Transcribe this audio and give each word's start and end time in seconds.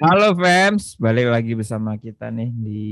Halo 0.00 0.32
fans, 0.32 0.96
balik 0.96 1.28
lagi 1.28 1.52
bersama 1.52 2.00
kita 2.00 2.32
nih 2.32 2.48
di 2.48 2.84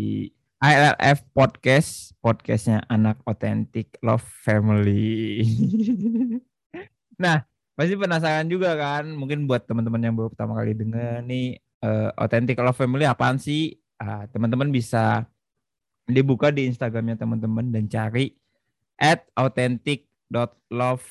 ILF 0.60 1.25
Podcast, 1.33 2.12
podcastnya 2.21 2.84
anak 2.92 3.25
otentik 3.25 3.96
Love 4.04 4.21
Family. 4.45 5.40
nah, 7.24 7.40
pasti 7.72 7.96
penasaran 7.96 8.52
juga 8.52 8.76
kan? 8.76 9.08
Mungkin 9.16 9.48
buat 9.48 9.64
teman-teman 9.64 10.04
yang 10.04 10.12
baru 10.12 10.28
pertama 10.28 10.60
kali 10.60 10.76
denger 10.76 11.24
nih, 11.24 11.56
uh, 11.81 12.13
Authentic 12.21 12.60
Love 12.60 12.76
Family 12.76 13.08
apaan 13.08 13.40
sih? 13.40 13.80
Uh, 13.96 14.28
teman-teman 14.37 14.69
bisa 14.69 15.24
dibuka 16.05 16.52
di 16.52 16.69
Instagramnya 16.69 17.16
teman-teman 17.16 17.73
dan 17.73 17.88
cari 17.88 18.37
at 19.01 19.24
authentic.love 19.41 21.05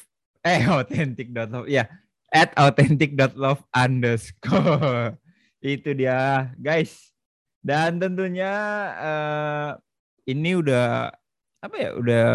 eh 0.45 0.61
authentic.love 0.77 1.65
ya 1.65 1.89
at 2.29 2.53
authentic.love 2.53 3.65
underscore 3.73 5.17
itu 5.63 5.91
dia 5.95 6.49
guys. 6.59 7.11
Dan 7.59 7.99
tentunya 7.99 8.53
uh, 8.95 9.69
ini 10.23 10.55
udah 10.55 11.11
apa 11.59 11.75
ya 11.75 11.91
udah 11.95 12.27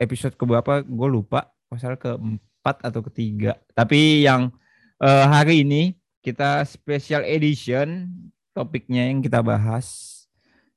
episode 0.00 0.34
keberapa 0.34 0.80
gue 0.84 1.08
lupa. 1.08 1.52
Pasal 1.68 2.00
keempat 2.00 2.80
atau 2.80 3.04
ketiga. 3.12 3.60
Tapi 3.76 4.24
yang 4.24 4.48
uh, 5.04 5.24
hari 5.28 5.68
ini 5.68 5.92
kita 6.24 6.64
special 6.64 7.28
edition 7.28 8.08
topiknya 8.56 9.12
yang 9.12 9.20
kita 9.20 9.44
bahas 9.44 10.18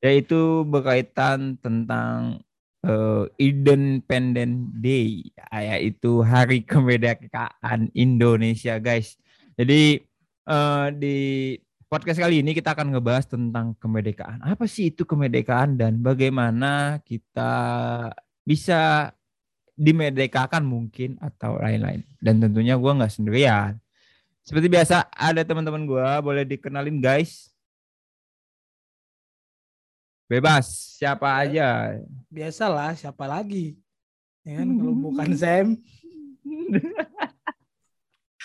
yaitu 0.02 0.66
berkaitan 0.66 1.62
tentang 1.62 2.42
uh, 2.86 3.30
Independent 3.38 4.82
Day, 4.82 5.30
yaitu 5.54 6.26
Hari 6.26 6.66
Kemerdekaan 6.66 7.94
Indonesia, 7.94 8.82
guys. 8.82 9.16
Jadi 9.54 10.02
uh, 10.48 10.88
di 10.96 11.58
podcast 11.92 12.24
kali 12.24 12.40
ini 12.40 12.56
kita 12.56 12.72
akan 12.72 12.96
ngebahas 12.96 13.28
tentang 13.28 13.76
kemerdekaan. 13.76 14.40
Apa 14.42 14.64
sih 14.66 14.90
itu 14.90 15.04
kemerdekaan 15.04 15.76
dan 15.76 16.00
bagaimana 16.00 17.04
kita 17.04 17.54
bisa 18.48 19.12
dimerdekakan 19.76 20.64
mungkin 20.64 21.20
atau 21.20 21.60
lain-lain. 21.60 22.06
Dan 22.22 22.40
tentunya 22.40 22.80
gue 22.80 22.92
nggak 22.96 23.12
sendirian. 23.12 23.76
Seperti 24.42 24.72
biasa 24.72 25.10
ada 25.14 25.42
teman-teman 25.46 25.86
gue, 25.86 26.10
boleh 26.24 26.48
dikenalin 26.48 26.98
guys. 26.98 27.52
Bebas, 30.32 30.96
siapa 30.96 31.28
ya, 31.28 31.36
aja. 31.44 31.68
Biasalah, 32.32 32.96
siapa 32.96 33.28
lagi? 33.28 33.76
Ya 34.48 34.64
kan 34.64 34.80
kalau 34.80 34.96
bukan 35.12 35.30
Sam. 35.36 35.68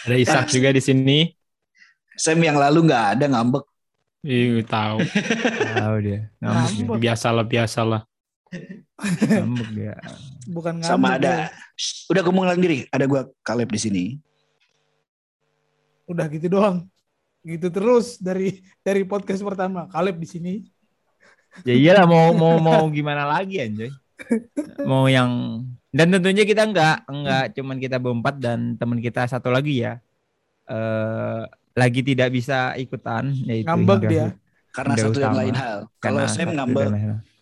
ada 0.03 0.17
Isak 0.19 0.51
juga 0.51 0.75
di 0.75 0.83
sini. 0.83 1.31
Sam 2.17 2.41
yang 2.41 2.59
lalu 2.59 2.89
nggak 2.89 3.05
ada 3.17 3.25
ngambek. 3.31 3.64
Iya 4.27 4.64
tahu. 4.67 4.98
tahu 5.78 5.97
dia. 6.03 6.20
Ngambek. 6.42 6.70
ngambek. 6.73 6.98
Biasalah, 6.98 7.45
biasalah. 7.47 8.03
ngambek 9.23 9.69
dia. 9.77 9.95
Bukan 10.50 10.73
ngambek. 10.83 10.91
Sama 10.91 11.20
ada. 11.20 11.53
Shh, 11.77 12.11
udah 12.11 12.23
ngomong 12.27 12.58
diri. 12.58 12.89
Ada 12.91 13.05
gua 13.06 13.28
Kaleb 13.45 13.70
di 13.70 13.81
sini. 13.81 14.05
Udah 16.11 16.27
gitu 16.33 16.48
doang. 16.48 16.89
Gitu 17.47 17.70
terus 17.70 18.19
dari 18.19 18.64
dari 18.83 19.06
podcast 19.06 19.45
pertama. 19.45 19.86
Kaleb 19.92 20.19
di 20.19 20.27
sini 20.27 20.55
ya 21.64 21.73
iyalah 21.73 22.05
mau 22.05 22.34
mau 22.36 22.58
mau 22.61 22.84
gimana 22.91 23.25
lagi 23.25 23.62
anjay 23.62 23.89
mau 24.84 25.08
yang 25.08 25.62
dan 25.95 26.12
tentunya 26.12 26.45
kita 26.45 26.69
enggak 26.69 27.06
enggak 27.08 27.45
cuman 27.56 27.77
kita 27.80 27.97
berempat 27.97 28.34
dan 28.36 28.77
teman 28.77 29.01
kita 29.01 29.25
satu 29.25 29.48
lagi 29.48 29.86
ya 29.86 30.03
eh 30.69 31.45
lagi 31.77 32.01
tidak 32.01 32.33
bisa 32.33 32.73
ikutan 32.81 33.37
yaitu 33.45 33.69
ngambek 33.69 34.01
dia. 34.09 34.27
karena 34.73 34.95
satu 34.97 35.21
dan 35.21 35.37
lain 35.37 35.55
hal. 35.55 35.79
Kalau 36.01 36.25
saya 36.25 36.49
ngambek 36.49 36.89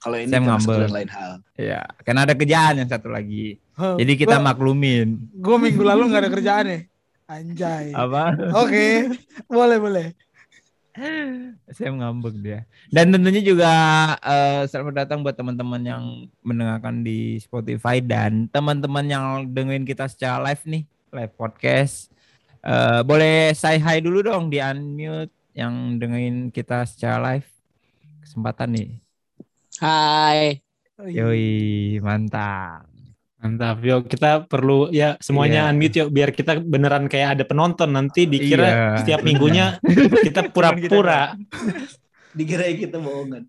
kalau 0.03 0.17
ini 0.19 0.31
saya 0.35 0.41
ngambek 0.43 0.77
dan 0.83 0.93
lain 0.93 1.11
hal. 1.15 1.33
Ya 1.55 1.81
karena 2.03 2.21
ada 2.27 2.35
kerjaan 2.35 2.75
yang 2.83 2.91
satu 2.91 3.09
lagi. 3.09 3.63
Huh, 3.79 3.95
jadi 3.99 4.13
kita 4.19 4.37
gua, 4.39 4.47
maklumin. 4.55 5.19
gue 5.35 5.57
minggu 5.59 5.83
lalu 5.83 6.03
nggak 6.11 6.23
ada 6.27 6.31
kerjaan 6.35 6.67
ya? 6.67 6.79
Anjay. 7.31 7.87
Apa? 7.95 8.35
Oke 8.59 8.67
okay. 8.67 8.93
boleh 9.47 9.79
boleh. 9.79 10.07
Saya 11.75 11.91
ngambek 11.91 12.35
dia. 12.39 12.67
Dan 12.91 13.11
tentunya 13.11 13.43
juga 13.43 13.71
uh, 14.19 14.63
selamat 14.67 14.95
datang 15.07 15.27
buat 15.27 15.35
teman-teman 15.35 15.83
yang 15.83 16.05
mendengarkan 16.43 17.03
di 17.03 17.39
Spotify 17.43 17.99
dan 17.99 18.47
teman-teman 18.51 19.07
yang 19.07 19.25
dengerin 19.51 19.83
kita 19.83 20.07
secara 20.07 20.39
live 20.51 20.63
nih, 20.67 20.83
live 21.11 21.35
podcast. 21.35 22.14
Uh, 22.65 23.05
boleh 23.05 23.53
say 23.53 23.77
hi 23.77 24.01
dulu 24.01 24.25
dong 24.25 24.49
di 24.49 24.57
unmute 24.57 25.29
yang 25.53 26.01
dengerin 26.01 26.49
kita 26.49 26.89
secara 26.89 27.21
live. 27.21 27.49
Kesempatan 28.25 28.69
nih. 28.73 28.89
Hai. 29.85 30.65
Yoi, 31.05 32.01
mantap. 32.01 32.89
Mantap, 33.45 33.85
yuk 33.85 34.09
kita 34.09 34.49
perlu 34.49 34.89
ya 34.89 35.21
semuanya 35.21 35.69
yeah. 35.69 35.73
unmute 35.77 35.97
yuk 36.01 36.09
biar 36.09 36.33
kita 36.33 36.65
beneran 36.65 37.05
kayak 37.13 37.37
ada 37.37 37.45
penonton 37.45 37.93
nanti 37.93 38.25
dikira 38.25 38.65
yeah. 38.65 38.97
setiap 38.97 39.21
minggunya 39.21 39.77
kita 40.25 40.49
pura-pura. 40.49 41.37
dikira 42.39 42.65
kita 42.73 42.97
bohongan. 42.97 43.45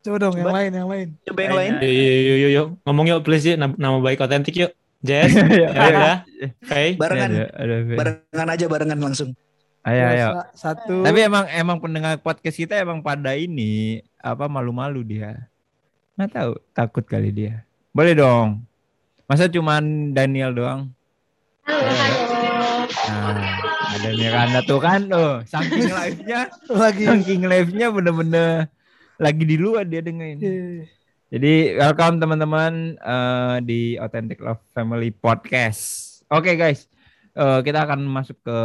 Coba 0.00 0.16
dong 0.16 0.34
Coba. 0.34 0.40
yang 0.40 0.56
lain, 0.56 0.70
yang 0.72 0.88
lain. 0.88 1.08
Coba 1.28 1.40
yang 1.44 1.56
lain. 1.60 1.72
Yuk, 1.84 1.92
yuk, 1.92 2.38
yuk, 2.40 2.50
yuk. 2.56 2.68
ngomong 2.88 3.06
yuk 3.12 3.20
please 3.20 3.44
yuk 3.44 3.60
nama 3.60 3.96
baik 4.00 4.24
otentik 4.24 4.56
yuk. 4.56 4.72
Jess, 5.02 5.34
ya, 5.62 5.68
ya. 5.74 6.12
Oke. 6.62 6.94
Barengan, 6.94 7.30
barengan 7.98 8.48
aja 8.54 8.64
barengan 8.70 9.00
langsung. 9.02 9.34
Ayo, 9.82 10.02
ayo. 10.14 10.28
Satu. 10.54 11.02
Tapi 11.02 11.26
emang 11.26 11.50
emang 11.50 11.82
pendengar 11.82 12.14
podcast 12.22 12.54
kita 12.54 12.78
emang 12.78 13.02
pada 13.02 13.34
ini 13.34 13.98
apa 14.22 14.46
malu-malu 14.46 15.02
dia. 15.02 15.50
Nggak 16.14 16.30
tahu, 16.30 16.52
takut 16.70 17.02
kali 17.02 17.34
dia. 17.34 17.66
Boleh 17.90 18.14
dong. 18.14 18.62
Masa 19.26 19.50
cuman 19.50 20.14
Daniel 20.14 20.54
doang? 20.54 20.80
Halo, 21.66 21.82
halo. 21.82 22.62
Nah, 22.86 23.42
ada 23.90 24.10
Miranda 24.14 24.60
tuh 24.62 24.78
kan 24.78 25.02
tuh, 25.10 25.42
saking 25.50 25.90
live-nya, 25.90 26.40
lagi 26.70 27.04
saking 27.10 27.42
live-nya 27.50 27.86
bener-bener 27.90 28.70
lagi 29.18 29.44
di 29.46 29.56
luar 29.58 29.82
dia 29.86 30.02
dengerin. 30.02 30.38
Jadi 31.32 31.80
welcome 31.80 32.20
teman-teman 32.20 33.00
uh, 33.00 33.56
di 33.64 33.96
Authentic 33.96 34.36
Love 34.44 34.60
Family 34.76 35.08
Podcast. 35.08 36.20
Oke 36.28 36.52
okay, 36.52 36.54
guys, 36.60 36.92
uh, 37.32 37.64
kita 37.64 37.88
akan 37.88 38.04
masuk 38.04 38.36
ke 38.44 38.58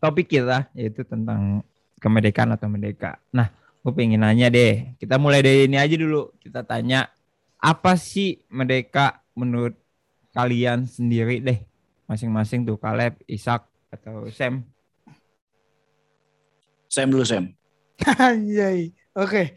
topik 0.00 0.32
kita 0.32 0.64
yaitu 0.72 1.04
tentang 1.04 1.60
kemerdekaan 2.00 2.56
atau 2.56 2.72
merdeka. 2.72 3.20
Nah, 3.36 3.52
gue 3.84 3.92
pengen 3.92 4.24
nanya 4.24 4.48
deh, 4.48 4.96
kita 4.96 5.20
mulai 5.20 5.44
dari 5.44 5.68
ini 5.68 5.76
aja 5.76 5.92
dulu. 5.92 6.32
Kita 6.40 6.64
tanya 6.64 7.12
apa 7.60 8.00
sih 8.00 8.40
merdeka 8.48 9.20
menurut 9.36 9.76
kalian 10.32 10.88
sendiri 10.88 11.44
deh 11.44 11.60
masing-masing 12.08 12.64
tuh 12.64 12.80
Kaleb, 12.80 13.20
Isak 13.28 13.68
atau 13.92 14.24
Sam? 14.32 14.64
Sam 16.88 17.12
dulu 17.12 17.28
Sam. 17.28 17.52
Anjay. 18.24 18.96
Oke. 19.12 19.52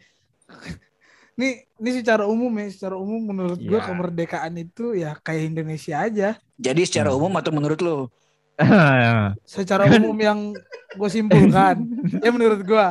Ini 1.42 1.50
ini 1.82 1.90
secara 1.98 2.30
umum 2.30 2.54
ya, 2.54 2.70
secara 2.70 2.94
umum 2.94 3.18
menurut 3.18 3.58
yeah. 3.58 3.74
gue 3.74 3.80
kemerdekaan 3.82 4.54
itu 4.54 4.94
ya 4.94 5.18
kayak 5.18 5.50
Indonesia 5.50 5.98
aja. 5.98 6.38
Jadi 6.54 6.86
secara 6.86 7.10
hmm. 7.10 7.18
umum 7.18 7.32
atau 7.34 7.50
menurut 7.50 7.82
lo? 7.82 8.06
secara 9.58 9.90
umum 9.90 10.14
yang 10.14 10.54
gue 10.94 11.10
simpulkan, 11.10 11.82
ya 12.22 12.30
menurut 12.30 12.62
gue. 12.62 12.86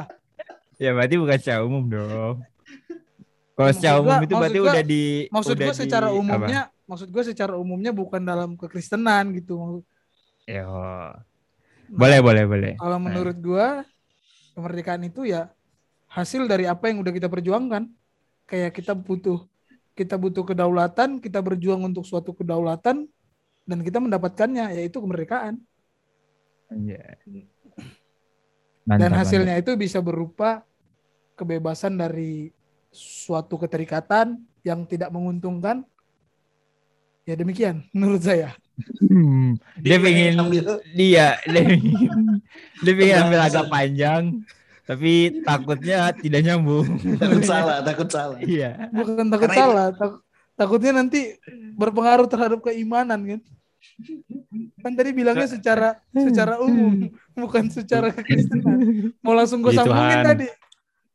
Ya 0.84 0.92
berarti 0.92 1.16
bukan 1.16 1.38
secara 1.40 1.64
umum 1.64 1.88
dong. 1.88 2.44
Kalau 3.56 3.72
secara 3.72 3.98
umum 4.04 4.20
itu 4.20 4.34
berarti 4.36 4.60
gua, 4.60 4.72
udah 4.76 4.84
di 4.84 5.04
maksud 5.32 5.56
gue 5.56 5.76
secara 5.78 6.08
di, 6.12 6.18
umumnya 6.20 6.62
apa? 6.68 6.90
maksud 6.92 7.08
gue 7.08 7.24
secara 7.24 7.54
umumnya 7.56 7.92
bukan 7.96 8.20
dalam 8.20 8.60
kekristenan 8.60 9.32
gitu. 9.40 9.80
Ya. 10.44 10.68
Nah, 10.68 11.24
boleh 11.88 12.20
boleh 12.20 12.44
boleh. 12.44 12.74
Kalau 12.76 13.00
menurut 13.00 13.38
gue 13.40 13.68
kemerdekaan 14.60 15.08
itu 15.08 15.24
ya 15.24 15.48
hasil 16.12 16.44
dari 16.52 16.68
apa 16.68 16.92
yang 16.92 17.00
udah 17.00 17.14
kita 17.16 17.32
perjuangkan. 17.32 17.88
Kayak 18.52 18.76
kita 18.76 18.92
butuh 18.92 19.48
kita 19.96 20.20
butuh 20.20 20.44
kedaulatan, 20.44 21.24
kita 21.24 21.40
berjuang 21.40 21.88
untuk 21.88 22.04
suatu 22.04 22.36
kedaulatan 22.36 23.08
dan 23.64 23.80
kita 23.80 24.04
mendapatkannya 24.04 24.76
yaitu 24.76 25.00
kemerdekaan. 25.00 25.64
Yeah. 26.72 27.20
dan 28.88 29.12
hasilnya 29.14 29.60
mantap. 29.60 29.64
itu 29.68 29.72
bisa 29.76 30.00
berupa 30.00 30.64
kebebasan 31.36 32.00
dari 32.00 32.56
suatu 32.92 33.60
keterikatan 33.60 34.42
yang 34.64 34.84
tidak 34.88 35.12
menguntungkan 35.14 35.86
ya 37.24 37.38
demikian 37.38 37.86
menurut 37.94 38.22
saya 38.26 38.52
hmm, 39.00 39.58
dia, 39.80 39.98
pengen 40.02 40.34
dia 40.98 41.38
dia 41.46 41.62
dia 42.84 42.94
pengen 42.98 43.18
ambil 43.30 43.42
agak 43.46 43.66
panjang 43.70 44.24
tapi 44.88 45.44
takutnya 45.46 46.10
tidak 46.16 46.42
nyambung 46.46 46.88
takut 47.22 47.44
salah 47.46 47.78
takut 47.86 48.10
salah 48.10 48.40
iya 48.44 48.90
bukan 48.90 49.28
takut 49.30 49.50
Karena 49.50 49.62
salah 49.62 49.88
tak, 49.94 50.12
takutnya 50.58 50.92
nanti 51.02 51.38
berpengaruh 51.78 52.28
terhadap 52.28 52.60
keimanan 52.66 53.22
kan 53.24 53.42
Kan 54.82 54.94
tadi 54.98 55.14
bilangnya 55.14 55.50
secara 55.50 55.98
secara 56.14 56.58
umum, 56.62 57.10
bukan 57.38 57.70
secara 57.70 58.10
kekristenan. 58.14 58.78
Mau 59.22 59.34
langsung 59.34 59.62
gue 59.62 59.74
sambungin 59.74 60.22
tadi. 60.26 60.48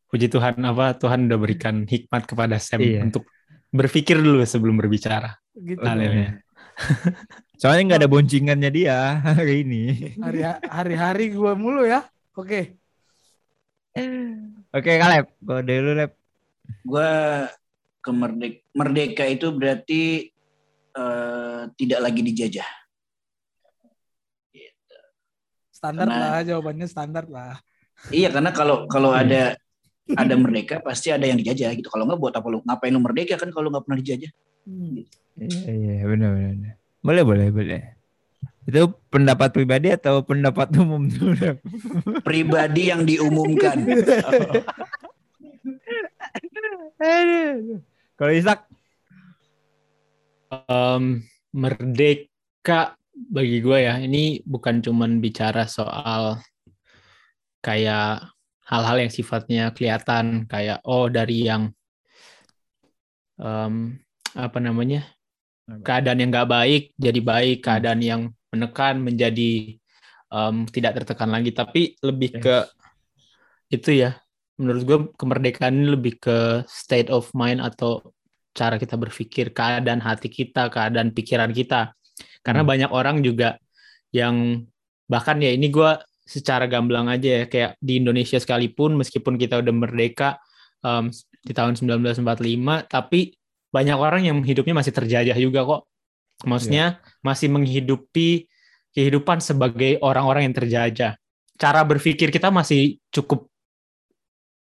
Puji 0.07 0.31
Tuhan 0.31 0.63
apa 0.63 0.95
Tuhan 0.95 1.27
udah 1.27 1.39
berikan 1.39 1.83
hikmat 1.83 2.31
kepada 2.31 2.63
Sam 2.63 2.79
iya. 2.79 3.03
untuk 3.03 3.27
berpikir 3.75 4.23
dulu 4.23 4.43
sebelum 4.47 4.79
berbicara. 4.79 5.35
Gitu. 5.51 5.83
Haleluya. 5.83 6.39
Soalnya 7.61 7.83
nggak 7.95 8.01
ada 8.07 8.11
boncingannya 8.11 8.71
dia 8.71 9.19
hari 9.19 9.67
ini. 9.67 10.15
Hari-hari 10.63 11.35
gue 11.35 11.53
mulu 11.59 11.83
ya. 11.83 12.07
Oke. 12.39 12.79
Oke, 14.77 15.01
Kaleb. 15.01 15.27
Gue 15.41 15.61
dulu, 15.65 15.91
Lep. 15.97 16.13
Gue 16.85 17.11
ke 18.05 18.11
merdeka, 18.15 18.61
merdeka 18.77 19.25
itu 19.27 19.47
berarti 19.51 20.31
uh, 20.95 21.67
tidak 21.75 22.01
lagi 22.05 22.21
dijajah. 22.23 22.71
Gitu. 24.55 24.99
Standar 25.75 26.07
karena, 26.07 26.23
lah 26.23 26.41
jawabannya 26.45 26.87
standar 26.87 27.25
lah. 27.27 27.59
Iya 28.13 28.29
karena 28.29 28.53
kalau 28.53 28.85
kalau 28.87 29.11
ada 29.11 29.57
ada 30.13 30.35
merdeka 30.37 30.79
pasti 30.85 31.11
ada 31.11 31.27
yang 31.27 31.41
dijajah 31.41 31.73
gitu. 31.75 31.89
Kalau 31.91 32.07
nggak 32.07 32.21
buat 32.21 32.35
apa 32.37 32.47
lu 32.47 32.63
ngapain 32.63 32.93
lu 32.95 33.03
merdeka 33.03 33.35
kan 33.41 33.51
kalau 33.51 33.73
nggak 33.73 33.83
pernah 33.89 33.99
dijajah. 33.99 34.31
Hmm. 34.69 35.03
Iya 35.41 35.73
iya 35.73 36.05
benar 36.07 36.31
benar. 36.37 36.75
Boleh 37.03 37.23
boleh 37.27 37.49
boleh. 37.51 37.96
Itu 38.67 38.99
pendapat 39.15 39.55
pribadi 39.55 39.95
atau 39.95 40.27
pendapat 40.27 40.75
umum? 40.75 41.07
Pribadi 42.27 42.91
yang 42.91 43.07
diumumkan. 43.07 43.79
Kalau 48.19 48.33
Isak 48.35 48.67
um, 50.67 51.23
merdeka 51.55 52.99
bagi 53.15 53.63
gue 53.63 53.79
ya. 53.87 54.03
Ini 54.03 54.43
bukan 54.43 54.83
cuman 54.83 55.23
bicara 55.23 55.71
soal 55.71 56.43
kayak 57.63 58.35
hal-hal 58.67 58.97
yang 58.99 59.13
sifatnya 59.15 59.71
kelihatan 59.71 60.51
kayak 60.51 60.83
oh 60.83 61.07
dari 61.07 61.47
yang 61.47 61.71
um, 63.39 63.95
apa 64.35 64.59
namanya 64.59 65.07
keadaan 65.87 66.23
yang 66.23 66.31
nggak 66.31 66.51
baik 66.51 66.83
jadi 66.99 67.21
baik 67.23 67.59
keadaan 67.63 68.03
yang 68.03 68.23
menekan 68.57 69.05
menjadi 69.05 69.77
um, 70.33 70.65
tidak 70.65 71.05
tertekan 71.05 71.29
lagi 71.29 71.53
tapi 71.53 71.93
lebih 72.01 72.41
yes. 72.41 72.41
ke 72.41 72.57
itu 73.77 73.91
ya 74.01 74.17
menurut 74.57 74.83
gue 74.89 74.99
kemerdekaan 75.21 75.77
ini 75.77 75.89
lebih 75.93 76.17
ke 76.17 76.65
state 76.65 77.13
of 77.13 77.29
mind 77.37 77.61
atau 77.61 78.01
cara 78.57 78.81
kita 78.81 78.97
berpikir, 78.97 79.53
keadaan 79.53 80.01
hati 80.01 80.33
kita, 80.33 80.73
keadaan 80.73 81.13
pikiran 81.13 81.53
kita. 81.53 81.93
Karena 82.41 82.65
hmm. 82.65 82.71
banyak 82.73 82.91
orang 82.91 83.21
juga 83.21 83.61
yang 84.17 84.65
bahkan 85.05 85.37
ya 85.45 85.53
ini 85.53 85.69
gue 85.69 86.01
secara 86.27 86.65
gamblang 86.67 87.07
aja 87.07 87.45
ya 87.45 87.47
kayak 87.47 87.79
di 87.79 88.03
Indonesia 88.03 88.41
sekalipun 88.41 88.99
meskipun 88.99 89.39
kita 89.39 89.63
udah 89.63 89.75
merdeka 89.77 90.41
um, 90.83 91.13
di 91.47 91.53
tahun 91.55 91.79
1945 91.79 92.27
tapi 92.91 93.37
banyak 93.71 93.95
orang 93.95 94.27
yang 94.27 94.41
hidupnya 94.43 94.75
masih 94.75 94.97
terjajah 94.97 95.37
juga 95.37 95.63
kok. 95.69 95.83
Maksudnya 96.45 97.01
yeah. 97.01 97.21
masih 97.25 97.49
menghidupi 97.49 98.51
kehidupan 98.93 99.41
sebagai 99.41 99.97
orang-orang 100.05 100.51
yang 100.51 100.57
terjajah. 100.57 101.17
Cara 101.57 101.81
berpikir 101.89 102.29
kita 102.29 102.53
masih 102.53 103.01
cukup 103.09 103.49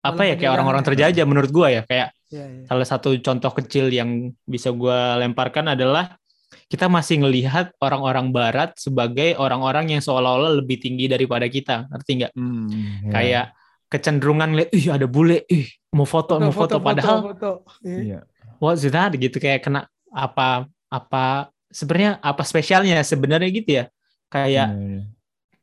apa 0.03 0.27
ya 0.27 0.35
kayak 0.35 0.51
orang-orang 0.51 0.83
terjajah 0.83 1.23
menurut 1.23 1.47
gua 1.47 1.71
ya 1.71 1.81
kayak 1.87 2.11
ya, 2.27 2.43
ya. 2.43 2.67
salah 2.67 2.83
satu 2.83 3.15
contoh 3.23 3.55
kecil 3.55 3.87
yang 3.87 4.35
bisa 4.43 4.67
gua 4.75 5.15
lemparkan 5.15 5.71
adalah 5.71 6.19
kita 6.67 6.91
masih 6.91 7.23
ngelihat 7.23 7.71
orang-orang 7.79 8.35
barat 8.35 8.75
sebagai 8.75 9.39
orang-orang 9.39 9.95
yang 9.95 10.01
seolah-olah 10.03 10.59
lebih 10.59 10.83
tinggi 10.83 11.07
daripada 11.07 11.47
kita 11.47 11.87
ngerti 11.87 12.11
nggak 12.19 12.31
hmm, 12.35 12.67
ya. 12.67 13.11
kayak 13.15 13.45
kecenderungan 13.87 14.59
lihat 14.59 14.69
ih 14.75 14.85
ada 14.91 15.07
bule 15.07 15.47
ih 15.47 15.71
mau 15.95 16.03
foto, 16.03 16.35
foto 16.35 16.43
mau 16.43 16.53
foto, 16.53 16.75
foto 16.81 16.83
padahal 16.83 17.17
foto, 17.23 17.51
foto. 17.63 17.87
Yeah. 17.87 18.27
what's 18.59 18.83
that 18.83 19.15
gitu 19.15 19.39
kayak 19.39 19.63
kena 19.63 19.87
apa 20.11 20.67
apa 20.91 21.52
sebenarnya 21.73 22.21
apa 22.21 22.45
spesialnya? 22.45 23.01
Sebenarnya 23.01 23.49
gitu 23.49 23.83
ya. 23.83 23.85
Kayak 24.29 24.69
hmm. 24.71 25.01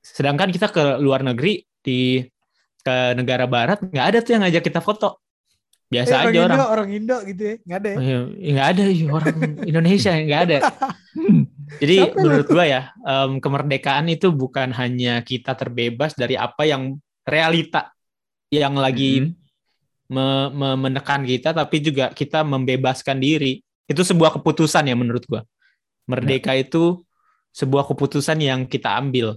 sedangkan 0.02 0.50
kita 0.50 0.68
ke 0.68 0.98
luar 0.98 1.22
negeri 1.22 1.62
di 1.80 2.26
ke 2.80 3.12
negara 3.16 3.44
barat 3.44 3.78
nggak 3.80 4.06
ada 4.06 4.18
tuh 4.20 4.30
yang 4.36 4.42
ngajak 4.44 4.64
kita 4.66 4.82
foto. 4.82 5.22
Biasa 5.90 6.22
eh, 6.22 6.30
aja 6.30 6.38
orang 6.46 6.54
Indo, 6.54 6.66
orang. 6.70 6.88
Indo 6.94 7.16
gitu 7.26 7.42
ya. 7.42 7.54
Nggak 7.66 7.78
ada 7.82 7.88
ya? 7.90 7.96
Oh, 7.98 8.04
iya, 8.06 8.50
nggak 8.54 8.68
ada 8.70 8.84
ya, 8.86 9.06
orang 9.10 9.36
Indonesia 9.70 10.12
nggak 10.14 10.42
ada. 10.46 10.58
Jadi 11.82 11.96
Siapa 11.98 12.18
menurut 12.18 12.46
gua 12.46 12.64
ya 12.66 12.82
um, 13.02 13.30
kemerdekaan 13.42 14.06
itu 14.10 14.28
bukan 14.30 14.70
hanya 14.74 15.22
kita 15.22 15.54
terbebas 15.58 16.14
dari 16.14 16.38
apa 16.38 16.62
yang 16.66 16.98
realita 17.26 17.90
yang 18.50 18.74
lagi 18.78 19.22
hmm. 19.22 19.30
me 20.10 20.26
me 20.50 20.68
menekan 20.78 21.22
kita 21.22 21.54
tapi 21.54 21.82
juga 21.82 22.14
kita 22.14 22.46
membebaskan 22.46 23.18
diri. 23.18 23.62
Itu 23.90 24.06
sebuah 24.06 24.38
keputusan 24.38 24.86
ya 24.86 24.94
menurut 24.94 25.26
gua 25.26 25.42
merdeka 26.08 26.54
ya. 26.56 26.64
itu 26.64 27.02
sebuah 27.50 27.88
keputusan 27.90 28.38
yang 28.40 28.60
kita 28.64 28.94
ambil 28.94 29.36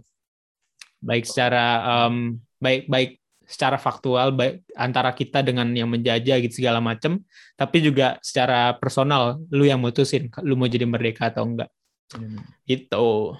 baik 1.03 1.27
secara 1.27 1.65
um, 2.07 2.39
baik 2.61 2.87
baik 2.87 3.11
secara 3.43 3.75
faktual 3.75 4.31
baik 4.31 4.63
antara 4.73 5.11
kita 5.11 5.43
dengan 5.43 5.67
yang 5.75 5.91
menjajah 5.91 6.39
gitu 6.39 6.63
segala 6.63 6.79
macam 6.79 7.19
tapi 7.59 7.83
juga 7.83 8.17
secara 8.23 8.73
personal 8.79 9.43
lu 9.51 9.67
yang 9.67 9.83
mutusin 9.83 10.31
lu 10.41 10.55
mau 10.55 10.71
jadi 10.71 10.87
merdeka 10.87 11.27
atau 11.27 11.43
enggak 11.43 11.69
hmm. 12.15 12.39
itu 12.65 13.35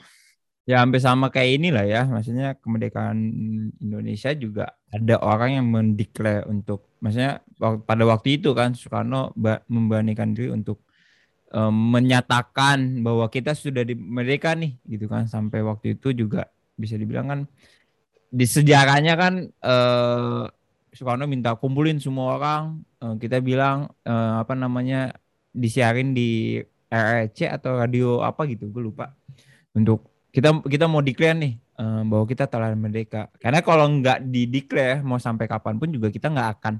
ya 0.63 0.83
hampir 0.83 0.99
sama 0.99 1.27
kayak 1.31 1.59
inilah 1.59 1.85
ya 1.87 2.01
maksudnya 2.07 2.55
kemerdekaan 2.59 3.19
Indonesia 3.79 4.31
juga 4.35 4.75
ada 4.91 5.15
orang 5.19 5.59
yang 5.59 5.67
mendeklar 5.71 6.47
untuk 6.47 6.87
maksudnya 7.03 7.43
pada 7.59 8.03
waktu 8.07 8.39
itu 8.39 8.55
kan 8.55 8.75
Soekarno 8.75 9.35
membandingkan 9.67 10.31
diri 10.35 10.51
untuk 10.51 10.83
menyatakan 11.53 13.05
bahwa 13.05 13.29
kita 13.29 13.53
sudah 13.53 13.85
di 13.85 13.93
merdeka 13.93 14.57
nih 14.57 14.73
gitu 14.89 15.05
kan. 15.05 15.29
Sampai 15.29 15.61
waktu 15.61 15.93
itu 15.93 16.09
juga 16.13 16.49
bisa 16.73 16.97
dibilang 16.97 17.29
kan 17.29 17.39
di 18.33 18.45
sejarahnya 18.49 19.13
kan 19.13 19.33
eh, 19.45 20.43
Soekarno 20.93 21.25
minta 21.29 21.53
kumpulin 21.57 22.01
semua 22.01 22.37
orang. 22.37 22.63
Eh, 23.01 23.15
kita 23.21 23.37
bilang 23.41 23.93
eh, 24.01 24.33
apa 24.41 24.57
namanya 24.57 25.13
disiarin 25.53 26.17
di 26.17 26.57
RRC 26.89 27.49
atau 27.49 27.77
radio 27.77 28.25
apa 28.25 28.49
gitu 28.49 28.73
gue 28.73 28.81
lupa. 28.81 29.13
Untuk 29.77 30.09
kita 30.33 30.65
kita 30.65 30.89
mau 30.89 31.05
declare 31.05 31.37
nih 31.37 31.53
eh, 31.57 32.01
bahwa 32.09 32.25
kita 32.25 32.49
telah 32.49 32.73
merdeka. 32.73 33.29
Karena 33.37 33.61
kalau 33.61 33.85
nggak 33.85 34.25
di 34.25 34.49
declare 34.49 35.05
mau 35.05 35.21
sampai 35.21 35.45
kapan 35.45 35.77
pun 35.77 35.93
juga 35.93 36.09
kita 36.09 36.33
nggak 36.33 36.49
akan 36.57 36.75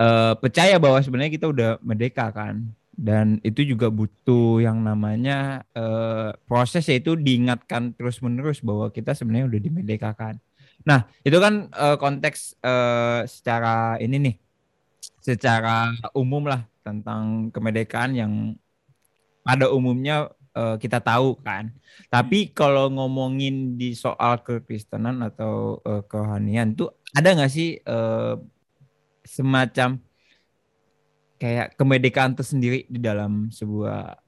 eh, 0.00 0.32
percaya 0.40 0.76
bahwa 0.80 0.98
sebenarnya 1.04 1.32
kita 1.36 1.46
udah 1.52 1.70
merdeka 1.84 2.32
kan 2.32 2.64
dan 3.00 3.40
itu 3.40 3.64
juga 3.64 3.88
butuh 3.88 4.60
yang 4.60 4.84
namanya 4.84 5.64
eh, 5.72 6.36
proses 6.44 6.84
yaitu 6.92 7.16
diingatkan 7.16 7.96
terus 7.96 8.20
menerus 8.20 8.60
bahwa 8.60 8.92
kita 8.92 9.16
sebenarnya 9.16 9.48
udah 9.56 9.60
dimerdekakan 9.64 10.34
Nah, 10.84 11.04
itu 11.20 11.36
kan 11.36 11.68
uh, 11.76 11.96
konteks 12.00 12.56
uh, 12.64 13.24
secara 13.28 14.00
ini 14.00 14.16
nih, 14.16 14.34
secara 15.20 15.92
umum 16.16 16.48
lah 16.48 16.64
tentang 16.80 17.52
kemerdekaan 17.52 18.16
yang 18.16 18.32
pada 19.44 19.68
umumnya 19.68 20.32
uh, 20.56 20.80
kita 20.80 21.04
tahu 21.04 21.36
kan. 21.44 21.68
Tapi 22.08 22.52
kalau 22.56 22.88
ngomongin 22.88 23.76
di 23.76 23.92
soal 23.92 24.40
kekristenan 24.40 25.20
atau 25.20 25.84
uh, 25.84 26.00
kerohanian 26.08 26.72
tuh 26.72 26.88
ada 27.12 27.36
nggak 27.36 27.52
sih 27.52 27.76
uh, 27.84 28.40
semacam 29.20 30.00
kayak 31.40 31.72
kemerdekaan 31.80 32.36
tersendiri 32.36 32.84
di 32.84 33.00
dalam 33.00 33.48
sebuah 33.48 34.20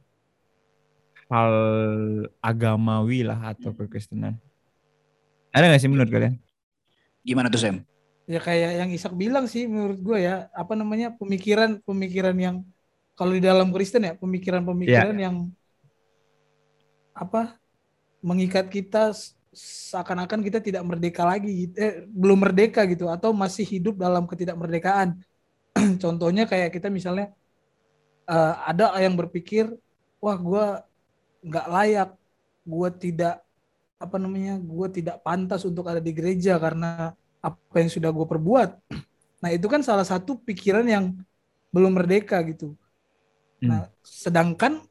hal 1.28 1.54
agamawi 2.40 3.28
lah 3.28 3.52
atau 3.52 3.76
kekristenan? 3.76 4.40
Ada 5.52 5.68
nggak 5.68 5.80
sih 5.84 5.92
menurut 5.92 6.08
kalian? 6.08 6.40
Gimana 7.20 7.52
tuh 7.52 7.60
Sam? 7.60 7.84
Ya 8.24 8.40
kayak 8.40 8.80
yang 8.80 8.90
Isak 8.96 9.12
bilang 9.12 9.44
sih 9.44 9.68
menurut 9.68 10.00
gue 10.00 10.24
ya 10.24 10.48
apa 10.56 10.72
namanya 10.72 11.12
pemikiran 11.12 11.84
pemikiran 11.84 12.32
yang 12.40 12.56
kalau 13.12 13.36
di 13.36 13.44
dalam 13.44 13.68
Kristen 13.68 14.08
ya 14.08 14.16
pemikiran-pemikiran 14.16 15.16
yeah. 15.20 15.24
yang 15.28 15.36
apa 17.12 17.60
mengikat 18.24 18.72
kita 18.72 19.12
seakan-akan 19.52 20.40
kita 20.40 20.64
tidak 20.64 20.80
merdeka 20.80 21.28
lagi 21.28 21.68
eh, 21.76 22.08
belum 22.08 22.40
merdeka 22.40 22.88
gitu 22.88 23.12
atau 23.12 23.36
masih 23.36 23.68
hidup 23.68 24.00
dalam 24.00 24.24
ketidakmerdekaan 24.24 25.20
contohnya 26.02 26.44
kayak 26.48 26.74
kita 26.74 26.92
misalnya 26.92 27.32
uh, 28.28 28.54
ada 28.66 28.96
yang 29.00 29.16
berpikir 29.16 29.70
wah 30.22 30.36
gue 30.38 30.64
nggak 31.42 31.66
layak 31.66 32.10
gue 32.62 32.88
tidak 33.02 33.42
apa 33.98 34.16
namanya 34.18 34.58
gue 34.58 34.88
tidak 34.90 35.22
pantas 35.22 35.62
untuk 35.62 35.86
ada 35.86 36.02
di 36.02 36.10
gereja 36.14 36.58
karena 36.58 37.14
apa 37.42 37.74
yang 37.78 37.90
sudah 37.90 38.10
gue 38.10 38.26
perbuat 38.26 38.70
nah 39.42 39.50
itu 39.50 39.66
kan 39.66 39.82
salah 39.82 40.06
satu 40.06 40.38
pikiran 40.38 40.86
yang 40.86 41.14
belum 41.72 41.98
merdeka 41.98 42.38
gitu 42.46 42.74
hmm. 43.62 43.66
nah 43.66 43.82
sedangkan 44.04 44.82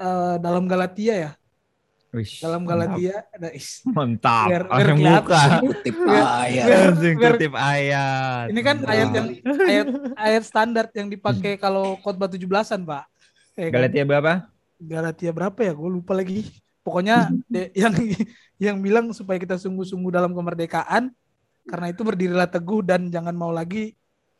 eh, 0.00 0.36
dalam 0.40 0.64
Galatia 0.64 1.14
ya. 1.14 1.30
Wish, 2.10 2.42
Dalam. 2.42 2.66
Galatia 2.66 3.22
ada 3.30 3.54
is. 3.54 3.86
Mantap. 3.86 4.50
Biar- 4.50 4.66
biar 4.66 4.90
buka. 4.92 5.42
Kutip 5.62 5.94
ayat. 6.02 6.66
biar- 6.66 7.34
kutip 7.38 7.52
ayat. 7.54 8.46
Ini 8.50 8.60
kan 8.60 8.76
Mantap. 8.76 8.90
ayat 8.90 9.08
yang 9.08 9.26
ayat 9.62 9.86
ayat 10.18 10.42
standar 10.42 10.84
yang 10.90 11.06
dipakai 11.06 11.54
kalau 11.54 11.94
khotbah 11.96 12.26
17-an, 12.26 12.82
Pak. 12.82 13.04
Ya 13.54 13.62
kan? 13.64 13.72
Galatia 13.72 14.02
berapa? 14.02 14.32
Galatia 14.76 15.30
berapa 15.30 15.60
ya? 15.60 15.72
Gue 15.72 15.90
lupa 15.92 16.12
lagi. 16.12 16.50
Pokoknya 16.82 17.30
de- 17.46 17.70
yang 17.72 17.94
yang 18.58 18.76
bilang 18.78 19.06
supaya 19.12 19.38
kita 19.38 19.54
sungguh-sungguh 19.54 20.10
dalam 20.10 20.34
kemerdekaan 20.34 21.14
karena 21.62 21.86
itu 21.88 22.02
berdirilah 22.02 22.50
teguh 22.50 22.82
dan 22.82 23.06
jangan 23.06 23.32
mau 23.32 23.54
lagi 23.54 23.94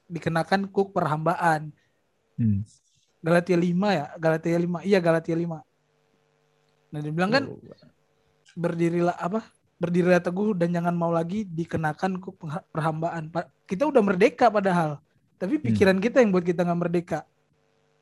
dikenakan 0.04 0.66
kuk 0.66 0.90
perhambaan. 0.90 1.70
Hmm. 2.34 2.66
Galatia 3.20 3.54
5 3.54 3.62
ya, 3.94 4.06
Galatia 4.16 4.58
5. 4.58 4.82
Iya, 4.82 4.98
Galatia 4.98 5.36
5. 5.36 5.62
Nah, 6.90 6.98
dia 6.98 7.12
bilang 7.14 7.30
kan 7.30 7.44
berdirilah 8.58 9.14
apa? 9.14 9.46
Berdirilah 9.80 10.20
teguh 10.20 10.52
dan 10.52 10.74
jangan 10.74 10.92
mau 10.92 11.08
lagi 11.08 11.46
dikenakan 11.48 12.20
perhambaan. 12.68 13.32
Kita 13.64 13.88
udah 13.88 14.02
merdeka 14.04 14.52
padahal, 14.52 15.00
tapi 15.40 15.56
pikiran 15.56 15.96
kita 15.96 16.20
yang 16.20 16.34
buat 16.34 16.44
kita 16.44 16.66
nggak 16.66 16.80
merdeka. 16.84 17.24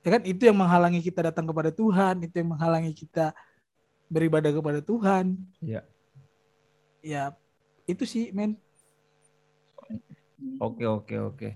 Ya 0.03 0.17
kan 0.17 0.23
itu 0.25 0.49
yang 0.49 0.57
menghalangi 0.57 1.05
kita 1.05 1.31
datang 1.31 1.47
kepada 1.47 1.71
Tuhan, 1.71 2.25
itu 2.25 2.35
yang 2.35 2.57
menghalangi 2.57 2.91
kita 2.97 3.37
beribadah 4.09 4.51
kepada 4.51 4.81
Tuhan. 4.81 5.37
Iya. 5.61 5.85
Ya, 7.05 7.37
itu 7.87 8.03
sih, 8.09 8.35
men. 8.35 8.59
Oke 10.59 10.83
oke 10.83 11.15
oke. 11.19 11.49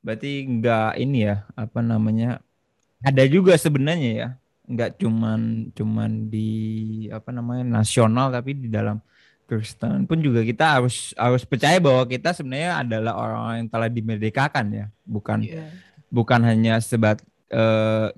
Berarti 0.00 0.48
nggak 0.48 0.98
ini 0.98 1.28
ya 1.30 1.46
apa 1.54 1.84
namanya? 1.84 2.42
Ada 3.04 3.28
juga 3.28 3.54
sebenarnya 3.54 4.10
ya, 4.16 4.28
nggak 4.70 5.02
cuman 5.02 5.74
cuman 5.74 6.30
di 6.30 6.48
apa 7.10 7.34
namanya 7.34 7.66
nasional 7.82 8.30
tapi 8.30 8.54
di 8.54 8.70
dalam 8.70 9.02
Kristen 9.50 10.06
pun 10.06 10.22
juga 10.22 10.46
kita 10.46 10.78
harus 10.78 11.10
harus 11.18 11.42
percaya 11.42 11.82
bahwa 11.82 12.06
kita 12.06 12.30
sebenarnya 12.30 12.86
adalah 12.86 13.18
orang 13.18 13.66
yang 13.66 13.68
telah 13.68 13.90
dimerdekakan 13.90 14.66
ya, 14.70 14.86
bukan 15.02 15.42
Iya. 15.42 15.74
bukan 16.06 16.40
hanya 16.46 16.78
sebat 16.78 17.18
eh, 17.50 18.14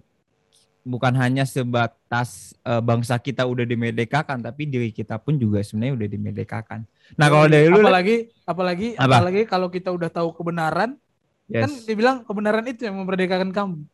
bukan 0.85 1.15
hanya 1.17 1.49
sebatas 1.49 2.53
eh, 2.61 2.83
bangsa 2.85 3.17
kita 3.17 3.49
udah 3.49 3.65
dimerdekakan 3.65 4.45
tapi 4.45 4.69
diri 4.69 4.93
kita 4.93 5.17
pun 5.17 5.41
juga 5.41 5.65
sebenarnya 5.65 6.05
udah 6.05 6.09
dimerdekakan. 6.13 6.85
Nah, 7.17 7.27
kalau 7.33 7.49
dari 7.49 7.67
lu 7.73 7.81
apalagi 7.81 8.17
apalagi 8.45 8.89
Apa? 9.01 9.25
apalagi 9.25 9.43
kalau 9.49 9.73
kita 9.73 9.89
udah 9.89 10.13
tahu 10.13 10.37
kebenaran, 10.37 11.01
yes. 11.49 11.65
kan 11.65 11.71
dibilang 11.89 12.17
kebenaran 12.29 12.69
itu 12.69 12.85
yang 12.85 13.01
memerdekakan 13.01 13.57
kamu. 13.57 13.89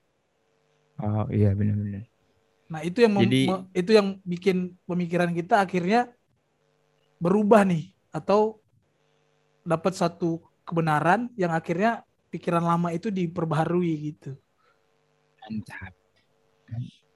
Oh 0.98 1.30
iya 1.30 1.54
benar-benar. 1.54 2.17
Nah, 2.68 2.84
itu 2.84 3.00
yang 3.00 3.16
Jadi- 3.16 3.48
me- 3.48 3.64
itu 3.72 3.90
yang 3.96 4.20
bikin 4.22 4.76
pemikiran 4.84 5.32
kita 5.32 5.64
akhirnya 5.64 6.12
berubah 7.16 7.64
nih 7.64 7.96
atau 8.12 8.60
dapat 9.64 9.96
satu 9.96 10.44
kebenaran 10.68 11.32
yang 11.34 11.50
akhirnya 11.52 12.04
pikiran 12.28 12.60
lama 12.60 12.92
itu 12.92 13.08
diperbaharui 13.08 14.12
gitu. 14.12 14.36
Mantap. 15.40 15.96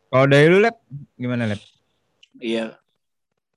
Kalau 0.08 0.26
dari 0.28 0.48
lu 0.48 0.64
Lep, 0.64 0.76
gimana 1.20 1.44
Lep? 1.52 1.60
Iya. 2.40 2.80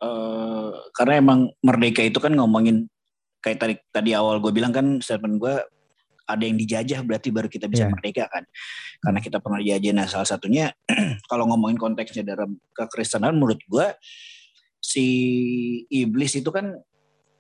Eh, 0.04 0.72
karena 0.92 1.14
emang 1.24 1.40
merdeka 1.64 2.04
itu 2.04 2.20
kan 2.20 2.36
ngomongin 2.36 2.92
kayak 3.40 3.58
tadi 3.64 3.76
tadi 3.96 4.12
awal 4.12 4.44
gue 4.44 4.52
bilang 4.52 4.76
kan 4.76 5.00
statement 5.00 5.40
gue 5.40 5.56
ada 6.26 6.44
yang 6.44 6.58
dijajah 6.58 7.00
berarti 7.06 7.30
baru 7.30 7.48
kita 7.48 7.70
bisa 7.70 7.86
Iya. 7.86 7.94
merdeka 7.94 8.26
kan. 8.30 8.44
Karena 9.02 9.20
kita 9.22 9.38
pernah 9.40 9.60
dijajah. 9.62 9.94
Nah 9.94 10.06
salah 10.10 10.28
satunya 10.28 10.74
kalau 11.30 11.46
ngomongin 11.50 11.78
konteksnya 11.78 12.26
dalam 12.26 12.58
kekristenan 12.74 13.38
menurut 13.38 13.62
gue 13.70 13.88
si 14.82 15.06
iblis 15.90 16.38
itu 16.38 16.50
kan 16.50 16.74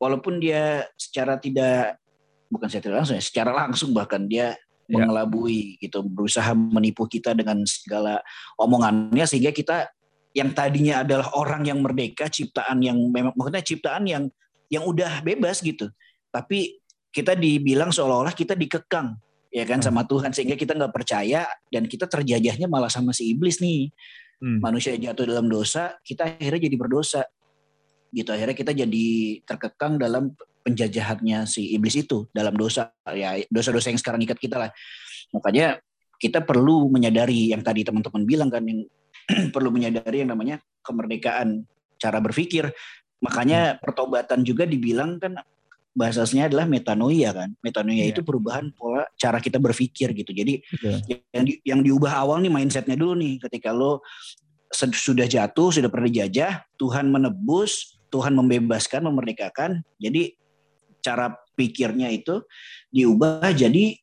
walaupun 0.01 0.41
dia 0.41 0.85
secara 0.97 1.37
tidak 1.37 1.97
bukan 2.49 2.69
secara 2.69 3.01
langsung 3.01 3.17
ya, 3.17 3.23
secara 3.23 3.51
langsung 3.53 3.89
bahkan 3.93 4.25
dia 4.25 4.53
Iya. 4.85 5.01
mengelabui 5.01 5.81
gitu, 5.81 6.05
berusaha 6.05 6.53
menipu 6.53 7.09
kita 7.09 7.33
dengan 7.33 7.57
segala 7.65 8.21
omongannya 8.53 9.25
sehingga 9.25 9.49
kita 9.49 9.89
yang 10.37 10.53
tadinya 10.53 11.01
adalah 11.01 11.33
orang 11.33 11.65
yang 11.65 11.81
merdeka, 11.81 12.29
ciptaan 12.29 12.85
yang 12.85 12.93
memang 13.09 13.33
maksudnya 13.33 13.65
ciptaan 13.65 14.05
yang 14.05 14.23
yang 14.69 14.85
udah 14.85 15.25
bebas 15.25 15.65
gitu. 15.65 15.89
Tapi 16.29 16.84
kita 17.15 17.31
dibilang 17.39 17.95
seolah-olah 17.95 18.35
kita 18.35 18.59
dikekang 18.59 19.15
ya 19.55 19.63
kan 19.63 19.79
Hmm. 19.79 19.87
sama 19.87 20.03
Tuhan 20.03 20.35
sehingga 20.35 20.59
kita 20.59 20.75
nggak 20.75 20.91
percaya 20.91 21.47
dan 21.71 21.87
kita 21.87 22.11
terjajahnya 22.11 22.67
malah 22.67 22.91
sama 22.91 23.15
si 23.15 23.31
iblis 23.31 23.63
nih. 23.63 23.87
Hmm. 24.43 24.59
Manusia 24.59 24.91
jatuh 24.99 25.23
dalam 25.23 25.47
dosa, 25.47 25.95
kita 26.03 26.27
akhirnya 26.27 26.67
jadi 26.67 26.75
berdosa. 26.75 27.23
Gitu 28.11 28.27
akhirnya 28.27 28.51
kita 28.51 28.75
jadi 28.75 29.07
terkekang 29.47 29.95
dalam 29.95 30.35
penjajahannya 30.67 31.47
si 31.47 31.71
iblis 31.71 31.95
itu 31.95 32.27
dalam 32.35 32.51
dosa 32.57 32.91
ya 33.15 33.39
dosa-dosa 33.47 33.95
yang 33.95 33.99
sekarang 34.01 34.19
ikat 34.27 34.35
kita 34.35 34.59
lah. 34.59 34.71
Makanya 35.31 35.79
kita 36.19 36.43
perlu 36.43 36.91
menyadari 36.91 37.55
yang 37.55 37.63
tadi 37.63 37.87
teman-teman 37.87 38.27
bilang 38.27 38.51
kan 38.51 38.63
yang 38.67 38.83
perlu 39.55 39.71
menyadari 39.71 40.19
yang 40.27 40.35
namanya 40.35 40.59
kemerdekaan 40.83 41.63
cara 41.95 42.19
berpikir. 42.19 42.75
Makanya 43.23 43.79
pertobatan 43.79 44.43
juga 44.43 44.67
dibilang 44.67 45.15
kan 45.15 45.39
bahasanya 45.95 46.51
adalah 46.51 46.67
metanoia 46.67 47.31
kan. 47.31 47.49
Metanoia 47.63 48.03
Iya. 48.05 48.11
itu 48.11 48.21
perubahan 48.21 48.69
pola 48.75 49.07
cara 49.15 49.39
kita 49.39 49.57
berpikir 49.57 50.11
gitu. 50.11 50.35
Jadi 50.35 50.59
Betul. 50.61 50.99
yang 51.31 51.43
di- 51.47 51.59
yang 51.63 51.79
diubah 51.81 52.11
awal 52.19 52.43
nih 52.43 52.51
mindsetnya 52.51 52.99
dulu 52.99 53.15
nih 53.15 53.39
ketika 53.39 53.71
lo 53.71 54.03
sudah 54.75 55.23
jatuh 55.23 55.71
sudah 55.71 55.87
pernah 55.87 56.11
dijajah 56.11 56.67
Tuhan 56.75 57.07
menebus 57.07 57.95
Tuhan 58.11 58.35
membebaskan 58.35 59.07
memerdekakan 59.07 59.87
jadi 59.95 60.35
cara 60.99 61.31
pikirnya 61.55 62.11
itu 62.11 62.43
diubah 62.91 63.55
jadi 63.55 63.95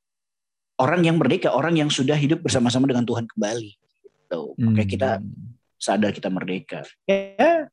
orang 0.81 1.05
yang 1.05 1.21
merdeka 1.21 1.53
orang 1.53 1.77
yang 1.77 1.93
sudah 1.93 2.17
hidup 2.17 2.41
bersama-sama 2.41 2.89
dengan 2.89 3.05
Tuhan 3.05 3.29
kembali 3.29 3.71
gitu. 4.01 4.57
makanya 4.57 4.89
kita 4.89 5.11
Hmm. 5.21 5.53
sadar 5.77 6.09
kita 6.15 6.33
merdeka 6.33 6.87
ya 7.05 7.69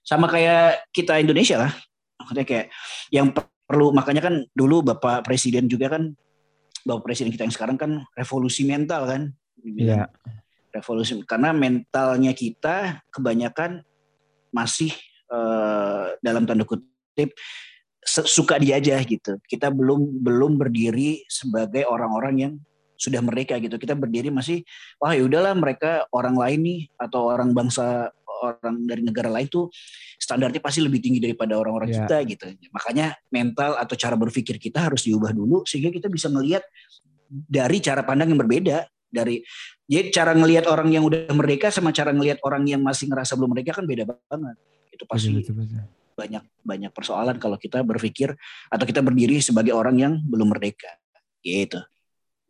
sama 0.00 0.24
kayak 0.30 0.88
kita 0.88 1.20
Indonesia 1.20 1.68
lah 1.68 1.72
maksudnya 2.16 2.46
kayak 2.48 2.66
yang 3.12 3.28
perlu. 3.68 3.92
Makanya 3.92 4.24
kan 4.24 4.34
dulu 4.56 4.80
Bapak 4.80 5.28
Presiden 5.28 5.68
juga 5.68 5.92
kan 5.92 6.16
Bapak 6.88 7.12
Presiden 7.12 7.28
kita 7.28 7.44
yang 7.44 7.52
sekarang 7.52 7.76
kan 7.76 8.00
revolusi 8.16 8.64
mental 8.64 9.04
kan. 9.04 9.22
Iya. 9.60 10.08
Dibilang 10.08 10.08
revolusi 10.72 11.16
karena 11.24 11.50
mentalnya 11.52 12.32
kita 12.36 13.02
kebanyakan 13.12 13.84
masih 14.52 14.92
eh, 15.28 16.06
dalam 16.24 16.48
tanda 16.48 16.64
kutip 16.64 17.36
suka 18.08 18.56
dijajah 18.56 19.00
gitu. 19.04 19.32
Kita 19.44 19.68
belum 19.68 20.24
belum 20.24 20.56
berdiri 20.56 21.28
sebagai 21.28 21.84
orang-orang 21.84 22.34
yang 22.40 22.52
sudah 22.98 23.20
mereka 23.20 23.60
gitu. 23.60 23.76
Kita 23.76 23.94
berdiri 23.94 24.32
masih 24.32 24.64
wah 24.96 25.12
ya 25.12 25.22
udahlah 25.24 25.54
mereka 25.54 26.08
orang 26.14 26.34
lain 26.34 26.60
nih 26.64 26.80
atau 26.96 27.28
orang 27.28 27.52
bangsa 27.52 28.10
orang 28.40 28.86
dari 28.86 29.02
negara 29.02 29.28
lain 29.28 29.48
tuh 29.50 29.66
standarnya 30.18 30.62
pasti 30.62 30.80
lebih 30.82 31.02
tinggi 31.02 31.18
daripada 31.22 31.58
orang-orang 31.58 31.90
Iya. 31.90 31.98
kita 32.04 32.16
gitu. 32.26 32.46
Makanya 32.70 33.16
mental 33.30 33.74
atau 33.76 33.94
cara 33.98 34.14
berpikir 34.14 34.56
kita 34.62 34.86
harus 34.90 35.04
diubah 35.06 35.34
dulu 35.34 35.62
sehingga 35.66 35.90
kita 35.90 36.06
bisa 36.06 36.30
melihat 36.30 36.62
dari 37.28 37.78
cara 37.82 38.02
pandang 38.06 38.32
yang 38.32 38.40
berbeda. 38.40 38.88
Dari 39.08 39.40
jadi 39.88 40.12
cara 40.12 40.36
ngelihat 40.36 40.68
orang 40.68 40.92
yang 40.92 41.00
udah 41.08 41.32
merdeka 41.32 41.72
sama 41.72 41.96
cara 41.96 42.12
ngelihat 42.12 42.44
orang 42.44 42.68
yang 42.68 42.84
masih 42.84 43.08
ngerasa 43.08 43.40
belum 43.40 43.56
merdeka 43.56 43.80
kan 43.80 43.88
beda 43.88 44.04
banget. 44.04 44.56
Itu 44.92 45.08
pasti 45.08 45.32
Betul, 45.32 45.40
betul, 45.40 45.54
betul. 45.64 45.84
banyak 46.18 46.42
banyak 46.60 46.90
persoalan 46.92 47.36
kalau 47.40 47.56
kita 47.56 47.80
berpikir 47.80 48.36
atau 48.68 48.84
kita 48.84 49.00
berdiri 49.00 49.40
sebagai 49.40 49.72
orang 49.72 49.96
yang 49.96 50.12
belum 50.28 50.52
merdeka. 50.52 50.92
Gitu. 51.40 51.80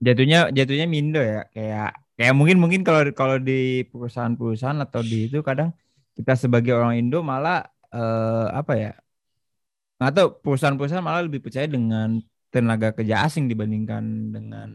Jatuhnya 0.03 0.51
jatuhnya 0.51 0.87
mindo 0.91 1.23
ya 1.23 1.47
kayak 1.55 1.95
kayak 2.19 2.35
mungkin 2.39 2.57
mungkin 2.63 2.83
kalau 2.87 3.03
kalau 3.15 3.37
di 3.49 3.87
perusahaan-perusahaan 3.91 4.81
atau 4.87 5.01
di 5.11 5.31
itu 5.31 5.39
kadang 5.49 5.71
kita 6.19 6.35
sebagai 6.43 6.73
orang 6.75 6.99
Indo 7.01 7.23
malah 7.23 7.63
eh, 7.95 8.47
apa 8.61 8.73
ya 8.83 8.91
tahu 10.17 10.29
perusahaan-perusahaan 10.43 11.07
malah 11.07 11.23
lebih 11.27 11.41
percaya 11.45 11.67
dengan 11.71 12.19
tenaga 12.55 12.89
kerja 12.97 13.15
asing 13.27 13.45
dibandingkan 13.51 14.03
dengan 14.35 14.69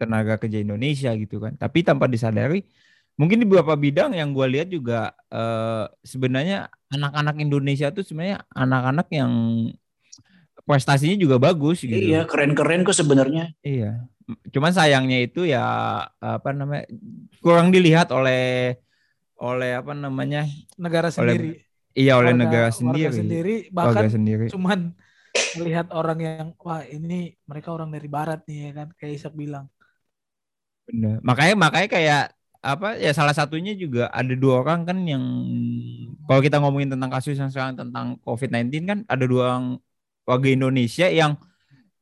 tenaga 0.00 0.34
kerja 0.42 0.58
Indonesia 0.60 1.10
gitu 1.14 1.36
kan. 1.38 1.54
Tapi 1.54 1.78
tanpa 1.86 2.06
disadari 2.10 2.66
mungkin 3.14 3.38
di 3.42 3.46
beberapa 3.46 3.78
bidang 3.78 4.10
yang 4.18 4.34
gue 4.34 4.46
lihat 4.54 4.68
juga 4.74 5.14
eh, 5.30 5.86
sebenarnya 6.02 6.66
anak-anak 6.94 7.34
Indonesia 7.44 7.86
tuh 7.94 8.02
sebenarnya 8.06 8.42
anak-anak 8.54 9.06
yang 9.14 9.32
prestasinya 10.64 11.14
juga 11.14 11.36
bagus 11.38 11.80
gitu 11.80 11.92
iya 11.92 12.24
keren-keren 12.24 12.82
kok 12.82 12.92
sebenarnya 12.92 13.52
Iya. 13.60 14.04
Cuman 14.24 14.72
sayangnya 14.72 15.20
itu 15.20 15.44
ya 15.44 15.60
apa 16.16 16.50
namanya 16.50 16.88
kurang 17.38 17.68
dilihat 17.68 18.08
oleh 18.08 18.72
oleh 19.36 19.76
apa 19.76 19.92
namanya? 19.92 20.48
Negara 20.74 21.12
sendiri. 21.12 21.60
Iya 21.92 22.16
oleh 22.16 22.32
Warga- 22.32 22.40
negara 22.40 22.68
warga 22.72 22.78
sendiri. 22.80 23.12
sendiri 23.12 23.54
Warga 23.68 23.76
bahkan 24.00 24.04
sendiri. 24.08 24.46
cuman 24.48 24.96
melihat 25.54 25.86
orang 25.92 26.18
yang 26.18 26.46
wah 26.56 26.80
ini 26.82 27.36
mereka 27.44 27.68
orang 27.70 27.92
dari 27.92 28.08
barat 28.08 28.40
nih 28.48 28.58
ya 28.58 28.70
kan 28.72 28.88
kayak 28.96 29.12
Isak 29.14 29.36
bilang. 29.36 29.68
Bener. 30.88 31.20
Makanya 31.20 31.54
makanya 31.54 31.88
kayak 31.92 32.24
apa 32.64 32.96
ya 32.96 33.12
salah 33.12 33.36
satunya 33.36 33.76
juga 33.76 34.08
ada 34.08 34.32
dua 34.32 34.64
orang 34.64 34.88
kan 34.88 35.04
yang 35.04 35.20
kalau 36.24 36.40
kita 36.40 36.56
ngomongin 36.64 36.96
tentang 36.96 37.12
kasus 37.12 37.36
yang 37.36 37.52
sekarang 37.52 37.76
tentang 37.76 38.16
COVID-19 38.24 38.72
kan 38.88 38.98
ada 39.04 39.24
dua 39.28 39.42
orang 39.52 39.66
warga 40.24 40.48
Indonesia 40.48 41.06
yang 41.08 41.36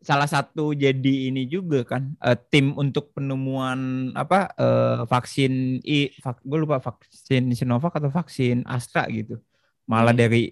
salah 0.02 0.26
satu 0.26 0.74
jadi 0.74 1.30
ini 1.30 1.46
juga 1.46 1.86
kan 1.86 2.18
uh, 2.18 2.34
tim 2.34 2.74
untuk 2.74 3.14
penemuan 3.14 4.10
apa 4.18 4.50
uh, 4.58 5.06
vaksin 5.06 5.78
i 5.86 6.10
vak, 6.18 6.42
gue 6.42 6.58
lupa 6.58 6.82
vaksin 6.82 7.54
Sinovac 7.54 7.94
atau 7.94 8.10
vaksin 8.10 8.66
Astra 8.66 9.06
gitu 9.06 9.38
malah 9.86 10.10
hmm. 10.10 10.22
dari 10.26 10.42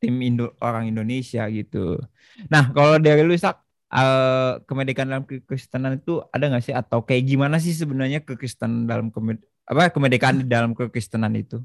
tim 0.00 0.16
Indo 0.24 0.56
orang 0.64 0.88
Indonesia 0.88 1.44
gitu. 1.52 2.00
Nah 2.48 2.72
kalau 2.72 2.96
dari 2.96 3.20
lu 3.20 3.36
Sak, 3.36 3.60
uh, 3.92 4.58
kemerdekaan 4.64 5.12
dalam 5.12 5.24
kekristenan 5.28 6.00
itu 6.00 6.24
ada 6.32 6.48
nggak 6.48 6.64
sih 6.64 6.74
atau 6.74 7.04
kayak 7.04 7.28
gimana 7.28 7.60
sih 7.60 7.76
sebenarnya 7.76 8.24
kekristenan 8.24 8.88
dalam 8.88 9.12
kemed 9.12 9.44
apa 9.68 9.92
kemerdekaan 9.92 10.42
di 10.42 10.46
dalam 10.48 10.72
kekristenan 10.72 11.36
itu? 11.36 11.60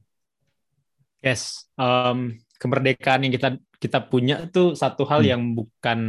Yes, 1.24 1.66
um, 1.80 2.38
kemerdekaan 2.58 3.28
yang 3.28 3.34
kita 3.34 3.50
kita 3.78 4.00
punya 4.08 4.48
itu 4.48 4.74
satu 4.74 5.04
hal 5.06 5.22
hmm. 5.24 5.30
yang 5.30 5.42
bukan 5.54 6.00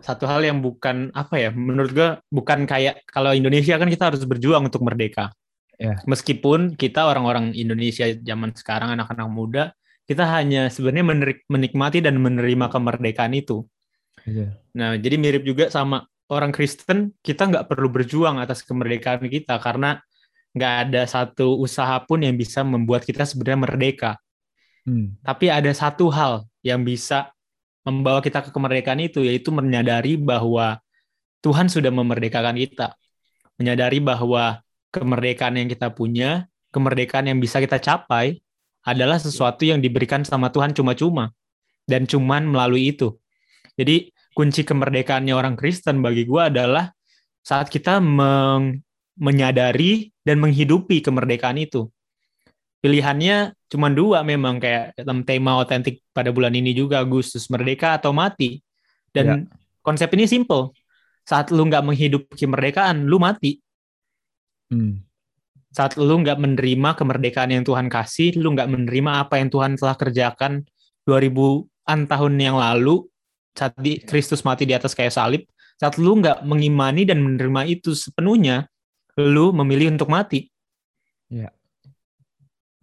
satu 0.00 0.30
hal 0.30 0.46
yang 0.46 0.62
bukan 0.62 1.10
apa 1.10 1.42
ya 1.42 1.50
menurut 1.50 1.90
gue 1.90 2.10
bukan 2.30 2.70
kayak 2.70 3.02
kalau 3.10 3.34
Indonesia 3.34 3.74
kan 3.74 3.90
kita 3.90 4.14
harus 4.14 4.22
berjuang 4.22 4.70
untuk 4.70 4.86
merdeka. 4.86 5.34
Yeah. 5.76 6.00
Meskipun 6.08 6.78
kita 6.78 7.04
orang-orang 7.04 7.52
Indonesia 7.52 8.08
zaman 8.08 8.54
sekarang 8.56 8.96
anak-anak 8.96 9.28
muda 9.28 9.64
kita 10.06 10.22
hanya 10.38 10.70
sebenarnya 10.70 11.34
menikmati 11.50 11.98
dan 11.98 12.22
menerima 12.22 12.70
kemerdekaan 12.70 13.34
itu. 13.34 13.66
Yeah. 14.22 14.54
Nah, 14.70 14.94
jadi 14.94 15.18
mirip 15.18 15.42
juga 15.42 15.66
sama 15.66 16.06
orang 16.30 16.54
Kristen, 16.54 17.14
kita 17.22 17.50
nggak 17.50 17.66
perlu 17.66 17.90
berjuang 17.90 18.38
atas 18.38 18.62
kemerdekaan 18.62 19.26
kita 19.26 19.58
karena 19.58 19.98
nggak 20.54 20.74
ada 20.88 21.02
satu 21.10 21.58
usaha 21.58 21.98
pun 22.06 22.22
yang 22.22 22.38
bisa 22.38 22.62
membuat 22.62 23.02
kita 23.02 23.26
sebenarnya 23.26 23.60
merdeka. 23.66 24.12
Hmm. 24.86 25.18
Tapi 25.20 25.50
ada 25.50 25.68
satu 25.74 26.08
hal 26.14 26.46
yang 26.62 26.86
bisa 26.86 27.34
membawa 27.82 28.22
kita 28.22 28.46
ke 28.46 28.50
kemerdekaan 28.54 29.02
itu, 29.02 29.22
yaitu 29.26 29.50
menyadari 29.50 30.14
bahwa 30.14 30.78
Tuhan 31.42 31.66
sudah 31.66 31.90
memerdekakan 31.90 32.54
kita. 32.58 32.94
Menyadari 33.58 33.98
bahwa 33.98 34.62
kemerdekaan 34.94 35.58
yang 35.58 35.68
kita 35.70 35.90
punya, 35.90 36.46
kemerdekaan 36.70 37.26
yang 37.26 37.38
bisa 37.42 37.58
kita 37.58 37.82
capai, 37.82 38.38
adalah 38.86 39.18
sesuatu 39.18 39.66
yang 39.66 39.82
diberikan 39.82 40.22
sama 40.22 40.54
Tuhan 40.54 40.70
cuma-cuma 40.70 41.34
dan 41.90 42.06
cuman 42.06 42.46
melalui 42.46 42.94
itu. 42.94 43.18
Jadi 43.74 44.14
kunci 44.30 44.62
kemerdekaannya 44.62 45.34
orang 45.34 45.58
Kristen 45.58 45.98
bagi 45.98 46.22
gue 46.22 46.38
adalah 46.38 46.94
saat 47.42 47.66
kita 47.66 47.98
meng 47.98 48.82
menyadari 49.16 50.12
dan 50.22 50.38
menghidupi 50.38 51.00
kemerdekaan 51.02 51.56
itu. 51.56 51.88
Pilihannya 52.80 53.56
cuma 53.66 53.90
dua 53.90 54.22
memang 54.22 54.62
kayak 54.62 54.94
dalam 55.00 55.26
tema 55.26 55.58
otentik 55.58 56.04
pada 56.14 56.30
bulan 56.30 56.54
ini 56.54 56.76
juga 56.76 57.02
Agustus 57.02 57.48
merdeka 57.50 57.96
atau 57.98 58.14
mati. 58.14 58.62
Dan 59.10 59.26
ya. 59.26 59.36
konsep 59.80 60.12
ini 60.14 60.28
simple. 60.28 60.76
Saat 61.26 61.50
lu 61.50 61.66
nggak 61.66 61.82
menghidupi 61.82 62.36
kemerdekaan, 62.38 63.08
lu 63.08 63.18
mati. 63.18 63.58
Hmm 64.70 65.06
saat 65.76 66.00
lu 66.00 66.24
nggak 66.24 66.40
menerima 66.40 66.96
kemerdekaan 66.96 67.52
yang 67.52 67.60
Tuhan 67.60 67.92
kasih, 67.92 68.40
lu 68.40 68.56
nggak 68.56 68.64
menerima 68.64 69.28
apa 69.28 69.36
yang 69.36 69.52
Tuhan 69.52 69.76
telah 69.76 69.92
kerjakan 69.92 70.64
2000-an 71.04 72.08
tahun 72.08 72.32
yang 72.40 72.56
lalu 72.56 73.04
saat 73.52 73.76
di 73.76 74.00
Kristus 74.00 74.40
mati 74.40 74.64
di 74.64 74.72
atas 74.72 74.96
kayak 74.96 75.12
salib, 75.12 75.44
saat 75.76 76.00
lu 76.00 76.16
nggak 76.16 76.48
mengimani 76.48 77.04
dan 77.04 77.20
menerima 77.20 77.68
itu 77.68 77.92
sepenuhnya, 77.92 78.64
lu 79.20 79.52
memilih 79.52 79.92
untuk 79.92 80.08
mati. 80.08 80.48
Ya. 81.28 81.52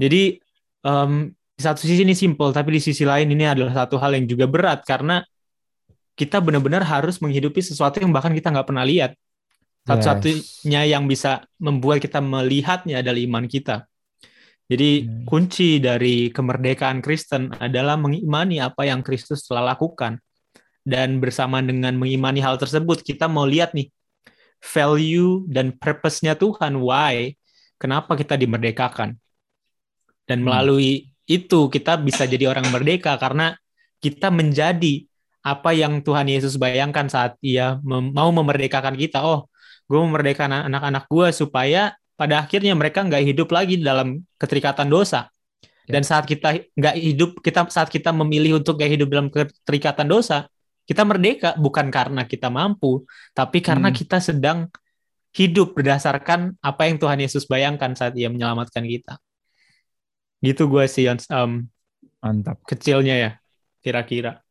Jadi 0.04 0.36
um, 0.84 1.32
di 1.32 1.62
satu 1.64 1.80
sisi 1.88 2.04
ini 2.04 2.12
simple, 2.12 2.52
tapi 2.52 2.76
di 2.76 2.82
sisi 2.84 3.08
lain 3.08 3.32
ini 3.32 3.48
adalah 3.48 3.86
satu 3.86 3.96
hal 3.96 4.20
yang 4.20 4.28
juga 4.28 4.52
berat 4.52 4.84
karena 4.84 5.24
kita 6.20 6.44
benar-benar 6.44 6.84
harus 6.84 7.24
menghidupi 7.24 7.64
sesuatu 7.64 8.04
yang 8.04 8.12
bahkan 8.12 8.36
kita 8.36 8.52
nggak 8.52 8.68
pernah 8.68 8.84
lihat. 8.84 9.16
Satu-satunya 9.84 10.88
yang 10.88 11.12
bisa 11.12 11.44
membuat 11.60 12.00
kita 12.00 12.24
melihatnya 12.24 13.04
adalah 13.04 13.20
iman 13.20 13.46
kita. 13.48 13.84
Jadi 14.72 15.04
hmm. 15.04 15.28
kunci 15.28 15.84
dari 15.84 16.32
kemerdekaan 16.32 17.04
Kristen 17.04 17.52
adalah 17.60 18.00
mengimani 18.00 18.64
apa 18.64 18.88
yang 18.88 19.04
Kristus 19.04 19.44
telah 19.44 19.76
lakukan. 19.76 20.20
Dan 20.84 21.20
bersama 21.24 21.64
dengan 21.64 21.96
mengimani 21.96 22.44
hal 22.44 22.60
tersebut, 22.60 23.04
kita 23.04 23.28
mau 23.32 23.48
lihat 23.48 23.72
nih 23.72 23.88
value 24.64 25.44
dan 25.52 25.76
purpose-nya 25.76 26.36
Tuhan, 26.36 26.80
why, 26.80 27.36
kenapa 27.76 28.16
kita 28.16 28.40
dimerdekakan. 28.40 29.20
Dan 30.24 30.42
hmm. 30.42 30.46
melalui 30.48 31.12
itu 31.28 31.72
kita 31.72 31.96
bisa 32.00 32.28
jadi 32.28 32.52
orang 32.52 32.68
merdeka 32.68 33.16
karena 33.16 33.56
kita 34.04 34.28
menjadi 34.28 35.08
apa 35.44 35.76
yang 35.76 36.00
Tuhan 36.04 36.28
Yesus 36.28 36.56
bayangkan 36.56 37.08
saat 37.12 37.36
ia 37.44 37.80
mem 37.84 38.12
mau 38.12 38.32
memerdekakan 38.32 38.96
kita. 38.96 39.24
Oh, 39.24 39.48
gue 39.88 40.00
memerdekakan 40.00 40.72
anak-anak 40.72 41.04
gue 41.12 41.28
supaya 41.36 41.96
pada 42.16 42.44
akhirnya 42.44 42.72
mereka 42.76 43.04
nggak 43.04 43.24
hidup 43.24 43.50
lagi 43.52 43.80
dalam 43.80 44.24
keterikatan 44.40 44.88
dosa. 44.88 45.28
Ya. 45.84 46.00
Dan 46.00 46.08
saat 46.08 46.24
kita 46.24 46.64
nggak 46.80 46.96
hidup, 46.96 47.32
kita 47.44 47.68
saat 47.68 47.92
kita 47.92 48.16
memilih 48.16 48.64
untuk 48.64 48.80
gak 48.80 48.88
hidup 48.88 49.08
dalam 49.12 49.28
keterikatan 49.28 50.08
dosa, 50.08 50.48
kita 50.88 51.04
merdeka 51.04 51.60
bukan 51.60 51.92
karena 51.92 52.24
kita 52.24 52.48
mampu, 52.48 53.04
tapi 53.36 53.60
karena 53.60 53.92
hmm. 53.92 53.98
kita 54.00 54.24
sedang 54.24 54.72
hidup 55.36 55.76
berdasarkan 55.76 56.56
apa 56.64 56.88
yang 56.88 57.00
Tuhan 57.00 57.20
Yesus 57.20 57.48
bayangkan 57.50 57.96
saat 57.96 58.16
Ia 58.16 58.32
menyelamatkan 58.32 58.84
kita. 58.86 59.20
Gitu 60.44 60.68
gue 60.68 60.86
sih, 60.92 61.08
um, 61.08 61.64
mantap. 62.20 62.60
Kecilnya 62.68 63.16
ya, 63.16 63.32
kira-kira. 63.80 64.44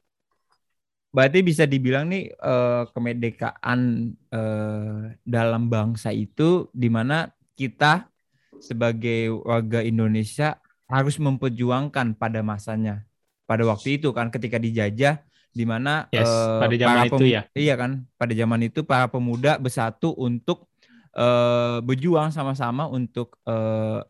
Berarti 1.13 1.45
bisa 1.45 1.69
dibilang 1.69 2.09
nih 2.09 2.33
uh, 2.41 2.89
kemerdekaan 2.97 4.11
uh, 4.33 5.13
dalam 5.21 5.69
bangsa 5.69 6.09
itu 6.09 6.73
di 6.73 6.89
mana 6.89 7.29
kita 7.53 8.09
sebagai 8.57 9.29
warga 9.45 9.85
Indonesia 9.85 10.57
harus 10.89 11.21
memperjuangkan 11.21 12.17
pada 12.17 12.41
masanya. 12.41 13.05
Pada 13.45 13.69
waktu 13.69 14.01
itu 14.01 14.09
kan 14.17 14.33
ketika 14.33 14.57
dijajah 14.57 15.21
di 15.53 15.65
mana 15.69 16.09
yes, 16.09 16.25
uh, 16.25 16.65
pada 16.65 16.75
zaman 16.81 17.13
itu 17.13 17.25
ya. 17.29 17.45
iya 17.53 17.77
kan 17.77 18.09
pada 18.17 18.33
zaman 18.33 18.73
itu 18.73 18.81
para 18.89 19.05
pemuda 19.13 19.61
bersatu 19.61 20.17
untuk 20.17 20.73
uh, 21.13 21.85
berjuang 21.85 22.33
sama-sama 22.33 22.89
untuk 22.89 23.37
uh, 23.45 24.01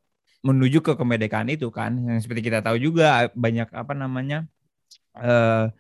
menuju 0.43 0.83
ke 0.83 0.99
kemerdekaan 0.99 1.49
itu 1.55 1.71
kan 1.71 1.95
yang 1.95 2.19
seperti 2.19 2.51
kita 2.51 2.59
tahu 2.61 2.75
juga 2.79 3.31
banyak 3.31 3.71
apa 3.71 3.95
namanya 3.95 4.45
uh, 5.15 5.71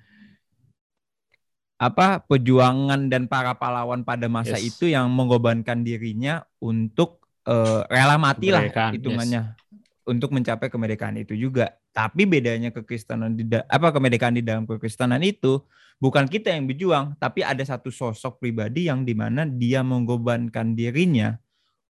apa 1.83 2.23
perjuangan 2.23 3.11
dan 3.11 3.27
para 3.27 3.59
pahlawan 3.59 4.07
pada 4.07 4.31
masa 4.31 4.55
yes. 4.55 4.71
itu 4.71 4.95
yang 4.95 5.11
mengorbankan 5.11 5.83
dirinya 5.83 6.47
untuk 6.63 7.19
uh, 7.51 7.83
rela 7.91 8.15
mati 8.23 8.55
lah 8.55 8.71
hitungannya 8.95 9.51
yes. 9.51 10.07
untuk 10.07 10.31
mencapai 10.31 10.71
kemerdekaan 10.71 11.19
itu 11.19 11.35
juga. 11.35 11.75
Tapi 11.91 12.23
bedanya 12.25 12.71
kekristenan 12.71 13.35
di 13.35 13.51
apa 13.51 13.91
kemerdekaan 13.91 14.39
di 14.39 14.47
dalam 14.47 14.63
kekristenan 14.63 15.27
itu 15.27 15.59
bukan 15.99 16.31
kita 16.31 16.55
yang 16.55 16.71
berjuang, 16.71 17.19
tapi 17.19 17.43
ada 17.43 17.67
satu 17.67 17.91
sosok 17.91 18.39
pribadi 18.39 18.87
yang 18.87 19.03
di 19.03 19.19
mana 19.19 19.43
dia 19.43 19.83
mengorbankan 19.83 20.79
dirinya 20.79 21.35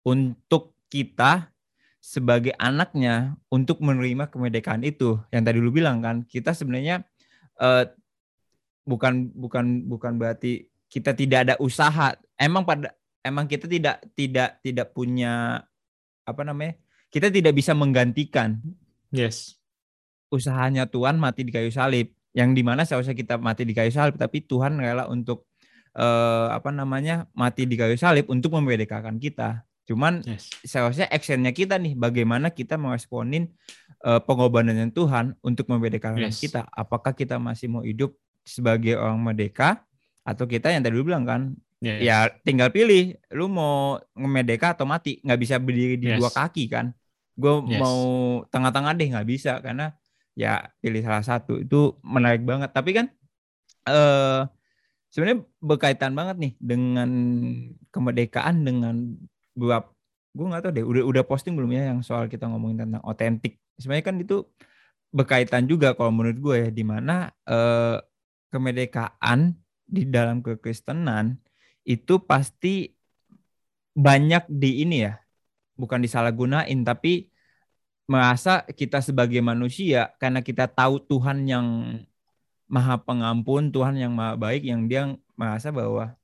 untuk 0.08 0.72
kita 0.88 1.51
sebagai 2.02 2.50
anaknya 2.58 3.38
untuk 3.46 3.78
menerima 3.78 4.26
kemerdekaan 4.26 4.82
itu. 4.82 5.22
Yang 5.30 5.42
tadi 5.46 5.58
lu 5.62 5.70
bilang 5.70 6.02
kan, 6.02 6.26
kita 6.26 6.50
sebenarnya 6.50 7.06
uh, 7.62 7.86
bukan 8.82 9.30
bukan 9.30 9.86
bukan 9.86 10.18
berarti 10.18 10.66
kita 10.90 11.14
tidak 11.14 11.46
ada 11.46 11.54
usaha. 11.62 12.18
Emang 12.34 12.66
pada 12.66 12.90
emang 13.22 13.46
kita 13.46 13.70
tidak 13.70 14.02
tidak 14.18 14.58
tidak 14.66 14.90
punya 14.90 15.62
apa 16.26 16.42
namanya? 16.42 16.74
Kita 17.06 17.30
tidak 17.30 17.54
bisa 17.54 17.70
menggantikan. 17.70 18.58
Yes. 19.14 19.54
Usahanya 20.26 20.90
Tuhan 20.90 21.22
mati 21.22 21.46
di 21.46 21.54
kayu 21.54 21.70
salib. 21.70 22.10
Yang 22.34 22.50
di 22.56 22.62
mana 22.64 22.82
seharusnya 22.82 23.14
kita 23.14 23.36
mati 23.36 23.62
di 23.68 23.76
kayu 23.76 23.92
salib, 23.92 24.16
tapi 24.16 24.40
Tuhan 24.40 24.80
rela 24.80 25.04
untuk 25.04 25.44
eh, 25.92 26.48
apa 26.48 26.72
namanya 26.72 27.28
mati 27.36 27.68
di 27.68 27.76
kayu 27.76 27.94
salib 28.00 28.26
untuk 28.32 28.56
memerdekakan 28.56 29.20
kita. 29.20 29.60
Cuman 29.82 30.22
yes. 30.22 30.50
seharusnya 30.62 31.10
actionnya 31.10 31.50
kita 31.50 31.78
nih, 31.78 31.98
bagaimana 31.98 32.54
kita 32.54 32.78
meresponin 32.78 33.50
uh, 34.06 34.22
pengorbanan 34.22 34.90
Tuhan 34.94 35.34
untuk 35.42 35.66
membedakan 35.66 36.18
yes. 36.22 36.38
kita. 36.38 36.66
Apakah 36.70 37.12
kita 37.12 37.38
masih 37.42 37.66
mau 37.70 37.82
hidup 37.82 38.14
sebagai 38.42 38.98
orang 38.98 39.18
merdeka 39.22 39.82
atau 40.22 40.46
kita 40.46 40.70
yang 40.70 40.82
tadi 40.82 40.94
lu 40.94 41.06
bilang 41.06 41.26
kan 41.26 41.54
yeah, 41.82 41.98
ya 41.98 42.16
tinggal 42.46 42.70
pilih 42.70 43.18
lu 43.34 43.50
mau 43.50 43.98
ngemerdeka 44.14 44.78
atau 44.78 44.86
mati 44.86 45.18
nggak 45.22 45.40
bisa 45.40 45.58
berdiri 45.58 45.98
di 45.98 46.14
yes. 46.14 46.18
dua 46.22 46.30
kaki 46.30 46.70
kan 46.70 46.94
gue 47.34 47.54
yes. 47.74 47.80
mau 47.82 47.98
tengah-tengah 48.50 48.92
deh 48.94 49.08
nggak 49.10 49.28
bisa 49.28 49.58
karena 49.58 49.90
ya 50.38 50.62
pilih 50.78 51.02
salah 51.02 51.26
satu 51.26 51.58
itu 51.58 51.98
menarik 52.06 52.46
banget 52.46 52.70
tapi 52.70 52.94
kan 52.94 53.06
eh 53.90 54.42
sebenarnya 55.12 55.44
berkaitan 55.60 56.16
banget 56.16 56.36
nih 56.40 56.52
dengan 56.56 57.10
kemerdekaan 57.92 58.64
dengan 58.64 59.18
beberapa 59.52 59.88
gue 60.32 60.46
nggak 60.48 60.62
tahu 60.64 60.72
deh 60.72 60.84
udah 60.84 61.02
udah 61.12 61.22
posting 61.28 61.52
belum 61.52 61.70
ya 61.76 61.92
yang 61.92 62.00
soal 62.00 62.24
kita 62.26 62.48
ngomongin 62.48 62.88
tentang 62.88 63.04
otentik? 63.04 63.60
Sebenarnya 63.76 64.06
kan 64.08 64.16
itu 64.20 64.36
berkaitan 65.12 65.68
juga 65.68 65.92
kalau 65.92 66.12
menurut 66.14 66.38
gue 66.40 66.56
ya 66.66 66.70
di 66.72 66.84
mana 66.84 67.28
eh, 67.44 68.00
kemerdekaan 68.52 69.52
di 69.84 70.08
dalam 70.08 70.40
kekristenan 70.40 71.36
itu 71.84 72.16
pasti 72.24 72.96
banyak 73.92 74.48
di 74.48 74.88
ini 74.88 75.04
ya 75.04 75.20
bukan 75.76 76.00
disalahgunain 76.00 76.80
tapi 76.80 77.28
merasa 78.08 78.64
kita 78.64 79.04
sebagai 79.04 79.40
manusia 79.44 80.16
karena 80.16 80.40
kita 80.40 80.64
tahu 80.68 81.00
Tuhan 81.04 81.44
yang 81.44 81.66
maha 82.68 82.96
pengampun 82.96 83.68
Tuhan 83.68 84.00
yang 84.00 84.12
maha 84.16 84.36
baik 84.40 84.64
yang 84.64 84.88
dia 84.88 85.12
merasa 85.36 85.68
bahwa 85.68 86.16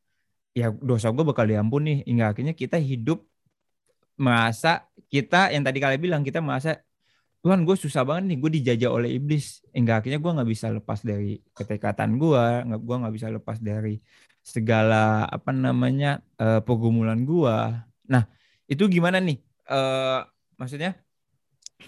ya 0.58 0.74
dosa 0.74 1.14
gue 1.14 1.22
bakal 1.22 1.46
diampuni 1.46 2.02
hingga 2.02 2.34
akhirnya 2.34 2.54
kita 2.58 2.74
hidup 2.82 3.22
merasa 4.18 4.90
kita 5.06 5.54
yang 5.54 5.62
tadi 5.62 5.78
kalian 5.78 6.02
bilang 6.02 6.22
kita 6.26 6.42
merasa 6.42 6.82
Tuhan 7.38 7.62
gue 7.62 7.76
susah 7.78 8.02
banget 8.02 8.34
nih 8.34 8.38
gue 8.42 8.50
dijajah 8.60 8.90
oleh 8.90 9.10
iblis. 9.14 9.62
Hingga 9.70 10.02
akhirnya 10.02 10.18
gue 10.18 10.32
nggak 10.36 10.50
bisa 10.50 10.66
lepas 10.74 10.98
dari 11.06 11.38
ketekatan 11.54 12.18
gue 12.18 12.44
nggak 12.66 12.80
gue 12.82 12.96
nggak 12.98 13.14
bisa 13.14 13.28
lepas 13.30 13.58
dari 13.62 14.02
segala 14.42 15.22
apa 15.30 15.54
namanya 15.54 16.18
uh, 16.40 16.58
pergumulan 16.64 17.20
gue 17.28 17.56
nah 18.08 18.24
itu 18.66 18.84
gimana 18.90 19.22
nih? 19.22 19.38
Uh, 19.68 20.24
maksudnya 20.58 20.98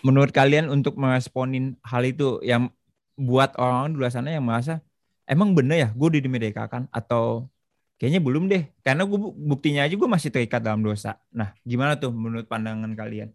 menurut 0.07 0.31
kalian 0.31 0.71
untuk 0.71 0.95
meresponin 0.95 1.75
hal 1.83 2.07
itu 2.07 2.39
yang 2.47 2.71
buat 3.19 3.53
orang-orang 3.59 3.91
di 3.93 3.99
luar 3.99 4.13
sana 4.15 4.31
yang 4.33 4.47
merasa 4.47 4.81
emang 5.27 5.53
bener 5.53 5.77
ya 5.77 5.89
gue 5.93 6.09
dimerdekakan 6.23 6.89
atau 6.95 7.51
kayaknya 8.01 8.21
belum 8.25 8.49
deh 8.49 8.73
karena 8.81 9.05
gue 9.05 9.19
buktinya 9.21 9.85
aja 9.85 9.93
gue 9.93 10.09
masih 10.09 10.33
terikat 10.33 10.65
dalam 10.65 10.81
dosa 10.81 11.21
nah 11.29 11.53
gimana 11.61 12.01
tuh 12.01 12.09
menurut 12.09 12.49
pandangan 12.49 12.97
kalian 12.97 13.29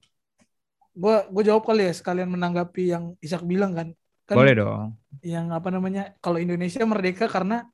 gue 0.95 1.15
gue 1.28 1.43
jawab 1.43 1.63
kali 1.67 1.91
ya 1.91 1.93
sekalian 1.93 2.32
menanggapi 2.32 2.95
yang 2.95 3.04
Ishak 3.19 3.43
bilang 3.43 3.75
kan. 3.75 3.91
kan 4.23 4.36
Boleh 4.39 4.56
dong. 4.56 4.95
Yang 5.19 5.45
apa 5.51 5.69
namanya 5.69 6.15
kalau 6.23 6.39
Indonesia 6.39 6.82
merdeka 6.88 7.28
karena 7.28 7.67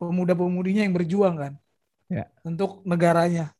pemuda-pemudinya 0.00 0.82
yang 0.82 0.96
berjuang 0.96 1.36
kan. 1.36 1.52
Ya. 2.08 2.32
Untuk 2.42 2.80
negaranya. 2.88 3.52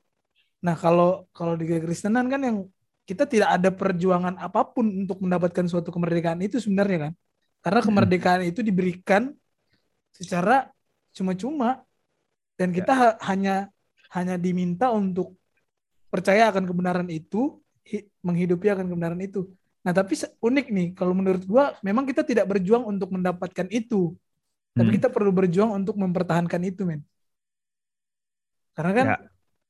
Nah 0.64 0.75
kalau 0.81 1.29
kalau 1.37 1.61
di 1.61 1.68
Kristenan 1.68 2.27
kan 2.33 2.40
yang 2.40 2.57
kita 3.05 3.29
tidak 3.29 3.61
ada 3.61 3.68
perjuangan 3.68 4.40
apa 4.40 4.64
pun 4.64 4.88
untuk 5.05 5.21
mendapatkan 5.21 5.68
suatu 5.68 5.92
kemerdekaan 5.92 6.40
itu 6.40 6.57
sebenarnya 6.57 7.11
kan. 7.11 7.12
Karena 7.61 7.81
hmm. 7.85 7.88
kemerdekaan 7.92 8.40
hmm. 8.49 8.51
itu 8.51 8.61
diberikan 8.64 9.29
secara 10.16 10.73
cuma-cuma 11.12 11.85
dan 12.62 12.70
kita 12.70 12.92
ya. 12.94 13.03
ha 13.03 13.09
hanya 13.35 13.55
hanya 14.14 14.38
diminta 14.38 14.94
untuk 14.94 15.35
percaya 16.07 16.46
akan 16.55 16.62
kebenaran 16.70 17.11
itu 17.11 17.59
menghidupi 18.22 18.70
akan 18.70 18.87
kebenaran 18.87 19.18
itu. 19.18 19.51
Nah, 19.83 19.90
tapi 19.90 20.14
unik 20.38 20.66
nih 20.70 20.88
kalau 20.94 21.11
menurut 21.11 21.42
gua 21.42 21.75
memang 21.83 22.07
kita 22.07 22.22
tidak 22.22 22.46
berjuang 22.46 22.87
untuk 22.87 23.11
mendapatkan 23.11 23.66
itu. 23.66 24.14
Tapi 24.72 24.88
hmm. 24.88 24.96
kita 24.96 25.09
perlu 25.11 25.35
berjuang 25.35 25.75
untuk 25.75 25.98
mempertahankan 25.98 26.62
itu, 26.62 26.87
men. 26.87 27.03
Karena 28.72 28.92
kan 28.94 29.07
ya. 29.11 29.16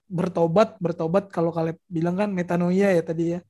bertobat, 0.07 0.79
bertobat 0.79 1.27
kalau 1.33 1.51
kalian 1.51 1.75
bilang 1.91 2.15
kan 2.15 2.29
metanoia 2.31 2.93
ya 2.93 3.03
tadi 3.03 3.35
ya. 3.35 3.41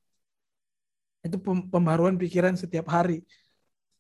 Itu 1.26 1.42
pembaruan 1.42 2.14
pikiran 2.16 2.54
setiap 2.54 2.88
hari. 2.88 3.26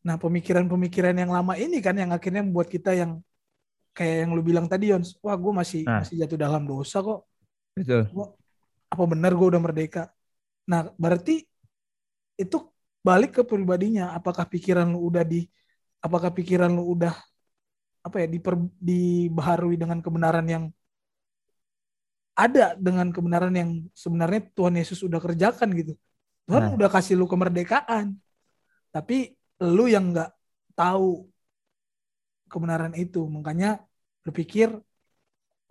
Nah, 0.06 0.16
pemikiran-pemikiran 0.16 1.12
yang 1.18 1.30
lama 1.34 1.58
ini 1.58 1.82
kan 1.82 1.98
yang 1.98 2.14
akhirnya 2.14 2.40
membuat 2.40 2.72
kita 2.72 2.94
yang 2.96 3.20
kayak 3.92 4.26
yang 4.26 4.30
lu 4.32 4.42
bilang 4.44 4.66
tadi, 4.68 4.92
Yons. 4.92 5.16
Wah, 5.20 5.36
gue 5.36 5.52
masih 5.52 5.80
nah. 5.84 6.00
masih 6.04 6.20
jatuh 6.24 6.40
dalam 6.40 6.64
dosa 6.64 7.00
kok. 7.00 7.28
Betul. 7.72 8.04
apa 8.92 9.04
benar 9.08 9.32
gue 9.32 9.46
udah 9.48 9.62
merdeka? 9.62 10.12
Nah, 10.68 10.92
berarti 11.00 11.48
itu 12.36 12.56
balik 13.00 13.40
ke 13.40 13.42
pribadinya. 13.44 14.12
Apakah 14.12 14.44
pikiran 14.44 14.84
lu 14.92 15.08
udah 15.08 15.24
di 15.24 15.48
apakah 16.04 16.28
pikiran 16.28 16.68
lu 16.68 16.92
udah 16.98 17.14
apa 18.02 18.16
ya 18.20 18.26
diper, 18.28 18.58
dibaharui 18.82 19.78
dengan 19.78 20.02
kebenaran 20.02 20.44
yang 20.44 20.64
ada 22.32 22.74
dengan 22.74 23.12
kebenaran 23.12 23.54
yang 23.54 23.70
sebenarnya 23.92 24.50
Tuhan 24.56 24.74
Yesus 24.76 25.04
udah 25.04 25.20
kerjakan 25.20 25.68
gitu. 25.76 25.94
Tuhan 26.48 26.72
nah. 26.72 26.74
udah 26.74 26.88
kasih 26.90 27.16
lu 27.16 27.28
kemerdekaan. 27.28 28.16
Tapi 28.92 29.32
lu 29.62 29.88
yang 29.88 30.12
nggak 30.12 30.32
tahu 30.76 31.31
kebenaran 32.52 32.92
itu. 32.92 33.24
Makanya 33.24 33.80
berpikir 34.20 34.68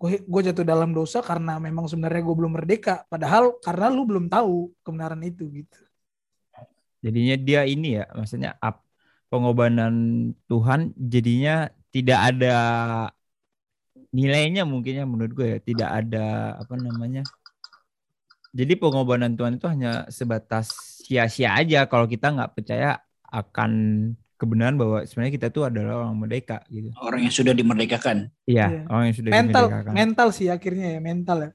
gue 0.01 0.41
jatuh 0.41 0.65
dalam 0.65 0.97
dosa 0.97 1.21
karena 1.21 1.61
memang 1.61 1.85
sebenarnya 1.85 2.25
gue 2.25 2.35
belum 2.35 2.53
merdeka. 2.57 3.05
Padahal 3.05 3.61
karena 3.61 3.85
lu 3.93 4.09
belum 4.09 4.25
tahu 4.25 4.73
kebenaran 4.81 5.21
itu 5.21 5.45
gitu. 5.53 5.77
Jadinya 7.05 7.35
dia 7.37 7.61
ini 7.69 8.01
ya 8.01 8.05
maksudnya 8.17 8.57
up 8.57 8.81
pengobanan 9.29 9.93
Tuhan 10.49 10.93
jadinya 10.97 11.69
tidak 11.93 12.19
ada 12.33 12.57
nilainya 14.11 14.65
mungkin 14.65 14.93
ya 15.01 15.05
menurut 15.05 15.31
gue 15.37 15.47
ya. 15.53 15.59
Tidak 15.61 15.89
ada 15.89 16.57
apa 16.57 16.73
namanya 16.81 17.21
jadi 18.51 18.75
pengobanan 18.75 19.39
Tuhan 19.39 19.55
itu 19.55 19.67
hanya 19.71 20.03
sebatas 20.11 20.75
sia-sia 21.07 21.55
aja. 21.55 21.87
Kalau 21.87 22.03
kita 22.03 22.35
nggak 22.35 22.51
percaya 22.51 22.99
akan 23.31 23.71
kebenaran 24.41 24.73
bahwa 24.73 25.05
sebenarnya 25.05 25.33
kita 25.37 25.47
tuh 25.53 25.69
adalah 25.69 26.01
orang 26.01 26.17
merdeka 26.17 26.65
gitu. 26.73 26.89
Orang 26.97 27.21
yang 27.21 27.29
sudah 27.29 27.53
dimerdekakan. 27.53 28.33
Iya, 28.49 28.65
yeah. 28.81 28.83
orang 28.89 29.05
yang 29.13 29.17
sudah 29.21 29.29
mental, 29.29 29.63
dimerdekakan. 29.69 29.93
Mental 29.93 30.27
sih 30.33 30.47
akhirnya 30.49 30.87
ya, 30.97 30.99
mental 30.99 31.37
ya. 31.45 31.51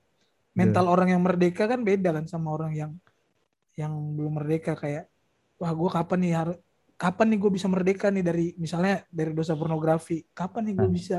Mental 0.55 0.85
yeah. 0.87 0.95
orang 0.95 1.09
yang 1.11 1.23
merdeka 1.27 1.67
kan 1.67 1.83
beda 1.83 2.15
kan 2.15 2.25
sama 2.31 2.55
orang 2.55 2.73
yang 2.79 2.93
yang 3.75 3.93
belum 3.93 4.39
merdeka 4.39 4.79
kayak 4.79 5.11
wah 5.59 5.75
gue 5.75 5.91
kapan 5.91 6.19
nih 6.23 6.33
harus 6.33 6.57
kapan 6.97 7.27
nih 7.35 7.39
gue 7.43 7.51
bisa 7.53 7.67
merdeka 7.69 8.07
nih 8.09 8.25
dari 8.25 8.47
misalnya 8.57 9.05
dari 9.13 9.37
dosa 9.37 9.53
pornografi 9.53 10.25
kapan 10.33 10.73
nih 10.73 10.75
gue 10.81 10.89
hmm. 10.89 10.97
bisa 10.97 11.19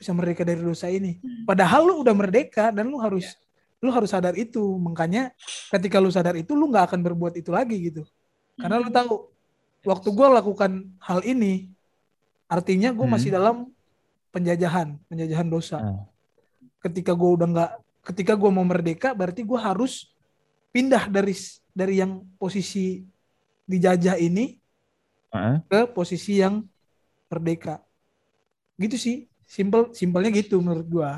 bisa 0.00 0.10
merdeka 0.16 0.42
dari 0.42 0.64
dosa 0.64 0.88
ini 0.88 1.20
hmm. 1.20 1.44
padahal 1.44 1.84
lu 1.84 1.94
udah 2.00 2.16
merdeka 2.16 2.72
dan 2.72 2.88
lu 2.88 2.96
harus 2.96 3.28
yeah. 3.28 3.84
lu 3.84 3.90
harus 3.92 4.08
sadar 4.08 4.32
itu 4.40 4.64
makanya 4.80 5.36
ketika 5.68 6.00
lu 6.00 6.08
sadar 6.08 6.32
itu 6.32 6.56
lu 6.56 6.72
nggak 6.72 6.88
akan 6.92 7.00
berbuat 7.04 7.36
itu 7.36 7.52
lagi 7.52 7.76
gitu 7.92 8.08
karena 8.56 8.80
lu 8.80 8.88
hmm. 8.88 8.96
tahu 8.96 9.31
waktu 9.82 10.08
gue 10.14 10.26
lakukan 10.30 10.72
hal 11.02 11.20
ini 11.26 11.70
artinya 12.46 12.94
gue 12.94 13.06
hmm. 13.06 13.14
masih 13.14 13.30
dalam 13.34 13.70
penjajahan 14.30 14.96
penjajahan 15.10 15.48
dosa 15.48 15.78
hmm. 15.82 16.02
ketika 16.88 17.12
gue 17.12 17.30
udah 17.38 17.48
nggak 17.50 17.72
ketika 18.12 18.34
gue 18.34 18.50
mau 18.50 18.66
merdeka 18.66 19.14
berarti 19.14 19.46
gue 19.46 19.58
harus 19.58 20.10
pindah 20.74 21.06
dari 21.10 21.34
dari 21.74 22.00
yang 22.00 22.22
posisi 22.38 23.04
dijajah 23.66 24.18
ini 24.18 24.58
hmm. 25.34 25.66
ke 25.66 25.80
posisi 25.90 26.42
yang 26.42 26.62
merdeka 27.30 27.82
gitu 28.78 28.96
sih 28.98 29.16
simple 29.46 29.92
simpelnya 29.92 30.30
gitu 30.32 30.58
menurut 30.60 30.86
gue 30.88 31.12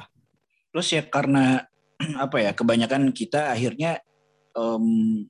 terus 0.74 0.88
ya 0.90 1.03
karena 1.07 1.64
apa 2.24 2.37
ya 2.42 2.50
kebanyakan 2.50 3.14
kita 3.14 3.55
akhirnya 3.55 4.03
um, 4.57 5.22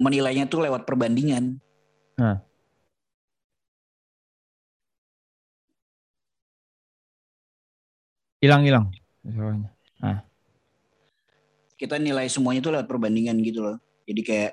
menilainya 0.00 0.50
tuh 0.50 0.66
lewat 0.66 0.82
perbandingan 0.84 1.62
Nah. 2.22 2.38
Hilang-hilang. 8.38 8.94
Nah. 9.98 10.22
Kita 11.74 11.98
nilai 11.98 12.30
semuanya 12.30 12.62
itu 12.62 12.70
lewat 12.70 12.86
perbandingan 12.86 13.42
gitu 13.42 13.66
loh. 13.66 13.82
Jadi 14.06 14.22
kayak 14.22 14.52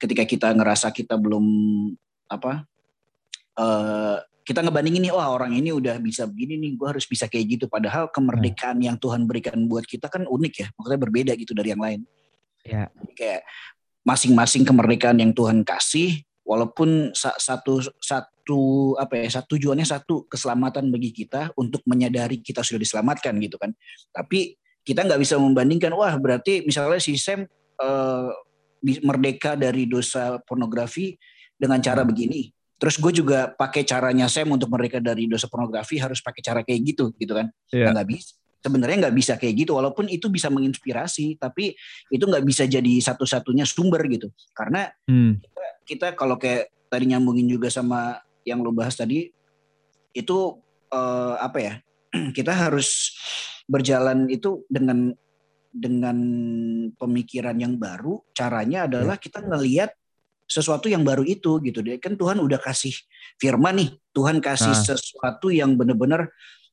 ketika 0.00 0.24
kita 0.24 0.48
ngerasa 0.56 0.88
kita 0.88 1.20
belum 1.20 1.44
apa 2.32 2.64
uh, 3.60 4.16
kita 4.42 4.64
ngebandingin 4.64 5.06
nih 5.06 5.14
wah 5.14 5.30
orang 5.30 5.54
ini 5.54 5.70
udah 5.70 6.02
bisa 6.02 6.26
begini 6.26 6.58
nih 6.58 6.74
gue 6.74 6.88
harus 6.90 7.06
bisa 7.06 7.30
kayak 7.30 7.46
gitu 7.54 7.64
padahal 7.70 8.10
kemerdekaan 8.10 8.82
hmm. 8.82 8.86
yang 8.90 8.96
Tuhan 8.98 9.28
berikan 9.28 9.54
buat 9.70 9.86
kita 9.86 10.10
kan 10.10 10.26
unik 10.26 10.54
ya 10.58 10.66
maksudnya 10.74 11.00
berbeda 11.00 11.32
gitu 11.38 11.54
dari 11.54 11.70
yang 11.70 11.78
lain 11.78 12.00
ya 12.66 12.90
Jadi 12.90 13.12
kayak 13.14 13.42
masing-masing 14.02 14.66
kemerdekaan 14.66 15.22
yang 15.22 15.30
Tuhan 15.30 15.62
kasih 15.62 16.26
walaupun 16.42 17.14
satu 17.14 17.82
satu 18.02 18.60
apa 18.98 19.22
ya 19.22 19.28
satu 19.40 19.54
tujuannya 19.54 19.86
satu 19.86 20.26
keselamatan 20.26 20.90
bagi 20.90 21.14
kita 21.14 21.54
untuk 21.54 21.86
menyadari 21.86 22.42
kita 22.42 22.66
sudah 22.66 22.82
diselamatkan 22.82 23.38
gitu 23.38 23.56
kan 23.56 23.70
tapi 24.10 24.58
kita 24.82 25.06
nggak 25.06 25.22
bisa 25.22 25.38
membandingkan 25.38 25.94
wah 25.94 26.12
berarti 26.18 26.66
misalnya 26.66 26.98
si 26.98 27.14
Sam 27.14 27.46
uh, 27.78 28.30
merdeka 28.82 29.54
dari 29.54 29.86
dosa 29.86 30.42
pornografi 30.42 31.14
dengan 31.54 31.78
cara 31.78 32.02
hmm. 32.02 32.10
begini 32.10 32.50
terus 32.82 32.98
gue 32.98 33.14
juga 33.14 33.54
pakai 33.54 33.86
caranya 33.86 34.26
Sam 34.26 34.50
untuk 34.50 34.66
merdeka 34.66 34.98
dari 34.98 35.30
dosa 35.30 35.46
pornografi 35.46 36.02
harus 36.02 36.18
pakai 36.18 36.42
cara 36.42 36.60
kayak 36.66 36.80
gitu 36.82 37.14
gitu 37.14 37.38
kan 37.38 37.46
yeah. 37.70 37.94
nggak 37.94 38.10
bisa 38.10 38.41
sebenarnya 38.62 39.08
nggak 39.08 39.16
bisa 39.18 39.34
kayak 39.36 39.66
gitu 39.66 39.74
walaupun 39.74 40.06
itu 40.06 40.30
bisa 40.30 40.46
menginspirasi 40.48 41.36
tapi 41.36 41.74
itu 42.08 42.24
nggak 42.24 42.46
bisa 42.46 42.64
jadi 42.64 42.92
satu-satunya 43.02 43.66
sumber 43.66 44.06
gitu 44.06 44.30
karena 44.54 44.88
hmm. 45.10 45.42
kita, 45.42 45.66
kita 45.84 46.06
kalau 46.14 46.38
kayak 46.38 46.70
tadi 46.86 47.10
nyambungin 47.10 47.50
juga 47.50 47.68
sama 47.68 48.22
yang 48.46 48.62
lo 48.62 48.70
bahas 48.70 48.94
tadi 48.94 49.28
itu 50.14 50.38
uh, 50.94 51.34
apa 51.42 51.58
ya 51.58 51.74
kita 52.36 52.54
harus 52.54 53.16
berjalan 53.66 54.30
itu 54.30 54.62
dengan 54.70 55.10
dengan 55.72 56.16
pemikiran 57.00 57.56
yang 57.56 57.80
baru, 57.80 58.20
caranya 58.36 58.84
adalah 58.84 59.16
kita 59.16 59.40
ngelihat 59.40 59.96
sesuatu 60.44 60.92
yang 60.92 61.00
baru 61.00 61.24
itu 61.24 61.56
gitu 61.64 61.80
deh. 61.80 61.96
Kan 61.96 62.20
Tuhan 62.20 62.36
udah 62.44 62.60
kasih 62.60 62.92
firman 63.40 63.80
nih, 63.80 63.90
Tuhan 64.12 64.44
kasih 64.44 64.76
Nah. 64.76 64.84
sesuatu 64.84 65.48
yang 65.48 65.80
benar-benar 65.80 66.28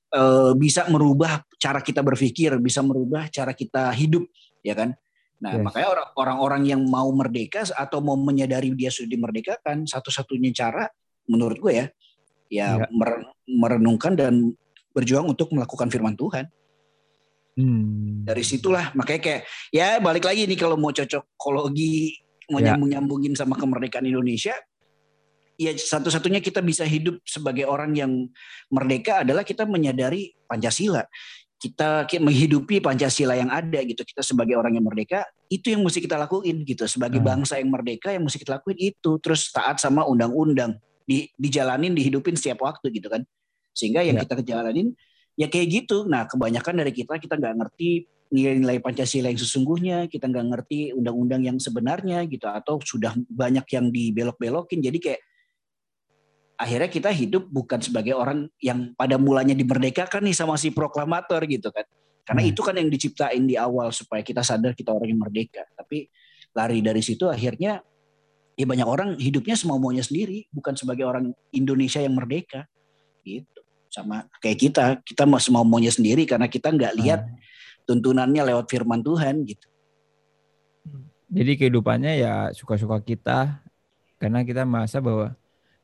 eh, 0.10 0.52
bisa 0.58 0.90
merubah 0.90 1.46
cara 1.58 1.80
kita 1.80 2.02
berpikir, 2.02 2.58
bisa 2.58 2.82
merubah 2.82 3.30
cara 3.30 3.54
kita 3.54 3.94
hidup, 3.94 4.26
ya 4.66 4.74
kan? 4.74 4.94
Nah, 5.40 5.56
Yes. 5.56 5.64
makanya 5.64 5.88
orang- 5.96 6.12
orang-orang 6.20 6.62
yang 6.68 6.82
mau 6.84 7.08
merdeka 7.16 7.64
atau 7.72 8.04
mau 8.04 8.20
menyadari 8.20 8.76
dia 8.76 8.92
sudah 8.92 9.08
dimerdekakan, 9.08 9.88
satu-satunya 9.88 10.52
cara 10.52 10.90
menurut 11.30 11.58
gue 11.62 11.74
ya, 11.80 11.86
ya 12.50 12.68
Iya. 12.76 12.88
mer- 12.92 13.30
merenungkan 13.48 14.18
dan 14.20 14.52
berjuang 14.92 15.30
untuk 15.32 15.54
melakukan 15.54 15.88
firman 15.88 16.18
Tuhan. 16.18 16.50
Hmm. 17.60 18.24
Dari 18.24 18.44
situlah 18.44 18.96
makanya 18.96 19.22
kayak 19.22 19.42
ya 19.70 20.00
balik 20.00 20.24
lagi 20.24 20.48
nih 20.48 20.56
kalau 20.56 20.80
mau 20.80 20.96
cocokologi 20.96 22.16
mau 22.50 22.60
Ya. 22.64 22.74
nyambung-nyambungin 22.74 23.36
sama 23.36 23.60
kemerdekaan 23.60 24.08
Indonesia, 24.10 24.56
ya 25.60 25.76
satu-satunya 25.76 26.40
kita 26.40 26.64
bisa 26.64 26.88
hidup 26.88 27.20
sebagai 27.28 27.68
orang 27.68 27.92
yang 27.92 28.32
merdeka 28.72 29.28
adalah 29.28 29.44
kita 29.44 29.68
menyadari 29.68 30.32
Pancasila. 30.48 31.04
Kita 31.60 32.08
ki- 32.08 32.24
menghidupi 32.24 32.80
Pancasila 32.80 33.36
yang 33.36 33.52
ada 33.52 33.84
gitu. 33.84 34.08
Kita 34.08 34.24
sebagai 34.24 34.56
orang 34.56 34.80
yang 34.80 34.88
merdeka, 34.88 35.28
itu 35.52 35.76
yang 35.76 35.84
mesti 35.84 36.00
kita 36.00 36.16
lakuin 36.16 36.64
gitu. 36.64 36.88
Sebagai 36.88 37.20
Hmm. 37.20 37.44
bangsa 37.44 37.60
yang 37.60 37.68
merdeka 37.68 38.16
yang 38.16 38.24
mesti 38.24 38.40
kita 38.40 38.64
lakuin 38.64 38.80
itu. 38.80 39.20
Terus 39.20 39.52
taat 39.52 39.84
sama 39.84 40.08
undang-undang. 40.08 40.80
Di, 41.04 41.28
dijalanin, 41.36 41.92
dihidupin 41.92 42.40
setiap 42.40 42.64
waktu 42.64 42.96
gitu 42.96 43.12
kan. 43.12 43.28
Sehingga 43.76 44.00
yang 44.08 44.16
Ya. 44.16 44.24
kita 44.24 44.40
kejalanin 44.40 44.96
ya 45.36 45.52
kayak 45.52 45.68
gitu. 45.84 46.08
Nah 46.08 46.24
kebanyakan 46.32 46.80
dari 46.80 46.96
kita, 46.96 47.20
kita 47.20 47.36
nggak 47.36 47.56
ngerti 47.60 48.08
nilai-nilai 48.32 48.80
Pancasila 48.80 49.28
yang 49.28 49.42
sesungguhnya, 49.42 50.08
kita 50.08 50.32
nggak 50.32 50.46
ngerti 50.56 50.96
undang-undang 50.96 51.44
yang 51.44 51.58
sebenarnya 51.60 52.24
gitu. 52.32 52.48
Atau 52.48 52.80
sudah 52.80 53.12
banyak 53.28 53.68
yang 53.76 53.92
dibelok-belokin. 53.92 54.80
Jadi 54.80 54.96
kayak 55.04 55.20
akhirnya 56.60 56.92
kita 56.92 57.08
hidup 57.08 57.48
bukan 57.48 57.80
sebagai 57.80 58.12
orang 58.12 58.52
yang 58.60 58.92
pada 59.00 59.16
mulanya 59.16 59.56
dimerdekakan 59.56 60.28
nih 60.28 60.36
sama 60.36 60.60
si 60.60 60.76
proklamator 60.76 61.40
gitu 61.48 61.72
kan. 61.72 61.88
Karena 62.28 62.44
Hmm. 62.44 62.52
itu 62.52 62.62
kan 62.62 62.76
yang 62.76 62.92
diciptain 62.92 63.48
di 63.48 63.56
awal 63.56 63.96
supaya 63.96 64.20
kita 64.20 64.44
sadar 64.44 64.76
kita 64.76 64.92
orang 64.92 65.16
yang 65.16 65.24
merdeka. 65.24 65.64
Tapi 65.72 66.12
lari 66.52 66.84
dari 66.84 67.00
situ 67.00 67.32
akhirnya 67.32 67.80
ya 68.60 68.66
banyak 68.68 68.84
orang 68.84 69.10
hidupnya 69.16 69.56
semau-maunya 69.56 70.04
sendiri, 70.04 70.52
bukan 70.52 70.76
sebagai 70.76 71.08
orang 71.08 71.32
Indonesia 71.56 72.04
yang 72.04 72.20
merdeka. 72.20 72.68
Gitu. 73.24 73.48
Sama 73.88 74.28
kayak 74.44 74.58
kita, 74.60 74.84
kita 75.02 75.24
mau 75.24 75.40
semau-maunya 75.40 75.96
sendiri 75.96 76.28
karena 76.28 76.52
kita 76.52 76.70
nggak 76.76 76.94
lihat 77.00 77.22
Nah, 77.24 77.40
tuntunannya 77.88 78.44
lewat 78.54 78.70
firman 78.70 79.02
Tuhan 79.02 79.48
gitu. 79.48 79.66
jadi 81.30 81.58
kehidupannya 81.58 82.22
ya 82.22 82.34
suka-suka 82.54 83.02
kita 83.02 83.62
karena 84.22 84.42
kita 84.42 84.66
merasa 84.66 84.98
bahwa 85.02 85.34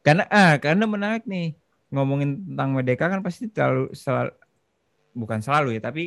karena 0.06 0.24
ah 0.36 0.52
karena 0.64 0.84
menarik 0.94 1.24
nih 1.32 1.44
ngomongin 1.94 2.30
tentang 2.48 2.70
merdeka 2.76 3.06
kan 3.12 3.20
pasti 3.26 3.44
terlalu 3.56 3.82
selalu 4.04 4.32
bukan 5.22 5.40
selalu 5.46 5.68
ya 5.78 5.82
tapi 5.88 6.02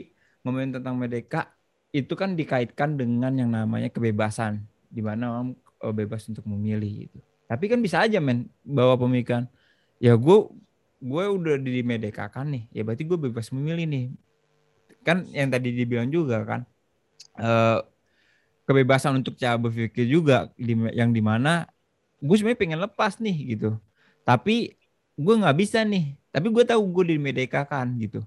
ngomongin 0.44 0.70
tentang 0.76 0.94
merdeka 1.00 1.38
itu 1.98 2.12
kan 2.20 2.30
dikaitkan 2.40 2.90
dengan 3.00 3.32
yang 3.40 3.50
namanya 3.58 3.88
kebebasan 3.94 4.52
di 4.96 5.00
mana 5.08 5.24
orang 5.32 5.48
eh, 5.84 5.94
bebas 5.98 6.22
untuk 6.30 6.44
memilih 6.52 6.90
gitu. 7.08 7.18
Tapi 7.50 7.64
kan 7.72 7.80
bisa 7.86 8.04
aja 8.04 8.18
men 8.20 8.48
bawa 8.64 8.94
pemikiran 9.00 9.44
ya 10.02 10.12
gue 10.18 10.36
gue 11.02 11.24
udah 11.36 11.54
dimerdekakan 11.62 12.46
nih 12.54 12.62
ya 12.76 12.82
berarti 12.86 13.04
gue 13.08 13.18
bebas 13.26 13.48
memilih 13.56 13.86
nih 13.88 14.04
kan 15.06 15.24
yang 15.32 15.48
tadi 15.54 15.68
dibilang 15.78 16.08
juga 16.16 16.36
kan 16.50 16.60
eh 17.40 17.78
kebebasan 18.68 19.12
untuk 19.20 19.34
cara 19.40 19.56
berpikir 19.56 20.04
juga 20.08 20.34
di- 20.58 20.76
yang 20.96 21.10
di 21.16 21.22
mana 21.24 21.64
gue 22.22 22.34
sebenarnya 22.38 22.60
pengen 22.62 22.80
lepas 22.86 23.12
nih 23.24 23.36
gitu 23.56 23.68
tapi 24.28 24.76
gue 25.16 25.34
nggak 25.40 25.56
bisa 25.56 25.80
nih. 25.88 26.12
Tapi 26.28 26.52
gue 26.52 26.64
tahu 26.68 26.84
gue 26.92 27.16
dimerdekakan 27.16 27.96
gitu. 27.96 28.20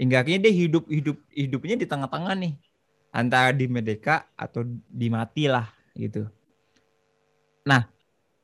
Hingga 0.00 0.24
akhirnya 0.24 0.48
dia 0.48 0.54
hidup 0.56 0.88
hidup 0.88 1.20
hidupnya 1.28 1.76
di 1.76 1.84
tengah-tengah 1.84 2.32
nih. 2.40 2.56
Antara 3.12 3.52
di 3.52 3.68
merdeka 3.68 4.24
atau 4.32 4.64
di 4.88 5.12
mati 5.12 5.44
lah 5.44 5.68
gitu. 5.92 6.24
Nah 7.68 7.84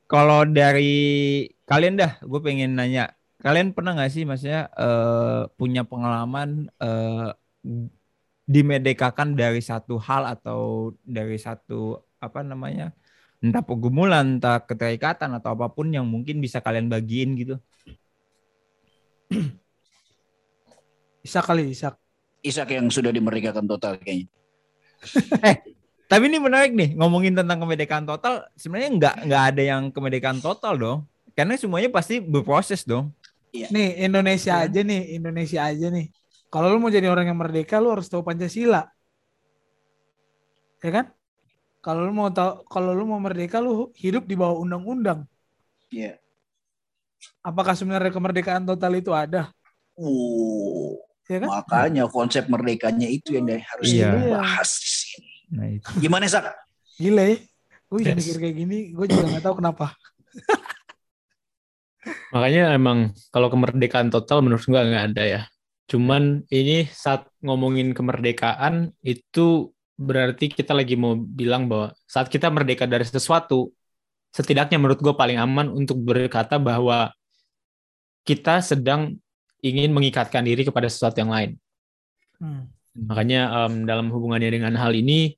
kalau 0.04 0.44
dari 0.44 1.48
kalian 1.64 1.96
dah 1.96 2.20
gue 2.20 2.40
pengen 2.44 2.76
nanya. 2.76 3.16
Kalian 3.40 3.72
pernah 3.72 3.96
nggak 3.96 4.12
sih 4.12 4.28
maksudnya 4.28 4.68
eh, 4.76 5.48
punya 5.56 5.88
pengalaman 5.88 6.68
eh, 6.76 7.32
dimerdekakan 8.44 9.32
dari 9.32 9.64
satu 9.64 9.96
hal 9.96 10.28
atau 10.28 10.92
dari 11.08 11.40
satu 11.40 12.04
apa 12.20 12.44
namanya 12.44 12.92
entah 13.40 13.62
pergumulan 13.64 14.36
entah 14.36 14.60
keterikatan 14.60 15.30
atau 15.36 15.56
apa 15.56 15.66
pun 15.72 15.88
yang 15.88 16.04
mungkin 16.04 16.38
bisa 16.44 16.60
kalian 16.60 16.86
bagiin 16.92 17.30
gitu 17.40 17.56
Isak 21.20 21.52
kali, 21.52 21.68
Isak. 21.76 22.00
Ishak 22.40 22.72
yang 22.72 22.88
sudah 22.88 23.12
dimerdekakan 23.12 23.68
total 23.68 24.00
kayaknya. 24.00 24.32
tapi 26.10 26.24
ini 26.28 26.36
menarik 26.42 26.72
nih 26.76 26.92
ngomongin 26.96 27.32
tentang 27.32 27.56
kemerdekaan 27.62 28.04
total 28.04 28.44
sebenarnya 28.52 28.90
nggak 28.98 29.14
nggak 29.30 29.42
ada 29.54 29.62
yang 29.62 29.82
kemerdekaan 29.88 30.40
total 30.44 30.74
dong 30.76 30.98
karena 31.32 31.56
semuanya 31.56 31.88
pasti 31.88 32.20
berproses 32.20 32.84
dong 32.84 33.14
Nih 33.50 34.06
Indonesia 34.06 34.62
Iya. 34.62 34.66
aja 34.70 34.80
nih, 34.86 35.02
Indonesia 35.18 35.60
aja 35.66 35.86
nih. 35.90 36.06
Kalau 36.50 36.70
lu 36.70 36.78
mau 36.78 36.90
jadi 36.90 37.10
orang 37.10 37.26
yang 37.30 37.38
merdeka, 37.38 37.82
lu 37.82 37.90
harus 37.90 38.06
tahu 38.06 38.22
Pancasila. 38.22 38.86
Ya 40.82 40.90
kan? 40.94 41.06
Kalau 41.80 42.04
lu 42.04 42.12
mau 42.12 42.28
tahu, 42.28 42.64
kalau 42.68 42.92
lu 42.92 43.08
mau 43.08 43.16
merdeka, 43.16 43.56
lu 43.56 43.88
hidup 43.96 44.28
di 44.28 44.36
bawah 44.36 44.60
undang-undang. 44.60 45.24
Iya. 45.88 46.20
Apakah 47.40 47.72
sebenarnya 47.72 48.12
kemerdekaan 48.12 48.68
total 48.68 48.92
itu 49.00 49.12
ada? 49.16 49.48
Uh, 49.96 50.96
Ya 51.30 51.38
kan? 51.46 51.48
makanya 51.62 52.04
konsep 52.10 52.50
merdekanya 52.50 53.06
itu 53.06 53.38
yang 53.38 53.46
harus 53.46 53.86
Iya. 53.86 54.18
dibahas 54.18 54.70
di 54.82 54.90
sini. 54.90 55.30
nah 55.50 55.66
itu 55.70 55.86
Gimana 56.02 56.26
Sak? 56.26 56.50
Gila 56.98 57.22
ya. 57.22 57.36
Gue 57.90 57.98
Yes. 58.02 58.16
mikir 58.18 58.36
kayak 58.42 58.56
gini, 58.58 58.78
gue 58.94 59.06
juga 59.06 59.24
nggak 59.30 59.44
tahu 59.46 59.54
kenapa. 59.62 59.94
Makanya 62.34 62.74
emang 62.74 63.14
kalau 63.34 63.50
kemerdekaan 63.50 64.08
total 64.08 64.40
menurut 64.42 64.62
gua 64.66 64.86
nggak 64.86 65.06
ada 65.14 65.22
ya. 65.26 65.42
Cuman 65.90 66.46
ini 66.48 66.86
saat 66.86 67.26
ngomongin 67.42 67.90
kemerdekaan 67.92 68.94
itu 69.02 69.74
berarti 70.00 70.48
kita 70.48 70.72
lagi 70.72 70.96
mau 70.96 71.12
bilang 71.12 71.68
bahwa 71.68 71.92
saat 72.08 72.32
kita 72.32 72.48
merdeka 72.48 72.88
dari 72.88 73.04
sesuatu, 73.04 73.68
setidaknya 74.32 74.80
menurut 74.80 75.04
gue 75.04 75.12
paling 75.12 75.36
aman 75.36 75.68
untuk 75.68 76.00
berkata 76.00 76.56
bahwa 76.56 77.12
kita 78.24 78.64
sedang 78.64 79.20
ingin 79.60 79.92
mengikatkan 79.92 80.40
diri 80.40 80.64
kepada 80.64 80.88
sesuatu 80.88 81.20
yang 81.20 81.28
lain. 81.28 81.50
Hmm. 82.40 82.72
Makanya 82.96 83.68
em, 83.68 83.84
dalam 83.84 84.08
hubungannya 84.08 84.48
dengan 84.48 84.72
hal 84.80 84.96
ini, 84.96 85.36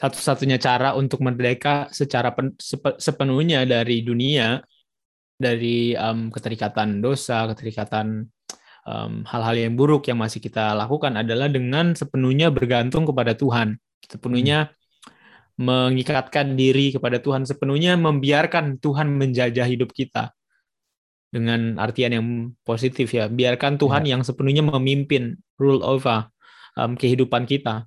satu-satunya 0.00 0.56
cara 0.56 0.96
untuk 0.96 1.20
merdeka 1.20 1.92
secara 1.92 2.32
pen- 2.32 2.56
sepe- 2.56 2.96
sepenuhnya 2.96 3.68
dari 3.68 4.00
dunia, 4.00 4.64
dari 5.36 5.92
em, 5.92 6.32
keterikatan 6.32 7.04
dosa, 7.04 7.44
keterikatan 7.52 8.24
hal-hal 9.26 9.56
yang 9.56 9.74
buruk 9.78 10.08
yang 10.10 10.18
masih 10.18 10.42
kita 10.42 10.74
lakukan 10.74 11.14
adalah 11.20 11.46
dengan 11.46 11.92
sepenuhnya 11.94 12.50
bergantung 12.50 13.06
kepada 13.06 13.36
Tuhan, 13.36 13.78
sepenuhnya 14.04 14.74
mengikatkan 15.60 16.56
diri 16.56 16.96
kepada 16.96 17.20
Tuhan, 17.20 17.44
sepenuhnya 17.44 17.94
membiarkan 18.00 18.80
Tuhan 18.80 19.12
menjajah 19.12 19.66
hidup 19.68 19.92
kita 19.92 20.32
dengan 21.30 21.78
artian 21.78 22.12
yang 22.16 22.26
positif 22.66 23.12
ya, 23.14 23.30
biarkan 23.30 23.78
Tuhan 23.78 24.02
yang 24.08 24.26
sepenuhnya 24.26 24.66
memimpin 24.66 25.38
rule 25.60 25.84
over 25.84 26.26
um, 26.74 26.98
kehidupan 26.98 27.46
kita. 27.46 27.86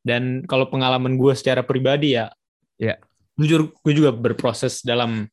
Dan 0.00 0.46
kalau 0.48 0.70
pengalaman 0.70 1.18
gue 1.20 1.32
secara 1.36 1.60
pribadi 1.66 2.16
ya, 2.16 2.30
Ya. 2.80 2.96
jujur 3.36 3.76
gue 3.84 3.92
juga 3.92 4.08
berproses 4.08 4.80
dalam 4.80 5.28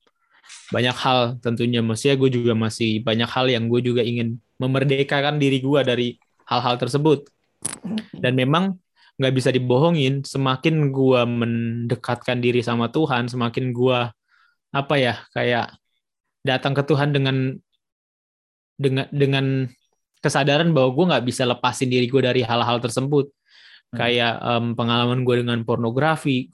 banyak 0.67 0.95
hal 0.99 1.39
tentunya. 1.39 1.79
Maksudnya 1.79 2.19
gue 2.19 2.27
juga 2.27 2.51
masih 2.59 2.99
banyak 2.99 3.29
hal 3.31 3.47
yang 3.47 3.71
gue 3.71 3.79
juga 3.79 4.03
ingin 4.03 4.43
memerdekakan 4.57 5.37
diri 5.37 5.61
gue 5.61 5.81
dari 5.85 6.07
hal-hal 6.49 6.75
tersebut. 6.77 7.25
Dan 8.13 8.33
memang 8.37 8.77
nggak 9.17 9.33
bisa 9.33 9.49
dibohongin, 9.49 10.21
semakin 10.21 10.93
gue 10.93 11.21
mendekatkan 11.25 12.37
diri 12.37 12.61
sama 12.61 12.89
Tuhan, 12.93 13.25
semakin 13.29 13.73
gue 13.73 13.99
apa 14.75 14.95
ya 14.99 15.17
kayak 15.33 15.73
datang 16.45 16.77
ke 16.77 16.83
Tuhan 16.85 17.09
dengan 17.15 17.55
dengan 18.77 19.09
dengan 19.09 19.45
kesadaran 20.21 20.69
bahwa 20.73 20.89
gue 20.93 21.05
nggak 21.13 21.25
bisa 21.25 21.43
lepasin 21.49 21.89
diri 21.89 22.05
gue 22.09 22.21
dari 22.21 22.41
hal-hal 22.45 22.77
tersebut 22.81 23.29
Hmm. 23.87 24.03
kayak 24.03 24.33
em, 24.43 24.65
pengalaman 24.75 25.23
gue 25.23 25.47
dengan 25.47 25.63
pornografi 25.63 26.51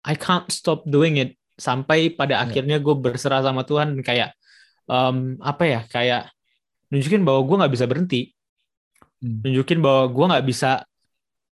I 0.00 0.16
can't 0.16 0.48
stop 0.48 0.88
doing 0.88 1.20
it 1.20 1.36
sampai 1.60 2.08
pada 2.16 2.40
Ya. 2.40 2.48
akhirnya 2.48 2.80
gue 2.80 2.96
berserah 2.96 3.44
sama 3.44 3.68
Tuhan 3.68 4.00
kayak 4.00 4.32
em, 4.88 5.36
apa 5.44 5.64
ya 5.68 5.80
kayak 5.92 6.32
nunjukin 6.90 7.22
bahwa 7.26 7.40
gue 7.48 7.56
nggak 7.60 7.72
bisa 7.76 7.86
berhenti. 7.90 8.20
Hmm. 9.22 9.44
nunjukin 9.44 9.80
bahwa 9.84 10.04
gue 10.12 10.24
nggak 10.30 10.44
bisa 10.48 10.70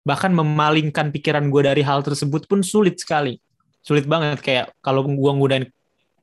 bahkan 0.01 0.33
memalingkan 0.33 1.13
pikiran 1.13 1.45
gue 1.53 1.61
dari 1.65 1.81
hal 1.85 2.01
tersebut 2.05 2.45
pun 2.49 2.61
sulit 2.65 2.97
sekali. 3.01 3.37
Sulit 3.85 4.05
banget 4.09 4.41
kayak 4.41 4.73
kalau 4.85 5.05
gue 5.05 5.31
ngudain 5.37 5.65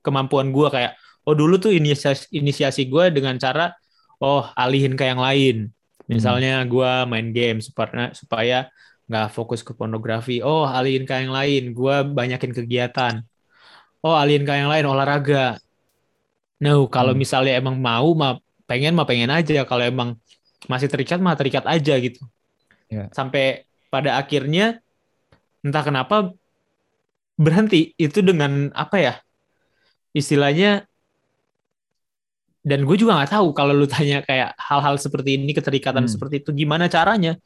kemampuan 0.05 0.51
gue 0.55 0.69
kayak 0.71 0.93
oh 1.27 1.35
dulu 1.37 1.59
tuh 1.61 1.73
inisiasi, 1.75 2.31
inisiasi 2.35 2.87
gue 2.91 3.11
dengan 3.15 3.37
cara 3.39 3.75
oh 4.23 4.47
alihin 4.59 4.95
ke 4.99 5.05
yang 5.09 5.23
lain. 5.23 5.71
Misalnya 6.11 6.65
gue 6.67 6.91
main 7.11 7.29
game 7.35 7.59
supaya 7.63 8.11
supaya 8.17 8.59
nggak 9.11 9.27
fokus 9.35 9.63
ke 9.67 9.73
pornografi. 9.77 10.41
Oh 10.45 10.67
alihin 10.67 11.05
ke 11.09 11.15
yang 11.27 11.33
lain 11.35 11.73
gue 11.75 11.97
banyakin 12.17 12.53
kegiatan. 12.55 13.15
Oh 14.05 14.15
alihin 14.19 14.45
ke 14.49 14.53
yang 14.55 14.71
lain 14.73 14.87
olahraga. 14.89 15.59
No 16.65 16.91
kalau 16.91 17.13
Hmm. 17.13 17.23
misalnya 17.23 17.53
emang 17.61 17.79
mau 17.79 18.09
mah 18.19 18.39
pengen 18.69 18.93
mah 18.95 19.09
pengen 19.09 19.33
aja. 19.33 19.65
Kalau 19.65 19.83
emang 19.83 20.21
masih 20.69 20.87
terikat 20.93 21.19
mah 21.19 21.35
terikat 21.35 21.65
aja 21.65 21.97
gitu. 21.99 22.21
Ya. 22.89 23.05
sampai 23.13 23.69
pada 23.93 24.17
akhirnya 24.17 24.81
entah 25.61 25.85
kenapa 25.85 26.33
berhenti. 27.37 27.93
Itu 28.01 28.25
dengan 28.25 28.73
apa 28.73 28.97
ya? 28.97 29.15
Istilahnya 30.17 30.89
dan 32.65 32.85
gue 32.85 32.97
juga 32.97 33.17
nggak 33.17 33.33
tahu 33.33 33.53
kalau 33.57 33.73
lu 33.73 33.85
tanya 33.89 34.21
kayak 34.25 34.53
hal-hal 34.57 34.97
seperti 35.01 35.37
ini 35.41 35.53
keterikatan 35.57 36.05
Hmm. 36.05 36.13
seperti 36.13 36.41
itu 36.45 36.51
gimana 36.53 36.89
caranya. 36.89 37.37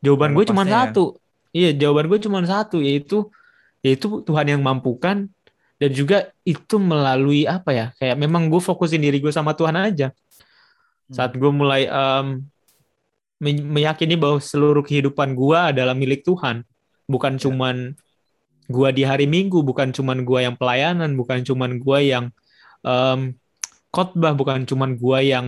Jawaban 0.00 0.32
gue 0.32 0.44
cuma 0.48 0.64
ya. 0.64 0.88
satu. 0.88 1.16
Iya 1.50 1.74
jawaban 1.76 2.06
gue 2.08 2.18
cuma 2.22 2.38
satu 2.44 2.78
yaitu 2.80 3.28
yaitu 3.80 4.20
Tuhan 4.24 4.46
yang 4.52 4.60
mampukan 4.60 5.32
dan 5.80 5.90
juga 5.96 6.28
itu 6.44 6.76
melalui 6.76 7.48
apa 7.48 7.72
ya? 7.72 7.86
Kayak 7.96 8.16
memang 8.20 8.52
gue 8.52 8.60
fokusin 8.60 9.00
diri 9.00 9.16
gue 9.16 9.32
sama 9.32 9.56
Tuhan 9.56 9.76
aja 9.80 10.12
saat 11.10 11.34
gue 11.34 11.50
mulai 11.50 11.90
me- 13.42 13.66
meyakini 13.66 14.14
bahwa 14.14 14.38
seluruh 14.38 14.84
kehidupan 14.86 15.34
gue 15.34 15.58
adalah 15.58 15.92
milik 15.96 16.22
Tuhan 16.22 16.62
bukan 17.10 17.34
Ya. 17.36 17.40
cuman 17.48 17.76
gue 18.70 18.88
di 18.94 19.02
hari 19.02 19.26
Minggu 19.26 19.66
bukan 19.66 19.90
cuman 19.90 20.22
gue 20.22 20.46
yang 20.46 20.54
pelayanan 20.54 21.18
bukan 21.18 21.42
cuman 21.42 21.82
gue 21.82 21.98
yang 22.06 22.24
em, 22.86 23.34
khotbah 23.90 24.30
bukan 24.38 24.62
cuman 24.62 24.94
gue 24.94 25.18
yang 25.26 25.46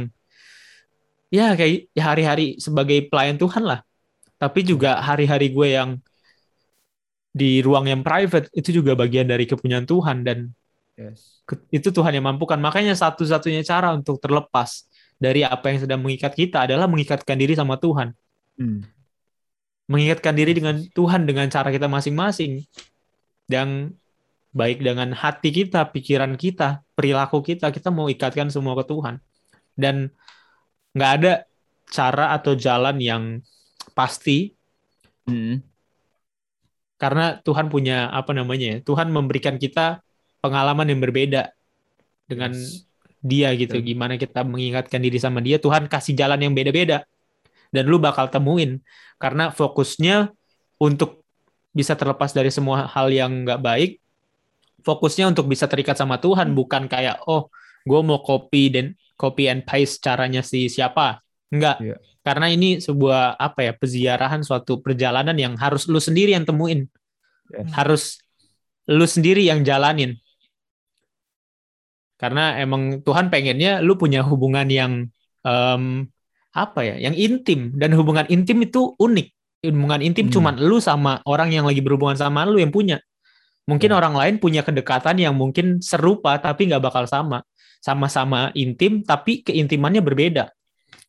ya 1.31 1.55
kayak 1.55 1.87
ya 1.95 2.03
hari-hari 2.11 2.59
sebagai 2.59 3.07
pelayan 3.07 3.39
Tuhan 3.39 3.63
lah 3.63 3.81
tapi 4.43 4.67
juga 4.67 4.99
hari-hari 4.99 5.55
gue 5.55 5.69
yang 5.71 5.91
di 7.33 7.63
ruang 7.65 7.87
yang 7.89 8.03
private 8.05 8.51
itu 8.53 8.83
juga 8.83 8.93
bagian 8.99 9.25
dari 9.31 9.47
kepunyaan 9.47 9.87
Tuhan 9.87 10.27
dan 10.27 10.39
Yes. 10.93 11.41
itu 11.73 11.89
Tuhan 11.89 12.13
yang 12.13 12.29
mampukan. 12.29 12.61
Makanya 12.61 12.93
satu-satunya 12.93 13.65
cara 13.65 13.97
untuk 13.97 14.21
terlepas 14.21 14.92
dari 15.23 15.47
apa 15.47 15.71
yang 15.71 15.79
sedang 15.87 16.03
mengikat 16.03 16.35
kita 16.35 16.67
adalah 16.67 16.91
mengikatkan 16.91 17.39
diri 17.39 17.55
sama 17.55 17.79
Tuhan. 17.79 18.11
Hmm. 18.59 18.83
Mengikatkan 19.87 20.35
diri 20.35 20.51
dengan 20.59 20.83
Tuhan 20.83 21.23
dengan 21.31 21.47
cara 21.47 21.71
kita 21.71 21.87
masing-masing. 21.87 22.67
Dan 23.47 23.95
baik 24.51 24.83
dengan 24.83 25.15
hati 25.15 25.55
kita, 25.55 25.95
pikiran 25.95 26.35
kita, 26.35 26.83
perilaku 26.99 27.39
kita, 27.39 27.71
kita 27.71 27.95
mau 27.95 28.11
ikatkan 28.11 28.51
semua 28.51 28.75
ke 28.83 28.85
Tuhan. 28.91 29.23
Dan 29.79 30.11
nggak 30.99 31.13
ada 31.23 31.33
cara 31.87 32.35
atau 32.35 32.59
jalan 32.59 32.99
yang 32.99 33.23
pasti 33.95 34.59
Hmm. 35.23 35.63
karena 36.99 37.39
Tuhan 37.47 37.71
punya 37.71 38.11
apa 38.11 38.35
namanya 38.35 38.75
ya, 38.75 38.79
Tuhan 38.83 39.15
memberikan 39.15 39.55
kita 39.55 40.03
pengalaman 40.43 40.91
yang 40.91 40.99
berbeda 40.99 41.55
dengan 42.27 42.51
Yes. 42.51 42.91
Dia 43.23 43.55
gitu. 43.55 43.79
Betul. 43.79 43.87
gimana 43.87 44.15
kita 44.19 44.43
mengingatkan 44.43 44.99
diri 44.99 45.17
sama 45.17 45.39
dia 45.39 45.57
Tuhan 45.63 45.87
kasih 45.87 46.19
jalan 46.19 46.43
yang 46.43 46.53
beda-beda. 46.53 47.07
Dan 47.73 47.89
lu 47.89 47.97
bakal 47.97 48.29
temuin. 48.29 48.83
Karena 49.17 49.49
fokusnya 49.55 50.35
untuk 50.83 51.23
bisa 51.73 51.97
terlepas 51.97 52.35
dari 52.35 52.53
semua 52.53 52.85
hal 52.85 53.09
yang 53.09 53.47
nggak 53.49 53.63
baik 53.63 53.91
fokusnya 54.83 55.31
untuk 55.31 55.47
bisa 55.47 55.71
terikat 55.71 55.95
sama 55.95 56.19
Tuhan. 56.19 56.53
Bukan 56.53 56.91
kayak 56.91 57.23
oh 57.31 57.49
gue 57.87 58.01
mau 58.03 58.21
copy 58.21 58.63
dan 58.75 58.87
copy 59.15 59.47
and 59.49 59.63
paste 59.63 60.03
caranya 60.03 60.43
si 60.43 60.67
siapa. 60.69 61.23
Enggak 61.49 61.79
Iya. 61.81 61.97
karena 62.23 62.47
ini 62.51 62.79
sebuah 62.79 63.35
apa 63.39 63.67
ya 63.67 63.73
peziarahan 63.75 64.47
suatu 64.47 64.79
perjalanan 64.79 65.35
yang 65.35 65.55
harus 65.59 65.87
lu 65.91 65.99
sendiri 66.03 66.35
yang 66.35 66.45
temuin. 66.45 66.91
Yes. 67.53 67.69
harus 67.77 68.03
lu 68.89 69.05
sendiri 69.05 69.45
yang 69.45 69.61
jalanin 69.61 70.17
karena 72.23 72.55
emang 72.63 73.03
Tuhan 73.03 73.27
pengennya 73.35 73.83
lu 73.83 73.99
punya 73.99 74.23
hubungan 74.23 74.71
yang 74.71 74.93
em, 75.43 76.07
apa 76.55 76.81
ya 76.87 77.11
yang 77.11 77.19
intim 77.19 77.75
dan 77.75 77.91
hubungan 77.99 78.29
intim 78.31 78.63
itu 78.63 78.95
unik 78.95 79.29
hubungan 79.67 80.01
intim 80.07 80.31
Hmm. 80.31 80.35
cuman 80.39 80.55
lu 80.63 80.79
sama 80.79 81.19
orang 81.27 81.51
yang 81.51 81.67
lagi 81.67 81.83
berhubungan 81.83 82.15
sama 82.15 82.47
lu 82.47 82.63
yang 82.63 82.71
punya 82.71 83.03
mungkin 83.67 83.91
Ya. 83.91 83.97
orang 83.99 84.15
lain 84.15 84.35
punya 84.39 84.63
kedekatan 84.63 85.19
yang 85.19 85.35
mungkin 85.35 85.83
serupa 85.83 86.39
tapi 86.39 86.71
nggak 86.71 86.83
bakal 86.83 87.05
sama 87.11 87.43
sama-sama 87.83 88.55
intim 88.55 89.03
tapi 89.03 89.43
keintimannya 89.43 90.03
berbeda 90.03 90.51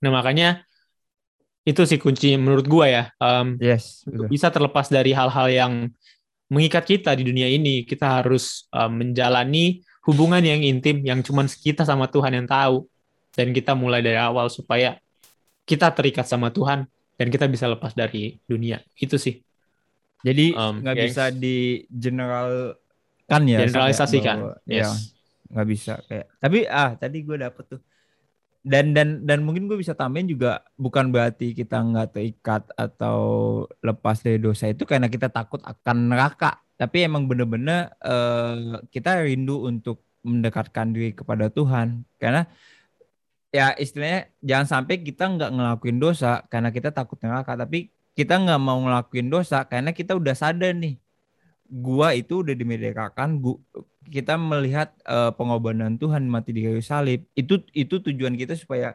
nah 0.01 0.09
makanya 0.09 0.65
itu 1.63 1.81
sih 1.87 1.95
kunci 2.01 2.35
menurut 2.35 2.65
gua 2.67 2.85
ya 2.89 3.03
Em, 3.21 3.55
Yes. 3.61 4.03
betul. 4.03 4.27
bisa 4.33 4.47
terlepas 4.49 4.89
dari 4.89 5.13
hal-hal 5.13 5.47
yang 5.49 5.73
mengikat 6.53 6.85
kita 6.85 7.17
di 7.17 7.25
dunia 7.25 7.49
ini, 7.49 7.81
kita 7.81 8.21
harus 8.21 8.69
uh, 8.77 8.85
menjalani 8.85 9.81
hubungan 10.03 10.43
yang 10.43 10.59
intim 10.59 10.99
yang 11.01 11.23
cuman 11.23 11.47
kita 11.47 11.83
sama 11.83 12.07
Tuhan 12.07 12.35
yang 12.35 12.47
tahu 12.47 12.83
dan 13.33 13.49
kita 13.49 13.71
mulai 13.73 14.03
dari 14.03 14.19
awal 14.19 14.51
supaya 14.51 14.99
kita 15.63 15.89
terikat 15.89 16.27
sama 16.27 16.51
Tuhan 16.51 16.85
dan 17.15 17.27
kita 17.31 17.47
bisa 17.47 17.65
lepas 17.71 17.95
dari 17.95 18.35
dunia. 18.43 18.83
Itu 18.99 19.15
sih. 19.15 19.39
Jadi 20.23 20.55
Um, 20.55 20.79
nggak 20.83 20.95
yes. 20.95 21.03
bisa 21.11 21.23
di 21.31 21.83
generalkan 21.89 23.41
ya. 23.47 23.57
Sob, 23.59 23.63
ya, 23.63 23.67
Generalisasikan. 23.67 24.37
bahwa- 24.39 24.59
Yes. 24.63 24.83
ya, 24.83 24.89
nggak 25.51 25.67
bisa 25.67 25.93
kayak. 26.07 26.25
Tapi 26.39 26.59
ah 26.67 26.91
tadi 26.95 27.17
gue 27.23 27.37
dapet 27.39 27.63
tuh. 27.67 27.81
Dan 28.63 28.95
dan 28.95 29.27
dan 29.27 29.43
mungkin 29.43 29.67
gue 29.67 29.75
bisa 29.75 29.91
tambahin 29.91 30.23
juga 30.25 30.63
bukan 30.79 31.11
berarti 31.11 31.51
kita 31.51 31.83
nggak 31.83 32.15
terikat 32.15 32.63
atau 32.79 33.19
lepas 33.83 34.23
dari 34.23 34.39
dosa 34.39 34.71
itu 34.71 34.87
karena 34.87 35.11
kita 35.11 35.27
takut 35.27 35.59
akan 35.63 36.11
neraka. 36.11 36.63
Tapi 36.83 37.07
emang 37.07 37.23
bener-bener 37.31 37.95
eh, 38.03 38.83
kita 38.91 39.23
rindu 39.23 39.63
untuk 39.63 40.03
mendekatkan 40.27 40.91
diri 40.91 41.15
kepada 41.15 41.47
Tuhan. 41.47 42.03
Karena 42.19 42.43
ya 43.55 43.71
istilahnya 43.79 44.27
jangan 44.43 44.67
sampai 44.67 44.99
kita 44.99 45.23
nggak 45.31 45.51
ngelakuin 45.55 45.97
dosa 46.03 46.43
karena 46.51 46.75
kita 46.75 46.91
takut 46.91 47.15
neraka. 47.23 47.55
Tapi 47.55 47.87
kita 48.13 48.35
nggak 48.37 48.61
mau 48.61 48.77
ngelakuin 48.83 49.31
dosa 49.31 49.65
karena 49.65 49.95
kita 49.95 50.13
udah 50.13 50.35
sadar 50.37 50.75
nih 50.77 51.01
gua 51.73 52.13
itu 52.13 52.45
udah 52.45 52.53
dimerdekakan 52.53 53.41
kita 54.13 54.37
melihat 54.37 54.93
eh, 55.07 55.31
pengorbanan 55.33 55.97
Tuhan 55.97 56.29
mati 56.29 56.53
di 56.53 56.61
kayu 56.61 56.83
salib 56.85 57.25
itu 57.33 57.65
itu 57.73 57.97
tujuan 57.97 58.37
kita 58.37 58.53
supaya 58.53 58.93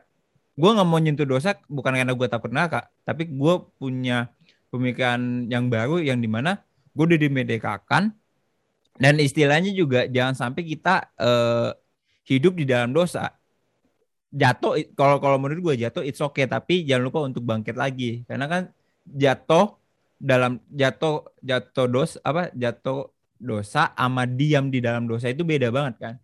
gua 0.54 0.78
nggak 0.78 0.88
mau 0.88 1.02
nyentuh 1.02 1.26
dosa 1.26 1.58
bukan 1.66 1.98
karena 1.98 2.14
gua 2.14 2.28
takut 2.30 2.54
neraka 2.54 2.86
tapi 3.02 3.26
gua 3.26 3.66
punya 3.82 4.30
pemikiran 4.70 5.50
yang 5.50 5.66
baru 5.66 5.98
yang 5.98 6.22
di 6.22 6.30
mana 6.30 6.62
gue 6.98 7.04
udah 7.14 7.20
dimerdekakan 7.22 8.10
dan 8.98 9.14
istilahnya 9.22 9.70
juga 9.70 10.10
jangan 10.10 10.34
sampai 10.34 10.66
kita 10.66 11.14
eh, 11.14 11.70
hidup 12.26 12.58
di 12.58 12.66
dalam 12.66 12.90
dosa. 12.90 13.30
Jatuh 14.28 14.92
kalau 14.98 15.22
kalau 15.22 15.38
menurut 15.38 15.72
gue 15.72 15.86
jatuh 15.86 16.02
it's 16.02 16.18
okay. 16.18 16.50
Tapi 16.50 16.82
jangan 16.82 17.06
lupa 17.06 17.22
untuk 17.22 17.46
bangkit 17.46 17.78
lagi. 17.78 18.26
Karena 18.26 18.50
kan 18.50 18.62
jatuh 19.06 19.78
dalam 20.18 20.58
jatuh 20.74 21.30
jatuh 21.40 21.86
dos 21.86 22.18
apa 22.26 22.50
jatuh 22.58 23.06
dosa 23.38 23.94
sama 23.94 24.26
diam 24.26 24.66
di 24.66 24.82
dalam 24.82 25.06
dosa 25.06 25.30
itu 25.30 25.46
beda 25.46 25.70
banget 25.70 25.94
kan. 26.02 26.14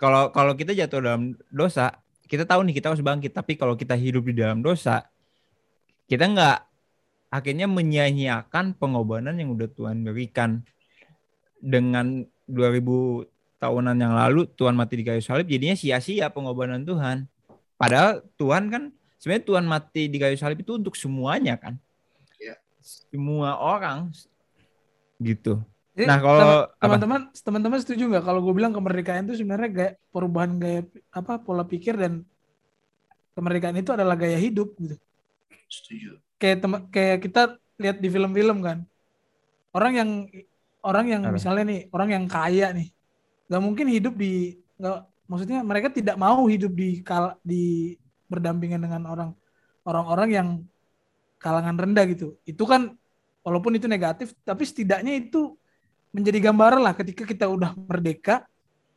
Kalau 0.00 0.32
kalau 0.32 0.56
kita 0.56 0.72
jatuh 0.72 1.04
dalam 1.04 1.36
dosa 1.52 2.00
kita 2.26 2.48
tahu 2.48 2.64
nih 2.64 2.80
kita 2.80 2.96
harus 2.96 3.04
bangkit. 3.04 3.36
Tapi 3.36 3.60
kalau 3.60 3.76
kita 3.76 3.92
hidup 3.92 4.24
di 4.24 4.40
dalam 4.40 4.64
dosa 4.64 5.04
kita 6.08 6.24
nggak 6.32 6.58
akhirnya 7.30 7.66
menyia-nyiakan 7.66 8.78
pengorbanan 8.78 9.36
yang 9.36 9.52
udah 9.52 9.68
Tuhan 9.70 10.06
berikan 10.06 10.62
dengan 11.58 12.22
2000 12.46 13.26
tahunan 13.58 13.96
yang 13.96 14.14
lalu 14.14 14.46
Tuhan 14.54 14.76
mati 14.76 15.00
di 15.00 15.04
kayu 15.04 15.24
salib 15.24 15.48
jadinya 15.48 15.74
sia-sia 15.74 16.28
pengorbanan 16.30 16.84
Tuhan 16.86 17.26
padahal 17.80 18.22
Tuhan 18.36 18.68
kan 18.68 18.82
sebenarnya 19.18 19.44
Tuhan 19.48 19.64
mati 19.66 20.02
di 20.06 20.18
kayu 20.20 20.36
salib 20.38 20.60
itu 20.62 20.76
untuk 20.76 20.94
semuanya 20.94 21.56
kan 21.58 21.74
Iya. 22.36 22.60
semua 22.84 23.56
orang 23.56 24.12
gitu 25.18 25.64
Jadi, 25.96 26.04
Nah, 26.04 26.20
kalau 26.20 26.68
teman-teman 26.76 27.20
teman-teman 27.32 27.78
setuju 27.80 28.04
nggak 28.12 28.24
kalau 28.28 28.44
gue 28.44 28.52
bilang 28.52 28.76
kemerdekaan 28.76 29.24
itu 29.24 29.40
sebenarnya 29.40 29.68
gaya 29.72 29.92
perubahan 30.12 30.60
gaya 30.60 30.84
apa 31.08 31.40
pola 31.40 31.64
pikir 31.64 31.96
dan 31.96 32.20
kemerdekaan 33.32 33.80
itu 33.80 33.96
adalah 33.96 34.12
gaya 34.12 34.36
hidup 34.36 34.76
gitu. 34.76 35.00
Setuju. 35.72 36.20
Kayak 36.36 36.56
kayak 36.92 37.18
kita 37.24 37.42
lihat 37.80 37.96
di 38.00 38.08
film-film 38.08 38.60
kan. 38.60 38.78
Orang 39.72 39.92
yang 39.96 40.10
orang 40.84 41.06
yang 41.10 41.22
Apa? 41.28 41.34
misalnya 41.36 41.64
nih, 41.68 41.80
orang 41.92 42.08
yang 42.12 42.24
kaya 42.28 42.72
nih. 42.72 42.88
nggak 43.46 43.62
mungkin 43.62 43.86
hidup 43.86 44.18
di 44.18 44.58
nggak 44.74 44.98
maksudnya 45.30 45.62
mereka 45.62 45.88
tidak 45.94 46.18
mau 46.18 46.50
hidup 46.50 46.74
di 46.74 46.98
kal 47.06 47.38
di 47.46 47.94
berdampingan 48.26 48.82
dengan 48.82 49.06
orang 49.06 49.30
orang-orang 49.86 50.28
yang 50.34 50.48
kalangan 51.38 51.78
rendah 51.78 52.04
gitu. 52.10 52.34
Itu 52.42 52.66
kan 52.66 52.90
walaupun 53.46 53.78
itu 53.78 53.86
negatif 53.86 54.34
tapi 54.42 54.66
setidaknya 54.66 55.14
itu 55.14 55.54
menjadi 56.10 56.50
gambaran 56.50 56.82
lah 56.82 56.94
ketika 56.98 57.22
kita 57.22 57.46
udah 57.46 57.78
merdeka 57.86 58.42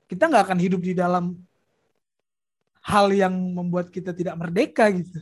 kita 0.09 0.25
nggak 0.25 0.49
akan 0.49 0.57
hidup 0.57 0.81
di 0.81 0.97
dalam 0.97 1.37
hal 2.81 3.13
yang 3.13 3.35
membuat 3.53 3.93
kita 3.93 4.09
tidak 4.09 4.33
merdeka 4.33 4.89
gitu 4.89 5.21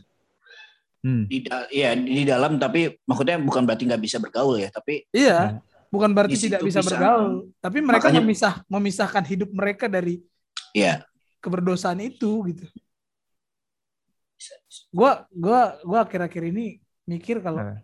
Hmm. 0.98 1.30
Di, 1.30 1.46
da- 1.46 1.70
ya, 1.70 1.94
di 1.94 2.26
dalam 2.26 2.58
tapi 2.58 2.90
maksudnya 3.06 3.38
bukan 3.38 3.62
berarti 3.62 3.86
nggak 3.86 4.02
bisa 4.02 4.18
bergaul 4.18 4.58
ya, 4.58 4.66
tapi 4.68 5.06
iya 5.14 5.62
bukan 5.88 6.10
berarti 6.10 6.34
tidak 6.36 6.60
bisa 6.66 6.82
bisa. 6.82 6.90
bergaul 6.90 7.48
tapi 7.62 7.78
mereka 7.80 8.10
Makanya- 8.10 8.22
memisah 8.26 8.54
memisahkan 8.66 9.24
hidup 9.24 9.50
mereka 9.54 9.86
dari 9.86 10.18
ya 10.74 11.06
keberdosaan 11.38 12.02
itu 12.02 12.28
gitu. 12.50 12.66
Gua 14.90 15.22
gua 15.30 15.78
gua 15.86 15.98
akhir-akhir 16.02 16.50
ini 16.50 16.82
mikir 17.06 17.38
kalau 17.40 17.62
Eh. 17.62 17.78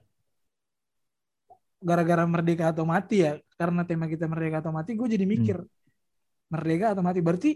gara-gara 1.79 2.27
merdeka 2.27 2.75
atau 2.75 2.83
mati 2.83 3.23
ya 3.23 3.39
karena 3.55 3.87
tema 3.87 4.11
kita 4.11 4.27
merdeka 4.27 4.59
atau 4.59 4.73
mati 4.73 4.97
gue 4.97 5.05
jadi 5.07 5.23
mikir 5.23 5.61
merdeka 6.51 6.97
atau 6.97 7.03
mati? 7.05 7.21
Berarti 7.23 7.51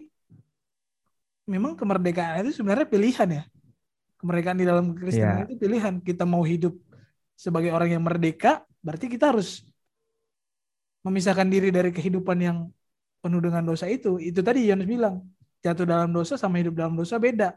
memang 1.48 1.74
kemerdekaan 1.74 2.44
itu 2.44 2.60
sebenarnya 2.60 2.84
pilihan 2.84 3.28
ya 3.28 3.42
kemerdekaan 4.18 4.58
di 4.58 4.66
dalam 4.66 4.92
Kristen 4.98 5.24
Iya. 5.24 5.42
itu 5.46 5.54
pilihan 5.56 5.94
kita 6.02 6.26
mau 6.26 6.42
hidup 6.42 6.74
sebagai 7.38 7.70
orang 7.70 7.94
yang 7.94 8.02
merdeka 8.02 8.66
berarti 8.82 9.06
kita 9.06 9.30
harus 9.30 9.62
memisahkan 11.06 11.46
diri 11.46 11.70
dari 11.70 11.94
kehidupan 11.94 12.38
yang 12.42 12.58
penuh 13.22 13.38
dengan 13.38 13.62
dosa 13.62 13.86
itu 13.86 14.18
itu 14.18 14.42
tadi 14.42 14.66
Yohanes 14.66 14.86
bilang 14.90 15.22
jatuh 15.62 15.86
dalam 15.86 16.10
dosa 16.10 16.34
sama 16.34 16.58
hidup 16.58 16.74
dalam 16.74 16.98
dosa 16.98 17.18
beda 17.18 17.54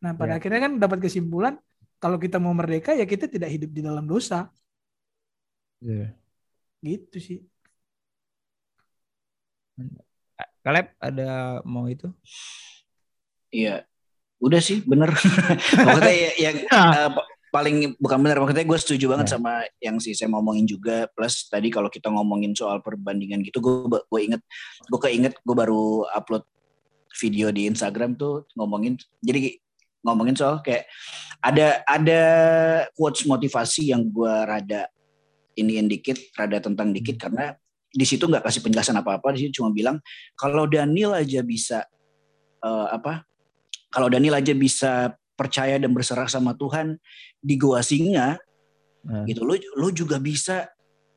nah 0.00 0.14
pada 0.14 0.34
Iya. 0.34 0.38
akhirnya 0.38 0.60
kan 0.66 0.72
dapat 0.78 0.98
kesimpulan 1.02 1.54
kalau 2.00 2.16
kita 2.16 2.38
mau 2.40 2.54
merdeka 2.54 2.94
ya 2.96 3.04
kita 3.04 3.26
tidak 3.28 3.50
hidup 3.50 3.70
di 3.74 3.82
dalam 3.82 4.06
dosa 4.06 4.48
Iya. 5.82 6.14
gitu 6.80 7.18
sih 7.18 7.40
Kaleb 10.60 10.92
ada 11.00 11.60
mau 11.64 11.88
itu? 11.88 12.12
Iya, 13.48 13.88
udah 14.40 14.60
sih 14.60 14.80
bener. 14.82 15.12
maksudnya 15.86 16.14
ya- 16.16 16.36
yang 16.50 16.56
eh, 16.96 17.10
pa- 17.12 17.28
paling 17.50 17.98
bukan 17.98 18.18
benar 18.22 18.38
maksudnya 18.38 18.62
gue 18.62 18.78
setuju 18.78 19.04
banget 19.10 19.26
Ya. 19.28 19.32
sama 19.36 19.52
yang 19.82 19.96
si 19.98 20.14
saya 20.14 20.30
ngomongin 20.32 20.64
juga. 20.64 21.10
Plus 21.12 21.46
tadi 21.46 21.68
kalau 21.68 21.90
kita 21.90 22.08
ngomongin 22.08 22.54
soal 22.54 22.80
perbandingan 22.80 23.42
gitu, 23.42 23.58
gue 23.60 23.86
gue 23.90 24.20
inget, 24.22 24.42
gue 24.86 25.00
keinget 25.02 25.34
gue 25.42 25.56
baru 25.56 26.06
upload 26.10 26.46
video 27.18 27.50
di 27.50 27.66
Instagram 27.66 28.14
tuh 28.14 28.46
ngomongin. 28.54 28.94
Jadi 29.20 29.58
ngomongin 30.00 30.32
soal 30.32 30.64
kayak 30.64 30.88
ada 31.44 31.84
ada 31.84 32.22
quotes 32.94 33.26
motivasi 33.26 33.92
yang 33.92 34.08
gue 34.08 34.30
rada 34.46 34.88
iniin 35.58 35.90
dikit, 35.90 36.16
rada 36.38 36.62
tentang 36.62 36.94
dikit 36.94 37.18
karena 37.18 37.52
di 37.90 38.06
situ 38.06 38.24
nggak 38.24 38.46
kasih 38.46 38.62
penjelasan 38.62 38.94
apa-apa, 38.96 39.34
di 39.34 39.44
situ 39.44 39.60
cuma 39.60 39.74
bilang 39.74 39.98
kalau 40.38 40.64
Daniel 40.64 41.18
aja 41.18 41.42
bisa 41.42 41.82
eh, 42.62 42.86
apa 42.94 43.26
kalau 43.90 44.08
Daniel 44.08 44.38
aja 44.38 44.54
bisa 44.54 45.14
percaya 45.36 45.76
dan 45.76 45.90
berserah 45.92 46.30
sama 46.30 46.54
Tuhan 46.56 46.96
di 47.42 47.54
gua 47.58 47.82
singa 47.84 48.38
Hmm. 49.00 49.24
gitu 49.24 49.48
lu 49.48 49.56
lu 49.80 49.88
juga 49.96 50.20
bisa 50.20 50.68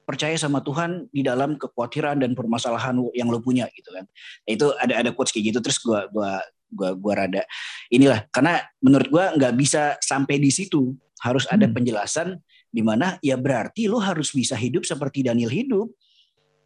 percaya 0.07 0.39
sama 0.39 0.63
Tuhan 0.63 1.11
di 1.11 1.19
dalam 1.19 1.59
kekhawatiran 1.59 2.15
dan 2.15 2.31
permasalahan 2.31 2.95
yang 3.11 3.27
lu 3.27 3.43
punya 3.43 3.67
gitu 3.75 3.91
kan 3.91 4.07
itu 4.47 4.71
ada 4.79 5.03
ada 5.03 5.09
quotes 5.11 5.35
kayak 5.35 5.51
gitu 5.51 5.59
terus 5.59 5.83
gua 5.83 6.07
gua 6.07 6.39
gua 6.71 6.95
gua 6.95 7.13
rada 7.27 7.43
inilah 7.91 8.23
karena 8.31 8.63
menurut 8.79 9.07
gua 9.11 9.25
nggak 9.35 9.53
bisa 9.59 9.99
sampai 9.99 10.39
di 10.39 10.47
situ 10.47 10.95
harus 11.19 11.43
ada 11.51 11.67
Hmm. 11.67 11.75
penjelasan 11.75 12.39
di 12.71 12.79
mana 12.79 13.19
ya 13.19 13.35
berarti 13.35 13.91
lu 13.91 13.99
harus 13.99 14.31
bisa 14.31 14.55
hidup 14.55 14.87
seperti 14.87 15.21
Daniel 15.27 15.51
hidup. 15.51 15.91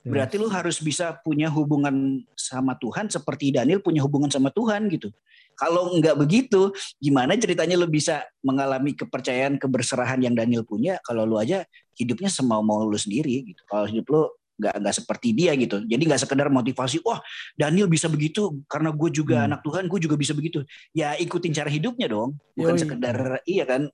Berarti 0.07 0.39
lu 0.39 0.47
harus 0.47 0.79
bisa 0.79 1.19
punya 1.19 1.51
hubungan 1.51 2.23
sama 2.31 2.79
Tuhan 2.79 3.11
seperti 3.11 3.51
Daniel 3.51 3.83
punya 3.83 3.99
hubungan 3.99 4.31
sama 4.31 4.47
Tuhan 4.55 4.87
gitu. 4.87 5.11
Kalau 5.57 5.89
nggak 5.97 6.15
begitu, 6.21 6.69
gimana 7.01 7.33
ceritanya 7.33 7.73
lu 7.73 7.89
bisa 7.89 8.21
mengalami 8.45 8.93
kepercayaan, 8.93 9.57
keberserahan 9.57 10.21
yang 10.21 10.37
Daniel 10.37 10.61
punya 10.61 11.01
kalau 11.01 11.25
lu 11.25 11.41
aja 11.41 11.65
hidupnya 11.97 12.29
semau-mau 12.29 12.85
lu 12.85 12.95
sendiri 12.95 13.41
gitu. 13.41 13.61
Kalau 13.65 13.89
hidup 13.89 14.05
lu 14.13 14.21
nggak 14.57 14.73
nggak 14.81 14.95
seperti 14.95 15.33
dia 15.33 15.53
gitu. 15.57 15.81
Jadi 15.85 16.01
nggak 16.05 16.21
sekedar 16.21 16.49
motivasi, 16.49 17.01
wah 17.05 17.21
Daniel 17.53 17.89
bisa 17.89 18.09
begitu 18.09 18.61
karena 18.69 18.89
gue 18.93 19.09
juga 19.13 19.41
Hmm. 19.41 19.53
anak 19.53 19.61
Tuhan, 19.65 19.85
gue 19.89 19.99
juga 20.01 20.15
bisa 20.17 20.33
begitu. 20.33 20.61
Ya 20.93 21.13
ikutin 21.17 21.53
cara 21.53 21.69
hidupnya 21.69 22.09
dong, 22.09 22.37
bukan 22.57 22.77
Yoi. 22.77 22.81
sekedar 22.85 23.17
iya 23.45 23.65
kan. 23.65 23.89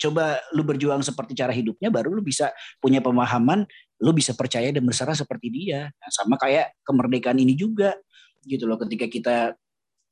Coba 0.00 0.40
lu 0.56 0.64
berjuang 0.64 1.04
seperti 1.04 1.36
cara 1.36 1.52
hidupnya, 1.52 1.92
baru 1.92 2.14
lu 2.16 2.22
bisa 2.24 2.52
punya 2.80 3.04
pemahaman 3.04 3.68
lu 3.98 4.14
bisa 4.14 4.32
percaya 4.32 4.70
dan 4.70 4.86
berserah 4.86 5.12
seperti 5.12 5.50
dia. 5.50 5.90
Nah, 5.90 6.10
sama 6.14 6.38
kayak 6.38 6.72
kemerdekaan 6.86 7.36
ini 7.36 7.52
juga 7.58 7.98
gitu 8.46 8.64
loh 8.64 8.78
ketika 8.78 9.10
kita 9.10 9.36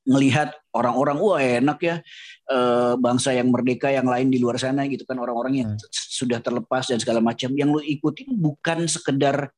ngelihat 0.07 0.55
orang-orang 0.71 1.19
wah 1.19 1.43
enak 1.43 1.79
ya 1.83 1.97
eh, 2.47 2.95
bangsa 2.97 3.35
yang 3.35 3.51
merdeka 3.51 3.91
yang 3.91 4.07
lain 4.07 4.31
di 4.31 4.39
luar 4.39 4.55
sana 4.57 4.87
gitu 4.87 5.03
kan 5.03 5.19
orang-orang 5.19 5.55
yang 5.61 5.69
Hmm. 5.75 5.83
sudah 5.93 6.39
terlepas 6.39 6.87
dan 6.87 7.03
segala 7.03 7.19
macam 7.19 7.51
yang 7.53 7.75
lu 7.75 7.83
ikutin 7.83 8.31
bukan 8.39 8.87
sekedar 8.87 9.51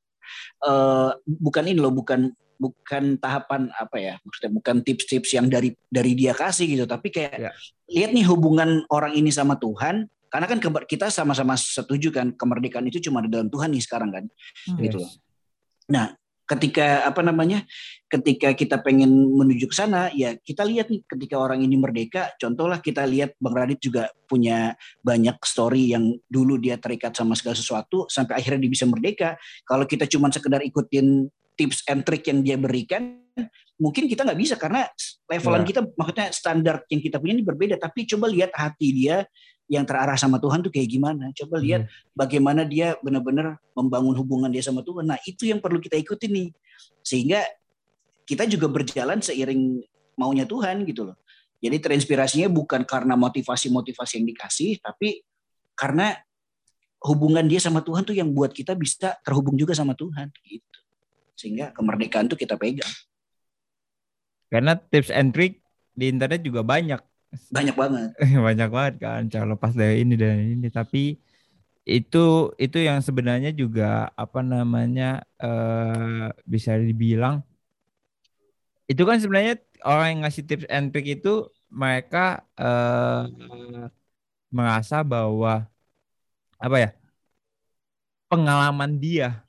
eh, 0.65 1.11
bukan 1.25 1.65
ini 1.69 1.79
loh 1.79 1.93
bukan 1.93 2.33
bukan 2.59 3.23
tahapan 3.23 3.71
apa 3.71 3.97
ya 4.03 4.15
maksudnya 4.19 4.51
bukan 4.51 4.83
tips-tips 4.83 5.31
yang 5.31 5.47
dari 5.47 5.71
dari 5.87 6.19
dia 6.19 6.35
kasih 6.35 6.67
gitu 6.67 6.85
tapi 6.91 7.15
kayak 7.15 7.39
Ya. 7.39 7.51
lihat 7.87 8.11
nih 8.11 8.27
hubungan 8.27 8.83
orang 8.91 9.15
ini 9.15 9.31
sama 9.31 9.55
Tuhan 9.55 10.11
karena 10.29 10.47
kan 10.51 10.59
kita 10.85 11.09
sama-sama 11.09 11.55
setuju 11.55 12.11
kan 12.11 12.35
kemerdekaan 12.35 12.85
itu 12.85 12.99
cuma 12.99 13.23
ada 13.23 13.31
dalam 13.31 13.49
Tuhan 13.49 13.71
nih 13.73 13.81
sekarang 13.81 14.11
kan 14.13 14.25
gitu 14.77 15.01
loh. 15.01 15.13
Nah, 15.89 16.13
ketika 16.49 17.05
apa 17.05 17.21
namanya? 17.21 17.63
Ketika 18.09 18.57
kita 18.57 18.81
pengen 18.81 19.13
menuju 19.37 19.69
ke 19.69 19.77
sana, 19.77 20.09
ya 20.17 20.33
kita 20.41 20.65
lihat 20.65 20.89
nih 20.89 21.05
ketika 21.05 21.37
orang 21.37 21.61
ini 21.61 21.77
merdeka, 21.77 22.33
contohlah 22.41 22.81
kita 22.81 23.05
lihat 23.05 23.37
Bang 23.37 23.53
Radit 23.53 23.85
juga 23.85 24.09
punya 24.25 24.73
banyak 25.05 25.37
story 25.45 25.93
yang 25.93 26.17
dulu 26.25 26.57
dia 26.57 26.81
terikat 26.81 27.13
sama 27.13 27.37
segala 27.37 27.53
sesuatu 27.53 28.09
sampai 28.09 28.41
akhirnya 28.41 28.65
dia 28.65 28.73
bisa 28.73 28.89
merdeka. 28.89 29.37
Kalau 29.69 29.85
kita 29.85 30.09
cuma 30.09 30.33
sekedar 30.33 30.65
ikutin 30.65 31.29
tips 31.53 31.85
and 31.85 32.09
trick 32.09 32.25
yang 32.25 32.41
dia 32.41 32.57
berikan, 32.57 33.21
mungkin 33.77 34.09
kita 34.09 34.25
nggak 34.25 34.41
bisa 34.41 34.55
karena 34.57 34.89
levelan 35.29 35.63
Ya. 35.63 35.69
kita 35.69 35.81
maksudnya 35.93 36.29
standar 36.33 36.77
yang 36.89 37.05
kita 37.05 37.21
punya 37.21 37.37
ini 37.37 37.45
berbeda. 37.45 37.77
Tapi 37.77 38.09
coba 38.09 38.33
lihat 38.33 38.57
hati 38.57 38.89
dia 38.97 39.29
yang 39.69 39.85
terarah 39.85 40.17
sama 40.17 40.41
Tuhan 40.41 40.65
tuh 40.65 40.73
kayak 40.73 40.89
gimana. 40.89 41.29
Coba 41.37 41.61
lihat 41.61 41.87
bagaimana 42.17 42.65
dia 42.65 42.97
benar-benar 43.05 43.61
membangun 43.77 44.17
hubungan 44.17 44.49
dia 44.49 44.65
sama 44.65 44.81
Tuhan. 44.81 45.05
Nah, 45.05 45.21
itu 45.29 45.45
yang 45.45 45.61
perlu 45.61 45.79
kita 45.79 46.01
ikuti 46.01 46.27
nih. 46.27 46.49
Sehingga 47.05 47.45
kita 48.25 48.49
juga 48.49 48.67
berjalan 48.73 49.21
seiring 49.21 49.85
maunya 50.17 50.49
Tuhan 50.49 50.89
gitu 50.89 51.13
loh. 51.13 51.17
Jadi 51.61 51.77
terinspirasinya 51.79 52.49
bukan 52.49 52.83
karena 52.89 53.19
motivasi-motivasi 53.19 54.23
yang 54.23 54.27
dikasih, 54.31 54.79
tapi 54.79 55.23
karena 55.75 56.15
hubungan 57.03 57.47
dia 57.47 57.63
sama 57.63 57.83
Tuhan 57.83 58.03
tuh 58.03 58.15
yang 58.15 58.31
buat 58.31 58.51
kita 58.51 58.75
bisa 58.75 59.19
terhubung 59.23 59.55
juga 59.55 59.75
sama 59.75 59.95
Tuhan 59.95 60.31
gitu. 60.47 60.79
Sehingga 61.39 61.71
kemerdekaan 61.75 62.27
tuh 62.27 62.39
kita 62.39 62.59
pegang. 62.59 62.91
Karena 64.49 64.75
tips 64.79 65.11
and 65.13 65.35
trick 65.35 65.61
di 65.99 66.11
internet 66.11 66.43
juga 66.43 66.63
banyak. 66.63 66.99
Banyak 67.53 67.75
banget. 67.77 68.11
banyak 68.47 68.69
banget 68.77 68.95
kan 69.05 69.21
cara 69.33 69.47
lepas 69.53 69.73
dari 69.81 69.95
ini 70.03 70.15
dan 70.23 70.37
ini 70.55 70.67
tapi 70.79 70.99
itu 71.91 72.19
itu 72.65 72.77
yang 72.89 73.01
sebenarnya 73.09 73.51
juga 73.61 73.85
apa 74.23 74.41
namanya 74.53 75.05
eh, 75.43 76.27
bisa 76.53 76.73
dibilang 76.89 77.37
itu 78.91 79.03
kan 79.09 79.17
sebenarnya 79.23 79.55
orang 79.89 80.07
yang 80.13 80.21
ngasih 80.25 80.43
tips 80.49 80.67
and 80.75 80.87
trick 80.93 81.07
itu 81.15 81.29
mereka 81.81 82.19
eh, 82.61 83.23
merasa 84.57 84.97
bahwa 85.05 85.69
apa 86.59 86.77
ya 86.83 86.89
pengalaman 88.29 88.93
dia 89.03 89.48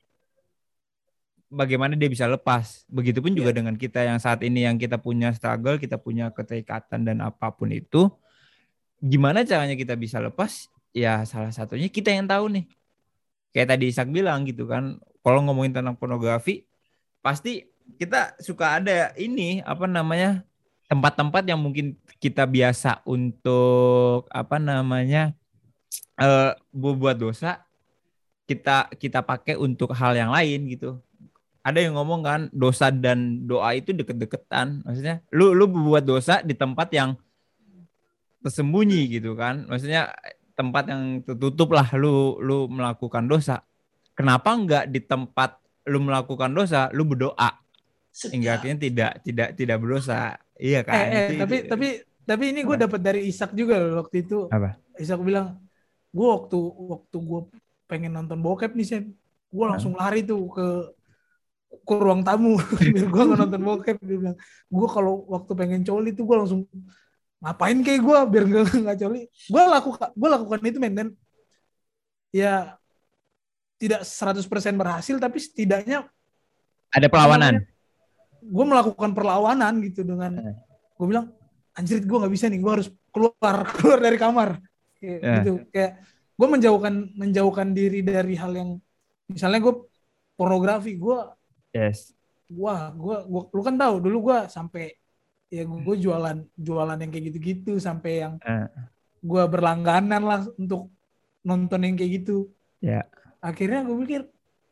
bagaimana 1.50 1.98
dia 1.98 2.08
bisa 2.08 2.30
lepas. 2.30 2.86
Begitupun 2.88 3.34
juga 3.34 3.52
dengan 3.52 3.76
kita 3.76 4.06
yang 4.06 4.22
saat 4.22 4.46
ini 4.46 4.64
yang 4.64 4.78
kita 4.78 5.02
punya 5.02 5.34
struggle, 5.34 5.82
kita 5.82 5.98
punya 5.98 6.30
keterikatan 6.30 7.04
dan 7.04 7.18
apa 7.26 7.50
pun 7.52 7.74
itu, 7.74 8.08
gimana 9.02 9.44
caranya 9.44 9.74
kita 9.74 9.98
bisa 9.98 10.22
lepas? 10.22 10.70
Ya 10.94 11.22
salah 11.26 11.52
satunya 11.52 11.90
kita 11.90 12.14
yang 12.14 12.30
tahu 12.30 12.50
nih. 12.54 12.66
Kayak 13.50 13.76
tadi 13.76 13.86
Isak 13.90 14.14
bilang 14.14 14.46
gitu 14.46 14.70
kan, 14.70 15.02
kalau 15.26 15.42
ngomongin 15.42 15.74
tentang 15.74 15.98
pornografi, 15.98 16.70
pasti 17.20 17.66
kita 17.98 18.38
suka 18.38 18.78
ada 18.78 19.12
ini 19.18 19.66
apa 19.66 19.90
namanya 19.90 20.46
tempat-tempat 20.86 21.42
yang 21.46 21.58
mungkin 21.58 21.98
kita 22.22 22.46
biasa 22.46 23.02
untuk 23.06 24.30
apa 24.30 24.62
namanya 24.62 25.34
eh 26.20 26.54
buat 26.70 27.18
dosa 27.18 27.66
kita 28.46 28.94
kita 28.98 29.22
pakai 29.26 29.58
untuk 29.58 29.94
hal 29.94 30.14
yang 30.18 30.30
lain 30.34 30.70
gitu 30.70 31.02
ada 31.60 31.80
yang 31.80 31.96
ngomong 31.96 32.22
kan 32.22 32.42
dosa 32.50 32.90
dan 32.90 33.44
doa 33.44 33.76
itu 33.76 33.92
deket-deketan 33.92 34.82
maksudnya 34.84 35.20
lu 35.30 35.52
lu 35.52 35.68
berbuat 35.68 36.04
dosa 36.04 36.40
di 36.40 36.54
tempat 36.54 36.88
yang 36.92 37.20
tersembunyi 38.40 39.20
gitu 39.20 39.36
kan 39.36 39.68
maksudnya 39.68 40.16
tempat 40.56 40.88
yang 40.88 41.04
tertutup 41.24 41.76
lah 41.76 41.88
lu 41.96 42.40
lu 42.40 42.72
melakukan 42.72 43.28
dosa 43.28 43.64
kenapa 44.16 44.56
nggak 44.56 44.86
di 44.88 45.04
tempat 45.04 45.60
lu 45.88 46.00
melakukan 46.00 46.52
dosa 46.52 46.88
lu 46.96 47.04
berdoa 47.04 47.60
Sedap. 48.10 48.32
hingga 48.36 48.50
akhirnya 48.58 48.78
tidak 48.80 49.12
tidak 49.24 49.48
tidak 49.56 49.78
berdosa 49.80 50.40
iya 50.56 50.82
kan 50.84 50.96
Eh, 50.96 51.08
eh, 51.12 51.28
Itu- 51.36 51.40
tapi 51.40 51.56
tapi 51.68 51.88
tapi 52.24 52.44
ini 52.54 52.62
gue 52.62 52.78
Apa? 52.78 52.86
dapat 52.86 53.00
dari 53.02 53.22
Ishak 53.26 53.58
juga 53.58 53.82
loh 53.82 54.06
waktu 54.06 54.22
itu. 54.22 54.46
Apa? 54.54 54.78
Ishak 55.02 55.18
bilang, 55.26 55.58
gue 56.14 56.28
waktu 56.30 56.62
waktu 56.62 57.18
gue 57.18 57.42
pengen 57.90 58.14
nonton 58.14 58.38
bokep 58.38 58.78
nih 58.78 58.86
Sen, 58.86 59.04
gue 59.50 59.66
langsung 59.66 59.98
lari 59.98 60.22
tuh 60.22 60.46
ke 60.54 60.68
ke 61.70 61.94
ruang 61.94 62.22
tamu 62.26 62.58
biar 62.94 63.06
gue 63.08 63.24
nggak 63.26 63.40
nonton 63.40 63.62
bokep. 63.62 63.98
Dia 64.02 64.18
bilang, 64.18 64.38
gue 64.68 64.88
kalau 64.90 65.26
waktu 65.30 65.52
pengen 65.54 65.82
coli 65.86 66.14
tuh 66.14 66.26
gue 66.26 66.38
langsung 66.38 66.62
ngapain 67.40 67.78
kayak 67.80 68.02
gue 68.04 68.18
biar 68.30 68.44
nggak 68.50 68.64
nggak 68.86 68.98
coli. 69.00 69.22
Gue 69.48 69.62
lakukan 69.64 70.10
gue 70.14 70.30
lakukan 70.30 70.58
itu 70.66 70.80
men 70.82 70.94
dan 70.98 71.08
ya 72.30 72.78
tidak 73.80 74.04
100% 74.04 74.44
berhasil 74.76 75.16
tapi 75.18 75.40
setidaknya 75.40 76.06
ada 76.92 77.08
perlawanan 77.08 77.64
gue 78.40 78.66
melakukan 78.68 79.16
perlawanan 79.16 79.80
gitu 79.82 80.04
dengan 80.04 80.36
Eh. 80.38 80.56
gue 80.94 81.06
bilang 81.08 81.32
anjir 81.74 82.04
gue 82.04 82.18
nggak 82.20 82.34
bisa 82.34 82.52
nih 82.52 82.60
gue 82.60 82.72
harus 82.72 82.88
keluar 83.10 83.56
keluar 83.80 84.00
dari 84.04 84.18
kamar 84.20 84.60
Kayak 85.00 85.20
Eh. 85.24 85.34
gitu 85.42 85.52
kayak 85.72 85.92
gue 86.38 86.48
menjauhkan 86.48 86.94
menjauhkan 87.16 87.68
diri 87.72 88.04
dari 88.04 88.36
hal 88.36 88.52
yang 88.52 88.70
misalnya 89.26 89.64
gue 89.64 89.74
pornografi 90.36 91.00
gue 91.00 91.18
yes 91.72 92.14
wah 92.50 92.90
gue 92.90 93.18
gue 93.26 93.42
lu 93.54 93.62
kan 93.62 93.76
tahu 93.78 93.96
dulu 94.02 94.18
gue 94.32 94.40
sampai 94.50 94.94
ya 95.50 95.66
gue 95.66 95.96
jualan 95.98 96.38
jualan 96.56 96.98
yang 96.98 97.10
kayak 97.10 97.26
gitu-gitu 97.34 97.78
sampai 97.78 98.26
yang 98.26 98.34
Eh. 98.42 98.68
gue 99.20 99.44
berlangganan 99.46 100.22
lah 100.22 100.42
untuk 100.56 100.90
nonton 101.42 101.82
yang 101.84 101.96
kayak 101.96 102.24
gitu 102.24 102.50
Ya. 102.80 103.04
akhirnya 103.44 103.84
gue 103.84 103.96
pikir 104.08 104.22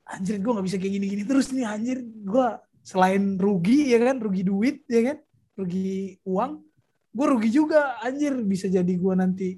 anjir 0.07 0.39
gue 0.39 0.51
nggak 0.55 0.65
bisa 0.65 0.77
kayak 0.79 0.93
gini-gini 0.95 1.23
terus 1.27 1.51
nih 1.51 1.67
anjir 1.67 1.99
gue 2.03 2.47
selain 2.79 3.35
rugi 3.35 3.91
ya 3.91 3.99
kan 3.99 4.15
rugi 4.23 4.47
duit 4.47 4.87
ya 4.87 5.11
kan 5.11 5.17
rugi 5.59 6.15
uang 6.23 6.63
gue 7.11 7.25
rugi 7.27 7.49
juga 7.51 7.99
anjir 7.99 8.31
bisa 8.41 8.71
jadi 8.71 8.87
gue 8.87 9.13
nanti 9.13 9.49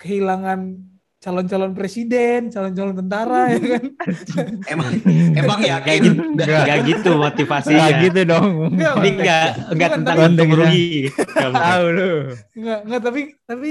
kehilangan 0.00 0.80
calon-calon 1.18 1.72
presiden 1.72 2.46
calon-calon 2.46 2.94
tentara 2.96 3.50
ya 3.50 3.58
kan 3.58 3.84
Emang 4.72 4.92
emang 5.34 5.58
ya 5.60 5.82
Kayak 5.82 6.00
gitu, 6.04 6.20
Enggak. 6.22 6.46
enggak 6.62 6.78
gitu 6.86 7.10
motivasinya. 7.12 7.74
Nggak 7.76 7.98
gitu 8.00 8.20
dong 8.24 8.48
Enggak, 8.70 8.92
Ini 8.94 9.08
enggak 9.12 9.46
enggak 9.68 9.88
Bukan, 9.88 9.98
tentang 9.98 10.14
tapi- 10.16 10.26
untung 10.30 10.50
rugi. 10.54 10.86
Enggak, 11.10 11.50
tahu 11.52 11.84
lu 11.90 12.10
nggak 12.54 12.80
nggak 12.86 13.00
tapi 13.02 13.20
tapi 13.42 13.70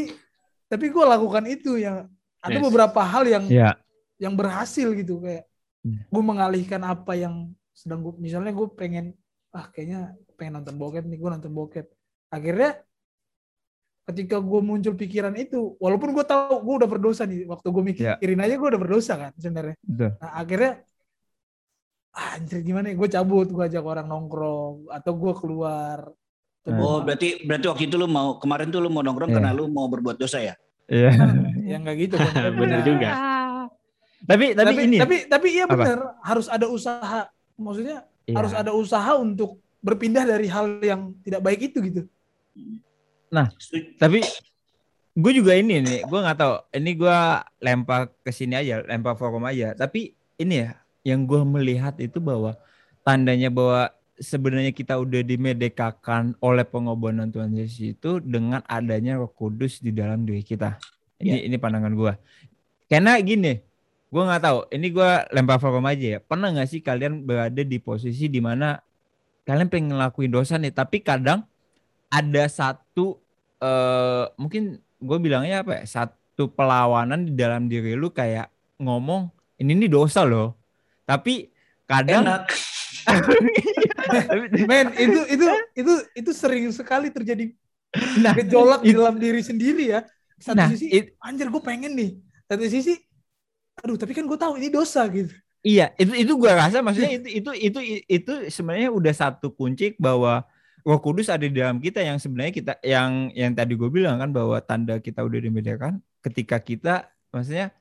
tapi 0.67 0.85
gue 0.85 1.05
lakukan 1.05 1.45
itu 1.45 1.71
yang 1.77 1.97
ada 2.37 2.53
Yes. 2.53 2.63
beberapa 2.63 3.01
hal 3.01 3.23
yang 3.25 3.43
ya 3.47 3.71
yang 4.17 4.33
berhasil 4.33 4.91
gitu 4.93 5.19
kayak 5.19 5.47
Hmm. 5.77 6.03
gue 6.03 6.23
mengalihkan 6.25 6.81
apa 6.81 7.15
yang 7.15 7.35
sedang 7.71 8.01
gue 8.01 8.11
misalnya 8.17 8.51
gue 8.51 8.67
pengen 8.73 9.15
ah 9.49 9.69
kayaknya 9.69 10.11
pengen 10.35 10.59
nonton 10.59 10.75
bokep 10.75 11.05
nih 11.05 11.15
gue 11.15 11.29
nonton 11.31 11.53
bokep 11.53 11.85
akhirnya 12.27 12.81
ketika 14.07 14.39
gue 14.39 14.59
muncul 14.61 14.93
pikiran 14.93 15.35
itu 15.35 15.75
walaupun 15.77 16.11
gue 16.11 16.23
tahu 16.23 16.63
gue 16.63 16.75
udah 16.79 16.89
berdosa 16.89 17.23
nih 17.23 17.43
waktu 17.45 17.67
gue 17.67 17.83
Ya. 17.93 18.15
mikirin 18.15 18.39
aja 18.39 18.55
gue 18.55 18.67
udah 18.67 18.81
berdosa 18.81 19.13
kan 19.17 19.31
sebenarnya 19.35 19.75
nah 19.89 20.31
akhirnya 20.33 20.79
ah, 22.11 22.35
anjir 22.35 22.59
gimana 22.61 22.87
ya 22.87 22.95
gue 22.95 23.09
cabut 23.09 23.47
gue 23.47 23.63
ajak 23.63 23.83
orang 23.83 24.07
nongkrong 24.07 24.87
atau 24.89 25.11
gue 25.13 25.33
keluar 25.35 25.99
Hmm. 26.63 26.75
gua- 26.75 26.83
Oh 26.83 26.99
berarti 26.99 27.27
berarti 27.41 27.65
waktu 27.65 27.83
itu 27.85 27.95
lu 27.95 28.07
mau 28.07 28.35
kemarin 28.37 28.67
tuh 28.67 28.79
lu 28.79 28.87
mau 28.87 28.99
nongkrong 28.99 29.31
Iya. 29.31 29.39
karena 29.39 29.51
lu 29.51 29.67
mau 29.67 29.87
berbuat 29.87 30.15
dosa 30.15 30.39
ya? 30.41 30.51
iya 30.87 31.15
ya 31.63 31.75
nggak 31.79 31.95
gitu 31.97 32.15
kan 32.15 32.27
Bener 32.59 32.83
juga. 32.83 33.07
tapi 34.23 34.51
tapi, 34.51 34.67
tapi 34.67 34.81
ini 34.83 34.97
tapi 34.97 35.15
tapi 35.27 35.47
iya 35.49 35.63
Apa? 35.63 35.75
benar 35.77 35.99
harus 36.19 36.47
ada 36.47 36.67
usaha 36.67 37.27
maksudnya 37.55 38.03
Iya. 38.23 38.35
harus 38.35 38.51
ada 38.51 38.71
usaha 38.71 39.15
untuk 39.15 39.59
berpindah 39.79 40.23
dari 40.23 40.47
hal 40.47 40.79
yang 40.81 41.15
tidak 41.21 41.39
baik 41.39 41.71
itu 41.71 41.79
gitu 41.81 42.01
Setuju. 43.59 43.99
tapi 43.99 44.19
gue 45.17 45.31
juga 45.33 45.57
ini 45.57 45.81
nih 45.81 45.99
gue 46.05 46.19
nggak 46.19 46.37
tahu. 46.37 46.53
Ini 46.77 46.91
gue 46.93 47.17
lempar 47.65 48.13
ke 48.21 48.29
sini 48.29 48.53
aja 48.53 48.85
lempar 48.85 49.17
forum 49.17 49.43
aja. 49.49 49.73
Tapi 49.73 50.13
ini 50.37 50.63
ya 50.63 50.77
yang 51.01 51.25
gue 51.25 51.41
melihat 51.41 51.97
itu 51.97 52.21
bahwa 52.21 52.53
tandanya 53.01 53.49
bahwa 53.49 53.89
sebenarnya 54.17 54.73
kita 54.73 54.97
udah 54.97 55.21
dimerdekakan 55.25 56.37
oleh 56.41 56.65
pengorbanan 56.65 57.29
Tuhan 57.29 57.53
Yesus 57.53 57.97
itu 57.97 58.21
dengan 58.21 58.61
adanya 58.65 59.17
Roh 59.17 59.31
Kudus 59.31 59.81
di 59.81 59.89
dalam 59.89 60.25
diri 60.25 60.45
kita. 60.45 60.77
Ini 61.17 61.49
ini 61.49 61.57
pandangan 61.57 61.93
gue 61.97 62.13
karena 62.87 63.19
gini 63.19 63.59
gue 64.07 64.23
nggak 64.23 64.43
tahu. 64.43 64.59
Ini 64.71 64.87
gue 64.93 65.11
lempar 65.35 65.59
forum 65.59 65.83
aja 65.83 66.17
ya. 66.17 66.19
Pernah 66.23 66.55
nggak 66.55 66.69
sih 66.71 66.79
kalian 66.79 67.27
berada 67.27 67.61
di 67.61 67.77
posisi 67.81 68.31
di 68.31 68.39
mana 68.39 68.79
kalian 69.43 69.67
pengen 69.67 69.95
ngelakuin 69.95 70.31
dosa 70.31 70.55
nih? 70.55 70.71
Tapi 70.71 71.03
kadang 71.03 71.43
ada 72.07 72.43
satu 72.47 73.19
eh 73.57 74.25
mungkin 74.37 74.77
gue 74.97 75.17
bilangnya 75.21 75.61
apa 75.65 75.81
ya 75.81 75.83
satu 75.85 76.49
perlawanan 76.49 77.25
di 77.27 77.33
dalam 77.33 77.65
diri 77.65 77.93
lu 77.97 78.09
kayak 78.13 78.49
ngomong 78.81 79.29
ini 79.57 79.73
nih 79.73 79.89
dosa 79.89 80.21
loh. 80.23 80.53
Tapi 81.07 81.49
kadang 81.89 82.23
Enak. 82.27 82.43
Tapi- 83.07 84.65
men 84.69 84.87
itu 84.95 85.19
itu 85.31 85.45
itu 85.75 85.93
itu 86.15 86.31
sering 86.35 86.69
sekali 86.71 87.09
terjadi. 87.09 87.51
Nah 88.21 88.35
gejolak 88.35 88.83
di 88.85 88.93
dalam 88.93 89.17
diri 89.17 89.41
sendiri 89.41 89.97
ya. 89.97 90.05
Satu 90.37 90.57
nah 90.59 90.69
sisi 90.69 90.85
it- 90.93 91.17
anjir 91.17 91.49
gue 91.49 91.63
pengen 91.63 91.97
nih. 91.97 92.11
Satu 92.45 92.63
sisi 92.69 92.93
aduh 93.77 93.97
tapi 93.97 94.13
kan 94.13 94.25
gue 94.25 94.37
tahu 94.37 94.57
ini 94.61 94.69
dosa 94.69 95.05
gitu. 95.09 95.33
Iya 95.65 95.91
itu 95.97 96.13
itu 96.13 96.33
gue 96.37 96.51
rasa 96.53 96.79
maksudnya 96.85 97.17
itu 97.17 97.27
itu 97.41 97.49
itu 97.57 97.79
itu 98.07 98.31
sebenarnya 98.53 98.93
udah 98.93 99.13
satu 99.13 99.51
kunci 99.51 99.97
bahwa 99.97 100.45
Roh 100.87 100.99
Kudus 101.03 101.27
ada 101.27 101.43
di 101.43 101.51
dalam 101.51 101.83
kita 101.83 101.99
yang 101.99 102.15
sebenarnya 102.15 102.53
kita 102.55 102.73
yang 102.79 103.27
yang 103.35 103.51
tadi 103.51 103.75
gue 103.75 103.89
bilang 103.91 104.15
kan 104.23 104.31
bahwa 104.31 104.55
tanda 104.63 104.95
kita 105.03 105.19
udah 105.19 105.39
dimediakan 105.43 105.99
ketika 106.23 106.57
kita 106.63 107.11
maksudnya 107.35 107.75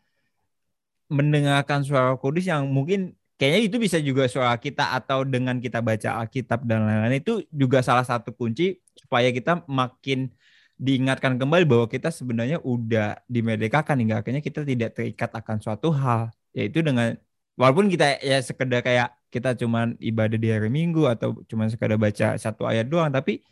mendengarkan 1.06 1.86
suara 1.86 2.10
Roh 2.10 2.18
Kudus 2.18 2.50
yang 2.50 2.66
mungkin 2.66 3.14
kayaknya 3.38 3.60
itu 3.70 3.76
bisa 3.78 3.98
juga 4.02 4.26
suara 4.26 4.58
kita 4.58 4.90
atau 4.98 5.22
dengan 5.22 5.62
kita 5.62 5.78
baca 5.78 6.18
Alkitab 6.26 6.66
dan 6.66 6.82
lain-lain 6.82 7.22
itu 7.22 7.46
juga 7.54 7.78
salah 7.86 8.02
satu 8.02 8.34
kunci 8.34 8.82
supaya 8.98 9.30
kita 9.30 9.62
makin 9.70 10.34
diingatkan 10.76 11.40
kembali 11.40 11.64
bahwa 11.64 11.86
kita 11.88 12.12
sebenarnya 12.12 12.60
udah 12.60 13.22
dimerdekakan 13.30 13.96
hingga 14.02 14.20
akhirnya 14.20 14.42
kita 14.44 14.60
tidak 14.66 14.92
terikat 14.92 15.30
akan 15.32 15.56
suatu 15.60 15.88
hal. 15.92 16.28
Yaitu 16.52 16.84
dengan 16.84 17.16
walaupun 17.56 17.88
kita 17.88 18.20
ya 18.20 18.40
sekedar 18.44 18.84
kayak 18.84 19.08
kita 19.36 19.52
cuman 19.60 19.92
ibadah 20.00 20.40
di 20.40 20.48
hari 20.48 20.72
Minggu 20.72 21.04
atau 21.04 21.36
cuman 21.44 21.68
sekedar 21.68 22.00
baca 22.00 22.40
satu 22.40 22.64
ayat 22.64 22.88
doang 22.88 23.12
tapi 23.12 23.44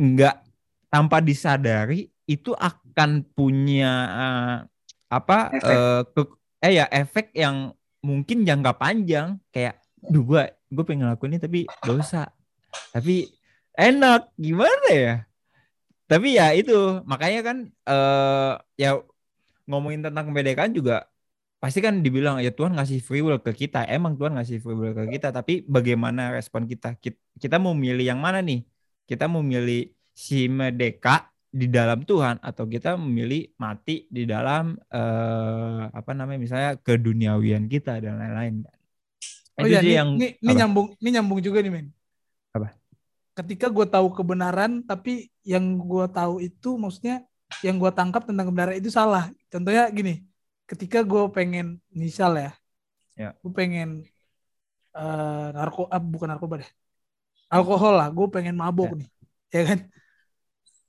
nggak 0.00 0.36
tanpa 0.88 1.20
disadari 1.20 2.08
itu 2.24 2.56
akan 2.56 3.20
punya 3.36 3.92
eh, 4.08 4.56
apa 5.12 5.38
Efek. 5.52 5.76
eh, 5.76 6.02
ke- 6.16 6.36
eh 6.64 6.72
ya 6.80 6.86
efek 6.88 7.36
yang 7.36 7.76
mungkin 8.00 8.48
jangka 8.48 8.72
panjang. 8.80 9.36
Kayak 9.52 9.84
duh 10.00 10.24
gue 10.24 10.42
gue 10.72 10.84
pengen 10.84 11.06
ngelakuin 11.06 11.36
ini 11.36 11.40
tapi 11.40 11.60
dosa. 11.84 12.32
Tapi 12.90 13.28
enak 13.76 14.32
gimana 14.40 14.88
ya? 14.90 15.14
Tapi 16.08 16.36
ya 16.36 16.52
itu 16.56 17.04
makanya 17.04 17.40
kan 17.44 17.56
eh 17.68 18.52
ya 18.80 19.00
ngomongin 19.68 20.04
tentang 20.04 20.28
kemerdekaan 20.28 20.72
juga 20.76 21.08
pasti 21.64 21.80
kan 21.80 22.04
dibilang 22.04 22.44
ya 22.44 22.52
Tuhan 22.52 22.76
ngasih 22.76 23.00
free 23.00 23.24
will 23.24 23.40
ke 23.40 23.56
kita. 23.56 23.88
Emang 23.88 24.20
Tuhan 24.20 24.36
ngasih 24.36 24.60
free 24.60 24.76
will 24.76 24.92
ke 24.92 25.16
kita 25.16 25.32
tapi 25.32 25.64
bagaimana 25.64 26.28
respon 26.36 26.68
kita? 26.68 27.00
Kita, 27.00 27.56
mau 27.56 27.72
milih 27.72 28.04
yang 28.04 28.20
mana 28.20 28.44
nih? 28.44 28.68
Kita 29.08 29.32
mau 29.32 29.40
milih 29.40 29.88
si 30.12 30.44
merdeka 30.44 31.32
di 31.48 31.64
dalam 31.72 32.04
Tuhan 32.04 32.36
atau 32.44 32.68
kita 32.68 33.00
memilih 33.00 33.48
mati 33.56 34.04
di 34.12 34.28
dalam 34.28 34.76
eh, 34.76 35.82
apa 35.88 36.12
namanya 36.12 36.36
misalnya 36.36 36.70
keduniawian 36.84 37.64
kita 37.64 37.96
dan 37.96 38.20
lain-lain? 38.20 38.68
Oh 39.56 39.64
iya 39.64 39.80
ini, 39.80 39.96
yang 39.96 40.10
ini, 40.20 40.28
ini 40.44 40.52
nyambung 40.60 40.86
ini 41.00 41.08
nyambung 41.16 41.40
juga 41.40 41.64
nih 41.64 41.72
men 41.72 41.86
Apa? 42.58 42.74
ketika 43.38 43.70
gue 43.70 43.86
tahu 43.86 44.10
kebenaran 44.10 44.82
tapi 44.82 45.30
yang 45.46 45.78
gue 45.78 46.06
tahu 46.10 46.42
itu 46.42 46.74
maksudnya 46.76 47.22
yang 47.64 47.78
gue 47.78 47.88
tangkap 47.94 48.26
tentang 48.28 48.50
kebenaran 48.50 48.76
itu 48.76 48.90
salah. 48.90 49.30
Contohnya 49.48 49.88
gini 49.94 50.33
ketika 50.64 51.04
gue 51.04 51.28
pengen 51.30 51.78
misal 51.92 52.36
ya, 52.36 52.52
Ya. 53.14 53.30
gue 53.38 53.52
pengen 53.54 54.02
eh 54.94 55.48
narko 55.54 55.86
ah, 55.86 55.98
bukan 55.98 56.28
narkoba 56.30 56.62
deh 56.62 56.70
alkohol 57.50 57.94
lah 57.94 58.08
gue 58.10 58.26
pengen 58.30 58.54
mabok 58.54 58.94
Ya. 58.94 58.98
nih 59.02 59.08
ya 59.50 59.62
kan 59.66 59.78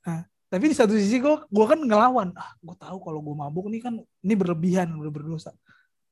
nah, 0.01 0.21
tapi 0.45 0.65
di 0.69 0.75
satu 0.77 0.93
sisi 0.93 1.17
gue 1.17 1.35
gue 1.45 1.65
kan 1.65 1.77
ngelawan 1.77 2.33
ah 2.33 2.53
gue 2.57 2.75
tahu 2.77 2.97
kalau 3.01 3.21
gue 3.21 3.35
mabok 3.35 3.65
nih 3.69 3.81
kan 3.81 3.93
ini 3.97 4.33
berlebihan 4.33 4.93
udah 4.93 5.09
berdosa 5.09 5.53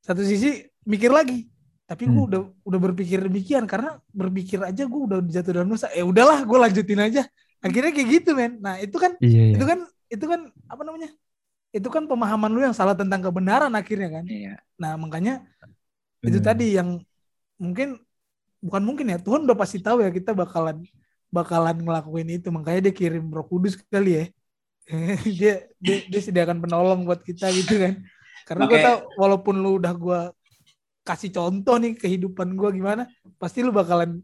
satu 0.01 0.21
sisi 0.21 0.61
mikir 0.85 1.09
lagi 1.09 1.49
tapi 1.85 2.09
gue 2.09 2.13
Hmm. 2.17 2.29
udah 2.29 2.41
udah 2.65 2.79
berpikir 2.81 3.21
demikian 3.21 3.65
karena 3.65 3.97
berpikir 4.09 4.61
aja 4.61 4.83
gue 4.85 5.01
udah 5.09 5.19
jatuh 5.29 5.53
dalam 5.61 5.69
dosa 5.69 5.89
ya 5.93 6.01
udahlah 6.01 6.41
gue 6.45 6.57
lanjutin 6.57 6.97
aja 7.01 7.21
akhirnya 7.61 7.89
kayak 7.93 8.09
gitu 8.21 8.29
men 8.33 8.57
nah 8.61 8.77
itu 8.77 8.97
kan 8.97 9.17
iya, 9.21 9.49
iya. 9.49 9.55
itu 9.57 9.65
kan 9.65 9.79
itu 10.09 10.25
kan 10.25 10.39
apa 10.69 10.81
namanya 10.81 11.09
itu 11.73 11.89
kan 11.89 12.05
pemahaman 12.05 12.53
lu 12.53 12.61
yang 12.61 12.75
salah 12.77 12.93
tentang 12.93 13.19
kebenaran 13.19 13.73
akhirnya 13.73 14.21
kan 14.21 14.25
Iya. 14.29 14.61
nah 14.77 14.93
makanya 14.93 15.41
itu 16.21 16.37
Bener. 16.39 16.45
tadi 16.45 16.67
yang 16.77 17.01
mungkin 17.57 17.97
bukan 18.61 18.81
mungkin 18.85 19.05
ya 19.11 19.17
Tuhan 19.19 19.43
udah 19.43 19.57
pasti 19.57 19.81
tahu 19.81 20.05
ya 20.05 20.09
kita 20.13 20.31
bakalan 20.31 20.85
bakalan 21.33 21.81
ngelakuin 21.81 22.29
itu 22.39 22.47
makanya 22.53 22.87
dia 22.89 22.93
kirim 22.93 23.25
Roh 23.27 23.43
Kudus 23.43 23.75
kali 23.89 24.11
ya 24.21 24.25
dia 25.39 25.53
dia, 25.81 25.97
dia 26.07 26.21
sediakan 26.21 26.61
penolong 26.61 27.03
buat 27.03 27.25
kita 27.25 27.49
gitu 27.51 27.75
kan 27.81 27.93
karena 28.45 28.63
gue 28.69 28.79
tahu 28.79 28.97
walaupun 29.17 29.55
lu 29.57 29.81
udah 29.81 29.93
gue 29.97 30.19
kasih 31.03 31.33
contoh 31.33 31.75
nih 31.81 31.97
kehidupan 31.97 32.53
gue 32.55 32.69
gimana 32.79 33.03
pasti 33.35 33.59
lu 33.65 33.73
bakalan 33.73 34.21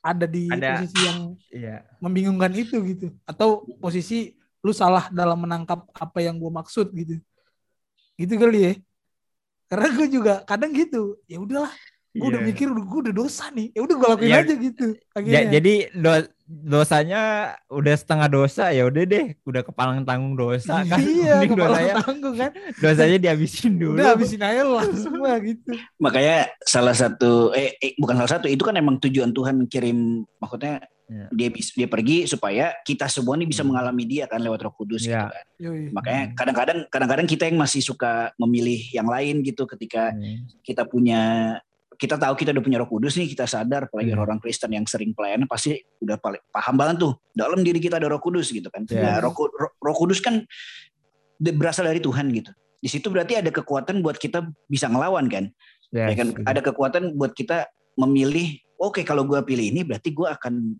ada 0.00 0.24
di 0.30 0.46
Ada. 0.46 0.78
posisi 0.78 0.98
yang 1.02 1.18
Iya. 1.50 1.76
membingungkan 1.98 2.52
itu 2.54 2.78
gitu 2.86 3.06
atau 3.26 3.66
posisi 3.82 4.37
lu 4.58 4.72
salah 4.72 5.06
dalam 5.08 5.38
menangkap 5.38 5.86
apa 5.92 6.18
yang 6.18 6.36
gue 6.36 6.50
maksud 6.50 6.90
gitu. 6.92 7.18
Gitu 8.14 8.34
kali 8.34 8.58
ya. 8.60 8.72
Karena 9.66 9.88
gue 9.92 10.06
juga 10.08 10.34
kadang 10.42 10.72
gitu 10.72 11.20
ya 11.24 11.38
udahlah 11.38 11.70
gue 12.08 12.24
udah 12.24 12.40
Iya. 12.40 12.48
mikir 12.50 12.66
gue 12.72 12.98
udah 13.04 13.14
dosa 13.14 13.52
nih 13.52 13.68
ya 13.70 13.84
udah 13.84 13.94
gue 13.94 14.08
lakuin 14.10 14.32
Ya, 14.32 14.40
aja 14.40 14.54
gitu 14.56 14.86
Ja- 14.90 15.12
akhirnya. 15.14 15.50
jadi 15.52 15.74
do- 15.92 16.28
dosanya 16.48 17.20
udah 17.68 17.94
setengah 17.94 18.26
dosa 18.26 18.72
ya 18.72 18.88
udah 18.88 19.02
deh 19.04 19.36
udah 19.44 19.62
kepalang 19.62 20.02
tanggung 20.02 20.34
dosa 20.34 20.82
kan. 20.82 20.98
Iya 21.04 21.36
Mending 21.38 21.52
kepala 21.52 21.68
dosanya 21.70 21.94
tanggung 22.00 22.34
kan. 22.34 22.50
dosanya 22.74 23.18
dihabisin 23.20 23.72
dulu. 23.76 23.94
Udah 23.94 24.08
habisin 24.16 24.40
aja 24.40 24.62
langsung 24.64 25.14
lah 25.20 25.36
gitu. 25.46 25.70
Makanya 25.96 26.36
salah 26.64 26.96
satu 26.96 27.52
eh, 27.52 27.76
eh, 27.76 27.92
bukan 27.94 28.16
salah 28.16 28.32
satu 28.34 28.48
itu 28.48 28.62
kan 28.62 28.74
emang 28.74 28.96
tujuan 28.98 29.30
Tuhan 29.30 29.68
kirim 29.68 29.98
maksudnya 30.40 30.80
Iya. 31.08 31.26
dia 31.32 31.48
bis- 31.48 31.72
dia 31.72 31.88
pergi 31.88 32.28
supaya 32.28 32.76
kita 32.84 33.08
semua 33.08 33.32
nih 33.34 33.48
bisa 33.48 33.64
Hmm. 33.64 33.72
mengalami 33.72 34.04
dia 34.04 34.28
kan 34.28 34.38
lewat 34.38 34.60
Roh 34.60 34.74
Kudus 34.76 35.02
gitu 35.02 35.16
Iya. 35.16 35.32
kan. 35.32 35.44
Yoi. 35.56 35.88
Makanya 35.88 36.22
Hmm. 36.22 36.34
kadang-kadang 36.36 36.78
kadang-kadang 36.86 37.26
kita 37.26 37.44
yang 37.48 37.56
masih 37.56 37.80
suka 37.80 38.12
memilih 38.36 38.76
yang 38.92 39.08
lain 39.08 39.40
gitu 39.40 39.64
ketika 39.64 40.12
Hmm. 40.12 40.44
kita 40.60 40.84
punya 40.84 41.20
kita 41.96 42.14
tahu 42.14 42.36
kita 42.36 42.52
udah 42.52 42.60
punya 42.60 42.78
Roh 42.78 42.86
Kudus 42.86 43.16
nih 43.16 43.26
kita 43.26 43.42
sadar 43.42 43.88
apalagi 43.88 44.12
Iya. 44.12 44.20
orang 44.20 44.38
Kristen 44.38 44.70
yang 44.70 44.84
sering 44.84 45.10
pelayanan 45.10 45.48
pasti 45.48 45.74
udah 45.98 46.14
paling 46.14 46.38
paham 46.48 46.76
banget 46.76 46.96
tuh 47.00 47.16
dalam 47.32 47.58
diri 47.58 47.80
kita 47.80 47.96
ada 47.96 48.06
Roh 48.06 48.20
Kudus 48.20 48.52
gitu 48.52 48.68
kan. 48.68 48.84
Iya. 48.84 49.02
Nah, 49.02 49.16
Roh, 49.18 49.32
Roh- 49.34 49.74
Roh 49.74 49.96
Kudus 49.96 50.20
kan 50.20 50.44
berasal 51.40 51.86
dari 51.86 51.98
Tuhan 51.98 52.30
gitu. 52.30 52.50
Di 52.78 52.86
situ 52.86 53.08
berarti 53.08 53.34
ada 53.34 53.48
kekuatan 53.48 53.98
buat 53.98 54.14
kita 54.14 54.44
bisa 54.66 54.86
ngelawan 54.86 55.26
kan. 55.26 55.50
ya 55.88 56.04
Yes, 56.04 56.20
kan 56.20 56.28
gitu. 56.28 56.44
ada 56.44 56.60
kekuatan 56.60 57.16
buat 57.16 57.32
kita 57.32 57.64
memilih 57.96 58.46
oke 58.76 59.00
kalau 59.02 59.24
gue 59.24 59.40
pilih 59.40 59.72
ini 59.72 59.80
berarti 59.82 60.12
gue 60.12 60.28
akan 60.28 60.76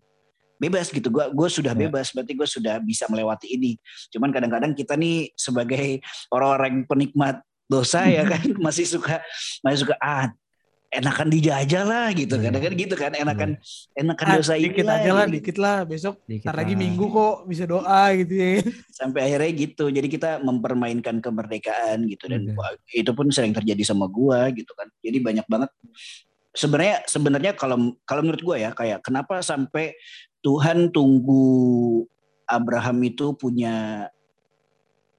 bebas 0.59 0.91
gitu. 0.91 1.07
Gue 1.07 1.25
gue 1.31 1.49
sudah 1.49 1.71
Ya. 1.71 1.87
bebas 1.87 2.11
berarti 2.11 2.35
gue 2.35 2.45
sudah 2.45 2.77
bisa 2.77 3.07
melewati 3.07 3.47
ini. 3.49 3.79
Cuman 4.11 4.29
kadang-kadang 4.29 4.75
kita 4.75 4.93
nih 4.93 5.31
sebagai 5.33 6.03
orang-orang 6.29 6.83
penikmat 6.83 7.39
dosa 7.65 8.03
ya 8.11 8.27
kan 8.27 8.43
masih 8.59 8.83
suka 8.83 9.23
masih 9.63 9.87
suka 9.87 9.95
ah 9.97 10.27
enakan 10.89 11.29
dijajah 11.29 11.85
lah 11.85 12.09
gitu. 12.11 12.33
Iya. 12.33 12.49
kadang-kadang 12.49 12.79
gitu 12.81 12.95
kan 12.97 13.11
enakan 13.13 13.49
enakan 13.93 14.25
Ah, 14.25 14.35
dosa 14.41 14.57
dikit 14.57 14.83
lah, 14.83 14.97
aja 14.97 15.11
lah 15.13 15.25
gitu. 15.29 15.35
dikit 15.37 15.57
lah. 15.61 15.77
Besok 15.85 16.15
Dikit 16.25 16.49
ntar 16.49 16.55
lagi 16.57 16.73
minggu 16.73 17.05
kok 17.07 17.35
bisa 17.45 17.63
doa 17.63 18.03
gitu 18.17 18.33
ya. 18.33 18.65
Sampai 18.99 19.19
akhirnya 19.29 19.51
gitu. 19.53 19.85
Jadi 19.87 20.07
kita 20.09 20.41
mempermainkan 20.41 21.21
kemerdekaan 21.21 22.09
gitu. 22.09 22.25
Dan 22.25 22.57
wah, 22.57 22.73
itu 22.89 23.11
pun 23.13 23.29
sering 23.29 23.53
terjadi 23.53 23.85
sama 23.85 24.09
gua 24.09 24.49
gitu 24.49 24.73
kan. 24.73 24.89
Jadi 24.99 25.17
banyak 25.21 25.45
banget. 25.45 25.69
Sebenarnya 26.49 27.05
sebenarnya 27.05 27.53
kalau 27.53 27.93
kalau 28.01 28.25
menurut 28.25 28.41
gua 28.41 28.57
ya 28.57 28.73
kayak 28.73 29.05
kenapa 29.05 29.45
sampai 29.45 29.93
Tuhan 30.39 30.91
tunggu 30.95 32.05
Abraham 32.47 32.97
itu 33.05 33.35
punya 33.35 34.07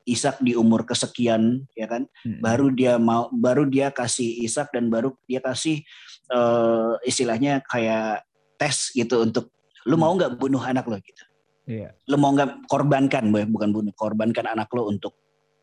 Ishak 0.09 0.43
di 0.43 0.57
umur 0.57 0.83
kesekian 0.89 1.69
ya 1.77 1.87
kan? 1.87 2.09
Mm-mm. 2.25 2.41
baru 2.43 2.73
dia 2.73 2.97
mau 2.97 3.31
baru 3.31 3.69
dia 3.69 3.93
kasih 3.93 4.43
Ishak 4.43 4.75
dan 4.75 4.91
baru 4.91 5.15
dia 5.29 5.39
kasih 5.39 5.85
eh, 6.33 6.93
istilahnya 7.07 7.63
kayak 7.69 8.27
tes 8.57 8.91
gitu 8.97 9.23
untuk 9.23 9.53
lu 9.87 9.95
mau 10.01 10.13
nggak 10.17 10.37
bunuh 10.41 10.61
anak 10.61 10.89
lo? 10.89 10.99
gitu. 10.99 11.25
Iya. 11.71 11.95
lo 12.11 12.19
mau 12.19 12.35
nggak 12.35 12.67
korbankan 12.67 13.31
bukan 13.31 13.71
bunuh 13.71 13.95
korbankan 13.95 14.43
anak 14.51 14.67
lo 14.75 14.91
untuk 14.91 15.15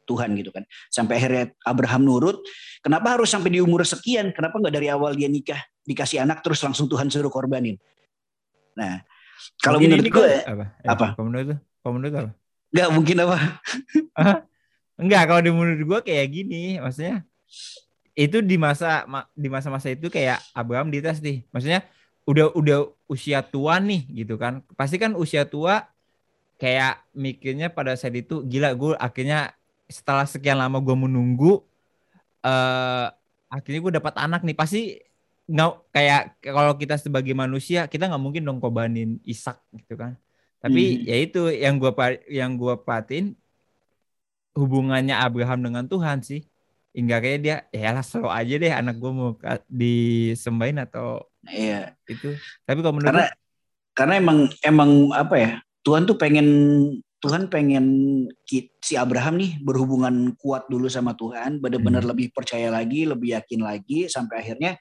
Tuhan 0.08 0.40
gitu 0.40 0.56
kan. 0.56 0.64
Sampai 0.88 1.20
akhirnya 1.20 1.52
Abraham 1.68 2.08
nurut 2.08 2.40
kenapa 2.80 3.20
harus 3.20 3.28
sampai 3.28 3.52
di 3.52 3.60
umur 3.60 3.84
sekian? 3.84 4.32
Kenapa 4.32 4.56
nggak 4.62 4.74
dari 4.80 4.88
awal 4.88 5.20
dia 5.20 5.28
nikah 5.28 5.60
dikasih 5.84 6.24
anak 6.24 6.40
terus 6.40 6.64
langsung 6.64 6.88
Tuhan 6.88 7.12
suruh 7.12 7.28
korbanin? 7.28 7.76
Nah 8.80 9.04
kalau 9.62 9.80
menurut 9.82 10.04
ini 10.06 10.10
gue 10.10 10.22
kan- 10.22 10.48
apa? 10.54 10.66
Eh, 10.84 10.90
apa? 10.90 11.06
Kalau 11.16 11.26
menurut? 11.30 11.48
Kalau 11.82 11.94
menurut 11.96 12.16
apa? 12.16 12.32
nggak 12.68 12.90
mungkin 12.92 13.16
apa 13.24 13.38
Enggak, 15.02 15.30
kalau 15.30 15.42
di 15.46 15.52
menurut 15.54 15.82
gua 15.86 16.00
kayak 16.02 16.28
gini, 16.34 16.82
maksudnya 16.82 17.22
itu 18.18 18.42
di 18.42 18.58
masa 18.58 19.06
ma- 19.06 19.30
di 19.38 19.46
masa-masa 19.46 19.94
itu 19.94 20.10
kayak 20.10 20.42
Abraham 20.58 20.90
dites 20.90 21.22
nih. 21.22 21.46
Maksudnya 21.54 21.86
udah 22.26 22.50
udah 22.58 22.78
usia 23.06 23.46
tua 23.46 23.78
nih 23.78 24.10
gitu 24.26 24.42
kan. 24.42 24.66
Pasti 24.74 24.98
kan 24.98 25.14
usia 25.14 25.46
tua 25.46 25.86
kayak 26.58 27.06
mikirnya 27.14 27.70
pada 27.70 27.94
saat 27.94 28.18
itu 28.18 28.42
gila 28.42 28.74
gue 28.74 28.98
akhirnya 28.98 29.54
setelah 29.86 30.26
sekian 30.26 30.58
lama 30.58 30.82
gua 30.82 30.98
menunggu 30.98 31.62
eh 32.42 33.08
akhirnya 33.48 33.80
gue 33.80 33.94
dapat 34.02 34.14
anak 34.20 34.42
nih 34.44 34.58
pasti 34.58 35.00
nggak 35.48 35.72
kayak 35.96 36.22
kalau 36.44 36.74
kita 36.76 36.96
sebagai 37.00 37.32
manusia 37.32 37.88
kita 37.88 38.12
nggak 38.12 38.24
mungkin 38.24 38.44
dong 38.44 38.60
korbanin 38.60 39.20
Ishak 39.24 39.58
gitu 39.80 39.96
kan. 39.96 40.20
Tapi 40.60 41.00
Mhm. 41.00 41.08
ya 41.08 41.16
itu 41.24 41.42
yang 41.56 41.76
gua 41.80 41.94
yang 42.28 42.52
gua 42.60 42.76
perhatiin 42.76 43.38
hubungannya 44.58 45.16
Abraham 45.16 45.60
dengan 45.64 45.86
Tuhan 45.88 46.20
sih. 46.26 46.44
Hingga 46.98 47.22
kayak 47.22 47.40
dia 47.46 47.56
ya 47.70 47.94
lah 47.94 48.02
slow 48.02 48.26
aja 48.26 48.58
deh 48.58 48.74
anak 48.74 48.98
gue 48.98 49.12
mau 49.14 49.38
disembahin 49.70 50.82
atau 50.82 51.22
iya. 51.46 51.94
itu. 52.10 52.34
Tapi 52.66 52.80
kalau 52.82 52.98
menurut 52.98 53.14
karena 53.14 53.26
karena 53.94 54.14
emang 54.18 54.40
emang 54.66 54.92
apa 55.14 55.36
ya 55.38 55.52
Tuhan 55.86 56.10
tuh 56.10 56.18
pengen 56.18 56.48
Tuhan 57.18 57.50
pengen 57.50 57.86
si 58.46 58.94
Abraham 58.94 59.42
nih 59.42 59.62
berhubungan 59.62 60.34
kuat 60.38 60.70
dulu 60.70 60.90
sama 60.90 61.14
Tuhan 61.18 61.58
benar-benar 61.62 62.06
Hmm. 62.06 62.12
lebih 62.14 62.34
percaya 62.34 62.70
lagi 62.74 63.06
lebih 63.06 63.38
yakin 63.38 63.62
lagi 63.62 64.10
sampai 64.10 64.42
akhirnya 64.42 64.78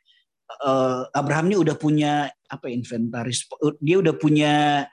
eh, 0.46 1.02
Abraham 1.12 1.46
nih 1.50 1.58
udah 1.60 1.76
punya 1.76 2.12
apa 2.46 2.70
inventaris 2.70 3.46
dia 3.82 3.98
udah 3.98 4.14
punya 4.14 4.86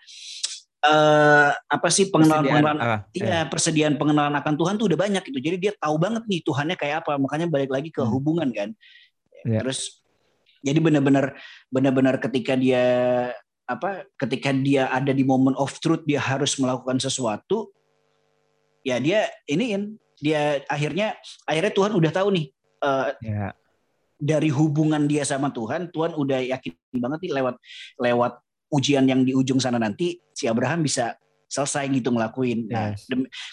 eh 0.84 1.49
apa 1.56 1.88
sih 1.88 2.12
pengenalan 2.12 2.43
persediaan 2.43 2.60
pengenalan 2.60 2.78
apa? 2.84 2.97
Iya, 3.16 3.39
persediaan 3.47 3.95
pengenalan 3.95 4.36
akan 4.36 4.54
Tuhan 4.60 4.76
tuh 4.76 4.86
udah 4.91 4.99
banyak 4.99 5.24
gitu. 5.32 5.39
Jadi 5.39 5.58
dia 5.58 5.72
tahu 5.80 5.95
banget 5.95 6.28
nih 6.28 6.43
Tuhannya 6.43 6.76
kayak 6.76 7.08
apa. 7.08 7.16
Makanya 7.16 7.47
balik 7.47 7.72
lagi 7.72 7.88
ke 7.88 8.04
Hmm. 8.04 8.12
hubungan 8.12 8.51
kan. 8.51 8.76
Iya. 9.47 9.64
Terus 9.64 10.04
jadi 10.60 10.84
benar-benar 10.84 11.39
benar-benar 11.72 12.20
ketika 12.20 12.60
dia 12.60 12.84
apa? 13.64 14.04
Ketika 14.20 14.51
dia 14.51 14.91
ada 14.91 15.16
di 15.16 15.24
moment 15.24 15.56
of 15.56 15.72
truth 15.80 16.04
dia 16.04 16.20
harus 16.20 16.60
melakukan 16.60 16.99
sesuatu. 16.99 17.72
Ya 18.84 18.99
dia 18.99 19.32
iniin 19.47 19.95
dia 20.20 20.68
akhirnya 20.68 21.16
akhirnya 21.47 21.72
Tuhan 21.72 21.95
udah 21.95 22.12
tahu 22.12 22.28
nih 22.36 22.45
eh, 22.84 23.08
ya 23.24 23.56
dari 24.24 24.48
hubungan 24.48 25.04
dia 25.04 25.28
sama 25.28 25.52
Tuhan, 25.52 25.92
Tuhan 25.92 26.16
udah 26.16 26.40
yakin 26.40 26.72
banget 26.96 27.20
nih 27.28 27.32
lewat 27.44 27.56
lewat 28.00 28.34
ujian 28.72 29.04
yang 29.04 29.28
di 29.28 29.36
ujung 29.36 29.60
sana 29.60 29.76
nanti 29.76 30.16
si 30.32 30.48
Abraham 30.48 30.80
bisa 30.88 31.20
selesai 31.52 31.92
gitu 31.92 32.10
ngelakuin. 32.10 32.72
Nah, 32.72 32.96
Yes. 32.96 33.04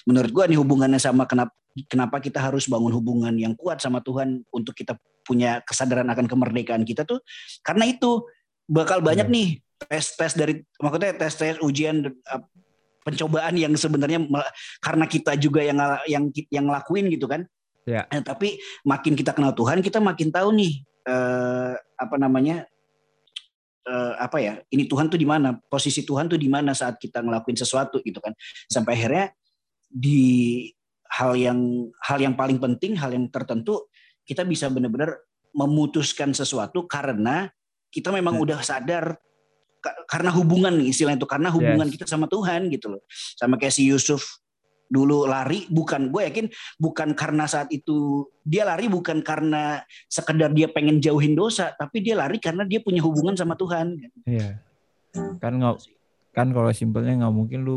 menurut 0.07 0.31
gua 0.31 0.47
nih 0.47 0.57
hubungannya 0.63 1.03
sama 1.03 1.27
kenapa 1.27 1.51
kenapa 1.91 2.23
kita 2.23 2.39
harus 2.39 2.71
bangun 2.71 2.95
hubungan 2.95 3.35
yang 3.35 3.53
kuat 3.59 3.83
sama 3.83 3.99
Tuhan 4.01 4.47
untuk 4.55 4.73
kita 4.79 4.95
punya 5.27 5.59
kesadaran 5.67 6.07
akan 6.09 6.27
kemerdekaan 6.31 6.83
kita 6.87 7.03
tuh 7.07 7.21
karena 7.67 7.87
itu 7.91 8.25
bakal 8.71 9.03
banyak 9.03 9.27
Iya. 9.29 9.35
nih 9.35 9.49
tes-tes 9.91 10.33
dari 10.39 10.55
maksudnya 10.81 11.13
tes-tes 11.19 11.59
ujian 11.61 12.09
pencobaan 13.01 13.55
yang 13.57 13.73
sebenarnya 13.77 14.21
karena 14.81 15.05
kita 15.09 15.33
juga 15.41 15.65
yang 15.65 15.79
yang 16.07 16.25
yang 16.53 16.65
ngelakuin 16.69 17.09
gitu 17.11 17.27
kan. 17.27 17.45
Iya. 17.85 18.05
Eh, 18.09 18.23
tapi 18.23 18.61
makin 18.85 19.17
kita 19.17 19.33
kenal 19.33 19.53
Tuhan, 19.53 19.81
kita 19.81 19.99
makin 19.99 20.29
tahu 20.29 20.53
nih 20.53 20.73
eh, 21.05 21.73
apa 21.97 22.17
namanya 22.17 22.65
eh, 23.89 24.15
apa 24.21 24.37
ya 24.39 24.61
ini 24.69 24.85
Tuhan 24.85 25.09
tuh 25.09 25.17
di 25.17 25.25
mana 25.25 25.57
posisi 25.67 26.05
Tuhan 26.05 26.29
tuh 26.29 26.37
di 26.37 26.47
mana 26.47 26.77
saat 26.77 27.01
kita 27.01 27.25
ngelakuin 27.25 27.57
sesuatu 27.57 27.99
gitu 28.05 28.21
kan 28.21 28.37
sampai 28.69 28.93
akhirnya 28.95 29.33
di 29.89 30.69
hal 31.11 31.35
yang 31.35 31.59
hal 32.05 32.21
yang 32.21 32.37
paling 32.37 32.61
penting 32.61 32.95
hal 32.95 33.11
yang 33.11 33.27
tertentu 33.33 33.89
kita 34.23 34.45
bisa 34.45 34.69
benar-benar 34.71 35.19
memutuskan 35.51 36.31
sesuatu 36.31 36.87
karena 36.87 37.51
kita 37.91 38.15
memang 38.15 38.39
Hmm. 38.39 38.45
udah 38.47 38.59
sadar 38.63 39.19
ka- 39.83 39.99
karena 40.07 40.31
hubungan 40.31 40.79
istilah 40.85 41.19
itu 41.19 41.27
karena 41.27 41.51
hubungan 41.51 41.89
Yes. 41.91 41.99
kita 41.99 42.07
sama 42.07 42.31
Tuhan 42.31 42.71
gitu 42.71 42.93
loh 42.95 43.03
sama 43.35 43.59
kayak 43.59 43.75
si 43.75 43.89
Yusuf 43.91 44.23
dulu 44.91 45.23
lari 45.23 45.71
bukan 45.71 46.11
gue 46.11 46.23
yakin 46.27 46.47
bukan 46.83 47.15
karena 47.15 47.47
saat 47.47 47.71
itu 47.71 48.27
dia 48.43 48.67
lari 48.67 48.91
bukan 48.91 49.23
karena 49.23 49.79
sekedar 50.11 50.51
dia 50.51 50.67
pengen 50.67 50.99
jauhin 50.99 51.39
dosa 51.39 51.71
tapi 51.79 52.03
dia 52.03 52.19
lari 52.19 52.43
karena 52.43 52.67
dia 52.67 52.83
punya 52.83 52.99
hubungan 53.01 53.39
sama 53.39 53.55
Tuhan. 53.55 54.03
Iya. 54.27 54.59
Kan 55.39 55.63
nggak 55.63 55.75
kan 56.35 56.51
kalau 56.51 56.71
simpelnya 56.75 57.15
nggak 57.23 57.35
mungkin 57.35 57.63
lu 57.63 57.77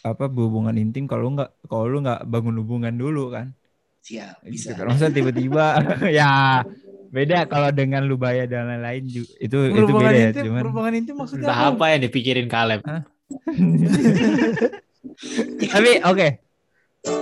apa 0.00 0.26
berhubungan 0.26 0.74
intim 0.80 1.04
kalau 1.04 1.28
lu 1.28 1.30
nggak 1.36 1.50
kalau 1.68 1.86
lu 1.86 2.00
nggak 2.00 2.24
bangun 2.24 2.56
hubungan 2.64 2.94
dulu 2.96 3.36
kan. 3.36 3.52
Siap 4.00 4.40
Gitu 4.48 4.72
bisa. 4.72 4.80
kan. 4.80 4.88
Masa 4.88 5.12
tiba-tiba 5.12 5.76
ya 6.18 6.64
Beda 7.10 7.42
kalau 7.50 7.74
dengan 7.74 8.06
Lubaya 8.06 8.46
dan 8.46 8.70
lain-lain 8.70 9.02
itu 9.10 9.26
itu 9.42 9.56
beda 9.90 10.14
ya, 10.14 10.30
intim, 10.30 10.46
cuman 10.46 10.62
berhubungan 10.62 10.94
intim 10.94 11.18
maksudnya 11.18 11.50
Entah 11.50 11.74
apa? 11.74 11.84
yang 11.90 12.06
dipikirin 12.06 12.46
Kaleb. 12.46 12.86
Tapi 15.72 15.90
oke. 16.04 16.28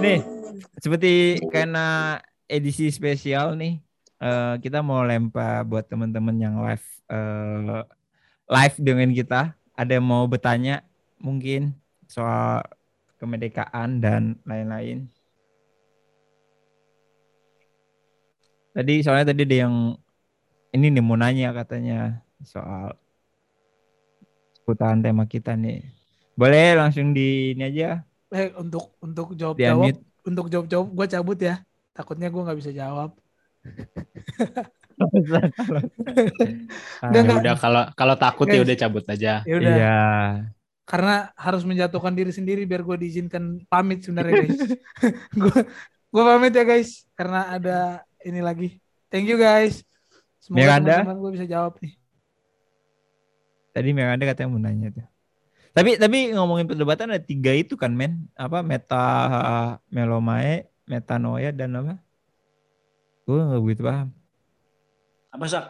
Nih, 0.02 0.18
seperti 0.82 1.38
karena 1.54 2.18
edisi 2.50 2.90
spesial 2.90 3.54
nih, 3.54 3.78
eh, 4.18 4.54
kita 4.58 4.82
mau 4.82 5.06
lempar 5.06 5.62
buat 5.62 5.86
teman-teman 5.86 6.34
yang 6.38 6.58
live 6.58 6.86
eh, 7.10 7.82
live 8.50 8.76
dengan 8.82 9.10
kita. 9.14 9.54
Ada 9.78 10.02
yang 10.02 10.06
mau 10.06 10.26
bertanya 10.26 10.82
mungkin 11.22 11.78
soal 12.10 12.66
kemerdekaan 13.22 14.02
dan 14.02 14.38
lain-lain. 14.42 15.06
Tadi 18.74 18.94
soalnya 19.02 19.34
tadi 19.34 19.42
ada 19.42 19.56
yang 19.66 19.74
ini 20.70 20.86
nih 20.94 21.02
mau 21.02 21.18
nanya 21.18 21.50
katanya 21.50 22.22
soal 22.46 22.94
seputaran 24.54 25.02
tema 25.02 25.26
kita 25.26 25.58
nih. 25.58 25.97
Boleh 26.38 26.78
langsung 26.78 27.10
di 27.10 27.52
ini 27.52 27.66
aja 27.66 28.06
Eh, 28.28 28.52
untuk 28.54 28.94
untuk 29.00 29.32
di 29.32 29.40
jawab-jawab, 29.40 29.88
unmute. 29.90 30.00
untuk 30.22 30.46
jawab-jawab 30.46 30.86
gue 30.92 31.06
cabut 31.08 31.38
ya. 31.40 31.56
Takutnya 31.90 32.28
gue 32.28 32.42
nggak 32.44 32.58
bisa 32.60 32.70
jawab. 32.70 33.10
Enggak. 37.02 37.36
udah 37.42 37.54
kalau 37.56 37.82
kalau 37.94 38.14
takut 38.14 38.46
ya 38.46 38.60
Guys. 38.60 38.64
udah 38.66 38.76
cabut 38.76 39.04
aja. 39.08 39.32
Ya 39.42 39.54
udah. 39.56 39.74
Iya. 39.74 39.98
Karena 40.84 41.14
harus 41.36 41.62
menjatuhkan 41.64 42.12
diri 42.12 42.32
sendiri 42.32 42.64
biar 42.64 42.80
gue 42.80 42.96
diizinkan 42.96 43.60
pamit 43.68 44.04
sebenarnya 44.04 44.40
guys. 44.46 44.60
gue 45.36 45.58
gue 46.08 46.22
pamit 46.24 46.52
ya 46.52 46.64
guys 46.64 47.04
karena 47.12 47.40
ada 47.50 47.78
ini 48.22 48.40
lagi. 48.40 48.68
Thank 49.08 49.28
you 49.28 49.36
guys. 49.36 49.84
Semoga 50.38 50.60
Miranda? 50.78 50.92
teman-teman 51.02 51.18
gue 51.18 51.30
bisa 51.34 51.46
jawab 51.46 51.76
nih. 51.80 51.92
Tadi 53.72 53.88
Miranda 53.92 54.24
katanya 54.24 54.48
mau 54.48 54.60
nanya 54.60 54.88
tuh. 54.92 55.06
Tapi 55.78 55.94
tapi 55.94 56.34
ngomongin 56.34 56.66
perdebatan 56.66 57.14
ada 57.14 57.22
tiga 57.22 57.54
itu 57.54 57.78
kan 57.78 57.94
men. 57.94 58.26
Apa 58.34 58.66
meta 58.66 59.06
melomae, 59.86 60.66
metanoia 60.90 61.54
dan 61.54 61.78
apa? 61.78 61.94
Gue 63.22 63.38
nggak 63.38 63.62
begitu 63.62 63.82
paham. 63.86 64.10
Apa 65.30 65.44
sak? 65.46 65.64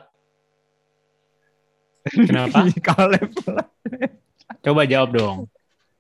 Kenapa? 2.09 2.65
Kalau 2.89 3.13
level. 3.13 3.55
Coba 4.65 4.89
jawab 4.89 5.11
dong. 5.13 5.37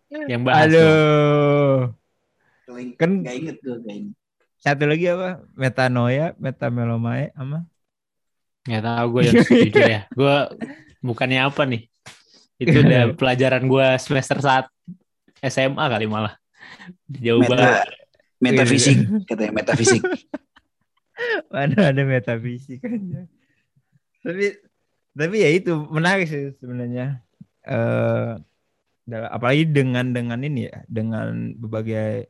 Yang 0.09 0.40
bahas 0.40 0.72
dong. 0.72 0.72
Aduh. 0.72 1.76
Kan- 2.96 3.20
Gak 3.28 3.36
inget 3.36 3.56
gue 3.61 3.76
gak 3.76 3.92
inget. 3.92 4.16
Satu 4.59 4.88
lagi 4.88 5.04
apa? 5.04 5.44
Metanoia, 5.52 6.32
metamelomae, 6.40 7.28
apa? 7.36 7.68
Nggak 8.64 8.82
tahu 8.88 9.06
gue 9.12 9.22
yang 9.28 9.34
jujur 9.68 9.84
ya. 9.84 10.00
Gue 10.16 10.36
bukannya 11.04 11.40
apa 11.44 11.62
nih. 11.68 11.82
Itu 12.59 12.76
udah 12.84 13.14
pelajaran 13.14 13.64
gue 13.64 13.86
semester 14.02 14.38
saat 14.42 14.66
SMA 15.40 15.80
kali 15.80 16.11
malah. 16.11 16.34
Jauh 17.06 17.40
Meta, 17.42 17.54
banget. 17.54 17.86
metafisik 18.38 18.96
katanya 19.26 19.52
metafisik. 19.62 20.02
Mana 21.54 21.90
ada 21.90 22.02
metafisikanya. 22.02 23.26
Tapi 24.22 24.54
tapi 25.18 25.36
ya 25.42 25.50
itu 25.50 25.74
menarik 25.90 26.26
sih 26.30 26.54
sebenarnya. 26.59 27.22
Eh 27.66 28.38
dalam- 29.09 29.32
apalagi 29.32 29.64
dengan 29.66 30.12
dengan 30.12 30.38
ini 30.42 30.68
ya, 30.68 30.84
dengan 30.86 31.54
berbagai 31.56 32.28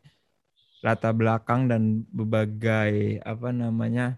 latar 0.81 1.11
belakang 1.13 1.67
dan 1.67 2.07
berbagai 2.09 3.19
apa 3.27 3.51
namanya 3.51 4.15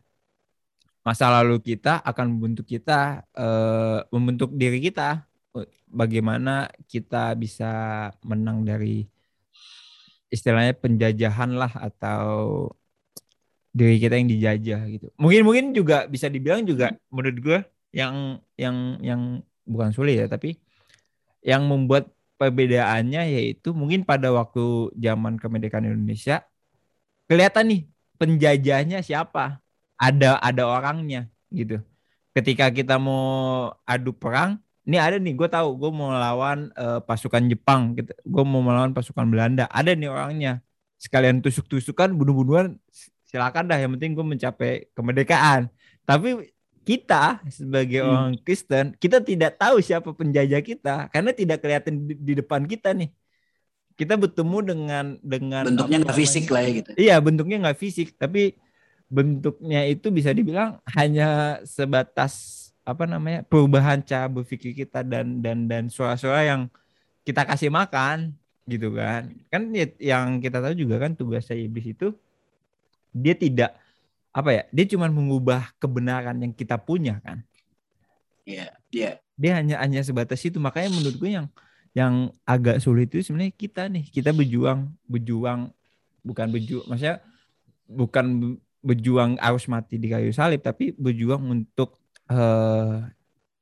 masa 1.00 1.32
lalu 1.32 1.56
kita 1.64 1.96
akan 2.04 2.36
membentuk 2.36 2.68
kita 2.68 3.24
eh 3.32 4.04
membentuk 4.12 4.52
diri 4.52 4.76
kita 4.84 5.24
bagaimana 5.90 6.70
kita 6.86 7.34
bisa 7.34 7.70
menang 8.22 8.62
dari 8.62 9.06
istilahnya 10.30 10.78
penjajahan 10.78 11.50
lah 11.58 11.72
atau 11.74 12.70
diri 13.74 13.98
kita 13.98 14.18
yang 14.18 14.30
dijajah 14.30 14.80
gitu. 14.90 15.06
Mungkin 15.18 15.42
mungkin 15.46 15.64
juga 15.74 16.06
bisa 16.06 16.26
dibilang 16.30 16.62
juga 16.66 16.94
menurut 17.10 17.38
gue 17.38 17.58
yang 17.90 18.38
yang 18.54 18.98
yang 19.02 19.22
bukan 19.66 19.90
sulit 19.90 20.18
ya, 20.18 20.26
tapi 20.30 20.58
yang 21.42 21.66
membuat 21.66 22.10
perbedaannya 22.38 23.36
yaitu 23.36 23.74
mungkin 23.74 24.06
pada 24.06 24.30
waktu 24.32 24.94
zaman 24.96 25.36
kemerdekaan 25.36 25.86
Indonesia 25.86 26.46
kelihatan 27.30 27.64
nih 27.70 27.82
penjajahnya 28.18 28.98
siapa. 29.02 29.62
Ada 30.00 30.40
ada 30.40 30.64
orangnya 30.64 31.28
gitu. 31.52 31.84
Ketika 32.32 32.72
kita 32.72 32.96
mau 32.96 33.68
adu 33.84 34.16
perang, 34.16 34.56
ini 34.90 34.98
ada 34.98 35.22
nih 35.22 35.38
gue 35.38 35.46
tahu 35.46 35.78
gue 35.78 35.90
mau 35.94 36.10
melawan 36.10 36.74
eh, 36.74 36.98
pasukan 37.06 37.46
Jepang, 37.46 37.94
gitu. 37.94 38.10
gue 38.10 38.44
mau 38.44 38.58
melawan 38.58 38.90
pasukan 38.90 39.22
Belanda, 39.30 39.70
ada 39.70 39.94
nih 39.94 40.10
orangnya. 40.10 40.58
Sekalian 40.98 41.38
tusuk-tusukan, 41.38 42.10
bunuh-bunuhan, 42.10 42.74
silakan 43.24 43.70
dah. 43.70 43.78
Yang 43.78 43.96
penting 43.96 44.10
gue 44.18 44.26
mencapai 44.26 44.72
kemerdekaan. 44.92 45.70
Tapi 46.02 46.50
kita 46.82 47.38
sebagai 47.46 48.02
Hmm. 48.02 48.10
orang 48.10 48.30
Kristen, 48.42 48.98
kita 48.98 49.22
tidak 49.22 49.54
tahu 49.56 49.78
siapa 49.78 50.10
penjajah 50.10 50.58
kita 50.58 51.06
karena 51.14 51.30
tidak 51.30 51.62
kelihatan 51.62 52.04
di, 52.04 52.14
di 52.18 52.32
depan 52.34 52.66
kita 52.66 52.90
nih. 52.90 53.14
Kita 53.94 54.18
bertemu 54.18 54.58
dengan 54.64 55.04
dengan 55.22 55.64
Bentuknya 55.70 56.02
nggak 56.02 56.18
fisik 56.18 56.50
lah 56.50 56.60
ya 56.66 56.70
gitu. 56.72 56.90
Iya, 56.98 57.14
bentuknya 57.22 57.56
nggak 57.62 57.78
fisik, 57.78 58.08
tapi 58.18 58.58
bentuknya 59.06 59.86
itu 59.86 60.08
bisa 60.08 60.34
dibilang 60.34 60.80
hanya 60.96 61.60
sebatas 61.62 62.59
apa 62.90 63.04
namanya 63.06 63.46
perubahan 63.46 64.02
cara 64.02 64.26
berpikir 64.26 64.74
kita 64.74 65.06
dan 65.06 65.38
dan 65.38 65.70
dan 65.70 65.86
suara-suara 65.86 66.42
yang 66.46 66.62
kita 67.22 67.46
kasih 67.46 67.70
makan 67.70 68.34
gitu 68.66 68.90
kan. 68.94 69.30
Kan 69.52 69.70
ya- 69.74 69.96
yang 69.98 70.42
kita 70.42 70.58
tahu 70.58 70.74
juga 70.74 70.98
kan 71.02 71.14
tugasnya 71.14 71.56
iblis 71.58 71.94
itu 71.94 72.10
dia 73.14 73.34
tidak 73.34 73.74
apa 74.30 74.50
ya 74.54 74.62
dia 74.70 74.86
cuma 74.94 75.10
mengubah 75.10 75.74
kebenaran 75.78 76.38
yang 76.42 76.52
kita 76.54 76.78
punya 76.78 77.18
kan. 77.22 77.42
Iya, 78.46 78.74
iya. 78.90 79.12
dia 79.40 79.52
hanya 79.56 79.78
hanya 79.80 80.00
sebatas 80.02 80.42
itu. 80.42 80.58
Makanya 80.58 80.90
menurut 80.90 81.16
gue 81.16 81.30
yang 81.30 81.46
yang 81.94 82.14
agak 82.46 82.82
sulit 82.82 83.10
itu 83.10 83.22
sebenarnya 83.22 83.54
kita 83.54 83.86
nih. 83.86 84.04
Kita 84.10 84.30
berjuang 84.34 84.90
berjuang 85.06 85.70
bukan 86.26 86.46
berjuang 86.52 86.86
maksudnya 86.90 87.24
bukan 87.88 88.56
berjuang 88.80 89.36
harus 89.36 89.68
mati 89.68 90.00
di 90.00 90.08
kayu 90.08 90.32
salib 90.32 90.64
tapi 90.64 90.96
berjuang 90.96 91.40
untuk 91.52 91.99
eh, 92.30 92.94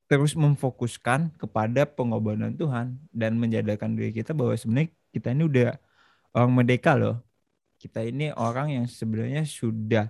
terus 0.08 0.32
memfokuskan 0.44 1.20
kepada 1.40 1.80
pengorbanan 1.96 2.52
Tuhan 2.60 2.86
dan 3.20 3.32
menjadarkan 3.42 3.90
diri 3.96 4.10
kita 4.18 4.32
bahwa 4.38 4.54
sebenarnya 4.60 4.90
kita 5.14 5.28
ini 5.34 5.42
udah 5.50 5.68
orang 6.36 6.52
merdeka 6.58 6.92
loh 7.00 7.14
kita 7.82 7.98
ini 8.10 8.24
orang 8.34 8.68
yang 8.76 8.86
sebenarnya 9.00 9.42
sudah 9.60 10.04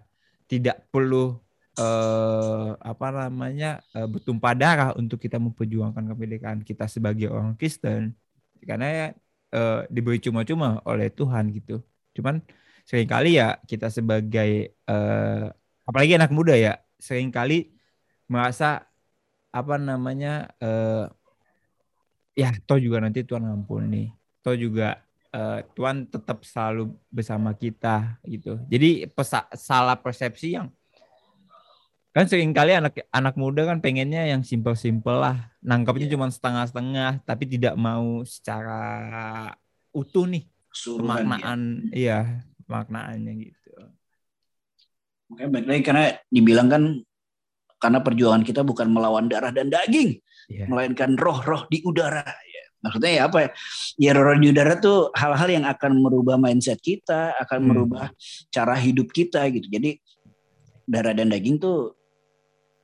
tidak 0.51 0.77
perlu 0.93 1.17
eh, 1.81 2.69
apa 2.91 3.07
namanya 3.29 3.67
eh, 3.97 4.07
bertumpah 4.13 4.55
darah 4.63 4.91
untuk 5.01 5.19
kita 5.25 5.37
memperjuangkan 5.47 6.05
kemerdekaan 6.11 6.61
kita 6.69 6.85
sebagai 6.95 7.29
orang 7.37 7.55
Kristen 7.61 8.17
karena 8.69 8.87
eh, 9.55 9.77
diberi 9.95 10.19
cuma-cuma 10.27 10.81
oleh 10.91 11.09
Tuhan 11.19 11.45
gitu. 11.57 11.73
Cuman 12.17 12.37
sering 12.89 13.09
kali 13.13 13.29
ya 13.41 13.47
kita 13.71 13.87
sebagai 13.93 14.51
eh, 14.91 15.45
apalagi 15.89 16.13
anak 16.19 16.31
muda 16.37 16.55
ya 16.57 16.71
sering 17.07 17.29
kali 17.37 17.55
merasa 18.29 18.85
apa 19.49 19.75
namanya 19.81 20.53
eh, 20.61 21.09
ya 22.37 22.55
toh 22.69 22.79
juga 22.79 23.03
nanti 23.03 23.25
Tuhan 23.27 23.49
ampuni 23.49 24.13
toh 24.45 24.55
juga 24.55 25.01
eh, 25.35 25.65
Tuhan 25.75 26.07
tetap 26.07 26.45
selalu 26.45 26.95
bersama 27.11 27.51
kita 27.57 28.21
gitu. 28.29 28.61
Jadi 28.69 29.09
pesa- 29.11 29.51
salah 29.57 29.97
persepsi 29.99 30.55
yang 30.55 30.69
kan 32.19 32.25
sering 32.27 32.51
kali 32.51 32.75
anak 32.75 33.05
anak 33.15 33.39
muda 33.39 33.63
kan 33.69 33.79
pengennya 33.79 34.27
yang 34.27 34.43
simpel-simpel 34.43 35.23
lah 35.23 35.55
nangkapnya 35.63 36.11
cuma 36.11 36.27
setengah-setengah 36.33 37.23
tapi 37.23 37.47
tidak 37.47 37.79
mau 37.79 38.27
secara 38.27 39.55
utuh 39.95 40.27
nih 40.27 40.49
Keseluruhan, 40.73 41.25
ya. 41.31 41.55
iya 41.95 42.19
pemaknaannya 42.67 43.33
gitu 43.39 43.73
Makanya 45.29 45.51
baik 45.53 45.67
lagi 45.69 45.83
karena 45.85 46.05
dibilang 46.33 46.69
kan 46.73 46.83
karena 47.79 48.03
perjuangan 48.03 48.43
kita 48.43 48.67
bukan 48.67 48.91
melawan 48.91 49.31
darah 49.31 49.55
dan 49.55 49.71
daging, 49.71 50.19
Iya. 50.51 50.67
melainkan 50.67 51.15
roh-roh 51.15 51.67
di 51.71 51.83
udara. 51.87 52.23
Ya. 52.27 52.65
Maksudnya 52.79 53.11
ya 53.11 53.23
apa 53.27 53.39
ya? 53.43 53.49
Ya 53.99 54.11
roh-roh 54.15 54.39
di 54.39 54.51
udara 54.55 54.79
tuh 54.79 55.11
hal-hal 55.15 55.49
yang 55.51 55.65
akan 55.67 55.99
merubah 55.99 56.39
mindset 56.39 56.79
kita, 56.83 57.35
akan 57.39 57.59
Hmm. 57.63 57.69
merubah 57.71 58.11
cara 58.51 58.75
hidup 58.79 59.11
kita 59.11 59.47
gitu. 59.51 59.67
Jadi 59.71 59.99
darah 60.89 61.13
dan 61.13 61.29
daging 61.29 61.61
tuh 61.61 61.99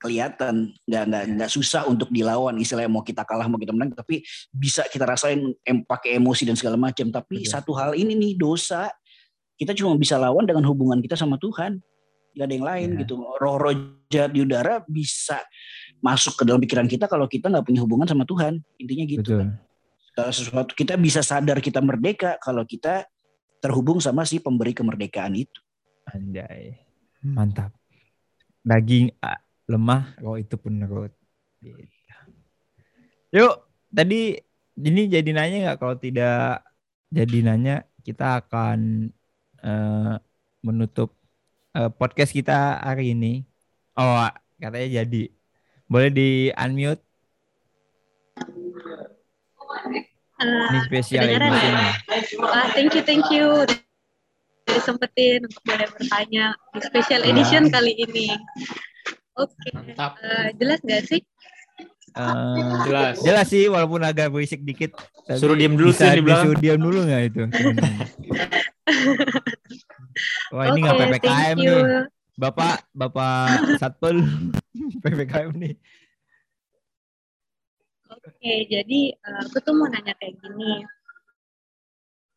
kelihatan 0.05 0.76
nggak 0.84 1.05
nggak 1.09 1.24
nggak 1.40 1.49
susah 1.51 1.88
untuk 1.88 2.12
dilawan 2.12 2.53
istilahnya 2.61 2.92
mau 2.92 3.01
kita 3.01 3.24
kalah 3.24 3.49
mau 3.49 3.57
kita 3.57 3.72
menang 3.72 3.97
tapi 3.97 4.20
bisa 4.53 4.84
kita 4.92 5.09
rasain 5.09 5.57
em, 5.64 5.80
pakai 5.80 6.20
emosi 6.20 6.45
dan 6.45 6.61
segala 6.61 6.76
macam 6.76 7.09
tapi 7.09 7.40
Betul. 7.40 7.49
satu 7.49 7.72
hal 7.72 7.97
ini 7.97 8.12
nih 8.12 8.36
dosa 8.36 8.92
kita 9.57 9.72
cuma 9.72 9.97
bisa 9.97 10.20
lawan 10.20 10.45
dengan 10.45 10.61
hubungan 10.68 11.01
kita 11.01 11.16
sama 11.16 11.40
Tuhan 11.40 11.80
Gak 12.35 12.47
ada 12.51 12.55
yang 12.55 12.66
lain 12.66 12.89
Ya. 12.95 12.99
gitu. 13.07 13.14
Roh-roh 13.39 13.74
jahat 14.11 14.35
di 14.35 14.43
udara 14.43 14.82
bisa 14.85 15.39
masuk 16.03 16.37
ke 16.39 16.43
dalam 16.45 16.61
pikiran 16.61 16.91
kita 16.91 17.07
kalau 17.07 17.30
kita 17.30 17.49
nggak 17.49 17.64
punya 17.64 17.80
hubungan 17.80 18.07
sama 18.11 18.26
Tuhan. 18.26 18.59
Intinya 18.76 19.05
gitu. 19.07 19.22
Betul. 19.22 19.39
kan. 20.14 20.30
Sesuatu 20.30 20.74
kita 20.78 20.95
bisa 20.95 21.22
sadar 21.22 21.59
kita 21.59 21.82
merdeka 21.82 22.39
kalau 22.39 22.62
kita 22.62 23.07
terhubung 23.59 23.99
sama 23.99 24.22
si 24.22 24.39
pemberi 24.39 24.70
kemerdekaan 24.70 25.35
itu. 25.35 25.59
Anjay. 26.11 26.78
Mantap. 27.24 27.72
Daging 28.61 29.11
ah, 29.18 29.41
lemah, 29.66 30.14
roh 30.20 30.37
itu 30.37 30.55
penurut. 30.61 31.11
Gitu. 31.59 31.80
Yuk, 33.35 33.55
tadi 33.91 34.39
ini 34.78 35.03
jadi 35.11 35.30
nanya 35.35 35.57
nggak? 35.70 35.78
Kalau 35.82 35.97
tidak 35.99 36.62
jadi 37.11 37.39
nanya, 37.43 37.76
kita 38.05 38.45
akan 38.45 39.11
eh, 39.64 40.14
menutup 40.62 41.16
eh, 41.75 41.91
podcast 41.91 42.31
kita 42.31 42.81
hari 42.81 43.12
ini. 43.12 43.43
Oh, 43.95 44.27
katanya 44.57 45.03
jadi. 45.03 45.31
Boleh 45.85 46.11
di 46.11 46.29
unmute? 46.51 47.03
Ini 49.75 50.01
Uh, 50.35 50.83
spesial 50.91 51.25
ya? 51.31 51.39
wah, 52.43 52.66
thank 52.75 52.91
you, 52.91 53.03
thank 53.07 53.22
you. 53.31 53.62
Disempetin 54.66 55.47
untuk 55.47 55.62
boleh 55.62 55.87
bertanya 55.95 56.59
di 56.75 56.81
special 56.83 57.22
Ya. 57.22 57.31
edition 57.31 57.70
kali 57.70 57.95
ini. 57.95 58.35
Oke, 59.39 59.70
Mantap. 59.70 60.18
eh, 60.20 60.51
jelas 60.59 60.83
nggak 60.83 61.03
sih? 61.07 61.22
Eh, 62.14 62.86
Jelas. 62.86 63.18
jelas 63.26 63.46
sih, 63.50 63.66
walaupun 63.66 63.98
agak 64.06 64.30
berisik 64.30 64.62
dikit. 64.62 64.94
Suruh 65.34 65.58
diem 65.58 65.74
dulu 65.74 65.90
bisa 65.90 66.14
sih 66.14 66.14
di 66.14 66.22
belakang. 66.22 66.46
disuruh 66.46 66.58
diem 66.62 66.78
dulu 66.78 66.98
nggak 67.10 67.22
itu? 67.26 67.42
Wah 70.54 70.70
ini 70.70 70.86
nggak 70.86 70.94
ppkm 70.94 71.56
nih. 71.58 72.06
Bapak, 72.34 72.90
Bapak 72.94 73.78
Satpol 73.82 74.22
PPKM 75.02 75.54
nih. 75.58 75.74
Oke, 78.14 78.54
jadi 78.70 79.00
eh, 79.10 79.38
aku 79.42 79.58
tuh 79.58 79.74
mau 79.74 79.90
nanya 79.90 80.14
kayak 80.18 80.38
gini. 80.38 80.86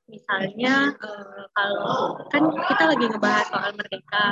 Misalnya 0.08 0.96
eh, 0.96 1.44
kalau 1.52 2.16
kan 2.32 2.44
kita 2.48 2.84
lagi 2.96 3.06
ngebahas 3.12 3.48
soal 3.52 3.72
merdeka. 3.76 4.26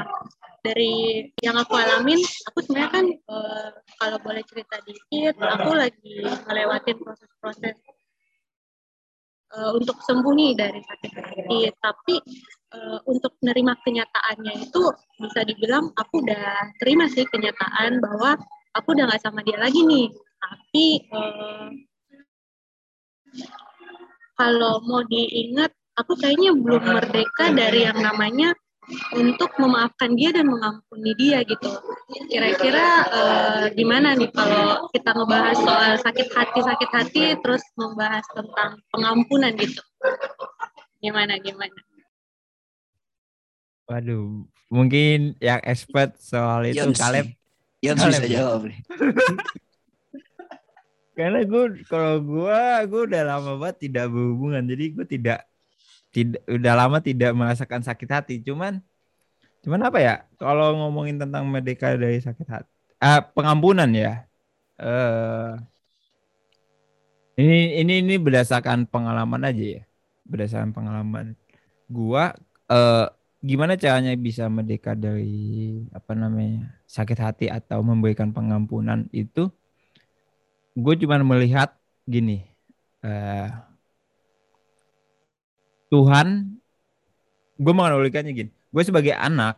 Dari 0.65 1.21
yang 1.45 1.61
aku 1.61 1.77
alamin, 1.77 2.17
aku 2.49 2.57
sebenarnya 2.65 2.89
kan 2.89 3.05
eh, 3.05 3.69
kalau 4.01 4.17
boleh 4.23 4.43
cerita 4.49 4.81
dikit, 4.87 5.35
aku 5.37 5.69
lagi 5.77 6.25
ngelewatin 6.25 6.97
proses-proses 7.03 7.75
eh, 9.53 9.71
untuk 9.77 9.99
sembuh 10.01 10.33
nih 10.33 10.51
dari 10.57 10.79
sakit 10.81 11.11
hati. 11.11 11.59
Tapi 11.69 12.15
eh, 12.73 12.99
untuk 13.05 13.37
menerima 13.43 13.73
kenyataannya 13.83 14.53
itu 14.65 14.83
bisa 15.21 15.43
dibilang 15.43 15.91
aku 15.93 16.23
udah 16.23 16.71
terima 16.81 17.05
sih 17.11 17.27
kenyataan 17.27 17.99
bahwa 17.99 18.39
aku 18.75 18.91
udah 18.91 19.07
nggak 19.07 19.23
sama 19.23 19.39
dia 19.47 19.55
lagi 19.55 19.81
nih 19.87 20.11
tapi 20.45 20.85
eh, 21.07 21.67
kalau 24.35 24.83
mau 24.83 25.01
diingat 25.07 25.71
aku 25.95 26.15
kayaknya 26.19 26.51
belum 26.55 26.83
merdeka 26.83 27.55
dari 27.55 27.87
yang 27.87 27.99
namanya 27.99 28.51
untuk 29.17 29.49
memaafkan 29.57 30.13
dia 30.13 30.29
dan 30.29 30.45
mengampuni 30.45 31.17
dia 31.17 31.41
gitu 31.41 31.73
kira-kira 32.29 32.85
eh, 33.09 33.63
gimana 33.73 34.13
nih 34.13 34.29
kalau 34.29 34.85
kita 34.93 35.09
ngebahas 35.09 35.57
soal 35.57 35.91
sakit 35.97 36.27
hati 36.29 36.59
sakit 36.61 36.89
hati 36.93 37.23
terus 37.41 37.65
membahas 37.73 38.21
tentang 38.35 38.77
pengampunan 38.93 39.57
gitu 39.57 39.81
gimana 41.01 41.41
gimana 41.41 41.73
Waduh, 43.85 44.49
mungkin 44.73 45.37
yang 45.37 45.61
expert 45.61 46.17
soal 46.17 46.65
itu 46.65 46.89
Kaleb. 46.97 47.37
Yans 47.85 48.01
Kaleb 48.01 48.17
bisa 48.17 48.25
ya? 48.25 48.37
jawab 48.41 48.61
nih. 48.65 48.79
Karena 51.15 51.39
gue 51.47 51.63
kalau 51.87 52.19
gue 52.19 52.59
gue 52.91 53.01
udah 53.07 53.23
lama 53.23 53.51
banget 53.55 53.87
tidak 53.87 54.11
berhubungan, 54.11 54.63
jadi 54.67 54.85
gue 54.91 55.05
tidak 55.07 55.39
tidak 56.11 56.43
udah 56.47 56.73
lama 56.75 56.97
tidak 56.99 57.31
merasakan 57.31 57.81
sakit 57.87 58.09
hati. 58.11 58.35
Cuman 58.43 58.83
cuman 59.63 59.81
apa 59.87 59.99
ya? 60.03 60.15
Kalau 60.35 60.75
ngomongin 60.75 61.15
tentang 61.15 61.47
merdeka 61.47 61.95
dari 61.95 62.19
sakit 62.19 62.47
hati, 62.51 62.71
ah, 62.99 63.23
pengampunan 63.23 63.87
ya. 63.95 64.27
Eh 64.75 65.51
ini 67.39 67.79
ini 67.83 67.93
ini 68.03 68.15
berdasarkan 68.19 68.87
pengalaman 68.87 69.43
aja 69.47 69.63
ya, 69.79 69.83
berdasarkan 70.27 70.75
pengalaman. 70.75 71.39
Gua 71.87 72.35
eh 72.67 73.07
gimana 73.45 73.79
caranya 73.79 74.11
bisa 74.19 74.51
merdeka 74.51 74.97
dari 74.97 75.79
apa 75.95 76.11
namanya 76.17 76.75
sakit 76.89 77.19
hati 77.21 77.45
atau 77.47 77.79
memberikan 77.85 78.33
pengampunan 78.33 79.05
itu 79.13 79.53
gue 80.75 80.93
cuma 81.01 81.15
melihat 81.23 81.73
gini 82.05 82.43
eh 83.01 83.49
Tuhan 85.89 86.59
gue 87.55 87.73
menganalogikannya 87.73 88.33
gini 88.35 88.51
gue 88.51 88.83
sebagai 88.83 89.15
anak 89.15 89.57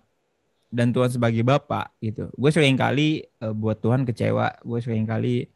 dan 0.70 0.94
Tuhan 0.94 1.10
sebagai 1.10 1.42
bapak 1.42 1.98
gitu 2.04 2.30
gue 2.38 2.52
sering 2.54 2.78
kali 2.78 3.26
eh, 3.26 3.54
buat 3.56 3.82
Tuhan 3.82 4.06
kecewa 4.06 4.62
gue 4.62 4.80
sering 4.84 5.06
kali 5.10 5.50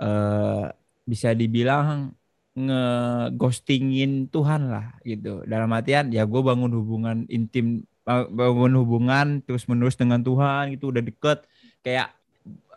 eh 0.00 0.66
bisa 1.10 1.34
dibilang 1.34 2.14
ngeghostingin 2.54 4.30
Tuhan 4.30 4.70
lah 4.70 4.98
gitu. 5.06 5.42
Dalam 5.46 5.70
artian 5.70 6.10
ya 6.10 6.26
gue 6.26 6.40
bangun 6.42 6.72
hubungan 6.74 7.26
intim 7.30 7.86
bangun 8.06 8.74
hubungan 8.80 9.26
terus 9.46 9.66
menerus 9.70 9.94
dengan 9.94 10.20
Tuhan 10.22 10.74
gitu 10.74 10.90
udah 10.90 11.02
deket 11.04 11.46
kayak 11.84 12.10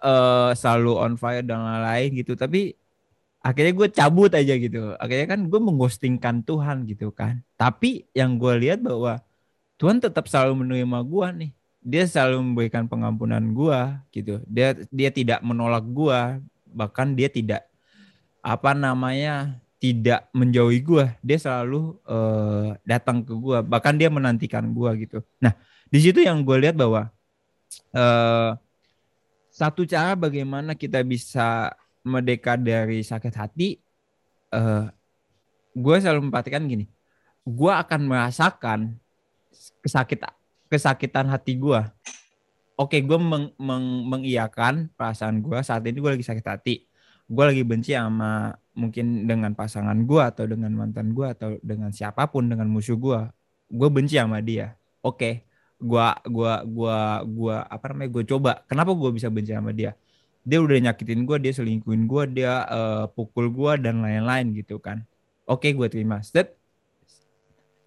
eh, 0.03 0.51
selalu 0.53 0.91
on 0.99 1.13
fire 1.15 1.45
dan 1.47 1.63
lain-lain 1.63 2.09
gitu. 2.19 2.35
Tapi 2.35 2.75
akhirnya 3.43 3.73
gue 3.75 3.87
cabut 3.91 4.31
aja 4.31 4.53
gitu. 4.55 4.95
Akhirnya 4.99 5.27
kan 5.35 5.41
gue 5.51 5.59
mengghostingkan 5.59 6.43
Tuhan 6.47 6.87
gitu 6.87 7.11
kan. 7.11 7.43
Tapi 7.59 8.07
yang 8.15 8.39
gue 8.39 8.53
lihat 8.59 8.79
bahwa 8.83 9.19
Tuhan 9.75 9.99
tetap 9.99 10.31
selalu 10.31 10.63
menerima 10.63 10.99
gue 11.03 11.27
nih. 11.43 11.51
Dia 11.83 12.03
selalu 12.07 12.39
memberikan 12.39 12.87
pengampunan 12.87 13.43
gue 13.43 13.79
gitu. 14.15 14.39
Dia 14.47 14.79
dia 14.87 15.09
tidak 15.11 15.43
menolak 15.43 15.83
gue. 15.83 16.39
Bahkan 16.71 17.19
dia 17.19 17.27
tidak 17.27 17.67
apa 18.39 18.71
namanya 18.71 19.59
tidak 19.83 20.31
menjauhi 20.31 20.79
gue. 20.79 21.05
Dia 21.19 21.35
selalu 21.35 21.99
eh, 22.07 22.67
datang 22.87 23.27
ke 23.27 23.35
gue. 23.35 23.59
Bahkan 23.59 23.93
dia 23.99 24.07
menantikan 24.07 24.71
gue 24.71 24.89
gitu. 25.03 25.19
Nah 25.43 25.51
di 25.91 25.99
situ 25.99 26.23
yang 26.23 26.47
gue 26.47 26.55
lihat 26.63 26.79
bahwa 26.79 27.11
eh, 27.91 28.51
satu 29.53 29.85
cara 29.85 30.17
bagaimana 30.17 30.73
kita 30.73 31.05
bisa 31.05 31.69
merdeka 32.01 32.57
dari 32.57 33.05
sakit 33.05 33.33
hati 33.37 33.77
eh 34.49 34.85
gue 35.73 35.95
selalu 35.97 36.29
memperhatikan 36.29 36.65
gini. 36.65 36.89
Gue 37.45 37.69
akan 37.69 38.09
merasakan 38.09 38.97
kesakit 39.85 40.25
kesakitan 40.69 41.29
hati 41.29 41.53
gue 41.53 41.81
oke 42.73 42.97
gue 42.97 43.19
meng, 43.21 43.53
meng- 43.61 44.05
mengiyakan 44.09 44.89
perasaan 44.97 45.45
gue 45.45 45.61
saat 45.61 45.85
ini 45.85 46.01
gue 46.01 46.11
lagi 46.17 46.25
sakit 46.25 46.45
hati. 46.49 46.75
Gue 47.29 47.43
lagi 47.45 47.61
benci 47.61 47.93
sama 47.93 48.57
mungkin 48.73 49.29
dengan 49.29 49.53
pasangan 49.53 49.95
gue 50.01 50.21
atau 50.21 50.49
dengan 50.49 50.73
mantan 50.73 51.13
gue 51.13 51.29
atau 51.29 51.61
dengan 51.61 51.93
siapa 51.93 52.25
pun 52.25 52.49
dengan 52.49 52.65
musuh 52.65 52.97
gue 52.97 53.19
gue 53.69 53.89
benci 53.93 54.17
sama 54.17 54.41
dia. 54.41 54.73
Oke 55.05 55.45
gua 55.83 56.15
gua 56.23 56.63
gua 56.63 56.97
gua 57.27 57.55
apa 57.67 57.91
namanya 57.91 58.09
gue 58.15 58.23
coba. 58.31 58.51
Kenapa 58.65 58.95
gue 58.95 59.09
bisa 59.11 59.27
benci 59.27 59.51
sama 59.51 59.75
dia? 59.75 59.93
Dia 60.43 60.59
udah 60.59 60.75
nyakitin 60.89 61.23
gue 61.27 61.37
dia 61.39 61.53
selingkuhin 61.55 62.03
gue 62.07 62.23
dia 62.39 62.53
eh, 62.67 63.05
pukul 63.11 63.51
gue 63.51 63.71
dan 63.83 64.03
lain-lain 64.03 64.55
gitu 64.55 64.79
kan. 64.79 65.03
Oke 65.47 65.71
gue 65.75 65.87
terima. 65.91 66.23
Set- 66.23 66.55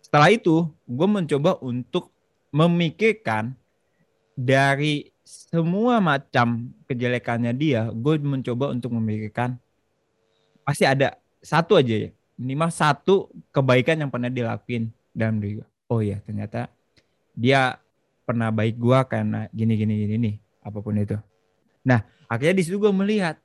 setelah 0.05 0.30
itu 0.30 0.68
gue 0.86 1.09
mencoba 1.09 1.59
untuk 1.64 2.12
memikirkan 2.55 3.57
dari 4.36 5.11
semua 5.26 5.99
macam 5.99 6.70
kejelekannya 6.86 7.53
dia 7.57 7.90
gue 7.90 8.14
mencoba 8.22 8.70
untuk 8.70 8.94
memikirkan 8.94 9.59
pasti 10.62 10.84
ada 10.86 11.16
satu 11.40 11.80
aja 11.80 12.09
ya. 12.09 12.11
Minimal 12.36 12.68
satu 12.68 13.32
kebaikan 13.49 13.97
yang 13.97 14.12
pernah 14.12 14.28
dilakuin 14.28 14.92
dalam 15.16 15.40
diri 15.40 15.64
gue 15.64 15.68
oh 15.90 16.03
ya 16.03 16.18
ternyata 16.22 16.70
dia 17.36 17.78
pernah 18.27 18.51
baik 18.51 18.77
gua 18.77 19.07
karena 19.07 19.47
gini 19.55 19.79
gini 19.79 19.95
gini 20.03 20.14
nih 20.18 20.35
apa 20.66 20.79
pun 20.83 20.99
itu. 20.99 21.14
Nah 21.87 22.03
akhirnya 22.27 22.59
di 22.59 22.64
situ 22.66 22.83
gue 22.83 22.91
melihat 22.91 23.39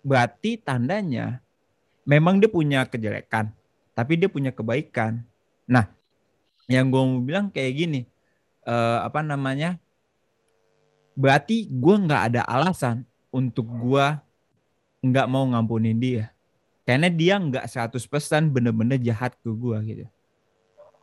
berarti 0.00 0.56
tandanya 0.56 1.44
memang 2.08 2.40
dia 2.40 2.48
punya 2.48 2.88
kejelekan, 2.88 3.52
tapi 3.92 4.16
dia 4.16 4.32
punya 4.32 4.50
kebaikan. 4.50 5.20
Nah 5.68 5.92
yang 6.66 6.88
gue 6.88 7.02
mau 7.04 7.20
bilang 7.20 7.52
kayak 7.52 7.72
gini, 7.76 8.00
eh, 8.64 8.98
apa 9.04 9.20
namanya? 9.20 9.76
Berarti 11.12 11.68
gue 11.68 11.94
nggak 12.08 12.22
ada 12.32 12.42
alasan 12.48 13.04
untuk 13.28 13.68
gua 13.68 14.20
nggak 15.04 15.26
mau 15.28 15.44
ngampunin 15.44 15.98
dia, 15.98 16.32
karena 16.88 17.12
dia 17.12 17.36
nggak 17.36 17.68
100% 17.68 18.48
bener-bener 18.48 18.96
jahat 18.96 19.36
ke 19.40 19.50
gua 19.52 19.80
gitu. 19.84 20.08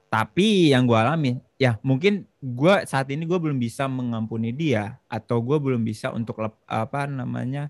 Tapi 0.09 0.73
yang 0.73 0.89
gue 0.89 0.97
alami 0.97 1.37
ya 1.61 1.77
mungkin 1.85 2.25
gue 2.41 2.73
saat 2.89 3.05
ini 3.13 3.29
gue 3.29 3.37
belum 3.37 3.61
bisa 3.61 3.85
mengampuni 3.85 4.49
dia 4.49 4.97
atau 5.05 5.37
gue 5.39 5.57
belum 5.61 5.85
bisa 5.85 6.09
untuk 6.09 6.41
apa 6.65 7.05
namanya 7.05 7.69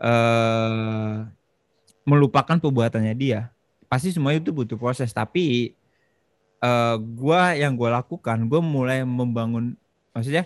eh 0.00 1.24
melupakan 2.04 2.56
perbuatannya 2.56 3.14
dia. 3.16 3.52
Pasti 3.90 4.14
semua 4.14 4.32
itu 4.36 4.50
butuh 4.54 4.76
proses 4.78 5.10
tapi 5.10 5.74
eh 6.60 6.96
gue 7.00 7.40
yang 7.56 7.72
gue 7.74 7.88
lakukan 7.88 8.38
gue 8.44 8.60
mulai 8.60 9.00
membangun 9.00 9.72
maksudnya 10.12 10.44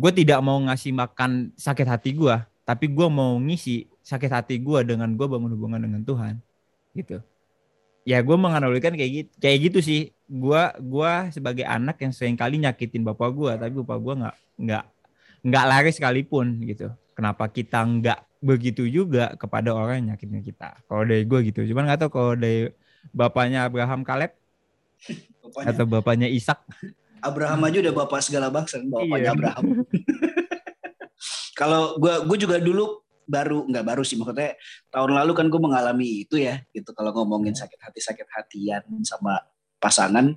gue 0.00 0.12
tidak 0.16 0.40
mau 0.40 0.56
ngasih 0.64 0.96
makan 0.96 1.52
sakit 1.54 1.86
hati 1.86 2.10
gue 2.16 2.36
tapi 2.64 2.88
gue 2.88 3.08
mau 3.12 3.36
ngisi 3.36 3.84
sakit 4.00 4.30
hati 4.32 4.56
gue 4.56 4.80
dengan 4.88 5.12
gue 5.12 5.26
bangun 5.28 5.52
hubungan 5.52 5.80
dengan 5.84 6.00
Tuhan 6.02 6.40
gitu 6.96 7.20
ya 8.02 8.18
gue 8.20 8.36
menganalogikan 8.36 8.94
kayak 8.94 9.10
gitu 9.12 9.30
kayak 9.38 9.58
gitu 9.70 9.78
sih. 9.82 10.00
Gue 10.26 10.62
gua 10.80 11.28
sebagai 11.28 11.66
anak 11.68 12.00
yang 12.00 12.12
sering 12.14 12.36
kali 12.38 12.56
nyakitin 12.56 13.04
bapak 13.04 13.30
gue 13.34 13.52
tapi 13.60 13.72
bapak 13.84 13.98
gue 14.00 14.14
nggak 14.24 14.36
nggak 14.62 14.84
nggak 15.42 15.64
lari 15.68 15.90
sekalipun 15.90 16.62
gitu. 16.66 16.88
Kenapa 17.12 17.50
kita 17.50 17.84
nggak 17.84 18.42
begitu 18.42 18.88
juga 18.88 19.36
kepada 19.36 19.74
orang 19.76 20.02
yang 20.02 20.16
nyakitin 20.16 20.42
kita? 20.42 20.78
Kalau 20.88 21.02
dari 21.04 21.24
gue 21.28 21.38
gitu. 21.52 21.60
Cuman 21.68 21.86
nggak 21.86 22.00
tahu 22.06 22.10
kalau 22.10 22.32
dari 22.34 22.70
bapaknya 23.10 23.66
Abraham 23.66 24.06
Kaleb 24.06 24.32
Bapaknya, 25.42 25.68
atau 25.74 25.84
bapaknya 25.84 26.28
Ishak. 26.30 26.62
Abraham 27.22 27.60
aja 27.66 27.78
udah 27.82 27.94
bapak 27.94 28.20
segala 28.22 28.50
bangsa, 28.50 28.78
bapaknya 28.82 29.30
Iya. 29.30 29.34
Abraham. 29.34 29.64
Kalau 31.58 31.98
gue 32.00 32.14
gue 32.26 32.38
juga 32.38 32.56
dulu 32.58 33.01
baru 33.32 33.64
nggak 33.64 33.84
baru 33.88 34.02
sih. 34.04 34.20
Maksudnya 34.20 34.52
tahun 34.92 35.16
lalu 35.16 35.32
kan 35.32 35.46
gue 35.48 35.60
mengalami 35.60 36.28
itu 36.28 36.36
ya 36.36 36.60
gitu. 36.76 36.92
Kalau 36.92 37.16
ngomongin 37.16 37.56
sakit 37.56 37.80
hati 37.80 38.00
sakit 38.04 38.28
hatian 38.28 38.84
sama 39.08 39.40
pasangan 39.80 40.36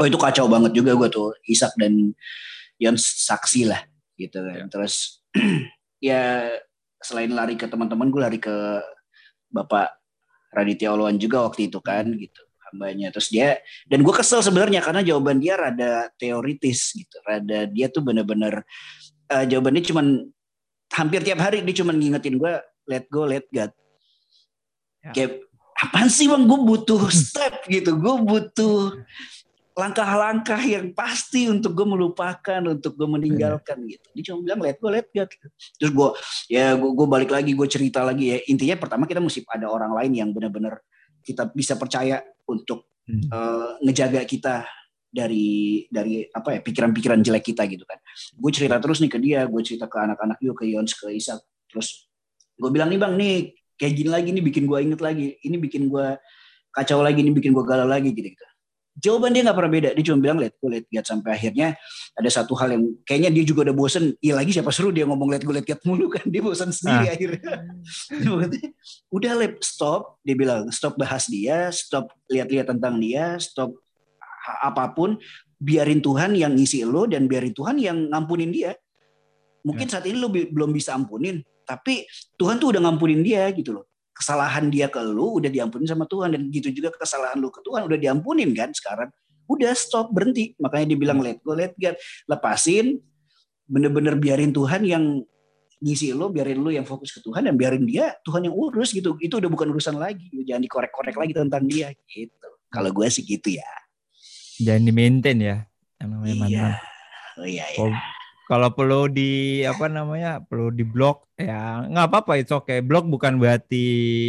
oh 0.00 0.04
itu 0.08 0.16
kacau 0.16 0.48
banget 0.48 0.72
juga 0.72 0.96
gue 0.96 1.08
tuh 1.12 1.36
Ishak 1.44 1.76
dan 1.76 2.14
Yon 2.80 2.96
saksi 2.96 3.68
lah 3.68 3.82
gitu 4.16 4.38
kan. 4.40 4.70
Terus 4.70 5.20
ya 6.00 6.48
selain 7.02 7.34
lari 7.34 7.58
ke 7.58 7.66
teman-teman 7.66 8.08
gue 8.08 8.20
lari 8.22 8.38
ke 8.38 8.80
bapak 9.52 9.90
Raditya 10.52 10.92
Oluan 10.94 11.16
juga 11.16 11.44
waktu 11.44 11.68
itu 11.68 11.82
kan 11.82 12.08
gitu 12.16 12.42
hambanya. 12.70 13.12
Terus 13.12 13.28
dia 13.28 13.60
dan 13.84 14.00
gue 14.00 14.14
kesel 14.14 14.40
sebenarnya 14.40 14.80
karena 14.80 15.04
jawaban 15.04 15.38
dia 15.38 15.60
rada 15.60 16.08
teoritis 16.16 16.96
gitu. 16.96 17.20
Rada 17.22 17.68
dia 17.68 17.92
tuh 17.92 18.00
bener-bener 18.00 18.64
eh, 19.28 19.44
jawabannya 19.46 19.82
cuman 19.84 20.06
hampir 20.92 21.20
tiap 21.24 21.40
hari 21.40 21.64
dia 21.64 21.82
cuman 21.82 21.96
ngingetin 21.96 22.36
gue 22.36 22.52
let 22.88 23.04
go 23.08 23.24
let 23.24 23.46
God. 23.48 23.72
Ya. 25.02 25.10
kayak 25.10 25.32
apaan 25.82 26.06
sih 26.06 26.30
bang? 26.30 26.46
Gue 26.46 26.60
butuh 26.62 27.10
step 27.26 27.66
gitu. 27.66 27.98
Gue 27.98 28.16
butuh 28.22 29.02
langkah-langkah 29.72 30.60
yang 30.60 30.92
pasti 30.92 31.48
untuk 31.48 31.72
gue 31.72 31.86
melupakan 31.88 32.60
untuk 32.68 32.92
gue 32.94 33.08
meninggalkan 33.08 33.80
gitu. 33.88 34.06
Dia 34.12 34.22
cuma 34.30 34.38
bilang 34.44 34.60
let 34.60 34.76
go 34.78 34.88
let 34.92 35.08
God. 35.10 35.32
Terus 35.80 35.90
gue 35.90 36.08
ya 36.52 36.76
gue, 36.76 36.90
gue 36.92 37.06
balik 37.08 37.32
lagi 37.32 37.56
gue 37.56 37.68
cerita 37.68 38.04
lagi 38.04 38.36
ya. 38.36 38.38
Intinya 38.46 38.76
pertama 38.76 39.08
kita 39.08 39.18
mesti 39.18 39.42
ada 39.48 39.72
orang 39.72 39.96
lain 39.96 40.12
yang 40.12 40.30
benar-benar 40.30 40.78
kita 41.24 41.48
bisa 41.50 41.74
percaya 41.74 42.20
untuk 42.44 42.92
Hmm. 43.02 43.18
eh, 43.18 43.70
ngejaga 43.82 44.22
kita 44.22 44.62
dari 45.12 45.84
dari 45.92 46.24
apa 46.32 46.56
ya 46.56 46.60
pikiran-pikiran 46.64 47.20
jelek 47.20 47.52
kita 47.52 47.68
gitu 47.68 47.84
kan. 47.84 48.00
Gue 48.32 48.48
cerita 48.48 48.80
terus 48.80 49.04
nih 49.04 49.12
ke 49.12 49.20
dia, 49.20 49.44
gue 49.44 49.60
cerita 49.60 49.84
ke 49.84 50.00
anak-anak 50.00 50.40
juga 50.40 50.64
ke 50.64 50.72
Yons 50.72 50.96
ke 50.96 51.12
Isak. 51.12 51.44
Terus 51.68 52.08
gue 52.56 52.70
bilang 52.72 52.88
nih 52.88 52.96
bang 52.96 53.14
nih 53.20 53.36
kayak 53.76 53.92
gini 53.92 54.10
lagi 54.10 54.28
nih 54.32 54.44
bikin 54.48 54.64
gue 54.64 54.78
inget 54.80 55.00
lagi, 55.04 55.36
ini 55.44 55.56
bikin 55.60 55.92
gue 55.92 56.16
kacau 56.72 57.04
lagi, 57.04 57.20
ini 57.20 57.36
bikin 57.36 57.52
gue 57.52 57.64
galau 57.68 57.84
lagi 57.84 58.16
gitu. 58.16 58.32
-gitu. 58.32 58.46
Jawaban 58.92 59.32
dia 59.32 59.40
nggak 59.40 59.56
pernah 59.56 59.72
beda, 59.72 59.88
dia 59.96 60.04
cuma 60.04 60.20
bilang 60.20 60.36
let 60.36 60.52
go 60.60 60.68
let 60.68 60.84
get 60.92 61.04
sampai 61.08 61.32
akhirnya 61.32 61.72
ada 62.12 62.28
satu 62.28 62.52
hal 62.60 62.76
yang 62.76 62.84
kayaknya 63.08 63.32
dia 63.32 63.44
juga 63.48 63.64
udah 63.68 63.76
bosen. 63.76 64.12
Iya 64.20 64.36
lagi 64.36 64.52
siapa 64.52 64.68
suruh 64.68 64.92
dia 64.92 65.08
ngomong 65.08 65.32
let 65.32 65.40
go 65.44 65.52
let 65.52 65.64
get 65.64 65.80
mulu 65.88 66.12
kan 66.12 66.24
dia 66.28 66.44
bosan 66.44 66.68
sendiri 66.72 67.08
Ah. 67.08 67.12
akhirnya. 67.16 67.52
Udah 69.08 69.32
lep 69.36 69.64
stop 69.64 70.20
dia 70.20 70.36
bilang 70.36 70.68
stop 70.68 71.00
bahas 71.00 71.24
dia 71.24 71.72
stop 71.72 72.12
lihat-lihat 72.28 72.68
tentang 72.68 73.00
dia 73.00 73.40
stop 73.40 73.72
apa 74.62 74.90
pun 74.92 75.18
biarin 75.58 76.02
Tuhan 76.02 76.34
yang 76.34 76.58
ngisi 76.58 76.82
lo 76.82 77.06
dan 77.06 77.30
biarin 77.30 77.54
Tuhan 77.54 77.78
yang 77.78 78.10
ngampunin 78.10 78.50
dia 78.50 78.74
mungkin 79.62 79.86
saat 79.86 80.02
ini 80.10 80.18
lo 80.18 80.28
bi- 80.28 80.50
belum 80.50 80.74
bisa 80.74 80.98
ampunin 80.98 81.38
tapi 81.62 82.06
Tuhan 82.34 82.58
tuh 82.58 82.74
udah 82.74 82.82
ngampunin 82.82 83.22
dia 83.22 83.46
gitu 83.54 83.78
loh 83.78 83.86
kesalahan 84.12 84.68
dia 84.68 84.90
ke 84.90 84.98
lo 85.00 85.38
udah 85.38 85.48
diampunin 85.48 85.86
sama 85.86 86.04
Tuhan 86.10 86.34
dan 86.34 86.42
gitu 86.50 86.74
juga 86.74 86.90
kesalahan 86.94 87.38
lo 87.38 87.54
ke 87.54 87.62
Tuhan 87.62 87.86
udah 87.86 87.98
diampunin 87.98 88.50
kan 88.52 88.74
sekarang 88.74 89.08
udah 89.46 89.72
stop 89.78 90.10
berhenti 90.10 90.58
makanya 90.58 90.94
dia 90.94 90.98
bilang 90.98 91.18
let 91.22 91.38
go 91.46 91.54
let 91.54 91.72
God 91.78 91.94
lepasin 92.26 92.98
bener-bener 93.70 94.18
biarin 94.18 94.50
Tuhan 94.50 94.82
yang 94.84 95.04
ngisi 95.82 96.14
lo, 96.14 96.30
biarin 96.30 96.62
lo 96.62 96.70
yang 96.70 96.86
fokus 96.86 97.10
ke 97.10 97.18
Tuhan 97.18 97.50
dan 97.50 97.58
biarin 97.58 97.82
dia 97.82 98.14
Tuhan 98.22 98.46
yang 98.46 98.54
urus 98.54 98.94
gitu. 98.94 99.18
Itu 99.18 99.42
udah 99.42 99.50
bukan 99.50 99.74
urusan 99.74 99.98
lagi. 99.98 100.30
Jangan 100.30 100.62
dikorek-korek 100.62 101.16
lagi 101.18 101.32
tentang 101.34 101.66
dia 101.66 101.90
gitu. 102.06 102.48
Kalau 102.70 102.94
gue 102.94 103.06
sih 103.10 103.26
gitu 103.26 103.58
ya. 103.58 103.66
Jangan 104.62 104.82
di 104.82 104.92
maintain 104.92 105.38
ya 105.38 105.56
yang 105.98 106.08
namanya 106.10 106.34
mantan 106.36 106.50
Iya. 106.52 106.70
Oh 107.32 107.46
iya 107.48 107.64
iya. 107.66 107.78
Kalau- 107.78 108.04
kalau 108.42 108.68
perlu 108.74 109.08
di 109.08 109.30
apa 109.64 109.88
namanya 109.88 110.42
perlu 110.44 110.68
di 110.68 110.84
blok 110.84 111.24
ya 111.40 111.88
nggak 111.88 112.06
apa-apa 112.06 112.32
itu 112.36 112.52
oke 112.52 112.74
blok 112.84 113.08
bukan 113.08 113.40
berarti 113.40 113.86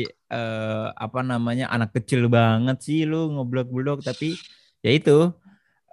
eh, 0.08 0.86
apa 0.96 1.20
namanya 1.20 1.68
anak 1.68 1.92
kecil 1.92 2.32
banget 2.32 2.80
sih 2.80 3.04
lu 3.04 3.36
ngeblok 3.36 3.68
blok 3.68 4.00
tapi 4.00 4.40
ya 4.80 4.96
itu 4.96 5.28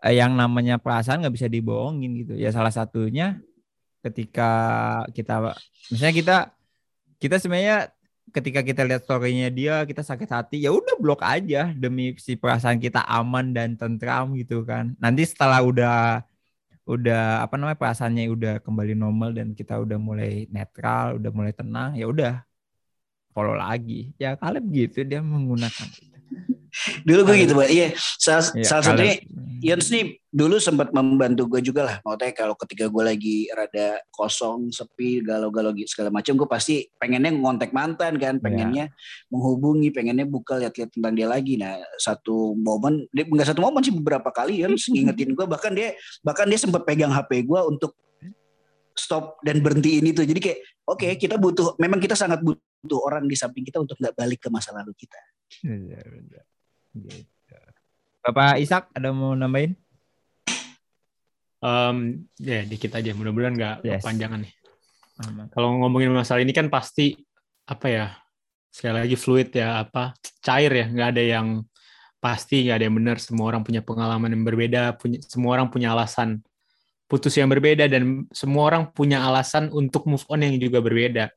eh, 0.00 0.14
yang 0.14 0.38
namanya 0.38 0.78
perasaan 0.78 1.26
nggak 1.26 1.34
bisa 1.34 1.48
dibohongin 1.50 2.22
gitu 2.22 2.38
ya 2.38 2.54
salah 2.54 2.70
satunya 2.70 3.42
ketika 4.00 4.50
kita 5.10 5.58
misalnya 5.90 6.14
kita 6.14 6.36
kita 7.18 7.36
sebenarnya 7.36 7.90
ketika 8.30 8.60
kita 8.64 8.82
lihat 8.88 9.02
storynya 9.06 9.48
dia 9.50 9.82
kita 9.84 10.02
sakit 10.02 10.28
hati 10.30 10.56
ya 10.64 10.70
udah 10.70 10.96
blok 11.02 11.20
aja 11.22 11.70
demi 11.74 12.14
si 12.16 12.34
perasaan 12.38 12.78
kita 12.78 13.02
aman 13.06 13.52
dan 13.56 13.74
tentram 13.74 14.34
gitu 14.38 14.62
kan. 14.64 14.94
Nanti 15.02 15.26
setelah 15.26 15.60
udah 15.62 16.22
udah 16.88 17.44
apa 17.44 17.54
namanya 17.54 17.78
perasaannya 17.78 18.24
udah 18.34 18.54
kembali 18.66 18.94
normal 18.98 19.30
dan 19.36 19.54
kita 19.54 19.78
udah 19.78 19.98
mulai 20.00 20.50
netral 20.50 21.22
udah 21.22 21.30
mulai 21.30 21.52
tenang 21.54 21.94
ya 21.94 22.06
udah 22.10 22.42
follow 23.34 23.54
lagi. 23.54 24.14
Ya 24.18 24.34
Kaleb 24.38 24.64
gitu 24.70 25.02
dia 25.06 25.20
menggunakan 25.22 25.88
Dulu 27.04 27.20
gue 27.26 27.36
gitu, 27.46 27.54
Pak. 27.58 27.68
Iya, 27.68 27.88
salah, 27.96 28.44
ya, 28.54 28.66
salah 28.66 28.84
satunya 28.86 29.16
Yons 29.60 29.92
nih 29.92 30.16
dulu 30.32 30.56
sempat 30.56 30.88
membantu 30.96 31.44
gue 31.44 31.60
juga 31.60 31.84
lah. 31.84 31.96
Maksudnya 32.00 32.32
kalau 32.32 32.56
ketika 32.56 32.88
gue 32.88 33.04
lagi 33.04 33.36
rada 33.52 34.00
kosong, 34.08 34.72
sepi, 34.72 35.20
galau-galau 35.20 35.76
gitu 35.76 35.92
segala 35.92 36.08
macam, 36.08 36.32
gue 36.32 36.48
pasti 36.48 36.88
pengennya 36.96 37.28
ngontek 37.36 37.76
mantan 37.76 38.16
kan, 38.16 38.40
pengennya 38.40 38.88
menghubungi, 39.28 39.92
pengennya 39.92 40.24
buka 40.24 40.56
lihat-lihat 40.56 40.96
tentang 40.96 41.12
dia 41.12 41.28
lagi. 41.28 41.60
Nah, 41.60 41.76
satu 42.00 42.56
momen, 42.56 43.04
dia 43.12 43.28
nggak 43.28 43.52
satu 43.52 43.60
momen 43.60 43.84
sih 43.84 43.92
beberapa 43.92 44.32
kali 44.32 44.64
Yons 44.64 44.88
ngingetin 44.96 45.36
gue, 45.36 45.44
bahkan 45.44 45.76
dia 45.76 45.92
bahkan 46.24 46.48
dia 46.48 46.56
sempat 46.56 46.88
pegang 46.88 47.12
HP 47.12 47.44
gue 47.44 47.60
untuk 47.68 47.92
stop 48.96 49.44
dan 49.44 49.60
berhentiin 49.60 50.08
itu. 50.08 50.24
Jadi 50.24 50.40
kayak, 50.40 50.58
oke 50.88 51.04
kita 51.20 51.36
butuh, 51.36 51.76
memang 51.76 52.00
kita 52.00 52.16
sangat 52.16 52.40
butuh 52.40 53.00
orang 53.04 53.28
di 53.28 53.36
samping 53.36 53.68
kita 53.68 53.76
untuk 53.76 54.00
nggak 54.00 54.16
balik 54.16 54.40
ke 54.40 54.48
masa 54.48 54.72
lalu 54.72 54.96
kita. 54.96 55.20
Iya, 55.68 56.00
benar. 56.00 56.44
Gitu. 56.94 57.26
Bapak 58.20 58.60
Ishak 58.60 58.92
ada 58.92 59.10
mau 59.14 59.32
nambahin 59.32 59.74
Em, 61.60 62.24
ya 62.40 62.64
dikit 62.64 62.96
aja, 62.96 63.12
mudah-mudahan 63.12 63.52
nggak 63.52 63.76
Yes. 63.84 64.00
kepanjangan 64.00 64.48
nih. 64.48 64.52
Kalau 65.52 65.76
ngomongin 65.84 66.08
masalah 66.08 66.40
ini 66.40 66.56
kan 66.56 66.72
pasti 66.72 67.20
apa 67.68 67.86
ya? 67.92 68.06
Sekali 68.72 69.04
lagi 69.04 69.16
fluid 69.20 69.52
ya, 69.52 69.84
apa 69.84 70.16
cair 70.40 70.72
ya, 70.72 70.86
nggak 70.88 71.08
ada 71.12 71.20
yang 71.20 71.46
pasti, 72.16 72.64
nggak 72.64 72.76
ada 72.80 72.84
yang 72.88 72.96
benar. 72.96 73.16
Semua 73.20 73.52
orang 73.52 73.60
punya 73.60 73.84
pengalaman 73.84 74.32
yang 74.32 74.40
berbeda, 74.40 74.96
punya 74.96 75.20
semua 75.20 75.60
orang 75.60 75.68
punya 75.68 75.92
alasan 75.92 76.40
putus 77.04 77.36
yang 77.36 77.52
berbeda 77.52 77.84
dan 77.92 78.24
semua 78.32 78.72
orang 78.72 78.88
punya 78.96 79.20
alasan 79.20 79.68
untuk 79.68 80.08
move 80.08 80.24
on 80.32 80.40
yang 80.40 80.56
juga 80.56 80.80
berbeda. 80.80 81.28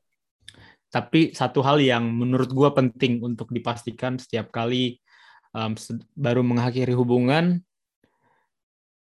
Tapi 0.88 1.36
satu 1.36 1.60
hal 1.60 1.84
yang 1.84 2.06
menurut 2.08 2.48
gua 2.48 2.72
penting 2.72 3.20
untuk 3.20 3.52
dipastikan 3.52 4.16
setiap 4.16 4.48
kali 4.48 4.96
se- 5.78 6.02
baru 6.18 6.42
mengakhiri 6.42 6.92
hubungan, 6.92 7.62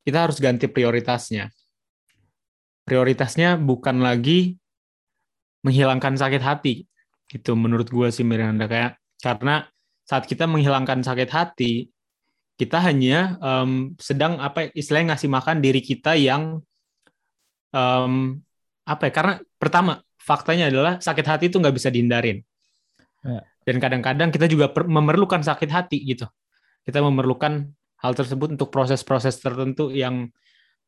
kita 0.05 0.29
harus 0.29 0.37
ganti 0.37 0.69
prioritasnya. 0.69 1.49
Prioritasnya 2.83 3.55
bukan 3.55 4.03
lagi 4.03 4.59
menghilangkan 5.63 6.19
sakit 6.19 6.43
hati. 6.43 6.83
Itu 7.31 7.55
menurut 7.55 7.87
gue 7.89 8.11
sih 8.11 8.27
Miranda 8.27 8.67
kayak 8.67 8.99
karena 9.23 9.65
saat 10.03 10.27
kita 10.27 10.43
menghilangkan 10.45 10.99
sakit 10.99 11.29
hati, 11.31 11.87
kita 12.59 12.77
hanya 12.83 13.39
em, 13.39 13.95
sedang 13.95 14.37
apa 14.37 14.69
istilahnya 14.75 15.15
ngasih 15.15 15.31
makan 15.31 15.57
diri 15.63 15.79
kita 15.79 16.19
yang 16.19 16.59
em, 17.71 18.43
apa 18.83 19.03
ya? 19.07 19.11
Karena 19.15 19.33
pertama 19.55 20.03
faktanya 20.19 20.67
adalah 20.67 20.99
sakit 20.99 21.25
hati 21.25 21.43
itu 21.47 21.57
nggak 21.57 21.75
bisa 21.75 21.87
dihindarin. 21.87 22.43
Ya. 23.23 23.41
Dan 23.63 23.79
kadang-kadang 23.79 24.29
kita 24.29 24.51
juga 24.51 24.67
memerlukan 24.75 25.39
sakit 25.39 25.69
hati 25.71 26.03
gitu. 26.03 26.27
Kita 26.83 26.99
memerlukan 26.99 27.67
hal 28.03 28.13
tersebut 28.13 28.59
untuk 28.59 28.67
proses-proses 28.69 29.39
tertentu 29.39 29.87
yang 29.89 30.27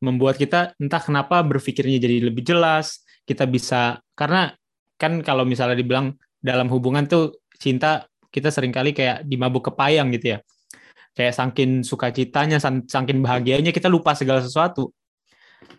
membuat 0.03 0.35
kita 0.35 0.75
entah 0.75 0.99
kenapa 0.99 1.39
berpikirnya 1.41 1.97
jadi 2.03 2.27
lebih 2.27 2.43
jelas, 2.43 3.01
kita 3.23 3.47
bisa 3.47 4.03
karena 4.11 4.51
kan 4.99 5.23
kalau 5.23 5.47
misalnya 5.47 5.79
dibilang 5.79 6.19
dalam 6.43 6.67
hubungan 6.67 7.07
tuh 7.07 7.39
cinta 7.55 8.03
kita 8.27 8.51
sering 8.51 8.75
kali 8.75 8.91
kayak 8.91 9.23
dimabuk 9.23 9.71
kepayang 9.71 10.11
gitu 10.11 10.35
ya. 10.35 10.39
Kayak 11.15 11.39
saking 11.39 11.87
sukacitanya, 11.87 12.59
saking 12.59 13.23
bahagianya 13.23 13.71
kita 13.71 13.87
lupa 13.87 14.11
segala 14.11 14.43
sesuatu. 14.43 14.91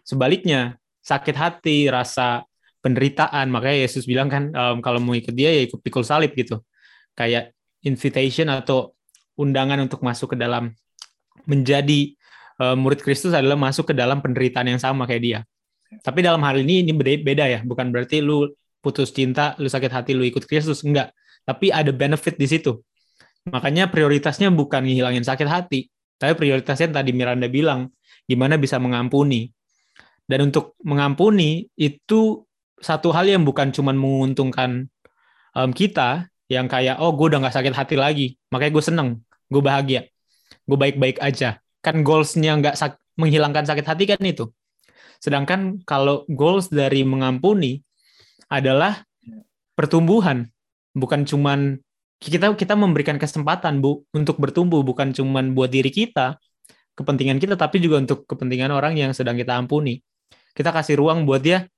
Sebaliknya, 0.01 0.81
sakit 1.05 1.37
hati, 1.37 1.93
rasa 1.93 2.49
penderitaan, 2.81 3.53
makanya 3.53 3.85
Yesus 3.85 4.09
bilang 4.09 4.33
kan 4.33 4.49
kalau 4.81 4.97
mau 4.97 5.13
ikut 5.13 5.37
dia 5.37 5.53
ya 5.53 5.69
ikut 5.69 5.85
pikul 5.85 6.09
salib 6.09 6.33
gitu. 6.33 6.65
Kayak 7.13 7.53
invitation 7.85 8.49
atau 8.49 8.96
undangan 9.37 9.79
untuk 9.85 10.01
masuk 10.03 10.35
ke 10.35 10.37
dalam 10.41 10.73
menjadi 11.45 12.17
uh, 12.59 12.75
murid 12.75 13.05
Kristus 13.05 13.37
adalah 13.37 13.55
masuk 13.57 13.93
ke 13.93 13.95
dalam 13.95 14.25
penderitaan 14.25 14.67
yang 14.67 14.81
sama 14.81 15.05
kayak 15.05 15.23
dia. 15.23 15.41
Tapi 16.03 16.25
dalam 16.25 16.43
hal 16.43 16.59
ini 16.59 16.83
ini 16.83 16.93
beda 16.97 17.45
ya, 17.47 17.61
bukan 17.63 17.95
berarti 17.95 18.19
lu 18.19 18.51
putus 18.83 19.15
cinta, 19.15 19.55
lu 19.63 19.71
sakit 19.71 19.93
hati, 19.93 20.11
lu 20.17 20.27
ikut 20.27 20.43
Kristus 20.49 20.83
enggak 20.83 21.15
tapi 21.47 21.71
ada 21.71 21.95
benefit 21.95 22.35
di 22.35 22.51
situ. 22.51 22.83
Makanya 23.47 23.87
prioritasnya 23.87 24.51
bukan 24.51 24.83
ngilangin 24.83 25.23
sakit 25.23 25.47
hati, 25.47 25.87
tapi 26.19 26.35
prioritasnya 26.35 26.91
tadi 26.91 27.15
Miranda 27.15 27.47
bilang, 27.47 27.95
gimana 28.27 28.59
bisa 28.59 28.83
mengampuni. 28.83 29.55
Dan 30.27 30.51
untuk 30.51 30.75
mengampuni 30.83 31.71
itu 31.79 32.43
satu 32.83 33.15
hal 33.15 33.31
yang 33.31 33.47
bukan 33.47 33.71
cuma 33.71 33.95
menguntungkan 33.95 34.91
um, 35.55 35.71
kita, 35.71 36.27
yang 36.51 36.67
kayak, 36.67 36.99
oh 36.99 37.15
gue 37.15 37.31
udah 37.31 37.47
gak 37.47 37.55
sakit 37.63 37.75
hati 37.75 37.95
lagi, 37.95 38.27
makanya 38.51 38.75
gue 38.75 38.85
seneng, 38.85 39.09
gue 39.51 39.63
bahagia, 39.63 40.11
gue 40.67 40.79
baik-baik 40.79 41.23
aja. 41.23 41.59
Kan 41.83 42.03
goalsnya 42.03 42.59
nggak 42.59 42.75
sak 42.75 42.99
menghilangkan 43.17 43.65
sakit 43.65 43.87
hati 43.87 44.05
kan 44.11 44.21
itu. 44.23 44.51
Sedangkan 45.23 45.81
kalau 45.89 46.29
goals 46.29 46.69
dari 46.69 47.07
mengampuni 47.07 47.81
adalah 48.53 49.03
pertumbuhan, 49.75 50.47
bukan 50.93 51.25
cuman 51.25 51.81
kita 52.21 52.53
kita 52.57 52.75
memberikan 52.75 53.17
kesempatan 53.17 53.81
bu 53.81 54.05
untuk 54.13 54.37
bertumbuh. 54.41 54.81
Bukan 54.85 55.13
cuman 55.17 55.53
buat 55.57 55.73
diri 55.73 55.89
kita 55.93 56.37
kepentingan 56.97 57.37
kita 57.37 57.55
tapi 57.61 57.77
juga 57.79 58.01
untuk 58.01 58.25
kepentingan 58.25 58.73
orang 58.73 58.97
yang 58.97 59.13
sedang 59.13 59.37
kita 59.37 59.53
ampuni. 59.57 60.01
Kita 60.57 60.73
kasih 60.73 60.97
ruang 60.97 61.29
buat 61.29 61.45
dia 61.45 61.69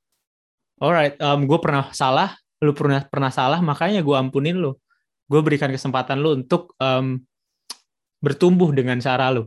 alright 0.79 1.19
um, 1.19 1.43
gue 1.43 1.59
pernah 1.59 1.91
salah 1.91 2.39
lu 2.63 2.71
pernah 2.75 3.03
pernah 3.07 3.31
salah 3.35 3.59
makanya 3.59 4.03
gue 4.03 4.15
ampunin 4.15 4.59
lu. 4.59 4.79
Gue 5.29 5.45
berikan 5.45 5.69
kesempatan 5.69 6.23
lu 6.23 6.39
untuk 6.43 6.73
um, 6.81 7.21
bertumbuh 8.19 8.71
dengan 8.75 8.99
cara 8.99 9.31
lu. 9.31 9.47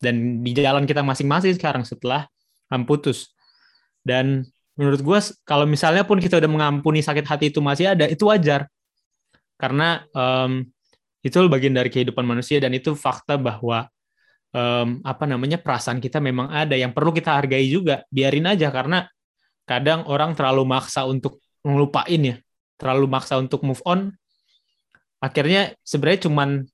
Dan 0.00 0.40
di 0.40 0.56
jalan 0.56 0.88
kita 0.88 1.04
masing-masing 1.04 1.60
sekarang 1.60 1.84
setelah 1.84 2.24
um, 2.72 2.82
putus. 2.88 3.36
Dan 4.00 4.48
menurut 4.80 5.04
gue 5.04 5.18
kalau 5.44 5.68
misalnya 5.68 6.08
pun 6.08 6.16
kita 6.16 6.40
udah 6.40 6.48
mengampuni 6.48 7.04
sakit 7.04 7.24
hati 7.28 7.52
itu 7.52 7.60
masih 7.60 7.92
ada 7.92 8.08
itu 8.08 8.24
wajar. 8.24 8.64
Karena 9.60 10.00
um, 10.16 10.64
itu 11.20 11.36
bagian 11.52 11.76
dari 11.76 11.92
kehidupan 11.92 12.24
manusia 12.24 12.56
dan 12.64 12.72
itu 12.72 12.96
fakta 12.96 13.36
bahwa 13.36 13.84
um, 14.56 15.04
apa 15.04 15.28
namanya 15.28 15.60
perasaan 15.60 16.00
kita 16.00 16.16
memang 16.16 16.48
ada. 16.48 16.72
Yang 16.72 16.96
perlu 16.96 17.12
kita 17.12 17.36
hargai 17.36 17.68
juga 17.68 18.08
biarin 18.08 18.48
aja. 18.48 18.72
Karena 18.72 19.04
kadang 19.68 20.08
orang 20.08 20.32
terlalu 20.32 20.64
maksa 20.64 21.04
untuk 21.04 21.44
ngelupain 21.60 22.20
ya. 22.24 22.36
Terlalu 22.80 23.04
maksa 23.04 23.36
untuk 23.36 23.60
move 23.60 23.84
on. 23.84 24.16
Akhirnya 25.20 25.76
sebenarnya 25.84 26.24
cuman 26.24 26.64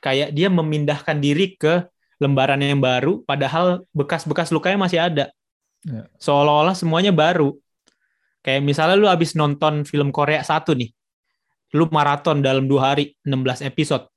kayak 0.00 0.32
dia 0.34 0.48
memindahkan 0.48 1.16
diri 1.20 1.54
ke 1.56 1.86
lembaran 2.20 2.60
yang 2.60 2.80
baru 2.80 3.24
padahal 3.24 3.84
bekas-bekas 3.96 4.52
lukanya 4.52 4.78
masih 4.80 5.00
ada. 5.00 5.26
Ya. 5.80 6.04
seolah-olah 6.20 6.76
semuanya 6.76 7.08
baru. 7.08 7.56
Kayak 8.44 8.64
misalnya 8.64 8.96
lu 9.00 9.08
habis 9.08 9.32
nonton 9.32 9.84
film 9.88 10.12
Korea 10.12 10.44
satu 10.44 10.76
nih 10.76 10.92
lu 11.70 11.86
maraton 11.88 12.42
dalam 12.42 12.66
dua 12.66 12.92
hari 12.92 13.14
16 13.22 13.62
episode. 13.64 14.10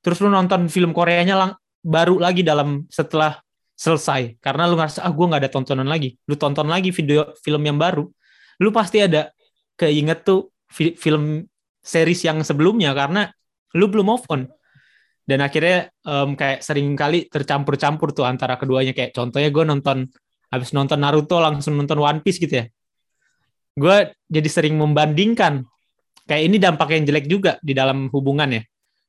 Terus 0.00 0.18
lu 0.24 0.32
nonton 0.32 0.66
film 0.72 0.96
Koreanya 0.96 1.36
lang 1.36 1.50
baru 1.84 2.16
lagi 2.16 2.40
dalam 2.42 2.88
setelah 2.88 3.38
selesai 3.76 4.40
karena 4.40 4.66
lu 4.70 4.78
ngerasa 4.78 5.04
ah 5.04 5.12
gue 5.12 5.26
nggak 5.26 5.42
ada 5.46 5.50
tontonan 5.52 5.86
lagi. 5.86 6.16
Lu 6.26 6.34
tonton 6.34 6.66
lagi 6.66 6.90
video 6.90 7.30
film 7.44 7.62
yang 7.62 7.76
baru 7.76 8.08
lu 8.62 8.70
pasti 8.70 9.02
ada 9.02 9.34
keinget 9.74 10.22
tuh 10.22 10.54
fi 10.70 10.94
film 10.94 11.42
series 11.82 12.22
yang 12.22 12.38
sebelumnya 12.46 12.94
karena 12.94 13.26
lu 13.74 13.90
belum 13.90 14.06
move 14.06 14.26
on 14.30 14.46
dan 15.22 15.38
akhirnya 15.38 15.90
um, 16.02 16.34
kayak 16.34 16.64
sering 16.66 16.92
kali 16.98 17.30
tercampur-campur 17.30 18.10
tuh 18.10 18.26
antara 18.26 18.58
keduanya 18.58 18.90
kayak 18.90 19.14
contohnya 19.14 19.48
gue 19.54 19.64
nonton 19.64 20.10
habis 20.50 20.74
nonton 20.74 20.98
Naruto 20.98 21.38
langsung 21.38 21.78
nonton 21.78 21.98
One 22.02 22.20
Piece 22.20 22.42
gitu 22.42 22.54
ya 22.62 22.66
gue 23.72 23.96
jadi 24.28 24.48
sering 24.48 24.76
membandingkan 24.76 25.64
kayak 26.26 26.42
ini 26.48 26.56
dampak 26.60 26.88
yang 26.94 27.04
jelek 27.08 27.26
juga 27.26 27.52
di 27.60 27.72
dalam 27.72 28.08
hubungan 28.12 28.60
ya. 28.60 28.62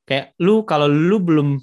Kayak 0.04 0.36
lu 0.44 0.68
kalau 0.68 0.88
lu 0.88 1.20
belum 1.20 1.60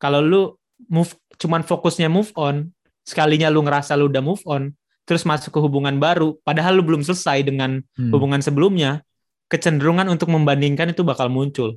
kalau 0.00 0.20
lu 0.24 0.42
move 0.88 1.12
cuman 1.36 1.64
fokusnya 1.64 2.08
move 2.08 2.30
on, 2.36 2.72
sekalinya 3.04 3.48
lu 3.48 3.64
ngerasa 3.64 3.96
lu 3.96 4.08
udah 4.08 4.22
move 4.24 4.44
on, 4.48 4.72
terus 5.04 5.24
masuk 5.28 5.52
ke 5.52 5.60
hubungan 5.60 5.96
baru, 6.00 6.36
padahal 6.44 6.80
lu 6.80 6.84
belum 6.84 7.04
selesai 7.04 7.44
dengan 7.44 7.80
hmm. 7.96 8.12
hubungan 8.12 8.40
sebelumnya, 8.40 9.04
kecenderungan 9.48 10.08
untuk 10.08 10.32
membandingkan 10.32 10.92
itu 10.92 11.04
bakal 11.04 11.28
muncul. 11.28 11.76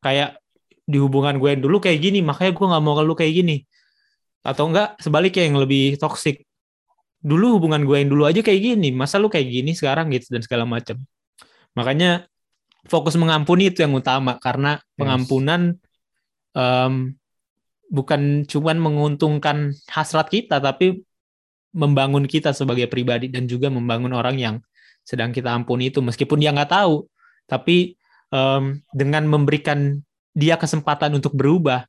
Kayak 0.00 0.38
di 0.88 0.96
hubungan 0.96 1.36
gue 1.36 1.52
yang 1.52 1.60
dulu 1.60 1.76
kayak 1.84 2.00
gini, 2.00 2.24
makanya 2.24 2.56
gue 2.56 2.66
nggak 2.72 2.82
mau 2.82 2.96
kalau 2.96 3.12
lu 3.12 3.16
kayak 3.16 3.34
gini. 3.44 3.56
Atau 4.40 4.72
enggak 4.72 4.96
sebaliknya 5.04 5.44
yang 5.44 5.60
lebih 5.60 6.00
toksik. 6.00 6.48
Dulu 7.20 7.60
hubungan 7.60 7.84
gue 7.84 7.96
yang 8.00 8.08
dulu 8.08 8.24
aja 8.24 8.40
kayak 8.40 8.60
gini, 8.72 8.88
masa 8.96 9.20
lu 9.20 9.28
kayak 9.28 9.44
gini 9.44 9.76
sekarang 9.76 10.08
gitu 10.16 10.32
dan 10.32 10.40
segala 10.40 10.64
macam. 10.64 10.96
Makanya 11.76 12.24
fokus 12.88 13.14
mengampuni 13.20 13.68
itu 13.68 13.84
yang 13.84 13.92
utama 13.92 14.40
karena 14.40 14.80
yes. 14.80 14.84
pengampunan 14.96 15.76
um, 16.56 17.12
bukan 17.92 18.48
cuman 18.48 18.76
menguntungkan 18.80 19.76
hasrat 19.92 20.32
kita 20.32 20.60
tapi 20.60 21.04
membangun 21.76 22.24
kita 22.24 22.56
sebagai 22.56 22.88
pribadi 22.88 23.28
dan 23.28 23.44
juga 23.44 23.68
membangun 23.68 24.16
orang 24.16 24.36
yang 24.40 24.56
sedang 25.04 25.32
kita 25.32 25.52
ampuni 25.52 25.92
itu 25.92 26.00
meskipun 26.00 26.40
dia 26.40 26.52
nggak 26.52 26.72
tahu 26.72 27.08
tapi 27.48 27.96
um, 28.32 28.76
dengan 28.92 29.24
memberikan 29.24 30.00
dia 30.32 30.54
kesempatan 30.56 31.16
untuk 31.16 31.34
berubah 31.34 31.84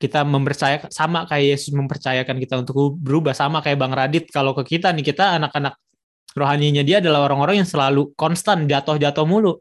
kita 0.00 0.24
mempercaya 0.24 0.88
sama 0.88 1.28
kayak 1.28 1.60
Yesus 1.60 1.76
mempercayakan 1.76 2.36
kita 2.40 2.64
untuk 2.64 2.96
berubah 2.96 3.36
sama 3.36 3.60
kayak 3.60 3.76
Bang 3.76 3.92
Radit 3.92 4.32
kalau 4.32 4.56
ke 4.56 4.64
kita 4.64 4.96
nih 4.96 5.12
kita 5.12 5.36
anak-anak 5.36 5.76
rohaninya 6.32 6.80
dia 6.80 7.04
adalah 7.04 7.28
orang-orang 7.28 7.60
yang 7.60 7.68
selalu 7.68 8.16
konstan 8.16 8.64
jatuh-jatuh 8.64 9.28
mulu. 9.28 9.60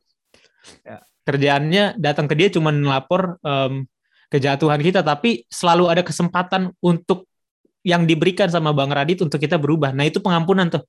Ya. 0.88 1.04
Kerjaannya 1.28 2.00
datang 2.00 2.26
ke 2.26 2.40
dia 2.40 2.48
cuma 2.50 2.72
lapor 2.72 3.38
um, 3.44 3.84
kejatuhan 4.32 4.80
kita, 4.80 5.04
tapi 5.04 5.46
selalu 5.52 5.92
ada 5.92 6.02
kesempatan 6.08 6.74
untuk 6.80 7.28
yang 7.84 8.08
diberikan 8.08 8.48
sama 8.48 8.72
Bang 8.72 8.96
Radit 8.96 9.20
untuk 9.20 9.38
kita 9.42 9.60
berubah. 9.60 9.92
Nah 9.92 10.08
itu 10.08 10.24
pengampunan 10.24 10.72
tuh. 10.72 10.84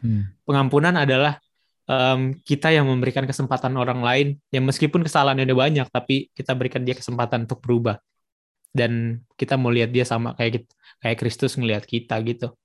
Hmm. 0.00 0.30
Pengampunan 0.46 0.94
adalah 0.96 1.42
um, 1.88 2.36
kita 2.42 2.70
yang 2.74 2.86
memberikan 2.86 3.24
kesempatan 3.24 3.74
orang 3.78 4.00
lain, 4.02 4.26
yang 4.50 4.66
meskipun 4.66 5.06
kesalahannya 5.06 5.46
udah 5.48 5.58
banyak, 5.58 5.86
tapi 5.90 6.28
kita 6.34 6.54
berikan 6.58 6.82
dia 6.82 6.98
kesempatan 6.98 7.46
untuk 7.48 7.62
berubah. 7.62 7.98
Dan 8.72 9.20
kita 9.36 9.60
mau 9.60 9.68
lihat 9.68 9.92
dia 9.92 10.08
sama 10.08 10.32
kayak 10.32 10.64
kayak 11.04 11.18
Kristus 11.20 11.60
ngelihat 11.60 11.84
kita 11.84 12.16
gitu 12.24 12.56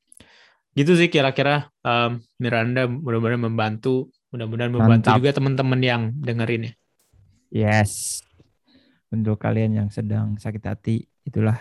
gitu 0.77 0.94
sih 0.94 1.10
kira-kira 1.10 1.73
um, 1.81 2.22
Miranda 2.38 2.85
mudah-mudahan 2.85 3.41
membantu 3.41 4.14
mudah-mudahan 4.30 4.69
membantu 4.69 5.10
Mantap. 5.10 5.18
juga 5.18 5.30
teman-teman 5.34 5.81
yang 5.81 6.02
dengerin 6.14 6.69
ya 6.69 6.73
yes 7.49 8.22
untuk 9.10 9.41
kalian 9.41 9.73
yang 9.73 9.89
sedang 9.89 10.38
sakit 10.38 10.61
hati 10.61 11.10
itulah 11.26 11.57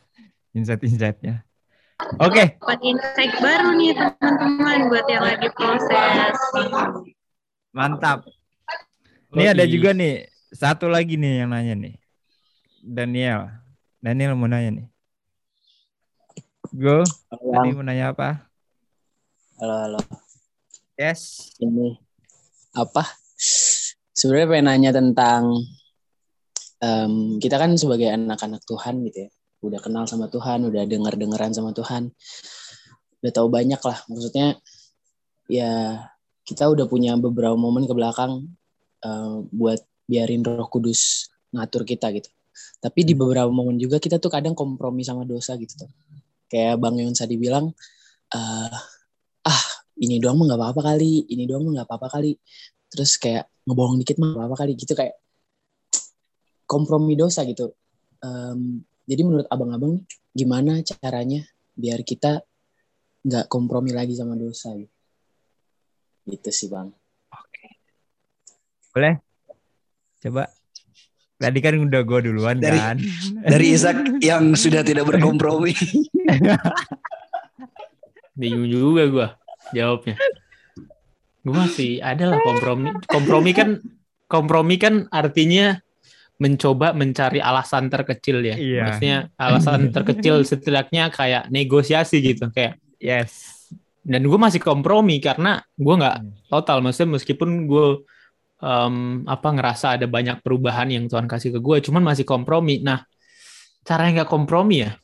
insight-insightnya 0.56 1.42
oke 2.20 2.32
okay. 2.32 2.46
insight 2.84 3.34
baru 3.40 3.76
nih 3.76 3.92
teman-teman 3.96 4.78
buat 4.88 5.06
yang 5.08 5.24
lagi 5.24 5.48
proses 5.52 6.34
mantap 7.74 8.26
ini 9.34 9.44
ada 9.46 9.64
juga 9.66 9.94
nih 9.94 10.26
satu 10.50 10.90
lagi 10.90 11.14
nih 11.14 11.44
yang 11.44 11.50
nanya 11.54 11.74
nih 11.76 11.94
Daniel 12.80 13.50
Daniel 14.00 14.34
mau 14.34 14.48
nanya 14.50 14.70
nih 14.82 14.86
Go, 16.70 17.02
tadi 17.26 17.74
mau 17.74 17.82
nanya 17.82 18.14
apa? 18.14 18.46
Halo, 19.58 19.74
halo. 19.74 20.00
Yes. 20.94 21.50
Ini 21.58 21.98
apa? 22.78 23.02
Sebenarnya 24.14 24.46
pengen 24.46 24.66
nanya 24.70 24.90
tentang 24.94 25.50
um, 26.78 27.42
kita 27.42 27.58
kan 27.58 27.74
sebagai 27.74 28.14
anak-anak 28.14 28.62
Tuhan 28.62 29.02
gitu 29.02 29.26
ya, 29.26 29.30
udah 29.60 29.80
kenal 29.80 30.04
sama 30.08 30.26
Tuhan, 30.32 30.64
udah 30.68 30.82
denger-dengeran 30.88 31.52
sama 31.52 31.70
Tuhan, 31.76 32.12
udah 33.20 33.32
tahu 33.32 33.48
banyak 33.52 33.80
lah. 33.80 33.98
Maksudnya 34.08 34.56
ya 35.50 36.04
kita 36.46 36.66
udah 36.66 36.88
punya 36.88 37.14
beberapa 37.20 37.54
momen 37.54 37.84
ke 37.84 37.94
belakang 37.94 38.48
uh, 39.04 39.44
buat 39.52 39.80
biarin 40.10 40.42
Roh 40.42 40.66
Kudus 40.66 41.30
ngatur 41.54 41.86
kita 41.86 42.10
gitu. 42.16 42.30
Tapi 42.80 43.04
di 43.04 43.12
beberapa 43.12 43.48
momen 43.52 43.76
juga 43.76 44.00
kita 44.00 44.16
tuh 44.18 44.32
kadang 44.32 44.56
kompromi 44.56 45.04
sama 45.04 45.22
dosa 45.28 45.54
gitu 45.54 45.86
tuh. 45.86 45.90
Kayak 46.50 46.82
Bang 46.82 46.98
Yon 46.98 47.14
tadi 47.14 47.38
bilang, 47.38 47.70
eh, 48.34 48.76
ah 49.46 49.62
ini 50.02 50.18
doang 50.18 50.40
mah 50.40 50.50
nggak 50.50 50.60
apa-apa 50.60 50.80
kali, 50.92 51.30
ini 51.30 51.46
doang 51.46 51.68
mah 51.68 51.72
nggak 51.80 51.88
apa-apa 51.88 52.08
kali. 52.18 52.34
Terus 52.90 53.20
kayak 53.22 53.46
ngebohong 53.68 54.02
dikit 54.02 54.18
mah 54.18 54.34
apa-apa 54.34 54.66
kali 54.66 54.72
gitu 54.74 54.92
kayak 54.98 55.14
kompromi 56.66 57.14
dosa 57.14 57.46
gitu. 57.46 57.70
Em, 58.18 58.82
jadi 59.10 59.26
menurut 59.26 59.50
abang-abang 59.50 60.06
gimana 60.30 60.78
caranya 60.86 61.42
biar 61.74 62.06
kita 62.06 62.46
nggak 63.26 63.50
kompromi 63.50 63.90
lagi 63.90 64.14
sama 64.14 64.38
dosa 64.38 64.70
gitu. 64.78 64.94
Gitu 66.30 66.50
sih 66.54 66.68
bang. 66.70 66.94
Boleh? 68.94 69.18
Coba. 70.22 70.46
Tadi 71.40 71.58
kan 71.64 71.74
udah 71.80 72.02
gue 72.04 72.20
duluan 72.30 72.62
Dari- 72.62 72.78
kan. 72.78 72.96
Dari 73.50 73.66
Ishak 73.74 74.22
yang 74.22 74.54
sudah 74.54 74.86
tidak 74.86 75.08
berkompromi. 75.10 75.72
Bingung 78.40 78.70
juga 78.70 79.02
gue 79.10 79.26
jawabnya. 79.74 80.16
Gue 81.40 81.54
masih 81.56 81.98
ada 82.04 82.36
lah 82.36 82.38
kompromi. 82.44 82.92
Kompromi 83.08 83.50
kan 83.56 83.68
kompromi 84.28 84.76
kan 84.76 85.08
artinya 85.10 85.80
mencoba 86.40 86.96
mencari 86.96 87.38
alasan 87.38 87.92
terkecil 87.92 88.40
ya. 88.40 88.56
Iya. 88.56 88.80
Maksudnya 88.88 89.18
alasan 89.36 89.80
terkecil 89.96 90.40
setidaknya 90.42 91.12
kayak 91.12 91.52
negosiasi 91.52 92.18
gitu 92.24 92.48
kayak 92.50 92.80
Yes. 93.00 93.56
dan 94.00 94.20
gue 94.24 94.36
masih 94.36 94.60
kompromi 94.60 95.20
karena 95.20 95.60
gue 95.76 95.94
nggak 95.96 96.16
Hmm. 96.20 96.32
total 96.48 96.80
maksudnya 96.80 97.16
meskipun 97.16 97.64
gue 97.64 98.04
em, 98.60 98.94
apa 99.24 99.48
ngerasa 99.56 99.96
ada 99.96 100.04
banyak 100.04 100.44
perubahan 100.44 100.88
yang 100.88 101.04
Tuhan 101.08 101.24
kasih 101.24 101.56
ke 101.56 101.60
gue 101.60 101.80
cuman 101.80 102.04
masih 102.04 102.28
kompromi 102.28 102.80
nah 102.80 103.00
caranya 103.80 104.20
nggak 104.24 104.30
kompromi 104.32 104.84
ya 104.84 104.96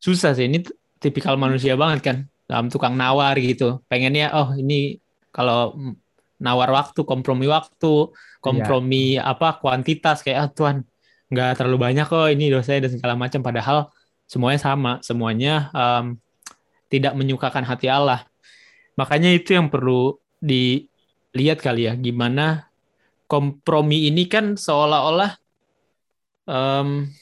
susah 0.00 0.36
sih 0.36 0.52
ini 0.52 0.64
tipikal 1.00 1.40
manusia 1.40 1.80
banget 1.80 2.00
kan 2.04 2.16
dalam 2.44 2.68
tukang 2.68 2.92
nawar 2.92 3.36
gitu 3.40 3.80
pengennya 3.88 4.36
oh 4.36 4.52
ini 4.52 5.00
kalau 5.32 5.72
nawar 6.38 6.70
waktu 6.70 7.02
kompromi 7.02 7.50
waktu 7.50 8.14
kompromi 8.38 9.18
apa 9.18 9.58
kuantitas 9.58 10.22
kayak 10.22 10.38
ah 10.38 10.50
Tuhan 10.50 10.76
nggak 11.28 11.60
terlalu 11.60 11.78
banyak 11.90 12.06
kok 12.08 12.30
ini 12.32 12.48
dosanya 12.48 12.88
dan 12.88 12.92
segala 12.96 13.14
macam. 13.18 13.40
Padahal 13.44 13.78
semuanya 14.24 14.60
sama 14.60 14.92
semuanya 15.04 15.68
em, 15.74 16.16
tidak 16.88 17.12
menyukakan 17.18 17.66
hati 17.66 17.90
Allah. 17.90 18.24
Makanya 18.96 19.34
itu 19.34 19.54
yang 19.54 19.68
perlu 19.68 20.16
dilihat 20.38 21.60
kali 21.60 21.90
ya 21.90 21.94
gimana 21.98 22.70
kompromi 23.28 24.08
ini 24.08 24.24
kan 24.30 24.56
seolah-olah 24.56 25.36
em, 26.48 27.12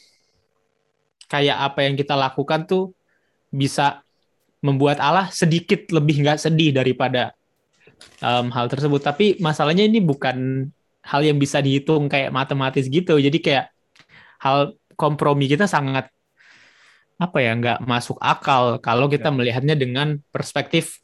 kayak 1.27 1.59
apa 1.73 1.81
yang 1.83 1.99
kita 1.99 2.15
lakukan 2.15 2.69
tuh 2.71 2.95
bisa 3.51 4.07
membuat 4.63 5.03
Allah 5.03 5.31
sedikit 5.35 5.91
lebih 5.91 6.23
nggak 6.23 6.39
sedih 6.43 6.71
daripada 6.75 7.35
em, 8.23 8.47
hal 8.53 8.67
tersebut. 8.71 9.01
Tapi 9.03 9.39
masalahnya 9.39 9.85
ini 9.87 10.01
bukan 10.03 10.69
hal 11.07 11.21
yang 11.23 11.39
bisa 11.39 11.63
dihitung 11.63 12.11
kayak 12.11 12.35
matematis 12.35 12.87
gitu. 12.91 13.17
Jadi 13.17 13.39
kayak 13.39 13.71
hal 14.43 14.75
kompromi 14.99 15.47
kita 15.47 15.69
sangat 15.69 16.11
apa 17.17 17.39
ya 17.41 17.57
nggak 17.57 17.79
masuk 17.89 18.21
akal 18.21 18.77
kalau 18.85 19.09
kita 19.09 19.33
melihatnya 19.33 19.73
dengan 19.73 20.21
perspektif 20.29 21.01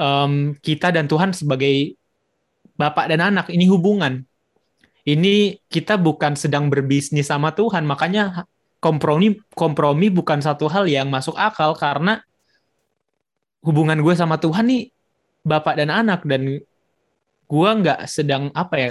em, 0.00 0.56
kita 0.64 0.88
dan 0.88 1.04
Tuhan 1.04 1.36
sebagai 1.36 1.96
bapak 2.76 3.12
dan 3.12 3.20
anak 3.20 3.46
ini 3.52 3.68
hubungan. 3.68 4.24
Ini 5.02 5.58
kita 5.66 5.98
bukan 5.98 6.38
sedang 6.38 6.70
berbisnis 6.70 7.26
sama 7.26 7.50
Tuhan, 7.50 7.82
makanya 7.82 8.46
kompromi 8.78 9.34
kompromi 9.50 10.14
bukan 10.14 10.38
satu 10.38 10.70
hal 10.70 10.86
yang 10.86 11.10
masuk 11.10 11.34
akal 11.34 11.74
karena 11.74 12.22
hubungan 13.62 13.98
gue 14.02 14.14
sama 14.14 14.38
Tuhan 14.38 14.66
nih 14.66 14.82
bapak 15.42 15.74
dan 15.78 15.90
anak 15.90 16.22
dan 16.26 16.62
gue 17.52 17.70
nggak 17.82 18.08
sedang 18.08 18.48
apa 18.54 18.74
ya 18.78 18.90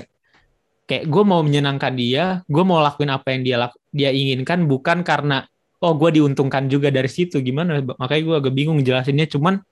kayak 0.85 1.07
gue 1.07 1.23
mau 1.23 1.39
menyenangkan 1.39 1.93
dia, 1.95 2.23
gue 2.45 2.63
mau 2.67 2.83
lakuin 2.83 3.11
apa 3.15 3.31
yang 3.31 3.41
dia 3.47 3.57
lak- 3.63 3.79
dia 3.95 4.11
inginkan 4.11 4.67
bukan 4.67 5.07
karena 5.07 5.47
oh 5.81 5.95
gue 5.97 6.19
diuntungkan 6.19 6.67
juga 6.69 6.91
dari 6.93 7.09
situ 7.09 7.41
gimana 7.41 7.81
makanya 7.97 8.21
gue 8.27 8.35
agak 8.43 8.53
bingung 8.53 8.79
jelasinnya 8.85 9.25
cuman 9.31 9.63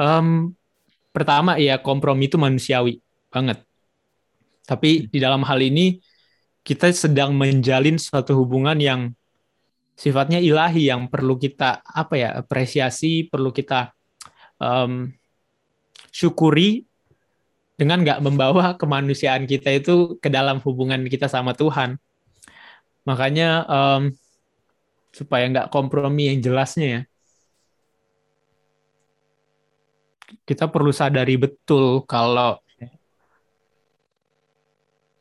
em, 0.00 0.52
pertama 1.14 1.56
ya 1.56 1.80
kompromi 1.80 2.28
itu 2.28 2.36
manusiawi 2.36 3.00
banget. 3.32 3.64
Tapi 4.66 5.06
di 5.08 5.18
dalam 5.22 5.46
hal 5.46 5.62
ini 5.62 5.96
kita 6.66 6.90
sedang 6.90 7.32
menjalin 7.38 7.96
suatu 7.96 8.34
hubungan 8.34 8.76
yang 8.76 9.00
sifatnya 9.96 10.42
ilahi 10.42 10.92
yang 10.92 11.08
perlu 11.08 11.40
kita 11.40 11.80
apa 11.86 12.14
ya 12.18 12.28
apresiasi 12.36 13.30
perlu 13.32 13.48
kita 13.54 13.94
em, 14.60 15.15
syukuri 16.16 16.88
dengan 17.76 18.00
nggak 18.00 18.24
membawa 18.24 18.64
kemanusiaan 18.80 19.44
kita 19.44 19.76
itu 19.76 20.16
ke 20.16 20.32
dalam 20.32 20.64
hubungan 20.64 21.04
kita 21.04 21.28
sama 21.28 21.52
Tuhan. 21.52 22.00
Makanya 23.04 23.48
em, 23.68 24.02
supaya 25.12 25.44
nggak 25.48 25.68
kompromi 25.72 26.32
yang 26.32 26.40
jelasnya 26.44 26.86
ya 26.88 27.02
kita 30.46 30.68
perlu 30.68 30.90
sadari 30.90 31.38
betul 31.38 32.04
kalau 32.04 32.58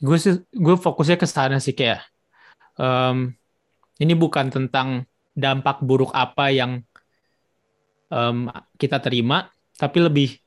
gue 0.02 0.18
sih 0.20 0.36
gue 0.52 0.76
fokusnya 0.76 1.18
ke 1.18 1.28
sana 1.30 1.58
sih 1.64 1.72
kayak 1.72 2.04
em, 2.76 3.32
ini 4.04 4.14
bukan 4.14 4.52
tentang 4.52 5.08
dampak 5.32 5.80
buruk 5.80 6.12
apa 6.12 6.52
yang 6.52 6.84
em, 8.12 8.52
kita 8.76 9.00
terima 9.00 9.48
tapi 9.80 10.04
lebih 10.04 10.45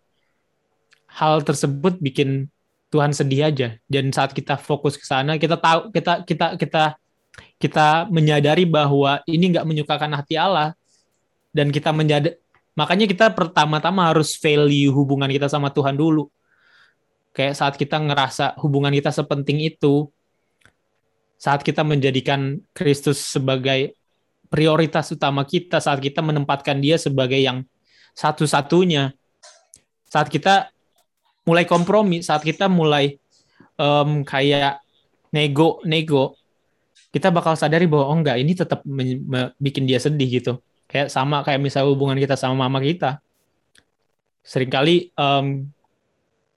hal 1.18 1.42
tersebut 1.42 1.98
bikin 1.98 2.46
Tuhan 2.94 3.10
sedih 3.10 3.50
aja. 3.50 3.74
Dan 3.90 4.14
saat 4.14 4.30
kita 4.30 4.54
fokus 4.54 4.94
ke 4.94 5.02
sana 5.02 5.34
kita 5.34 5.58
tahu 5.58 5.90
kita 5.90 6.22
kita 6.22 6.46
kita 6.54 6.84
kita 7.58 8.06
menyadari 8.08 8.62
bahwa 8.62 9.18
ini 9.26 9.50
nggak 9.50 9.66
menyukakan 9.66 10.14
hati 10.14 10.38
Allah. 10.38 10.78
Dan 11.50 11.74
kita 11.74 11.90
menjadi 11.90 12.38
makanya 12.78 13.10
kita 13.10 13.34
pertama-tama 13.34 14.06
harus 14.06 14.38
value 14.38 14.94
hubungan 14.94 15.26
kita 15.26 15.50
sama 15.50 15.74
Tuhan 15.74 15.98
dulu. 15.98 16.30
Kayak 17.34 17.54
saat 17.58 17.74
kita 17.74 17.98
ngerasa 17.98 18.54
hubungan 18.62 18.94
kita 18.94 19.10
sepenting 19.10 19.66
itu 19.66 20.06
saat 21.38 21.62
kita 21.62 21.86
menjadikan 21.86 22.58
Kristus 22.74 23.22
sebagai 23.22 23.94
prioritas 24.50 25.12
utama 25.14 25.46
kita 25.46 25.78
saat 25.78 26.02
kita 26.02 26.18
menempatkan 26.24 26.82
dia 26.82 26.98
sebagai 26.98 27.38
yang 27.38 27.62
satu-satunya 28.16 29.14
saat 30.08 30.26
kita 30.32 30.72
mulai 31.48 31.64
kompromi 31.64 32.20
saat 32.20 32.44
kita 32.44 32.68
mulai 32.68 33.16
em, 33.80 34.10
kayak 34.22 34.84
nego 35.32 35.80
nego 35.88 36.36
kita 37.08 37.32
bakal 37.32 37.56
sadari 37.56 37.88
bahwa 37.88 38.04
oh 38.12 38.16
enggak 38.20 38.36
ini 38.36 38.52
tetap 38.52 38.84
bikin 39.56 39.88
dia 39.88 39.96
sedih 39.96 40.28
gitu. 40.28 40.52
Kayak 40.84 41.08
sama 41.08 41.40
kayak 41.40 41.56
misalnya 41.56 41.88
hubungan 41.88 42.20
kita 42.20 42.36
sama 42.36 42.68
mama 42.68 42.84
kita. 42.84 43.16
Seringkali 44.44 45.12
em, 45.12 45.68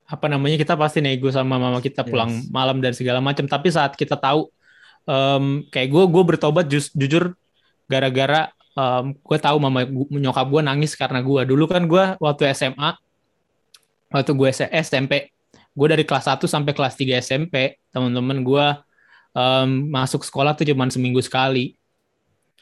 apa 0.07 0.27
namanya 0.27 0.59
kita 0.59 0.76
pasti 0.76 0.99
nego 0.99 1.31
sama 1.31 1.55
mama 1.55 1.80
kita 1.80 2.03
pulang 2.03 2.31
Yes. 2.31 2.51
malam 2.51 2.84
dan 2.84 2.91
segala 2.91 3.23
macam 3.23 3.47
tapi 3.47 3.72
saat 3.72 3.95
kita 3.95 4.19
tahu 4.19 4.51
em, 5.07 5.63
kayak 5.72 5.88
gue 5.88 6.03
gue 6.07 6.23
bertobat 6.35 6.68
jus- 6.68 6.91
jujur 6.91 7.31
gara-gara 7.88 8.51
em, 8.76 9.15
gue 9.15 9.38
tahu 9.39 9.55
mama 9.59 9.88
nyokap 10.11 10.47
gue 10.51 10.61
nangis 10.63 10.99
karena 10.99 11.23
gue 11.23 11.41
dulu 11.47 11.63
kan 11.68 11.84
gue 11.88 12.03
waktu 12.19 12.51
SMA 12.51 12.95
waktu 14.11 14.31
gue 14.35 14.49
SMP 14.83 15.31
gue 15.71 15.88
dari 15.88 16.03
kelas 16.03 16.27
1 16.27 16.43
sampai 16.43 16.71
kelas 16.75 16.99
3 16.99 17.23
SMP 17.23 17.79
teman-teman 17.95 18.43
gue 18.43 18.65
em, 19.35 19.69
masuk 19.88 20.27
sekolah 20.27 20.53
tuh 20.55 20.67
cuman 20.67 20.91
seminggu 20.91 21.23
sekali. 21.23 21.79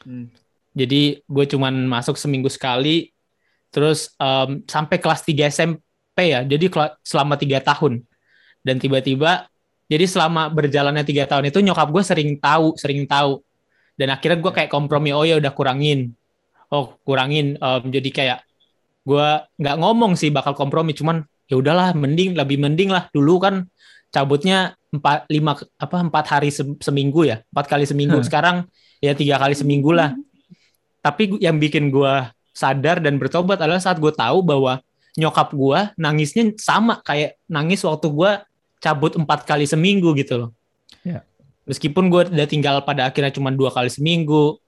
Hmm. 0.00 0.32
jadi 0.72 1.20
gue 1.20 1.44
cuman 1.44 1.84
masuk 1.84 2.16
seminggu 2.16 2.48
sekali 2.48 3.12
terus 3.68 4.14
em, 4.16 4.62
sampai 4.64 4.96
kelas 5.02 5.26
3 5.26 5.50
SMP 5.50 6.18
ya. 6.30 6.46
Jadi 6.46 6.70
selama 7.02 7.34
tiga 7.36 7.58
tahun. 7.60 8.06
Dan 8.62 8.76
tiba-tiba 8.78 9.50
jadi 9.90 10.06
selama 10.06 10.46
berjalannya 10.52 11.02
tiga 11.02 11.26
tahun 11.26 11.50
itu 11.50 11.58
nyokap 11.64 11.90
gue 11.90 12.02
sering 12.06 12.30
tahu 12.38 12.78
sering 12.78 13.04
tahu. 13.10 13.42
Dan 13.98 14.14
akhirnya 14.14 14.38
gue 14.38 14.52
kayak 14.54 14.70
kompromi 14.70 15.10
oh 15.10 15.26
ya 15.26 15.36
udah 15.42 15.50
kurangin. 15.50 16.14
Oh 16.70 16.94
kurangin. 17.02 17.58
Em, 17.58 17.82
jadi 17.90 18.10
kayak 18.14 18.38
gue 19.02 19.26
nggak 19.58 19.76
ngomong 19.80 20.14
sih 20.14 20.30
bakal 20.30 20.54
kompromi 20.54 20.94
cuman 20.94 21.26
ya 21.50 21.58
udahlah 21.58 21.92
mending 21.92 22.38
lebih 22.38 22.62
mending 22.62 22.94
lah. 22.94 23.10
Dulu 23.10 23.42
kan 23.42 23.66
cabutnya 24.14 24.78
empat 24.94 25.26
lima 25.30 25.58
apa 25.78 25.96
empat 26.02 26.24
hari 26.30 26.50
se- 26.54 26.78
seminggu 26.78 27.26
ya 27.26 27.42
empat 27.50 27.66
kali 27.66 27.84
seminggu. 27.84 28.22
Hmm. 28.22 28.26
sekarang 28.26 28.56
ya 29.02 29.12
tiga 29.18 29.36
kali 29.42 29.58
seminggu 29.58 29.90
lah. 29.90 30.14
Tapi 31.02 31.42
yang 31.42 31.58
bikin 31.58 31.90
gue 31.90 32.14
sadar 32.54 33.02
dan 33.02 33.18
bertobat 33.18 33.58
adalah 33.58 33.82
saat 33.82 33.98
gue 33.98 34.12
tahu 34.14 34.46
bahwa 34.46 34.78
nyokap 35.18 35.50
gue 35.50 35.80
nangisnya 35.98 36.54
sama 36.60 37.02
kayak 37.02 37.34
nangis 37.50 37.82
waktu 37.82 38.06
gue 38.06 38.30
cabut 38.78 39.18
empat 39.18 39.42
kali 39.42 39.66
seminggu 39.66 40.14
gitu 40.14 40.46
loh. 40.46 40.50
Meskipun 41.66 42.12
gue 42.12 42.30
udah 42.30 42.48
tinggal 42.50 42.82
pada 42.84 43.08
akhirnya 43.08 43.32
cuma 43.32 43.50
dua 43.50 43.72
kali 43.74 43.88
seminggu 43.90 44.58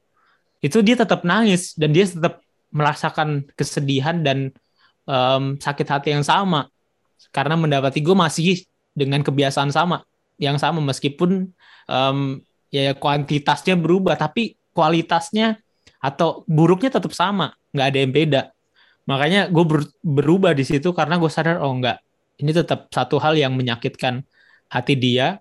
itu 0.62 0.78
dia 0.80 0.94
tetap 0.94 1.26
nangis 1.26 1.74
dan 1.74 1.90
dia 1.90 2.06
tetap 2.06 2.40
merasakan 2.72 3.44
kesedihan 3.58 4.22
dan 4.24 4.54
um, 5.04 5.60
sakit 5.60 5.84
hati 5.84 6.08
yang 6.14 6.24
sama 6.24 6.71
karena 7.30 7.54
mendapati 7.54 8.02
gue 8.02 8.16
masih 8.16 8.66
dengan 8.96 9.22
kebiasaan 9.22 9.70
sama 9.70 10.02
yang 10.42 10.58
sama. 10.58 10.82
Meskipun 10.82 11.52
um, 11.86 12.18
ya 12.74 12.96
kuantitasnya 12.98 13.78
berubah 13.78 14.18
tapi 14.18 14.58
kualitasnya 14.74 15.62
atau 16.02 16.42
buruknya 16.50 16.98
tetap 16.98 17.14
sama. 17.14 17.54
Nggak 17.70 17.86
ada 17.86 17.98
yang 18.02 18.12
beda. 18.12 18.42
Makanya 19.06 19.40
gue 19.52 19.64
ber, 19.66 19.80
berubah 20.02 20.52
di 20.56 20.66
situ 20.66 20.90
karena 20.90 21.18
gue 21.18 21.30
sadar 21.30 21.62
oh 21.62 21.70
enggak 21.70 22.02
ini 22.42 22.50
tetap 22.50 22.90
satu 22.90 23.22
hal 23.22 23.38
yang 23.38 23.54
menyakitkan 23.54 24.26
hati 24.72 24.98
dia. 24.98 25.38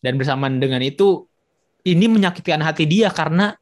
Dan 0.00 0.16
bersamaan 0.16 0.56
dengan 0.56 0.80
itu 0.80 1.28
ini 1.84 2.08
menyakitkan 2.08 2.64
hati 2.64 2.88
dia 2.88 3.12
karena 3.12 3.52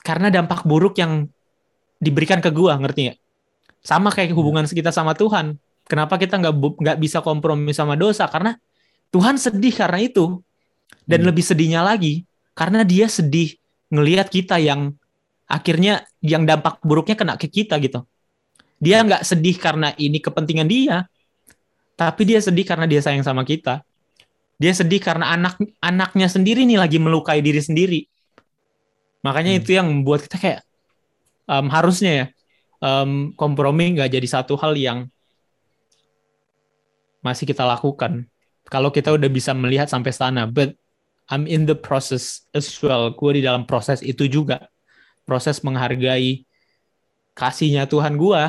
karena 0.00 0.30
dampak 0.30 0.62
buruk 0.62 0.94
yang 0.98 1.26
diberikan 1.98 2.38
ke 2.38 2.54
gua 2.54 2.78
ngerti 2.78 3.10
nggak 3.10 3.19
sama 3.80 4.12
kayak 4.12 4.36
hubungan 4.36 4.68
kita 4.68 4.92
sama 4.92 5.16
Tuhan. 5.16 5.56
Kenapa 5.88 6.20
kita 6.20 6.38
nggak 6.38 6.54
nggak 6.54 6.98
bisa 7.02 7.18
kompromi 7.24 7.74
sama 7.74 7.98
dosa? 7.98 8.28
Karena 8.30 8.54
Tuhan 9.10 9.40
sedih 9.40 9.74
karena 9.74 9.98
itu. 10.00 10.38
Dan 11.06 11.22
hmm. 11.22 11.28
lebih 11.32 11.44
sedihnya 11.46 11.82
lagi 11.82 12.26
karena 12.54 12.82
dia 12.86 13.06
sedih 13.06 13.56
ngelihat 13.90 14.30
kita 14.30 14.58
yang 14.62 14.94
akhirnya 15.50 16.06
yang 16.22 16.46
dampak 16.46 16.78
buruknya 16.82 17.16
kena 17.18 17.34
ke 17.34 17.50
kita 17.50 17.78
gitu. 17.82 18.06
Dia 18.78 19.02
nggak 19.02 19.26
sedih 19.26 19.56
karena 19.58 19.90
ini 19.98 20.22
kepentingan 20.22 20.68
dia 20.70 21.10
tapi 22.00 22.24
dia 22.24 22.40
sedih 22.40 22.64
karena 22.64 22.88
dia 22.88 23.04
sayang 23.04 23.20
sama 23.20 23.44
kita. 23.44 23.84
Dia 24.60 24.72
sedih 24.72 25.00
karena 25.04 25.36
anak 25.36 25.60
anaknya 25.84 26.28
sendiri 26.32 26.64
nih 26.64 26.80
lagi 26.80 26.96
melukai 26.96 27.40
diri 27.44 27.60
sendiri. 27.60 28.00
Makanya 29.20 29.56
hmm. 29.56 29.60
itu 29.60 29.70
yang 29.76 29.86
membuat 29.88 30.24
kita 30.24 30.36
kayak 30.40 30.60
um, 31.44 31.68
harusnya 31.68 32.12
ya 32.12 32.26
um, 32.80 33.32
kompromi 33.36 33.94
nggak 33.94 34.10
jadi 34.10 34.28
satu 34.40 34.56
hal 34.58 34.74
yang 34.74 35.06
masih 37.20 37.44
kita 37.44 37.62
lakukan. 37.68 38.26
Kalau 38.66 38.88
kita 38.88 39.12
udah 39.12 39.28
bisa 39.28 39.52
melihat 39.52 39.86
sampai 39.86 40.12
sana 40.12 40.48
but 40.48 40.74
I'm 41.30 41.46
in 41.46 41.62
the 41.62 41.78
process 41.78 42.42
as 42.50 42.66
well. 42.82 43.14
Gue 43.14 43.38
di 43.38 43.42
dalam 43.46 43.62
proses 43.62 44.02
itu 44.02 44.26
juga. 44.26 44.66
Proses 45.22 45.62
menghargai 45.62 46.42
kasihnya 47.38 47.86
Tuhan 47.86 48.18
gue 48.18 48.42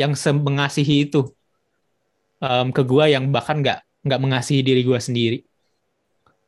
yang 0.00 0.16
mengasihi 0.16 1.04
itu. 1.04 1.28
Um, 2.40 2.72
ke 2.72 2.80
gue 2.80 3.12
yang 3.12 3.28
bahkan 3.28 3.60
nggak 3.60 3.84
nggak 4.08 4.20
mengasihi 4.24 4.64
diri 4.64 4.80
gue 4.80 4.96
sendiri. 4.96 5.38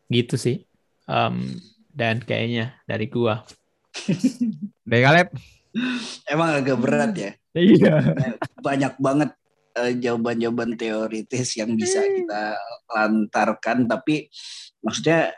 Gitu 0.09 0.41
sih. 0.41 0.65
Um, 1.05 1.61
dan 1.93 2.25
kayaknya 2.25 2.77
dari 2.89 3.09
gue 3.09 3.35
dari 4.89 5.03
Kaleb 5.05 5.29
emang 6.29 6.61
agak 6.63 6.77
berat 6.81 7.13
ya. 7.17 7.31
Iya. 7.57 7.95
Banyak 8.61 9.01
banget 9.01 9.31
uh, 9.77 9.93
jawaban-jawaban 9.93 10.77
teoritis 10.77 11.57
yang 11.57 11.77
bisa 11.77 12.05
kita 12.05 12.57
lantarkan. 12.93 13.89
Tapi 13.89 14.29
maksudnya 14.81 15.33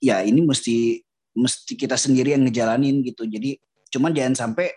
ya 0.00 0.20
ini 0.24 0.44
mesti 0.44 1.00
mesti 1.34 1.72
kita 1.74 1.96
sendiri 1.96 2.36
yang 2.36 2.44
ngejalanin 2.46 3.04
gitu. 3.04 3.24
Jadi 3.26 3.58
cuman 3.92 4.12
jangan 4.12 4.34
sampai 4.34 4.72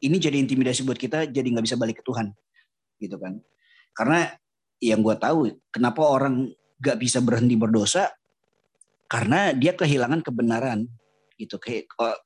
ini 0.00 0.16
jadi 0.16 0.40
intimidasi 0.40 0.84
buat 0.84 0.96
kita 0.96 1.28
jadi 1.28 1.44
nggak 1.44 1.66
bisa 1.66 1.76
balik 1.76 2.00
ke 2.00 2.04
Tuhan 2.04 2.32
gitu 3.00 3.16
kan. 3.20 3.40
Karena 3.92 4.32
yang 4.80 5.04
gue 5.04 5.16
tahu 5.20 5.52
kenapa 5.68 6.00
orang 6.06 6.48
nggak 6.80 6.98
bisa 7.00 7.20
berhenti 7.20 7.56
berdosa? 7.56 8.08
Karena 9.10 9.50
dia 9.50 9.74
kehilangan 9.74 10.22
kebenaran 10.22 10.86
gitu. 11.40 11.56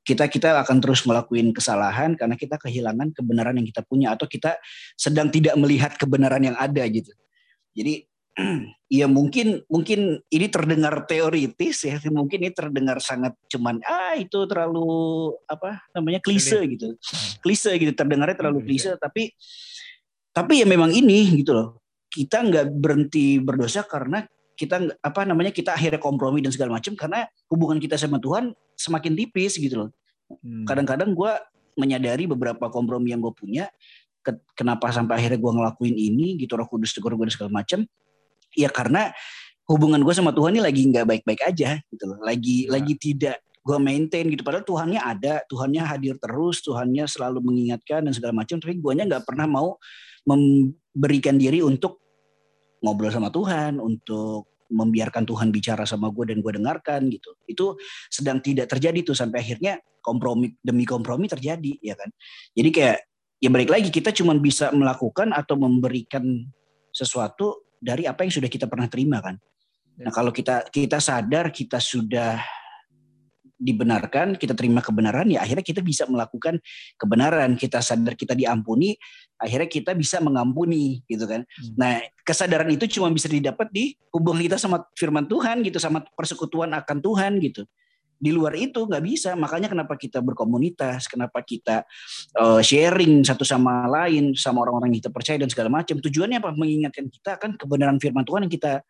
Kita 0.02 0.26
kita 0.26 0.48
akan 0.66 0.82
terus 0.82 1.06
ngelakuin 1.06 1.54
kesalahan 1.54 2.18
karena 2.18 2.34
kita 2.34 2.58
kehilangan 2.58 3.14
kebenaran 3.14 3.54
yang 3.54 3.66
kita 3.70 3.86
punya 3.86 4.18
atau 4.18 4.26
kita 4.26 4.58
sedang 4.98 5.30
tidak 5.30 5.54
melihat 5.54 5.94
kebenaran 5.94 6.42
yang 6.42 6.56
ada 6.58 6.82
gitu. 6.90 7.14
Jadi 7.70 8.10
ya 8.98 9.06
mungkin 9.06 9.62
mungkin 9.70 10.18
ini 10.26 10.46
terdengar 10.50 11.06
teoritis 11.06 11.86
ya 11.86 12.02
mungkin 12.10 12.42
ini 12.42 12.50
terdengar 12.50 12.98
sangat 12.98 13.38
cuman 13.46 13.78
ah 13.86 14.18
itu 14.18 14.42
terlalu 14.50 15.30
apa 15.46 15.86
namanya 15.94 16.18
klise 16.18 16.58
gitu. 16.66 16.98
Klise 17.38 17.70
gitu 17.78 17.94
terdengarnya 17.94 18.34
terlalu 18.34 18.66
hmm, 18.66 18.68
klise 18.68 18.90
tapi 18.98 19.30
tapi 20.34 20.62
ya 20.62 20.66
memang 20.66 20.90
ini 20.90 21.38
gitu 21.38 21.54
loh. 21.54 21.68
Kita 22.10 22.42
nggak 22.42 22.74
berhenti 22.74 23.38
berdosa 23.38 23.86
karena 23.86 24.26
kita 24.54 24.94
apa 25.02 25.20
namanya 25.26 25.50
kita 25.50 25.74
akhirnya 25.74 25.98
kompromi 25.98 26.38
dan 26.38 26.54
segala 26.54 26.78
macam 26.78 26.94
karena 26.94 27.26
hubungan 27.50 27.82
kita 27.82 27.98
sama 27.98 28.22
Tuhan 28.22 28.54
semakin 28.78 29.12
tipis 29.18 29.58
gitu 29.58 29.86
loh 29.86 29.90
hmm. 30.30 30.66
kadang-kadang 30.66 31.10
gue 31.12 31.32
menyadari 31.74 32.30
beberapa 32.30 32.70
kompromi 32.70 33.10
yang 33.10 33.18
gue 33.18 33.34
punya 33.34 33.66
kenapa 34.54 34.94
sampai 34.94 35.20
akhirnya 35.20 35.42
gue 35.42 35.52
ngelakuin 35.58 35.96
ini 35.98 36.38
gitu 36.38 36.54
roh 36.54 36.70
kudus 36.70 36.94
tegur 36.94 37.18
gue 37.18 37.26
dan 37.26 37.34
segala 37.34 37.50
macam 37.60 37.82
ya 38.54 38.70
karena 38.70 39.10
hubungan 39.68 40.00
gue 40.04 40.14
sama 40.14 40.30
Tuhan 40.32 40.56
ini 40.56 40.62
lagi 40.62 40.82
nggak 40.88 41.06
baik-baik 41.08 41.42
aja 41.44 41.80
gitu 41.88 42.04
loh. 42.04 42.18
Lagi 42.20 42.68
ya. 42.68 42.76
lagi 42.76 42.94
tidak 43.00 43.36
gue 43.64 43.78
maintain 43.80 44.28
gitu. 44.28 44.44
Padahal 44.44 44.64
Tuhannya 44.64 45.00
ada, 45.00 45.40
Tuhannya 45.48 45.82
hadir 45.84 46.20
terus, 46.20 46.60
Tuhannya 46.60 47.08
selalu 47.08 47.40
mengingatkan 47.40 48.04
dan 48.04 48.12
segala 48.12 48.44
macam. 48.44 48.60
Tapi 48.60 48.76
guanya 48.76 49.04
nggak 49.08 49.24
pernah 49.24 49.48
mau 49.48 49.80
memberikan 50.28 51.40
diri 51.40 51.64
untuk 51.64 52.03
ngobrol 52.84 53.08
sama 53.08 53.32
Tuhan, 53.32 53.80
untuk 53.80 54.54
membiarkan 54.68 55.24
Tuhan 55.24 55.48
bicara 55.52 55.84
sama 55.84 56.10
gue 56.12 56.34
dan 56.34 56.40
gue 56.40 56.52
dengarkan 56.52 57.08
gitu. 57.08 57.36
Itu 57.48 57.80
sedang 58.08 58.40
tidak 58.40 58.68
terjadi 58.68 59.00
tuh 59.04 59.16
sampai 59.16 59.40
akhirnya 59.40 59.80
kompromi 60.04 60.52
demi 60.60 60.84
kompromi 60.84 61.28
terjadi 61.28 61.80
ya 61.80 61.96
kan. 61.96 62.12
Jadi 62.52 62.70
kayak 62.72 62.98
ya 63.40 63.48
balik 63.48 63.70
lagi 63.72 63.88
kita 63.88 64.12
cuma 64.12 64.36
bisa 64.36 64.72
melakukan 64.72 65.32
atau 65.32 65.56
memberikan 65.56 66.24
sesuatu 66.92 67.68
dari 67.80 68.08
apa 68.08 68.24
yang 68.24 68.32
sudah 68.32 68.50
kita 68.50 68.68
pernah 68.68 68.88
terima 68.88 69.20
kan. 69.20 69.36
Nah 70.00 70.10
kalau 70.10 70.34
kita 70.34 70.68
kita 70.72 70.98
sadar 70.98 71.54
kita 71.54 71.78
sudah 71.78 72.40
dibenarkan, 73.54 74.34
kita 74.36 74.52
terima 74.52 74.82
kebenaran, 74.82 75.30
ya 75.30 75.40
akhirnya 75.40 75.64
kita 75.64 75.80
bisa 75.80 76.04
melakukan 76.10 76.58
kebenaran. 76.98 77.54
Kita 77.54 77.78
sadar 77.80 78.18
kita 78.18 78.34
diampuni, 78.34 78.98
akhirnya 79.44 79.68
kita 79.68 79.92
bisa 79.92 80.18
mengampuni, 80.24 81.04
gitu 81.04 81.28
kan. 81.28 81.44
Hmm. 81.44 81.74
Nah, 81.76 81.92
kesadaran 82.24 82.72
itu 82.72 82.88
cuma 82.96 83.12
bisa 83.12 83.28
didapat 83.28 83.68
di 83.68 83.92
hubungan 84.10 84.40
kita 84.48 84.56
sama 84.56 84.88
firman 84.96 85.28
Tuhan, 85.28 85.60
gitu, 85.60 85.76
sama 85.76 86.00
persekutuan 86.16 86.72
akan 86.72 86.98
Tuhan, 87.04 87.36
gitu. 87.44 87.68
Di 88.16 88.32
luar 88.32 88.56
itu 88.56 88.88
nggak 88.88 89.04
bisa, 89.04 89.36
makanya 89.36 89.68
kenapa 89.68 90.00
kita 90.00 90.24
berkomunitas, 90.24 91.04
kenapa 91.12 91.44
kita 91.44 91.84
uh, 92.40 92.64
sharing 92.64 93.20
satu 93.20 93.44
sama 93.44 93.84
lain, 93.84 94.32
sama 94.32 94.64
orang-orang 94.64 94.96
yang 94.96 95.04
kita 95.04 95.12
percaya 95.12 95.36
dan 95.36 95.52
segala 95.52 95.68
macam. 95.68 96.00
Tujuannya 96.00 96.40
apa? 96.40 96.56
Mengingatkan 96.56 97.12
kita 97.12 97.36
akan 97.36 97.60
kebenaran 97.60 98.00
firman 98.00 98.24
Tuhan 98.24 98.48
yang 98.48 98.54
kita 98.54 98.80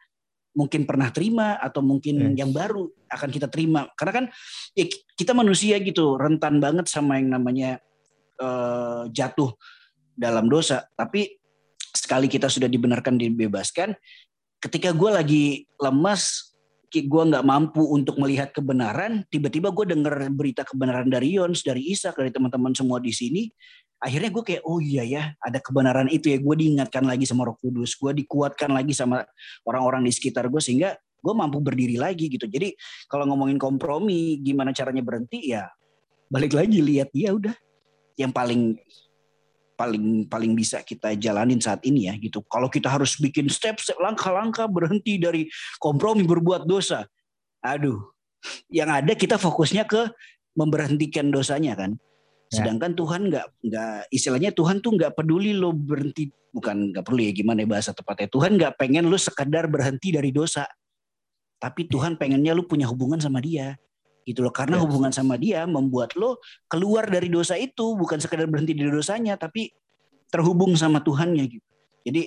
mungkin 0.54 0.86
pernah 0.86 1.10
terima 1.10 1.58
atau 1.58 1.82
mungkin 1.82 2.30
yes. 2.30 2.46
yang 2.46 2.54
baru 2.54 2.86
akan 3.10 3.28
kita 3.34 3.50
terima 3.50 3.90
karena 3.98 4.12
kan 4.22 4.24
ya 4.78 4.86
kita 5.18 5.34
manusia 5.34 5.82
gitu 5.82 6.14
rentan 6.14 6.62
banget 6.62 6.86
sama 6.86 7.18
yang 7.18 7.34
namanya 7.34 7.82
uh, 8.38 9.10
jatuh 9.10 9.50
dalam 10.14 10.48
dosa. 10.48 10.86
Tapi 10.94 11.38
sekali 11.94 12.26
kita 12.26 12.50
sudah 12.50 12.66
dibenarkan 12.66 13.14
dibebaskan 13.18 13.94
ketika 14.58 14.90
gue 14.90 15.10
lagi 15.12 15.44
lemas 15.78 16.54
gue 16.94 17.22
nggak 17.26 17.42
mampu 17.42 17.82
untuk 17.90 18.22
melihat 18.22 18.54
kebenaran 18.54 19.26
tiba-tiba 19.26 19.74
gue 19.74 19.82
dengar 19.98 20.14
berita 20.30 20.62
kebenaran 20.62 21.10
dari 21.10 21.34
Yons 21.34 21.66
dari 21.66 21.90
Isa 21.90 22.14
dari 22.14 22.30
teman-teman 22.30 22.70
semua 22.70 23.02
di 23.02 23.10
sini 23.10 23.50
akhirnya 23.98 24.30
gue 24.30 24.44
kayak 24.46 24.62
oh 24.62 24.78
iya 24.78 25.02
ya 25.02 25.22
ada 25.42 25.58
kebenaran 25.58 26.06
itu 26.06 26.30
ya. 26.30 26.38
Gue 26.38 26.54
diingatkan 26.54 27.02
lagi 27.02 27.26
sama 27.26 27.50
Roh 27.50 27.58
Kudus 27.58 27.98
gue 27.98 28.14
dikuatkan 28.22 28.70
lagi 28.70 28.94
sama 28.94 29.26
orang-orang 29.66 30.06
di 30.06 30.12
sekitar 30.14 30.46
gue 30.46 30.62
sehingga 30.62 30.94
gue 30.94 31.34
mampu 31.34 31.58
berdiri 31.58 31.98
lagi 31.98 32.30
gitu. 32.30 32.46
Jadi 32.46 32.76
kalau 33.10 33.26
ngomongin 33.26 33.58
kompromi 33.58 34.38
gimana 34.44 34.70
caranya 34.70 35.02
berhenti 35.02 35.50
ya 35.50 35.66
balik 36.30 36.54
lagi 36.54 36.78
lihat 36.78 37.10
ya 37.10 37.34
udah. 37.34 37.54
Yang 38.14 38.30
paling 38.30 38.62
paling 39.74 40.26
paling 40.30 40.54
bisa 40.54 40.80
kita 40.82 41.14
jalanin 41.18 41.58
saat 41.58 41.82
ini 41.86 42.10
ya 42.10 42.14
gitu. 42.18 42.42
Kalau 42.46 42.70
kita 42.70 42.90
harus 42.90 43.18
bikin 43.18 43.50
step-step 43.50 43.98
langkah-langkah 43.98 44.70
berhenti 44.70 45.18
dari 45.18 45.46
kompromi 45.82 46.22
berbuat 46.22 46.66
dosa 46.66 47.06
aduh 47.64 47.96
yang 48.68 48.92
ada 48.92 49.16
kita 49.16 49.40
fokusnya 49.40 49.88
ke 49.88 50.12
memberhentikan 50.54 51.32
dosanya 51.32 51.74
kan. 51.74 51.96
Ya. 52.52 52.62
Sedangkan 52.62 52.92
Tuhan 52.94 53.32
nggak 53.32 53.46
nggak 53.66 53.98
istilahnya 54.12 54.50
Tuhan 54.54 54.84
tuh 54.84 54.94
nggak 54.94 55.16
peduli 55.16 55.56
lo 55.56 55.74
berhenti 55.74 56.30
bukan 56.54 56.94
nggak 56.94 57.02
perlu 57.02 57.20
ya 57.24 57.32
gimana 57.34 57.64
ya 57.64 57.68
bahasa 57.68 57.90
tepatnya. 57.90 58.28
Tuhan 58.30 58.60
nggak 58.60 58.74
pengen 58.78 59.10
lo 59.10 59.18
sekadar 59.18 59.66
berhenti 59.66 60.14
dari 60.14 60.30
dosa, 60.30 60.68
tapi 61.58 61.88
Tuhan 61.88 62.14
pengennya 62.20 62.54
lo 62.54 62.68
punya 62.68 62.86
hubungan 62.86 63.18
sama 63.18 63.42
Dia 63.42 63.74
gitu 64.24 64.40
loh 64.40 64.52
karena 64.52 64.80
yes. 64.80 64.84
hubungan 64.88 65.12
sama 65.12 65.36
Dia 65.36 65.68
membuat 65.68 66.16
lo 66.16 66.40
keluar 66.66 67.06
dari 67.06 67.28
dosa 67.28 67.54
itu 67.60 67.94
bukan 67.94 68.18
sekadar 68.18 68.48
berhenti 68.48 68.72
dari 68.72 68.88
dosanya 68.88 69.36
tapi 69.36 69.68
terhubung 70.32 70.74
sama 70.74 70.98
Tuhannya 71.04 71.44
gitu. 71.46 71.68
Jadi 72.04 72.22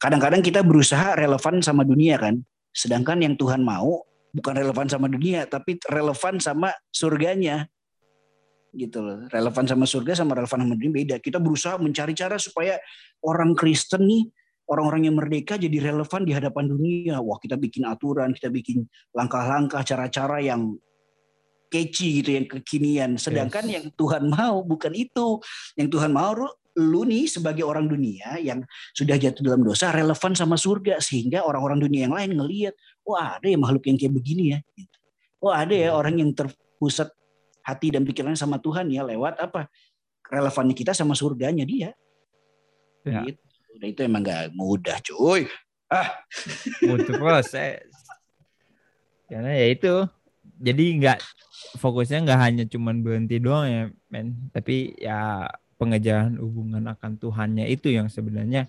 kadang-kadang 0.00 0.40
kita 0.40 0.64
berusaha 0.64 1.18
relevan 1.18 1.60
sama 1.60 1.84
dunia 1.84 2.16
kan. 2.16 2.40
Sedangkan 2.70 3.20
yang 3.20 3.34
Tuhan 3.34 3.60
mau 3.60 4.06
bukan 4.30 4.54
relevan 4.54 4.86
sama 4.86 5.10
dunia, 5.10 5.44
tapi 5.44 5.76
relevan 5.90 6.38
sama 6.38 6.70
surganya. 6.94 7.66
Gitu 8.70 9.02
loh. 9.02 9.26
Relevan 9.28 9.66
sama 9.66 9.84
surga 9.84 10.22
sama 10.22 10.38
relevan 10.38 10.62
sama 10.62 10.74
dunia 10.78 10.94
beda. 10.94 11.16
Kita 11.18 11.42
berusaha 11.42 11.76
mencari 11.76 12.14
cara 12.14 12.38
supaya 12.38 12.78
orang 13.26 13.52
Kristen 13.58 14.06
nih, 14.06 14.30
orang-orang 14.70 15.10
yang 15.10 15.16
merdeka 15.18 15.58
jadi 15.58 15.90
relevan 15.90 16.22
di 16.22 16.32
hadapan 16.32 16.64
dunia. 16.70 17.18
Wah, 17.20 17.36
kita 17.42 17.58
bikin 17.58 17.84
aturan, 17.84 18.30
kita 18.32 18.48
bikin 18.48 18.86
langkah-langkah, 19.12 19.82
cara-cara 19.82 20.38
yang 20.40 20.78
catchy 21.70 22.20
gitu, 22.20 22.34
yang 22.34 22.46
kekinian. 22.50 23.10
Sedangkan 23.16 23.64
Yes. 23.64 23.74
yang 23.78 23.86
Tuhan 23.94 24.26
mau 24.28 24.60
bukan 24.60 24.90
itu. 24.92 25.38
Yang 25.78 25.88
Tuhan 25.94 26.10
mau 26.10 26.34
lu- 26.34 26.58
nih 27.06 27.26
sebagai 27.26 27.66
orang 27.66 27.86
dunia 27.86 28.38
yang 28.38 28.62
sudah 28.94 29.18
jatuh 29.18 29.42
dalam 29.42 29.62
dosa 29.62 29.90
relevan 29.90 30.32
sama 30.34 30.54
surga 30.54 31.02
sehingga 31.02 31.42
orang-orang 31.42 31.82
dunia 31.82 32.06
yang 32.06 32.14
lain 32.14 32.38
ngelihat 32.38 32.74
wah 33.02 33.36
ada 33.36 33.50
ya 33.50 33.58
makhluk 33.58 33.90
yang 33.90 33.98
kayak 33.98 34.14
begini 34.14 34.54
ya 34.54 34.58
gitu. 34.78 34.96
wah 35.42 35.66
ada 35.66 35.74
ya 35.74 35.90
orang 35.90 36.22
yang 36.22 36.30
terpusat 36.30 37.10
hati 37.66 37.90
dan 37.90 38.06
pikirannya 38.06 38.38
sama 38.38 38.62
Tuhan 38.62 38.86
ya 38.86 39.02
lewat 39.02 39.42
apa 39.42 39.66
relevannya 40.30 40.72
kita 40.72 40.94
sama 40.94 41.18
surganya 41.18 41.66
dia 41.66 41.90
Ya. 43.02 43.26
gitu. 43.26 43.42
Dan 43.74 43.86
itu 43.90 44.00
emang 44.06 44.22
gak 44.22 44.54
mudah 44.54 44.96
cuy 45.02 45.50
butuh 46.86 47.16
proses 47.18 47.82
karena 49.26 49.50
ya 49.58 49.66
itu 49.74 49.94
jadi 50.60 50.84
nggak 51.00 51.18
fokusnya 51.80 52.28
nggak 52.28 52.40
hanya 52.40 52.64
cuman 52.68 53.00
berhenti 53.00 53.40
doang 53.40 53.66
ya 53.66 53.82
men. 54.12 54.36
Tapi 54.52 54.92
ya 55.00 55.48
pengejaran 55.80 56.36
hubungan 56.36 56.84
akan 56.92 57.16
Tuhannya 57.16 57.64
itu 57.72 57.88
yang 57.88 58.12
sebenarnya 58.12 58.68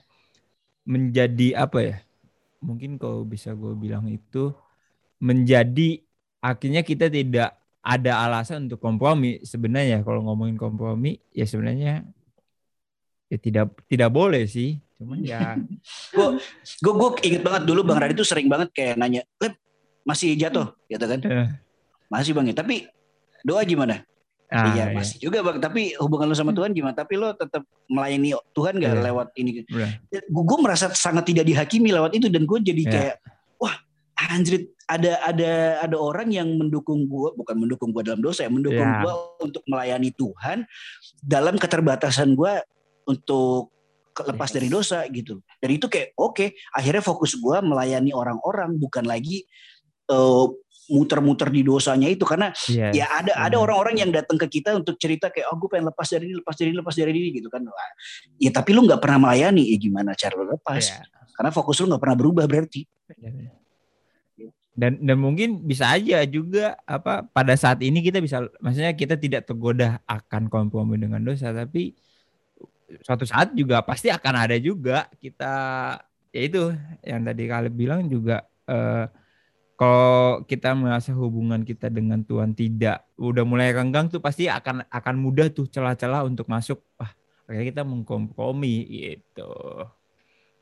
menjadi 0.88 1.68
apa 1.68 1.80
ya? 1.84 1.98
Mungkin 2.64 2.96
kalau 2.96 3.28
bisa 3.28 3.52
gue 3.52 3.76
bilang 3.76 4.08
itu 4.08 4.56
menjadi 5.20 6.00
akhirnya 6.40 6.82
kita 6.82 7.12
tidak 7.12 7.60
ada 7.84 8.12
alasan 8.24 8.72
untuk 8.72 8.80
kompromi 8.80 9.44
sebenarnya. 9.44 10.00
Kalau 10.08 10.24
ngomongin 10.24 10.56
kompromi 10.56 11.20
ya 11.36 11.44
sebenarnya 11.44 12.08
ya 13.28 13.38
tidak 13.38 13.76
tidak 13.92 14.10
boleh 14.16 14.48
sih. 14.48 14.80
Cuman 14.96 15.20
ya 15.28 15.60
gue 16.16 16.94
gue 16.96 17.10
inget 17.28 17.44
banget 17.44 17.68
dulu 17.68 17.84
bang 17.84 18.00
Radit 18.00 18.16
tuh 18.16 18.28
sering 18.28 18.48
banget 18.48 18.72
kayak 18.72 18.96
nanya 18.96 19.28
Lep 19.44 19.60
masih 20.08 20.40
jatuh? 20.40 20.72
Gitu 20.88 21.06
kan. 21.06 21.20
Eh, 21.28 21.50
masih 22.12 22.36
bang 22.36 22.52
ya 22.52 22.56
tapi 22.60 22.86
doa 23.42 23.64
gimana 23.64 24.04
ah, 24.52 24.76
iya 24.76 24.92
ya. 24.92 25.00
masih 25.00 25.18
juga 25.24 25.40
bang 25.42 25.64
tapi 25.64 25.96
hubungan 25.96 26.28
lo 26.28 26.36
sama 26.36 26.52
Tuhan 26.52 26.76
gimana 26.76 26.92
tapi 26.92 27.16
lo 27.16 27.32
tetap 27.32 27.64
melayani 27.88 28.36
Tuhan 28.52 28.76
gak 28.84 28.92
Iya. 28.92 29.04
lewat 29.08 29.28
ini 29.40 29.64
Udah. 29.64 29.90
gue 30.28 30.58
merasa 30.60 30.92
sangat 30.92 31.32
tidak 31.32 31.48
dihakimi 31.48 31.96
lewat 31.96 32.12
itu 32.20 32.28
dan 32.28 32.44
gue 32.44 32.60
jadi 32.60 32.84
Iya. 32.84 32.92
kayak 32.92 33.16
wah 33.58 33.76
anjir 34.30 34.68
ada 34.92 35.24
ada 35.24 35.52
ada 35.88 35.96
orang 35.98 36.30
yang 36.36 36.52
mendukung 36.60 37.08
gue 37.08 37.32
bukan 37.40 37.56
mendukung 37.56 37.96
gue 37.96 38.04
dalam 38.04 38.20
dosa 38.20 38.44
ya 38.44 38.52
mendukung 38.52 38.84
Iya. 38.84 39.02
gue 39.08 39.14
untuk 39.40 39.64
melayani 39.72 40.12
Tuhan 40.12 40.68
dalam 41.24 41.56
keterbatasan 41.56 42.36
gue 42.36 42.54
untuk 43.08 43.72
lepas 44.12 44.52
Yes. 44.52 44.56
dari 44.60 44.68
dosa 44.68 45.00
gitu 45.08 45.40
dan 45.64 45.70
itu 45.72 45.88
kayak 45.88 46.12
oke 46.20 46.52
akhirnya 46.76 47.00
fokus 47.00 47.40
gue 47.40 47.58
melayani 47.64 48.12
orang-orang 48.12 48.76
bukan 48.76 49.08
lagi 49.08 49.48
eh, 50.12 50.46
muter-muter 50.92 51.48
di 51.48 51.64
dosanya 51.64 52.12
itu. 52.12 52.28
Karena 52.28 52.52
Yes, 52.68 52.92
ya 52.92 53.08
ada 53.08 53.32
ada 53.40 53.56
benar. 53.56 53.64
orang-orang 53.72 53.96
yang 54.04 54.12
datang 54.12 54.36
ke 54.36 54.60
kita 54.60 54.76
untuk 54.76 55.00
cerita 55.00 55.32
kayak 55.32 55.48
oh 55.48 55.56
gue 55.56 55.72
pengen 55.72 55.88
lepas 55.88 56.08
dari 56.12 56.28
ini 56.28 56.36
lepas 56.44 56.56
dari 56.60 56.70
ini 56.76 56.78
lepas 56.84 56.96
dari 57.00 57.12
ini 57.16 57.30
gitu 57.40 57.48
kan. 57.48 57.64
Ya 58.38 58.52
tapi 58.52 58.76
lu 58.76 58.84
nggak 58.84 59.00
pernah 59.00 59.32
melayani. 59.32 59.64
Ya 59.72 59.78
gimana 59.80 60.12
cara 60.14 60.36
lu 60.36 60.52
lepas? 60.52 60.84
Iya. 60.92 61.08
karena 61.32 61.50
fokus 61.50 61.80
lu 61.82 61.90
nggak 61.90 62.04
pernah 62.04 62.18
berubah 62.20 62.46
berarti. 62.46 62.86
Dan 64.72 65.04
dan 65.04 65.18
mungkin 65.20 65.68
bisa 65.68 65.92
aja 65.92 66.24
juga 66.24 66.80
apa 66.88 67.28
pada 67.28 67.52
saat 67.60 67.84
ini 67.84 68.00
kita 68.00 68.24
bisa 68.24 68.48
maksudnya 68.64 68.96
kita 68.96 69.20
tidak 69.20 69.44
tergoda 69.44 70.00
akan 70.08 70.48
kompromi 70.48 70.96
dengan 70.96 71.20
dosa 71.20 71.52
tapi 71.52 71.92
suatu 73.04 73.28
saat 73.28 73.52
juga 73.52 73.84
pasti 73.84 74.08
akan 74.08 74.48
ada 74.48 74.56
juga 74.60 75.12
kita 75.20 75.54
ya 76.32 76.42
itu 76.42 76.72
yang 77.04 77.22
tadi 77.24 77.44
kalian 77.52 77.76
bilang 77.76 78.02
juga 78.08 78.48
eh, 78.68 79.06
kalau 79.82 80.46
kita 80.46 80.78
merasa 80.78 81.10
hubungan 81.18 81.66
kita 81.66 81.90
dengan 81.90 82.22
Tuhan 82.22 82.54
tidak 82.54 83.02
udah 83.18 83.42
mulai 83.42 83.74
renggang 83.74 84.14
tuh 84.14 84.22
pasti 84.22 84.46
akan 84.46 84.86
akan 84.94 85.16
mudah 85.18 85.50
tuh 85.50 85.66
celah-celah 85.66 86.22
untuk 86.22 86.46
masuk 86.46 86.86
wah 87.02 87.10
akhirnya 87.50 87.66
kita 87.74 87.82
mengkompromi 87.82 88.86
gitu 88.86 89.50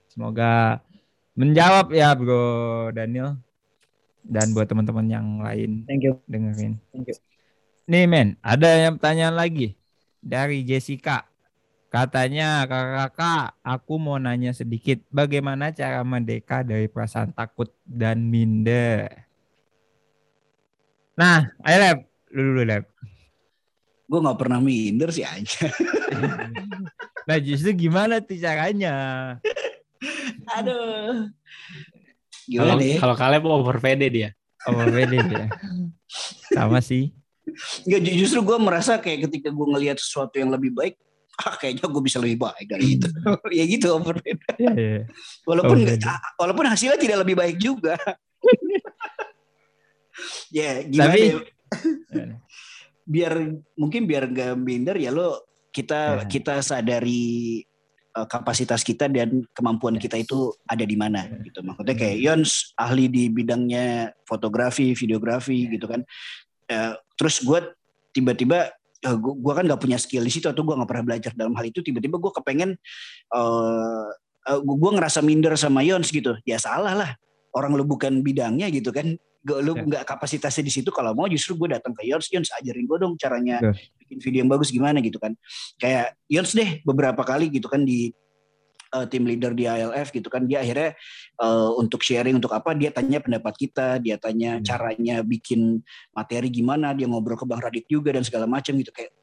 semoga 0.08 0.80
menjawab 1.36 1.92
ya 1.92 2.16
bro 2.16 2.96
Daniel 2.96 3.36
dan 4.24 4.56
buat 4.56 4.72
teman-teman 4.72 5.08
yang 5.12 5.28
lain 5.44 5.84
Thank 5.84 6.08
you. 6.08 6.16
dengerin. 6.24 6.80
Thank 6.96 7.12
you. 7.12 7.20
Nih 7.90 8.06
men, 8.06 8.38
ada 8.46 8.70
yang 8.70 9.02
pertanyaan 9.02 9.36
lagi 9.36 9.74
dari 10.22 10.62
Jessica. 10.62 11.29
Katanya 11.90 12.70
kakak-kakak, 12.70 13.58
aku 13.66 13.98
mau 13.98 14.22
nanya 14.22 14.54
sedikit, 14.54 15.02
bagaimana 15.10 15.74
cara 15.74 16.06
merdeka 16.06 16.62
dari 16.62 16.86
perasaan 16.86 17.34
takut 17.34 17.74
dan 17.82 18.30
minder? 18.30 19.10
Nah, 21.18 21.50
ayo 21.66 21.78
Leb, 21.82 22.00
lu 22.30 22.42
dulu 22.54 22.64
Leb. 22.64 22.86
gue 24.10 24.18
nggak 24.26 24.40
pernah 24.42 24.58
minder 24.58 25.14
sih 25.14 25.22
aja 25.22 25.70
Nah 27.30 27.38
justru 27.38 27.78
gimana 27.78 28.18
tuh 28.18 28.42
caranya? 28.42 28.94
aduh 30.50 31.30
Kalau 32.50 32.74
gimana 32.82 32.98
kalau 32.98 33.16
Kaleb 33.18 33.46
over 33.46 33.78
PD 33.78 34.10
dia. 34.10 34.30
Oh 34.66 34.82
beda 34.82 35.14
ya. 35.14 35.46
Sama 36.50 36.82
sih. 36.82 37.14
Ju- 37.86 38.02
justru 38.02 38.42
gue 38.42 38.58
merasa 38.58 38.98
kayak 38.98 39.30
ketika 39.30 39.54
gue 39.54 39.68
ngelihat 39.78 40.02
sesuatu 40.02 40.42
yang 40.42 40.50
lebih 40.50 40.74
baik 40.74 40.98
ah 41.40 41.56
kayaknya 41.56 41.88
gue 41.88 42.02
bisa 42.04 42.18
lebih 42.20 42.40
baik 42.42 42.66
dari 42.68 42.96
itu 42.96 43.08
ya 43.58 43.64
gitu 43.64 43.86
overrated. 43.92 44.40
Iya, 44.56 44.72
iya. 44.76 45.00
walaupun 45.44 45.76
Overrated. 45.80 46.00
nggak- 46.04 46.24
walaupun 46.36 46.64
hasilnya 46.68 46.96
tidak 46.96 47.18
lebih 47.24 47.36
baik 47.36 47.56
juga 47.58 47.96
ya 50.52 50.84
gimana 50.84 51.10
Tapi- 51.10 51.32
ya? 51.32 52.26
biar 53.10 53.32
mungkin 53.74 54.06
biar 54.06 54.30
nggak 54.30 54.54
minder 54.56 54.94
ya 54.94 55.10
lo 55.10 55.42
kita 55.70 56.22
Ya. 56.22 56.26
kita 56.26 56.60
sadari 56.60 57.62
uh, 58.14 58.26
kapasitas 58.26 58.82
kita 58.82 59.06
dan 59.08 59.46
kemampuan 59.50 59.96
kita 59.96 60.14
itu 60.14 60.50
ada 60.64 60.82
di 60.82 60.94
mana 60.94 61.26
gitu 61.42 61.62
maksudnya 61.62 61.94
kayak 61.96 62.18
Yons 62.20 62.74
ahli 62.76 63.06
di 63.08 63.30
bidangnya 63.30 64.14
fotografi 64.24 64.94
videografi 64.94 65.68
gitu 65.70 65.86
kan 65.88 66.02
Eh, 66.70 66.94
terus 67.18 67.42
gue 67.42 67.58
tiba-tiba 68.14 68.70
eh, 69.06 69.16
gua, 69.16 69.34
gua 69.36 69.54
kan 69.60 69.64
nggak 69.68 69.82
punya 69.82 69.98
skill 70.00 70.24
di 70.26 70.32
situ 70.34 70.48
atau 70.52 70.62
gue 70.66 70.76
nggak 70.76 70.90
pernah 70.90 71.06
belajar 71.06 71.32
dalam 71.36 71.54
hal 71.56 71.66
itu 71.68 71.80
tiba-tiba 71.80 72.20
gue 72.20 72.32
kepengen 72.36 72.76
uh, 73.36 74.08
gue 74.50 74.92
ngerasa 74.98 75.22
minder 75.22 75.54
sama 75.60 75.86
Yons 75.86 76.10
gitu 76.10 76.34
ya 76.42 76.58
salah 76.58 76.96
lah 76.98 77.12
orang 77.54 77.78
lu 77.78 77.86
bukan 77.86 78.26
bidangnya 78.26 78.70
gitu 78.74 78.90
kan 78.90 79.14
Gak, 79.40 79.64
lu 79.64 79.72
Ya. 79.72 79.84
nggak 79.88 80.04
kapasitasnya 80.04 80.68
di 80.68 80.74
situ 80.74 80.92
kalau 80.92 81.16
mau 81.16 81.24
justru 81.32 81.56
gue 81.56 81.72
datang 81.72 81.96
ke 81.96 82.04
Yons 82.04 82.28
Yons 82.28 82.52
ajarin 82.60 82.84
gue 82.84 82.98
dong 83.00 83.16
caranya 83.16 83.64
Ya. 83.64 83.72
bikin 84.04 84.20
video 84.20 84.40
yang 84.44 84.52
bagus 84.52 84.68
gimana 84.68 85.00
gitu 85.00 85.16
kan 85.16 85.32
kayak 85.80 86.20
Yons 86.28 86.52
deh 86.52 86.84
beberapa 86.84 87.24
kali 87.24 87.48
gitu 87.48 87.72
kan 87.72 87.88
di 87.88 88.12
uh, 88.94 89.06
tim 89.06 89.24
leader 89.26 89.54
di 89.54 89.66
ALF 89.66 90.10
gitu 90.10 90.28
kan 90.28 90.46
dia 90.46 90.62
akhirnya 90.62 90.98
uh, 91.40 91.74
untuk 91.78 92.02
sharing 92.02 92.38
untuk 92.38 92.54
apa 92.54 92.74
dia 92.74 92.90
tanya 92.90 93.22
pendapat 93.22 93.54
kita 93.56 93.98
dia 94.02 94.18
tanya 94.18 94.58
Hmm. 94.60 94.66
caranya 94.66 95.16
bikin 95.22 95.82
materi 96.12 96.50
gimana 96.50 96.92
dia 96.94 97.06
ngobrol 97.06 97.38
ke 97.38 97.46
Bang 97.46 97.62
Radit 97.62 97.86
juga 97.86 98.12
dan 98.14 98.26
segala 98.26 98.50
macam 98.50 98.74
gitu 98.76 98.90
kayak 98.90 99.14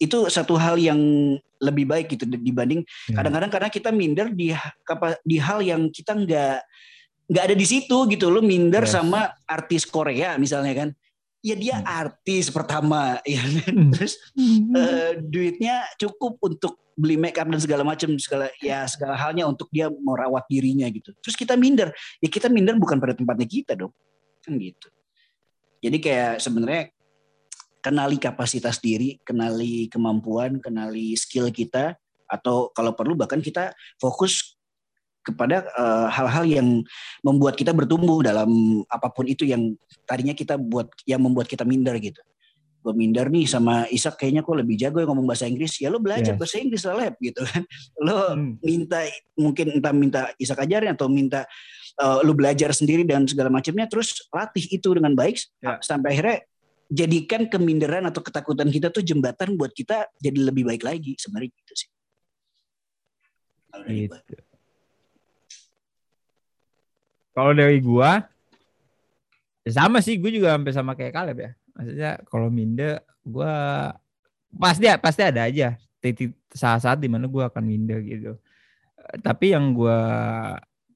itu 0.00 0.16
satu 0.32 0.56
hal 0.56 0.80
yang 0.80 0.96
lebih 1.60 1.84
baik 1.84 2.16
gitu 2.16 2.24
dibanding 2.24 2.80
Ya. 3.10 3.20
kadang-kadang 3.20 3.50
karena 3.52 3.68
kita 3.68 3.90
minder 3.92 4.32
di 4.32 4.56
di 5.26 5.36
hal 5.36 5.60
yang 5.60 5.92
kita 5.92 6.16
nggak 6.16 6.56
nggak 7.30 7.44
ada 7.46 7.54
di 7.54 7.66
situ 7.68 7.96
gitu 8.08 8.32
lo 8.32 8.40
minder 8.40 8.88
Yes. 8.88 8.96
sama 8.96 9.28
artis 9.44 9.84
Korea 9.84 10.40
misalnya 10.40 10.72
kan 10.72 10.90
ya 11.44 11.56
dia 11.56 11.76
Hmm. 11.80 11.88
artis 11.88 12.48
pertama 12.48 13.20
ya 13.28 13.44
kan? 13.44 13.74
Hmm. 13.76 13.90
terus 13.94 14.16
eh, 14.72 15.20
duitnya 15.20 15.84
cukup 16.00 16.40
untuk 16.40 16.80
beli 17.00 17.16
make 17.16 17.40
up 17.40 17.48
dan 17.48 17.56
segala 17.56 17.80
macam 17.80 18.12
segala 18.20 18.52
ya 18.60 18.84
segala 18.84 19.16
halnya 19.16 19.48
untuk 19.48 19.72
dia 19.72 19.88
merawat 19.88 20.44
dirinya 20.52 20.84
gitu. 20.92 21.16
Terus 21.24 21.32
kita 21.32 21.56
minder. 21.56 21.96
Ya 22.20 22.28
kita 22.28 22.52
minder 22.52 22.76
bukan 22.76 23.00
pada 23.00 23.16
tempatnya 23.16 23.48
kita 23.48 23.72
dong. 23.72 23.96
Kan 24.44 24.60
gitu. 24.60 24.92
Jadi 25.80 25.96
kayak 25.96 26.44
sebenarnya 26.44 26.92
kenali 27.80 28.20
kapasitas 28.20 28.76
diri 28.78 29.16
kenali 29.24 29.88
kemampuan 29.88 30.60
kenali 30.60 31.16
skill 31.16 31.48
kita 31.48 31.96
atau 32.28 32.68
kalau 32.76 32.92
perlu 32.92 33.16
bahkan 33.16 33.40
kita 33.40 33.72
fokus 33.96 34.60
kepada 35.24 35.64
eh, 35.64 36.08
hal-hal 36.12 36.44
yang 36.48 36.68
membuat 37.24 37.56
kita 37.56 37.72
bertumbuh 37.72 38.20
dalam 38.24 38.80
apa 38.88 39.08
pun 39.12 39.28
itu 39.28 39.48
yang 39.48 39.76
tadinya 40.04 40.32
kita 40.36 40.56
buat 40.56 40.88
yang 41.04 41.20
membuat 41.20 41.48
kita 41.48 41.64
minder 41.64 41.96
gitu 42.00 42.20
gue 42.80 42.92
minder 42.96 43.28
nih 43.28 43.44
sama 43.44 43.84
Isak 43.92 44.16
kayaknya 44.16 44.40
kok 44.40 44.56
lebih 44.56 44.76
jago 44.80 45.04
yang 45.04 45.12
ngomong 45.12 45.28
bahasa 45.28 45.44
Inggris 45.44 45.76
ya 45.76 45.92
lo 45.92 46.00
belajar 46.00 46.32
Yes. 46.32 46.40
bahasa 46.40 46.56
Inggris 46.58 46.82
lah 46.88 46.94
Lab 46.96 47.14
gitu 47.20 47.44
kan 47.44 47.62
lo 48.08 48.16
Hmm. 48.32 48.56
minta 48.64 49.04
mungkin 49.36 49.66
entah 49.76 49.92
minta 49.92 50.20
Isak 50.40 50.64
ajarin 50.64 50.96
atau 50.96 51.12
minta 51.12 51.44
uh, 52.00 52.24
lu 52.24 52.32
belajar 52.32 52.72
sendiri 52.72 53.04
dan 53.04 53.28
segala 53.28 53.52
macamnya 53.52 53.84
terus 53.84 54.24
latih 54.32 54.64
itu 54.72 54.88
dengan 54.96 55.12
baik 55.12 55.36
Ya. 55.60 55.76
sampai 55.84 56.16
akhirnya 56.16 56.38
jadikan 56.90 57.46
keminderan 57.46 58.02
atau 58.08 58.18
ketakutan 58.18 58.66
kita 58.66 58.88
tuh 58.88 59.04
jembatan 59.04 59.54
buat 59.54 59.70
kita 59.70 60.08
jadi 60.18 60.40
lebih 60.50 60.64
baik 60.66 60.82
lagi 60.82 61.14
sebenarnya 61.20 61.52
gitu 61.52 61.74
sih 61.76 61.88
Kalau 63.70 63.86
dari 63.86 64.02
gua. 64.08 64.18
Gitu. 64.26 64.42
Kalau 67.30 67.52
dari 67.54 67.78
gua 67.78 68.10
ya 69.60 69.70
sama 69.76 70.00
sih, 70.00 70.16
gue 70.18 70.32
juga 70.32 70.56
sampai 70.56 70.72
sama 70.74 70.92
kayak 70.96 71.12
Kaleb 71.14 71.38
ya. 71.38 71.50
Maksudnya 71.76 72.20
kalau 72.26 72.48
minder, 72.52 73.02
gua 73.22 73.52
pasti 74.50 74.90
pasti 74.98 75.22
ada 75.22 75.46
aja 75.46 75.78
titik 76.02 76.34
saat-saat 76.50 76.98
di 76.98 77.06
mana 77.06 77.30
gua 77.30 77.48
akan 77.52 77.64
minder 77.64 78.00
gitu. 78.02 78.36
Tapi 79.22 79.54
yang 79.54 79.72
gua 79.74 79.98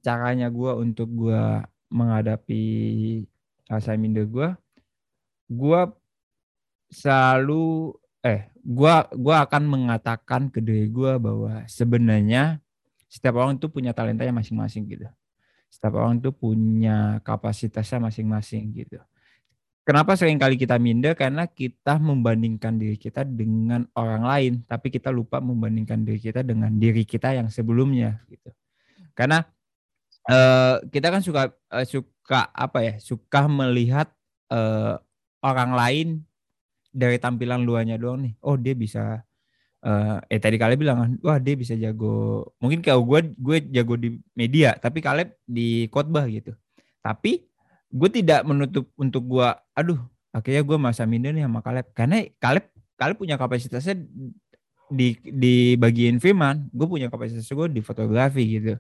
caranya 0.05 0.49
gua 0.53 0.77
untuk 0.77 1.09
gua 1.13 1.65
menghadapi 1.89 2.63
rasa 3.71 3.97
minder 3.97 4.27
gua, 4.29 4.59
gua 5.49 5.95
selalu 6.93 7.95
eh 8.25 8.51
gua 8.65 9.09
gua 9.15 9.45
akan 9.45 9.63
mengatakan 9.69 10.49
ke 10.53 10.61
diri 10.61 10.89
gua 10.89 11.17
bahwa 11.21 11.65
sebenarnya 11.71 12.61
setiap 13.09 13.39
orang 13.39 13.57
tuh 13.63 13.71
punya 13.71 13.95
talentanya 13.95 14.35
masing-masing 14.35 14.91
gitu. 14.91 15.07
Setiap 15.71 15.95
orang 15.99 16.19
tuh 16.19 16.35
punya 16.35 17.23
kapasitasnya 17.23 18.03
masing-masing 18.03 18.75
gitu. 18.75 18.99
Kenapa 19.85 20.17
sering 20.17 20.41
kali 20.41 20.57
kita 20.57 20.81
minder? 20.81 21.13
Karena 21.13 21.45
kita 21.45 22.01
membandingkan 22.01 22.81
diri 22.81 22.97
kita 22.97 23.21
dengan 23.21 23.85
orang 23.93 24.25
lain, 24.25 24.53
tapi 24.65 24.89
kita 24.89 25.13
lupa 25.13 25.45
membandingkan 25.45 26.01
diri 26.09 26.17
kita 26.25 26.41
dengan 26.41 26.73
diri 26.73 27.05
kita 27.05 27.37
yang 27.37 27.53
sebelumnya 27.53 28.25
gitu. 28.33 28.49
Karena 29.13 29.45
eh, 30.25 30.81
kita 30.89 31.13
kan 31.13 31.21
suka 31.21 31.53
eh, 31.53 31.85
suka 31.85 32.49
apa 32.57 32.79
ya? 32.81 32.95
Suka 32.97 33.45
melihat 33.45 34.09
eh, 34.49 34.97
orang 35.45 35.71
lain 35.77 36.09
dari 36.89 37.21
tampilan 37.21 37.61
luarnya 37.69 38.01
doang 38.01 38.25
nih. 38.25 38.35
Oh, 38.41 38.57
dia 38.57 38.73
bisa 38.73 39.21
eh 39.85 40.17
eh 40.33 40.41
tadi 40.41 40.57
kalian 40.57 40.81
bilang 40.81 40.97
kan, 40.97 41.13
wah 41.21 41.37
dia 41.37 41.61
bisa 41.61 41.77
jago. 41.77 42.49
Mungkin 42.57 42.81
kalau 42.81 43.05
gue 43.05 43.37
gue 43.37 43.57
jago 43.69 44.01
di 44.01 44.17
media, 44.33 44.73
tapi 44.81 45.05
kalian 45.05 45.29
di 45.45 45.93
khotbah 45.93 46.25
gitu. 46.33 46.57
Tapi 47.05 47.45
gue 47.93 48.09
tidak 48.11 48.43
menutup 48.49 48.89
untuk 48.97 49.23
gue, 49.29 49.49
aduh, 49.75 50.01
akhirnya 50.31 50.63
gue 50.63 50.79
masa 50.79 51.03
minder 51.05 51.35
nih 51.35 51.45
sama 51.47 51.61
Kaleb. 51.61 51.87
Karena 51.93 52.23
Kaleb 52.39 52.65
Kaleb 52.95 53.17
punya 53.19 53.35
kapasitasnya 53.35 53.99
di 54.91 55.19
di 55.21 55.75
bagian 55.75 56.23
firman, 56.23 56.71
gue 56.71 56.87
punya 56.87 57.11
kapasitas 57.11 57.47
gue 57.47 57.69
di 57.71 57.83
fotografi 57.83 58.59
gitu. 58.59 58.75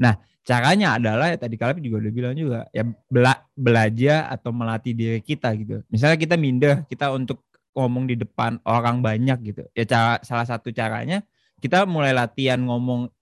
Nah, 0.00 0.16
caranya 0.44 0.96
adalah 0.96 1.28
ya 1.32 1.36
tadi 1.36 1.60
Kaleb 1.60 1.84
juga 1.84 2.08
udah 2.08 2.12
bilang 2.12 2.34
juga, 2.34 2.60
ya 2.72 2.88
bela- 3.12 3.44
belajar 3.52 4.32
atau 4.32 4.50
melatih 4.50 4.96
diri 4.96 5.20
kita 5.20 5.52
gitu. 5.60 5.84
Misalnya 5.92 6.16
kita 6.16 6.34
minder, 6.40 6.84
kita 6.88 7.12
untuk 7.12 7.44
ngomong 7.76 8.08
di 8.08 8.16
depan 8.18 8.58
orang 8.64 9.04
banyak 9.04 9.38
gitu. 9.52 9.62
Ya 9.76 9.84
cara 9.86 10.18
salah 10.24 10.48
satu 10.48 10.72
caranya 10.74 11.22
kita 11.60 11.84
mulai 11.84 12.16
latihan 12.16 12.58
ngomong 12.64 13.12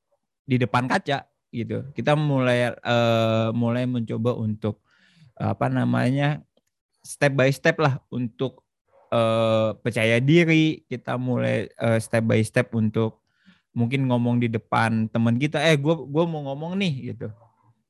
di 0.46 0.56
depan 0.56 0.86
kaca 0.86 1.26
gitu. 1.50 1.84
Kita 1.92 2.14
mulai 2.14 2.72
eh, 2.72 3.48
mulai 3.52 3.84
mencoba 3.84 4.38
untuk 4.38 4.80
apa 5.38 5.70
namanya 5.70 6.42
step 7.02 7.32
by 7.34 7.50
step 7.50 7.76
lah 7.80 8.00
untuk 8.12 8.62
eh, 9.12 9.70
percaya 9.78 10.18
diri. 10.22 10.84
Kita 10.86 11.16
mulai 11.16 11.68
eh, 11.68 11.98
step 11.98 12.24
by 12.24 12.40
step 12.44 12.74
untuk 12.74 13.22
mungkin 13.76 14.10
ngomong 14.10 14.42
di 14.42 14.48
depan 14.50 15.06
teman 15.12 15.38
kita. 15.38 15.62
Eh, 15.62 15.78
gue 15.78 15.94
gue 15.94 16.24
mau 16.26 16.42
ngomong 16.52 16.74
nih 16.78 17.14
gitu. 17.14 17.28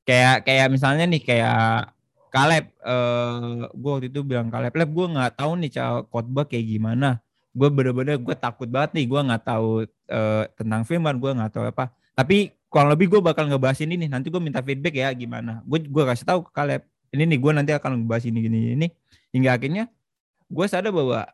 Kayak 0.05 0.45
kayak 0.45 0.67
misalnya 0.73 1.05
nih 1.09 1.21
kayak 1.21 1.93
Kaleb, 2.29 2.69
eh 2.85 3.65
gue 3.73 3.89
waktu 3.89 4.07
itu 4.13 4.21
bilang 4.21 4.53
Kaleb, 4.53 4.73
Leb, 4.77 4.89
gue 4.93 5.05
nggak 5.17 5.41
tahu 5.41 5.51
nih 5.65 5.69
cara 5.73 6.05
khotbah 6.05 6.45
kayak 6.45 6.65
gimana. 6.69 7.17
Gue 7.57 7.73
bener-bener 7.73 8.21
gue 8.21 8.35
takut 8.37 8.69
banget 8.69 9.01
nih, 9.01 9.05
gue 9.09 9.21
nggak 9.25 9.43
tahu 9.49 9.69
eh, 9.89 10.43
tentang 10.53 10.85
firman, 10.85 11.17
gue 11.17 11.31
nggak 11.33 11.51
tahu 11.57 11.65
apa. 11.73 11.89
Tapi 12.13 12.53
kurang 12.69 12.93
lebih 12.93 13.09
gue 13.17 13.21
bakal 13.25 13.49
ngebahas 13.49 13.81
ini 13.81 13.97
nih. 14.05 14.09
Nanti 14.13 14.29
gue 14.29 14.37
minta 14.37 14.61
feedback 14.61 14.93
ya 14.93 15.09
gimana. 15.17 15.65
Gue 15.65 15.81
gue 15.81 16.03
kasih 16.05 16.25
tahu 16.29 16.39
ke 16.45 16.51
Kaleb, 16.53 16.85
ini 17.13 17.23
nih 17.35 17.39
gue 17.41 17.51
nanti 17.53 17.71
akan 17.73 18.03
ngebahas 18.03 18.25
ini 18.29 18.39
gini 18.41 18.59
ini. 18.75 18.87
Hingga 19.33 19.49
akhirnya 19.55 19.83
gue 20.49 20.65
sadar 20.65 20.93
bahwa 20.93 21.29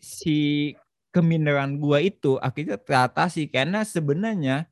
si 0.00 0.72
keminderan 1.14 1.78
gue 1.78 1.98
itu 2.10 2.36
akhirnya 2.42 2.76
teratasi 2.76 3.48
karena 3.48 3.86
sebenarnya 3.86 4.66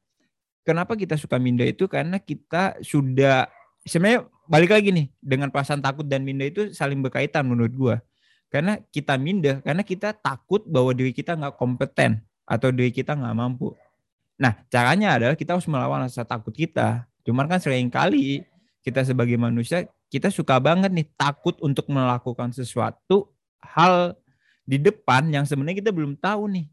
kenapa 0.66 0.94
kita 0.98 1.18
suka 1.18 1.36
minder 1.38 1.70
itu? 1.70 1.86
Karena 1.90 2.18
kita 2.18 2.80
sudah 2.82 3.46
sebenarnya 3.86 4.26
balik 4.46 4.70
lagi 4.74 4.90
nih 4.94 5.06
dengan 5.18 5.50
perasaan 5.50 5.82
takut 5.82 6.06
dan 6.06 6.22
minder 6.22 6.50
itu 6.50 6.62
saling 6.74 7.02
berkaitan 7.02 7.46
menurut 7.46 7.74
gua. 7.74 7.96
Karena 8.52 8.78
kita 8.92 9.16
minder 9.18 9.64
karena 9.64 9.82
kita 9.82 10.12
takut 10.12 10.62
bahwa 10.68 10.92
diri 10.92 11.14
kita 11.14 11.34
nggak 11.38 11.56
kompeten 11.56 12.20
atau 12.44 12.68
diri 12.70 12.92
kita 12.92 13.16
nggak 13.16 13.34
mampu. 13.36 13.74
Nah 14.38 14.60
caranya 14.68 15.18
adalah 15.18 15.36
kita 15.38 15.56
harus 15.56 15.66
melawan 15.70 16.04
rasa 16.04 16.22
takut 16.26 16.52
kita. 16.52 17.06
Cuman 17.22 17.46
kan 17.48 17.62
sering 17.62 17.88
kali 17.88 18.44
kita 18.82 19.06
sebagai 19.06 19.38
manusia 19.38 19.86
kita 20.12 20.28
suka 20.28 20.60
banget 20.60 20.92
nih 20.92 21.08
takut 21.16 21.56
untuk 21.64 21.88
melakukan 21.88 22.52
sesuatu 22.52 23.32
hal 23.64 24.12
di 24.68 24.76
depan 24.76 25.24
yang 25.32 25.48
sebenarnya 25.48 25.80
kita 25.80 25.88
belum 25.90 26.20
tahu 26.20 26.52
nih 26.52 26.66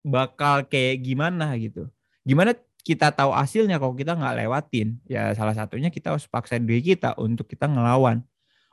bakal 0.00 0.64
kayak 0.64 1.04
gimana 1.04 1.52
gitu. 1.60 1.92
Gimana 2.24 2.56
kita 2.80 3.12
tahu 3.12 3.36
hasilnya 3.36 3.76
kalau 3.76 3.92
kita 3.92 4.16
nggak 4.16 4.40
lewatin? 4.40 4.96
Ya 5.04 5.36
salah 5.36 5.52
satunya 5.52 5.92
kita 5.92 6.16
harus 6.16 6.24
paksa 6.24 6.56
diri 6.56 6.80
kita 6.80 7.12
untuk 7.20 7.44
kita 7.44 7.68
ngelawan. 7.68 8.24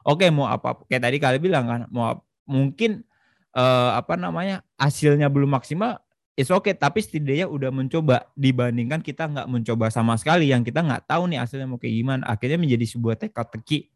Oke 0.07 0.31
mau 0.31 0.47
apa 0.47 0.79
kayak 0.87 1.03
tadi 1.03 1.17
kalian 1.19 1.43
bilang 1.43 1.65
kan 1.67 1.81
mau 1.91 2.23
mungkin 2.47 3.03
eh, 3.51 3.91
apa 3.91 4.15
namanya 4.15 4.63
hasilnya 4.79 5.27
belum 5.27 5.51
maksimal 5.51 5.99
is 6.37 6.53
oke 6.53 6.69
tapi 6.77 7.01
setidaknya 7.01 7.49
udah 7.49 7.73
mencoba. 7.73 8.29
Dibandingkan 8.37 9.01
kita 9.01 9.25
nggak 9.25 9.49
mencoba 9.49 9.89
sama 9.89 10.13
sekali 10.21 10.53
yang 10.53 10.61
kita 10.61 10.85
nggak 10.85 11.09
tahu 11.09 11.25
nih 11.33 11.41
hasilnya 11.41 11.65
mau 11.65 11.81
kayak 11.81 11.95
gimana. 11.97 12.23
Akhirnya 12.29 12.61
menjadi 12.61 12.85
sebuah 12.85 13.17
teka-teki 13.17 13.89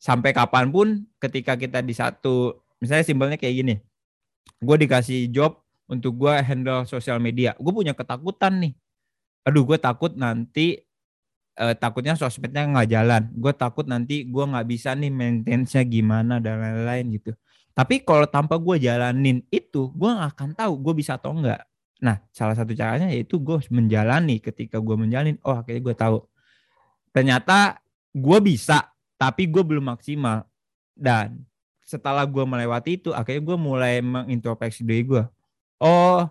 sampai 0.00 0.32
kapan 0.32 0.72
pun 0.72 1.04
ketika 1.20 1.54
kita 1.60 1.84
di 1.84 1.92
satu 1.92 2.56
misalnya 2.80 3.04
simpelnya 3.04 3.36
kayak 3.36 3.54
gini. 3.60 3.74
Gue 4.56 4.76
dikasih 4.80 5.28
job 5.28 5.60
untuk 5.84 6.16
gue 6.16 6.32
handle 6.40 6.88
sosial 6.88 7.20
media. 7.20 7.52
Gue 7.60 7.76
punya 7.76 7.92
ketakutan 7.92 8.56
nih. 8.56 8.72
Aduh 9.44 9.68
gue 9.68 9.76
takut 9.76 10.16
nanti 10.16 10.80
eh, 11.60 11.74
takutnya 11.76 12.16
sosmednya 12.16 12.64
nggak 12.72 12.88
jalan. 12.88 13.22
Gue 13.36 13.52
takut 13.52 13.84
nanti 13.84 14.24
gue 14.24 14.44
nggak 14.48 14.64
bisa 14.64 14.96
nih 14.96 15.12
maintenance-nya 15.12 15.84
gimana 15.84 16.40
dan 16.40 16.56
lain-lain 16.56 17.20
gitu 17.20 17.36
tapi 17.76 18.00
kalau 18.00 18.24
tanpa 18.24 18.56
gue 18.56 18.80
jalanin 18.80 19.44
itu 19.52 19.92
gue 19.92 20.10
nggak 20.10 20.32
akan 20.32 20.50
tahu 20.56 20.72
gue 20.80 20.94
bisa 20.96 21.20
atau 21.20 21.36
enggak 21.36 21.60
nah 21.96 22.20
salah 22.32 22.56
satu 22.56 22.76
caranya 22.76 23.08
yaitu 23.08 23.40
gue 23.40 23.56
menjalani 23.72 24.40
ketika 24.40 24.80
gue 24.80 24.96
menjalin 24.96 25.40
oh 25.44 25.56
akhirnya 25.56 25.80
gue 25.80 25.96
tahu. 25.96 26.18
Ternyata 27.08 27.80
gue 28.12 28.38
bisa 28.44 28.92
tapi 29.16 29.48
gue 29.48 29.64
belum 29.64 29.96
maksimal. 29.96 30.44
Dan 30.92 31.40
setelah 31.80 32.28
gue 32.28 32.44
melewati 32.44 33.00
itu 33.00 33.16
akhirnya 33.16 33.42
gue 33.48 33.56
mulai 33.56 33.94
mengintrospeksi 34.04 34.82
diri 34.82 35.06
gue 35.06 35.24
oh 35.78 36.26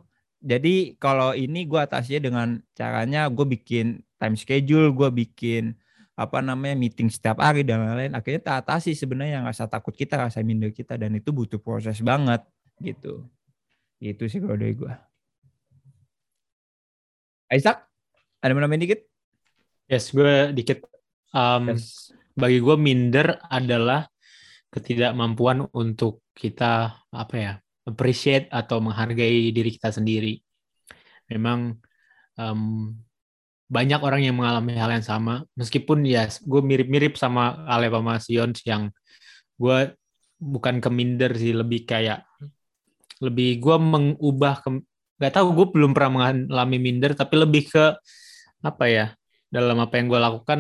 jadi 0.46 0.94
kalau 1.02 1.34
ini 1.34 1.66
gue 1.66 1.80
atasinya 1.82 2.30
dengan 2.30 2.48
caranya 2.78 3.26
gue 3.34 3.46
bikin 3.50 4.06
time 4.22 4.38
schedule, 4.38 4.94
gue 4.94 5.10
bikin 5.26 5.74
apa 6.16 6.40
namanya 6.40 6.80
meeting 6.80 7.12
setiap 7.12 7.44
hari 7.44 7.68
dan 7.68 7.84
lain-lain. 7.84 8.16
Akhirnya 8.16 8.42
teratasi 8.42 8.96
sebenarnya 8.96 9.44
rasa 9.44 9.68
takut 9.68 9.92
kita, 9.92 10.16
rasa 10.16 10.40
minder 10.42 10.72
kita 10.72 10.96
dan 10.96 11.12
itu 11.16 11.36
butuh 11.36 11.60
proses 11.60 12.00
banget 12.00 12.40
gitu. 12.80 13.28
Itu 14.00 14.28
sih 14.32 14.40
kalau 14.40 14.56
dari 14.56 14.76
gue. 14.76 14.94
Isaac, 17.52 17.84
ada 18.42 18.52
mau 18.56 18.64
nambahin 18.64 18.84
dikit? 18.90 19.06
Yes, 19.86 20.10
gue 20.10 20.56
dikit. 20.56 20.88
Um, 21.36 21.76
Yes. 21.76 22.10
Bagi 22.36 22.60
gue 22.60 22.76
minder 22.76 23.40
adalah 23.48 24.12
ketidakmampuan 24.68 25.72
untuk 25.72 26.20
kita 26.36 27.00
apa 27.08 27.36
ya 27.40 27.54
appreciate 27.88 28.52
atau 28.52 28.84
menghargai 28.84 29.56
diri 29.56 29.72
kita 29.72 29.88
sendiri. 29.96 30.36
Memang 31.32 31.80
em, 32.36 32.92
banyak 33.66 33.98
orang 33.98 34.22
yang 34.22 34.38
mengalami 34.38 34.78
hal 34.78 34.94
yang 34.94 35.06
sama, 35.06 35.42
meskipun 35.58 36.06
ya 36.06 36.30
gue 36.30 36.62
mirip-mirip 36.62 37.18
sama 37.18 37.66
Ale 37.66 37.90
sama 37.90 38.22
Sion 38.22 38.52
yang 38.62 38.94
gue 39.58 39.98
bukan 40.38 40.78
ke 40.78 40.90
minder 40.94 41.34
sih, 41.34 41.56
lebih 41.56 41.90
kayak 41.90 42.22
lebih 43.24 43.58
gue 43.58 43.78
mengubah 43.80 44.62
ke 44.62 44.70
nggak 45.16 45.34
tahu 45.34 45.48
gue 45.56 45.68
belum 45.74 45.92
pernah 45.96 46.12
mengalami 46.12 46.78
minder, 46.78 47.18
tapi 47.18 47.42
lebih 47.42 47.72
ke 47.72 47.86
apa 48.62 48.86
ya 48.86 49.06
dalam 49.50 49.82
apa 49.82 49.98
yang 49.98 50.12
gue 50.12 50.20
lakukan 50.20 50.60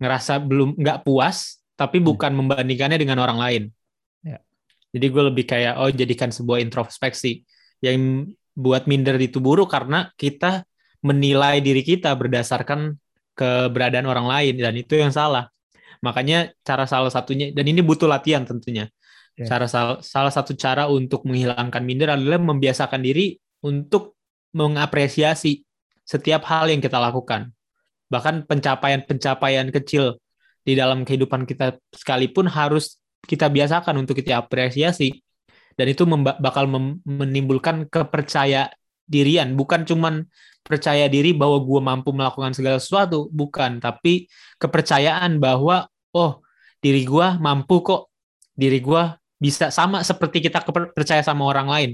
ngerasa 0.00 0.40
belum 0.40 0.76
nggak 0.80 1.04
puas, 1.04 1.60
tapi 1.76 2.00
bukan 2.00 2.32
membandingkannya 2.32 2.96
dengan 2.96 3.20
orang 3.20 3.38
lain. 3.40 3.62
Ya. 4.24 4.40
Jadi 4.96 5.06
gue 5.12 5.22
lebih 5.28 5.44
kayak 5.44 5.74
oh 5.76 5.92
jadikan 5.92 6.32
sebuah 6.32 6.64
introspeksi 6.64 7.44
yang 7.84 8.24
buat 8.56 8.88
minder 8.88 9.20
itu 9.20 9.36
buruk 9.36 9.68
karena 9.68 10.08
kita 10.16 10.64
menilai 11.06 11.62
diri 11.62 11.86
kita 11.86 12.10
berdasarkan 12.18 12.98
keberadaan 13.38 14.10
orang 14.10 14.26
lain 14.26 14.54
dan 14.58 14.74
itu 14.74 14.98
yang 14.98 15.14
salah. 15.14 15.46
Makanya 16.02 16.50
cara 16.66 16.84
salah 16.90 17.12
satunya 17.12 17.54
dan 17.54 17.62
ini 17.62 17.78
butuh 17.80 18.10
latihan 18.10 18.42
tentunya. 18.42 18.90
Yes. 19.36 19.46
Cara 19.52 19.70
sal- 19.70 20.00
salah 20.02 20.32
satu 20.32 20.56
cara 20.56 20.90
untuk 20.90 21.22
menghilangkan 21.28 21.82
minder 21.84 22.16
adalah 22.16 22.40
membiasakan 22.40 23.04
diri 23.04 23.36
untuk 23.62 24.16
mengapresiasi 24.56 25.62
setiap 26.02 26.48
hal 26.48 26.72
yang 26.72 26.80
kita 26.80 26.96
lakukan. 26.96 27.52
Bahkan 28.08 28.48
pencapaian-pencapaian 28.48 29.68
kecil 29.70 30.16
di 30.64 30.72
dalam 30.74 31.04
kehidupan 31.04 31.44
kita 31.44 31.76
sekalipun 31.92 32.48
harus 32.48 32.98
kita 33.22 33.52
biasakan 33.52 34.02
untuk 34.02 34.16
kita 34.16 34.40
apresiasi. 34.40 35.20
Dan 35.76 35.92
itu 35.92 36.08
bakal 36.40 36.64
menimbulkan 37.04 37.84
kepercaya 37.92 38.72
dirian, 39.06 39.54
bukan 39.54 39.86
cuman 39.86 40.26
percaya 40.66 41.06
diri 41.06 41.30
bahwa 41.30 41.62
gue 41.62 41.80
mampu 41.80 42.10
melakukan 42.10 42.50
segala 42.52 42.82
sesuatu, 42.82 43.30
bukan, 43.30 43.78
tapi 43.78 44.26
kepercayaan 44.58 45.38
bahwa 45.38 45.86
oh 46.10 46.42
diri 46.82 47.06
gue 47.06 47.26
mampu 47.38 47.86
kok, 47.86 48.10
diri 48.58 48.82
gue 48.82 49.02
bisa 49.38 49.70
sama 49.70 50.02
seperti 50.02 50.42
kita 50.42 50.66
percaya 50.90 51.22
sama 51.22 51.46
orang 51.46 51.68
lain. 51.70 51.90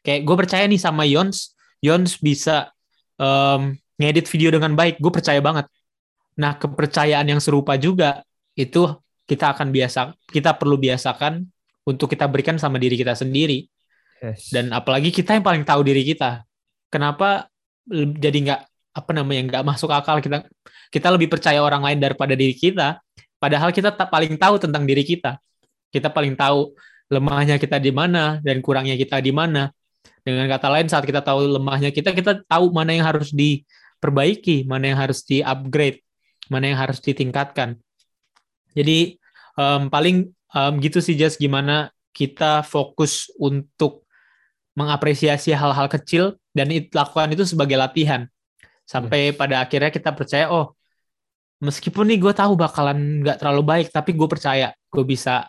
Kayak 0.00 0.20
gue 0.24 0.36
percaya 0.38 0.64
nih 0.64 0.80
sama 0.80 1.04
Yons, 1.04 1.52
Yons 1.84 2.16
bisa 2.22 2.72
em, 3.20 3.76
ngedit 4.00 4.30
video 4.32 4.54
dengan 4.54 4.72
baik, 4.72 4.96
gue 4.96 5.12
percaya 5.12 5.42
banget. 5.42 5.68
Nah 6.40 6.56
kepercayaan 6.56 7.26
yang 7.26 7.40
serupa 7.42 7.76
juga 7.76 8.24
itu 8.56 8.86
kita 9.26 9.52
akan 9.52 9.74
biasa, 9.74 10.14
kita 10.30 10.54
perlu 10.54 10.78
biasakan 10.78 11.44
untuk 11.84 12.06
kita 12.14 12.30
berikan 12.30 12.56
sama 12.56 12.78
diri 12.78 12.94
kita 12.94 13.18
sendiri. 13.18 13.66
Yes. 14.22 14.48
Dan 14.54 14.72
apalagi 14.72 15.12
kita 15.12 15.36
yang 15.36 15.44
paling 15.44 15.66
tahu 15.66 15.84
diri 15.84 16.06
kita. 16.06 16.45
Kenapa 16.86 17.50
jadi 17.90 18.38
nggak 18.50 18.60
apa 18.96 19.10
namanya 19.12 19.42
nggak 19.52 19.64
masuk 19.66 19.92
akal 19.92 20.18
kita 20.24 20.48
kita 20.88 21.08
lebih 21.12 21.28
percaya 21.28 21.60
orang 21.60 21.84
lain 21.84 21.98
daripada 22.00 22.32
diri 22.32 22.56
kita. 22.56 22.98
Padahal 23.36 23.70
kita 23.70 23.92
tak 23.92 24.08
paling 24.08 24.34
tahu 24.40 24.56
tentang 24.56 24.88
diri 24.88 25.04
kita. 25.04 25.36
Kita 25.92 26.08
paling 26.08 26.34
tahu 26.34 26.72
lemahnya 27.12 27.60
kita 27.60 27.78
di 27.78 27.92
mana 27.92 28.40
dan 28.40 28.64
kurangnya 28.64 28.96
kita 28.96 29.20
di 29.20 29.30
mana. 29.30 29.70
Dengan 30.26 30.50
kata 30.50 30.66
lain 30.72 30.90
saat 30.90 31.06
kita 31.06 31.22
tahu 31.22 31.58
lemahnya 31.58 31.94
kita, 31.94 32.10
kita 32.10 32.42
tahu 32.50 32.74
mana 32.74 32.90
yang 32.90 33.06
harus 33.06 33.30
diperbaiki, 33.30 34.66
mana 34.66 34.90
yang 34.90 34.98
harus 34.98 35.22
di-upgrade, 35.22 36.02
mana 36.50 36.74
yang 36.74 36.78
harus 36.82 36.98
ditingkatkan. 36.98 37.78
Jadi 38.74 39.22
em, 39.54 39.82
paling 39.86 40.26
em, 40.30 40.72
gitu 40.82 40.98
sih 40.98 41.14
Jas 41.14 41.38
gimana 41.38 41.94
kita 42.10 42.66
fokus 42.66 43.30
untuk 43.38 44.05
mengapresiasi 44.76 45.56
hal-hal 45.56 45.88
kecil 45.88 46.36
dan 46.52 46.68
it, 46.68 46.92
lakukan 46.92 47.32
itu 47.32 47.48
sebagai 47.48 47.80
latihan. 47.80 48.28
Sampai 48.86 49.34
pada 49.34 49.64
akhirnya 49.64 49.90
kita 49.90 50.14
percaya 50.14 50.46
oh 50.52 50.76
meskipun 51.58 52.06
nih 52.12 52.20
gue 52.20 52.32
tahu 52.36 52.54
bakalan 52.54 53.24
nggak 53.24 53.40
terlalu 53.40 53.62
baik 53.64 53.86
tapi 53.90 54.12
gue 54.12 54.28
percaya 54.28 54.76
gue 54.92 55.04
bisa 55.08 55.48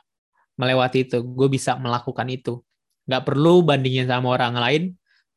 melewati 0.58 1.06
itu 1.06 1.22
gue 1.22 1.48
bisa 1.52 1.76
melakukan 1.78 2.26
itu. 2.32 2.64
Nggak 3.06 3.24
perlu 3.28 3.62
bandingin 3.62 4.08
sama 4.10 4.34
orang 4.34 4.56
lain 4.58 4.84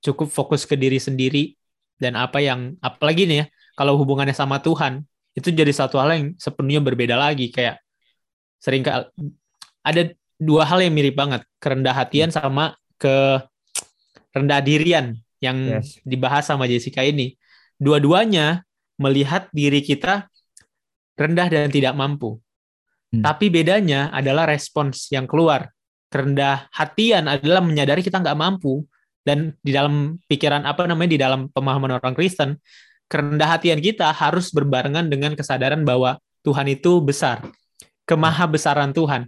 cukup 0.01 0.33
fokus 0.33 0.65
ke 0.65 0.79
diri 0.79 0.97
sendiri 0.97 1.53
dan 2.01 2.17
apa 2.17 2.41
yang 2.41 2.81
apalagi 2.81 3.29
nih 3.29 3.45
ya 3.45 3.47
kalau 3.77 4.01
hubungannya 4.01 4.33
sama 4.33 4.65
Tuhan 4.65 5.05
itu 5.37 5.53
jadi 5.53 5.71
satu 5.71 6.01
hal 6.01 6.11
yang 6.17 6.27
sepenuhnya 6.41 6.81
berbeda 6.81 7.19
lagi. 7.19 7.53
Kayak 7.53 7.83
sering 8.63 8.87
ada 9.85 10.03
dua 10.41 10.65
hal 10.65 10.81
yang 10.81 10.95
mirip 10.97 11.19
banget 11.19 11.45
kerendah 11.61 11.93
hatian 11.93 12.33
sama 12.33 12.79
ke 12.97 13.41
rendah 14.31 14.61
dirian 14.61 15.15
yang 15.41 15.57
Yes. 15.81 15.97
dibahas 16.05 16.45
sama 16.47 16.69
Jessica 16.69 17.01
ini 17.01 17.35
dua-duanya 17.77 18.63
melihat 19.01 19.49
diri 19.51 19.81
kita 19.81 20.29
rendah 21.17 21.49
dan 21.49 21.69
tidak 21.69 21.97
mampu 21.97 22.39
Hmm. 23.11 23.27
tapi 23.27 23.51
bedanya 23.51 24.07
adalah 24.15 24.47
respons 24.47 25.11
yang 25.11 25.27
keluar 25.27 25.75
kerendah 26.15 26.71
hatian 26.71 27.27
adalah 27.27 27.59
menyadari 27.59 28.07
kita 28.07 28.23
nggak 28.23 28.39
mampu 28.39 28.87
dan 29.27 29.51
di 29.67 29.75
dalam 29.75 30.15
pikiran 30.31 30.63
apa 30.63 30.87
namanya 30.87 31.11
di 31.11 31.19
dalam 31.19 31.51
pemahaman 31.51 31.99
orang 31.99 32.15
Kristen 32.15 32.55
kerendah 33.11 33.59
hatian 33.59 33.83
kita 33.83 34.15
harus 34.15 34.55
berbarengan 34.55 35.11
dengan 35.11 35.35
kesadaran 35.35 35.83
bahwa 35.83 36.23
Tuhan 36.47 36.71
itu 36.71 37.03
besar 37.03 37.43
kemaha 38.07 38.47
besaran 38.47 38.95
Tuhan 38.95 39.27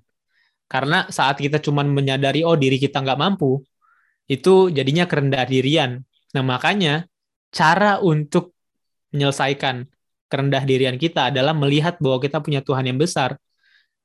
karena 0.71 1.11
saat 1.11 1.43
kita 1.43 1.59
cuman 1.59 1.91
menyadari 1.91 2.47
oh 2.47 2.55
diri 2.55 2.79
kita 2.79 3.03
nggak 3.03 3.19
mampu 3.19 3.67
itu 4.33 4.73
jadinya 4.73 5.05
kerendah 5.05 5.45
dirian. 5.45 6.01
Nah 6.33 6.41
makanya 6.41 7.05
cara 7.53 8.01
untuk 8.01 8.57
menyelesaikan 9.13 9.85
kerendah 10.33 10.65
dirian 10.65 10.97
kita 10.97 11.29
adalah 11.29 11.53
melihat 11.53 12.01
bahwa 12.01 12.17
kita 12.25 12.41
punya 12.41 12.65
Tuhan 12.65 12.89
yang 12.89 12.97
besar. 12.97 13.37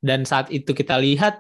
Dan 0.03 0.27
saat 0.27 0.51
itu 0.51 0.75
kita 0.75 0.99
lihat 0.99 1.39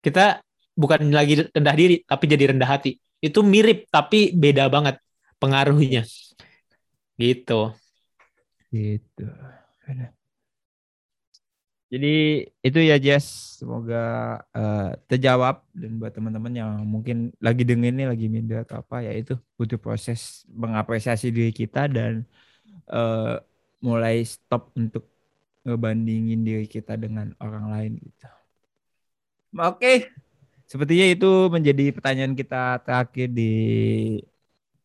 kita 0.00 0.46
bukan 0.78 1.10
lagi 1.10 1.50
rendah 1.50 1.74
diri 1.74 2.06
tapi 2.06 2.24
jadi 2.30 2.54
rendah 2.54 2.70
hati. 2.70 3.02
Itu 3.18 3.42
mirip 3.42 3.90
tapi 3.90 4.30
beda 4.30 4.70
banget 4.70 5.02
pengaruhnya. 5.42 6.06
Gitu. 7.18 7.74
Gitu. 8.70 9.26
Jadi 11.90 12.46
itu 12.62 12.78
ya 12.78 13.02
Jess, 13.02 13.58
semoga 13.58 14.38
eh, 14.54 14.94
terjawab 15.10 15.66
dan 15.74 15.98
buat 15.98 16.14
teman-teman 16.14 16.54
yang 16.54 16.72
mungkin 16.86 17.34
lagi 17.42 17.66
dengerin 17.66 18.06
lagi 18.06 18.30
minder 18.30 18.62
atau 18.62 18.78
apa 18.78 19.02
ya 19.02 19.10
itu 19.10 19.34
butuh 19.58 19.74
proses 19.74 20.46
mengapresiasi 20.54 21.34
diri 21.34 21.50
kita 21.50 21.90
dan 21.90 22.22
eh, 22.86 23.34
mulai 23.82 24.22
stop 24.22 24.70
untuk 24.78 25.10
ngebandingin 25.66 26.46
diri 26.46 26.66
kita 26.70 26.94
dengan 26.94 27.34
orang 27.42 27.66
lain 27.74 27.92
gitu. 27.98 28.28
Oke, 29.58 30.14
sepertinya 30.70 31.10
itu 31.10 31.50
menjadi 31.50 31.90
pertanyaan 31.90 32.38
kita 32.38 32.86
terakhir 32.86 33.34
di 33.34 33.52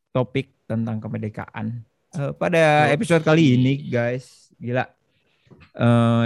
topik 0.10 0.58
tentang 0.66 0.98
kemerdekaan. 0.98 1.86
Eh, 2.18 2.34
pada 2.34 2.90
episode 2.90 3.22
kali 3.22 3.62
ini 3.62 3.94
guys, 3.94 4.50
gila. 4.58 4.90
Eh, 5.78 6.26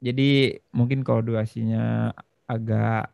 jadi 0.00 0.56
mungkin 0.72 1.04
kalau 1.04 1.20
durasinya 1.20 2.16
agak 2.48 3.12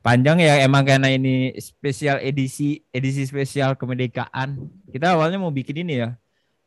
panjang 0.00 0.38
ya 0.38 0.62
emang 0.62 0.86
karena 0.86 1.10
ini 1.10 1.50
spesial 1.58 2.22
edisi 2.22 2.78
edisi 2.94 3.26
spesial 3.26 3.74
kemerdekaan. 3.74 4.70
Kita 4.88 5.18
awalnya 5.18 5.42
mau 5.42 5.50
bikin 5.50 5.82
ini 5.82 6.06
ya. 6.06 6.14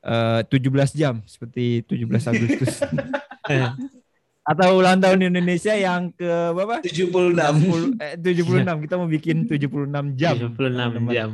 eh 0.02 0.42
17 0.44 0.98
jam 0.98 1.24
seperti 1.24 1.88
17 1.88 2.32
Agustus. 2.36 2.84
Atau 4.52 4.82
ulang 4.82 4.98
tahun 4.98 5.30
Indonesia 5.30 5.78
yang 5.78 6.10
ke 6.12 6.52
berapa? 6.52 6.82
76. 6.82 7.38
60, 7.38 8.02
eh, 8.02 8.18
76. 8.18 8.84
Kita 8.90 8.94
mau 8.98 9.08
bikin 9.08 9.46
76 9.46 10.20
jam. 10.20 10.36
76 10.36 10.58
teman-teman. 10.58 11.14
jam 11.14 11.30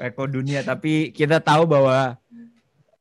Rekor 0.00 0.32
dunia 0.32 0.64
tapi 0.64 1.12
kita 1.14 1.40
tahu 1.40 1.64
bahwa 1.64 2.18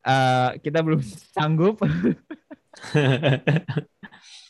eh, 0.08 0.50
kita 0.64 0.80
belum 0.80 1.04
sanggup. 1.36 1.84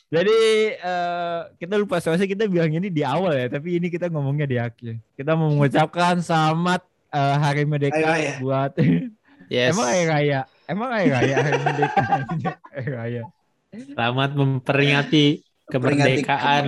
Jadi 0.09 0.37
eh, 0.73 1.39
kita 1.55 1.77
lupa 1.77 2.01
soalnya 2.01 2.25
kita 2.25 2.49
bilang 2.49 2.73
ini 2.73 2.89
di 2.89 3.05
awal 3.05 3.29
ya, 3.31 3.45
tapi 3.47 3.77
ini 3.77 3.87
kita 3.87 4.09
ngomongnya 4.09 4.49
di 4.49 4.57
akhir. 4.57 4.97
Kita 5.13 5.37
mau 5.37 5.53
mengucapkan 5.53 6.17
selamat 6.17 6.81
eh, 7.09 7.35
Hari 7.37 7.63
Merdeka 7.63 8.01
Raya. 8.01 8.41
buat 8.41 8.73
yes 9.47 9.69
emang 9.69 9.85
Hari 9.85 10.05
Raya, 10.05 10.39
emang 10.65 10.89
Hari 10.89 11.07
Raya 11.09 11.35
Hari 11.37 11.59
Merdeka 11.59 12.01
Hari 12.73 12.89
Raya 12.89 13.23
selamat 13.69 14.29
memperingati 14.33 15.25
Peringati 15.69 16.25
kemerdekaan 16.25 16.63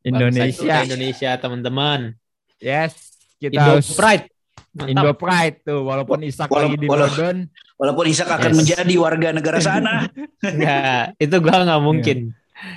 Indonesia. 0.00 0.74
Indonesia 0.80 1.30
teman-teman 1.36 2.14
Yes, 2.58 3.18
kita 3.36 3.54
Indo 3.54 3.72
harus 3.74 3.90
Pride 3.92 4.26
mantap 4.70 4.90
Indo 4.90 5.10
Pride 5.14 5.56
tuh, 5.60 5.80
walaupun 5.82 6.22
Isak 6.22 6.46
Walau- 6.48 6.70
lagi 6.70 6.76
di 6.76 6.86
walau- 6.86 7.10
London. 7.10 7.36
Walaupun 7.78 8.04
Ishak 8.04 8.28
akan 8.28 8.50
Yes. 8.50 8.58
menjadi 8.58 8.94
warga 8.98 9.28
negara 9.30 9.58
sana. 9.64 10.10
Enggak, 10.42 11.14
itu 11.16 11.34
gua 11.38 11.56
nggak 11.62 11.80
mungkin. 11.80 12.18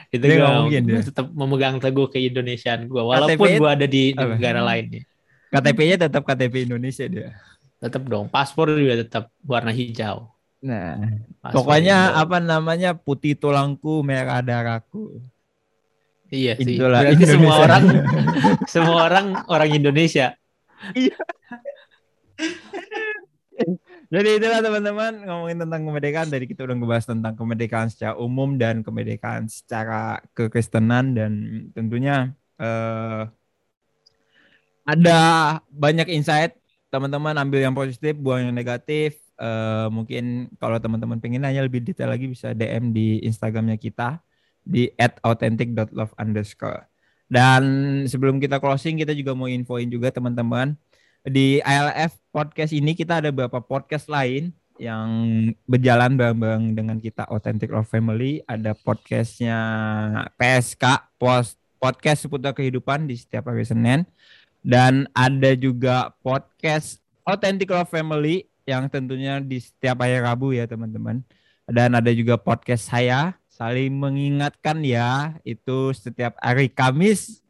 Itu 0.07 0.21
Dia 0.21 0.35
gua 0.35 0.39
nggak 0.45 0.55
mungkin, 0.61 0.81
dia. 0.85 1.01
tetap 1.01 1.25
memegang 1.27 1.75
teguh 1.77 2.05
keindonesiaan 2.07 2.85
gua 2.85 3.01
walaupun 3.07 3.33
KTP 3.41 3.57
gua 3.57 3.69
ada 3.73 3.83
di 3.83 4.13
apa? 4.13 4.31
negara 4.31 4.61
lain 4.61 4.85
ya. 4.93 5.01
KTP-nya 5.51 5.95
tetap 5.99 6.21
KTP 6.21 6.63
Indonesia 6.63 7.03
dia. 7.03 7.35
Tetap 7.75 7.99
dong, 8.05 8.27
paspor 8.27 8.71
juga 8.71 9.01
tetap 9.01 9.23
warna 9.41 9.69
hijau. 9.69 10.29
Nah, 10.61 10.93
Paspor 11.41 11.65
pokoknya 11.65 11.97
Indo. 12.07 12.21
apa 12.21 12.37
namanya 12.37 12.89
putih 12.93 13.33
tulangku, 13.33 13.99
merah 13.99 14.39
darahku. 14.39 15.17
Iya 16.29 16.53
sih. 16.55 16.77
Itulah 16.77 17.01
Berarti 17.03 17.23
semua 17.25 17.49
Indonesia. 17.49 17.59
orang 17.59 17.83
semua 18.71 18.97
orang 19.01 19.25
orang 19.49 19.69
Indonesia. 19.73 20.27
Jadi 24.11 24.43
itulah 24.43 24.59
teman-teman 24.59 25.23
ngomongin 25.23 25.57
tentang 25.63 25.81
kemerdekaan. 25.87 26.27
Tadi 26.27 26.43
kita 26.43 26.67
udah 26.67 26.75
ngebahas 26.75 27.05
tentang 27.07 27.33
kemerdekaan 27.39 27.87
secara 27.87 28.19
umum 28.19 28.59
dan 28.59 28.83
kemerdekaan 28.83 29.47
secara 29.47 30.19
kekristenan 30.35 31.15
dan 31.15 31.31
tentunya 31.71 32.35
eh, 32.59 33.23
ada 34.83 35.19
banyak 35.71 36.11
insight. 36.11 36.59
Teman-teman 36.91 37.39
ambil 37.39 37.63
yang 37.63 37.71
positif, 37.71 38.19
buang 38.19 38.51
yang 38.51 38.55
negatif. 38.55 39.15
Eh, 39.39 39.87
mungkin 39.87 40.51
kalau 40.59 40.75
teman-teman 40.75 41.23
pengen 41.23 41.47
nanya 41.47 41.63
lebih 41.63 41.79
detail 41.79 42.11
lagi 42.11 42.27
bisa 42.27 42.51
DM 42.51 42.91
di 42.91 43.23
Instagramnya 43.23 43.79
kita 43.79 44.19
di 44.59 44.91
@authentic.love 44.99 46.11
underscore. 46.19 46.83
Dan 47.31 47.63
sebelum 48.11 48.43
kita 48.43 48.59
closing, 48.59 48.99
kita 48.99 49.15
juga 49.15 49.31
mau 49.31 49.47
infoin 49.47 49.87
juga 49.87 50.11
teman-teman 50.11 50.75
di 51.21 51.61
ILF 51.61 52.17
podcast 52.33 52.73
ini 52.73 52.97
kita 52.97 53.21
ada 53.21 53.29
beberapa 53.29 53.61
podcast 53.61 54.09
lain 54.09 54.49
yang 54.81 55.09
berjalan 55.69 56.17
bareng-bareng 56.17 56.73
dengan 56.73 56.97
kita 56.97 57.29
Authentic 57.29 57.69
Love 57.69 57.85
Family. 57.85 58.41
Ada 58.49 58.73
podcastnya 58.73 59.57
PSK, 60.41 61.13
post 61.21 61.61
podcast 61.77 62.25
seputar 62.25 62.57
kehidupan 62.57 63.05
di 63.05 63.13
setiap 63.13 63.53
hari 63.53 63.61
Senin. 63.61 64.09
Dan 64.65 65.05
ada 65.13 65.53
juga 65.53 66.13
podcast 66.25 66.97
Authentic 67.25 67.69
Love 67.69 67.93
Family 67.93 68.49
yang 68.65 68.89
tentunya 68.89 69.37
di 69.37 69.61
setiap 69.61 70.01
hari 70.01 70.17
Rabu 70.17 70.57
ya 70.57 70.65
teman-teman. 70.65 71.21
Dan 71.69 71.93
ada 71.93 72.09
juga 72.09 72.41
podcast 72.41 72.89
saya 72.89 73.37
saling 73.53 73.93
mengingatkan 73.93 74.81
ya 74.81 75.37
itu 75.45 75.93
setiap 75.93 76.33
hari 76.41 76.65
Kamis 76.65 77.40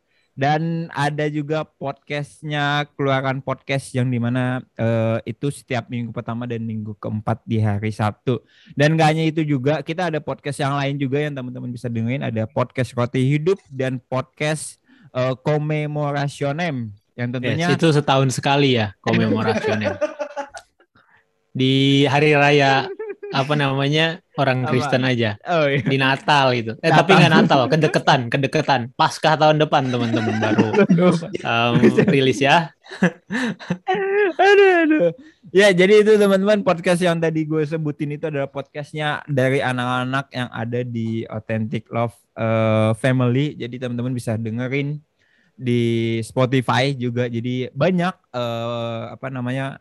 dan 0.42 0.90
ada 0.98 1.30
juga 1.30 1.62
podcastnya 1.62 2.90
keluaran 2.98 3.46
podcast 3.46 3.94
yang 3.94 4.10
di 4.10 4.18
mana 4.18 4.66
uh, 4.82 5.22
itu 5.22 5.54
setiap 5.54 5.86
minggu 5.86 6.10
pertama 6.10 6.50
dan 6.50 6.66
minggu 6.66 6.98
keempat 6.98 7.46
di 7.46 7.62
hari 7.62 7.94
Sabtu. 7.94 8.42
Dan 8.74 8.98
gak 8.98 9.14
hanya 9.14 9.30
itu 9.30 9.46
juga 9.46 9.86
kita 9.86 10.10
ada 10.10 10.18
podcast 10.18 10.58
yang 10.58 10.74
lain 10.74 10.98
juga 10.98 11.22
yang 11.22 11.38
teman-teman 11.38 11.70
bisa 11.70 11.94
dengerin. 11.94 12.26
Ada 12.26 12.50
podcast 12.50 12.98
roti 12.98 13.22
hidup 13.22 13.62
dan 13.70 14.02
podcast 14.02 14.82
uh, 15.14 15.38
komemorasionem 15.38 16.90
yang 17.14 17.30
tentunya 17.30 17.70
yes, 17.70 17.78
itu 17.78 17.88
setahun 17.94 18.34
sekali 18.34 18.82
ya 18.82 18.98
komemorasionem 19.04 19.94
di 21.60 22.08
hari 22.08 22.34
raya 22.34 22.88
apa 23.32 23.54
namanya 23.56 24.20
orang 24.36 24.68
Kristen 24.68 25.08
aja 25.08 25.40
oh, 25.48 25.68
iya. 25.68 25.80
di 25.84 25.96
Natal 25.96 26.52
gitu. 26.52 26.76
Eh 26.84 26.92
Natal. 26.92 27.00
tapi 27.04 27.12
nggak 27.16 27.34
Natal, 27.34 27.60
kedeketan, 27.72 28.22
kedeketan. 28.28 28.82
Paskah 29.00 29.40
tahun 29.40 29.64
depan 29.64 29.88
teman-teman 29.88 30.36
baru 30.40 30.68
um, 31.48 31.74
rilis 32.12 32.44
ya. 32.44 32.76
aduh, 34.44 34.72
aduh. 34.84 35.00
Ya 35.56 35.72
jadi 35.72 36.04
itu 36.04 36.20
teman-teman 36.20 36.64
podcast 36.64 37.00
yang 37.00 37.24
tadi 37.24 37.48
gue 37.48 37.64
sebutin 37.64 38.20
itu 38.20 38.28
adalah 38.28 38.52
podcastnya 38.52 39.24
dari 39.32 39.64
anak-anak 39.64 40.28
yang 40.36 40.50
ada 40.52 40.80
di 40.84 41.24
Authentic 41.28 41.88
Love 41.88 42.16
uh, 42.36 42.92
Family. 43.00 43.56
Jadi 43.56 43.80
teman-teman 43.80 44.12
bisa 44.12 44.36
dengerin 44.36 45.00
di 45.56 46.20
Spotify 46.26 46.92
juga. 46.96 47.32
Jadi 47.32 47.72
banyak 47.72 48.16
uh, 48.36 49.16
apa 49.16 49.28
namanya 49.32 49.80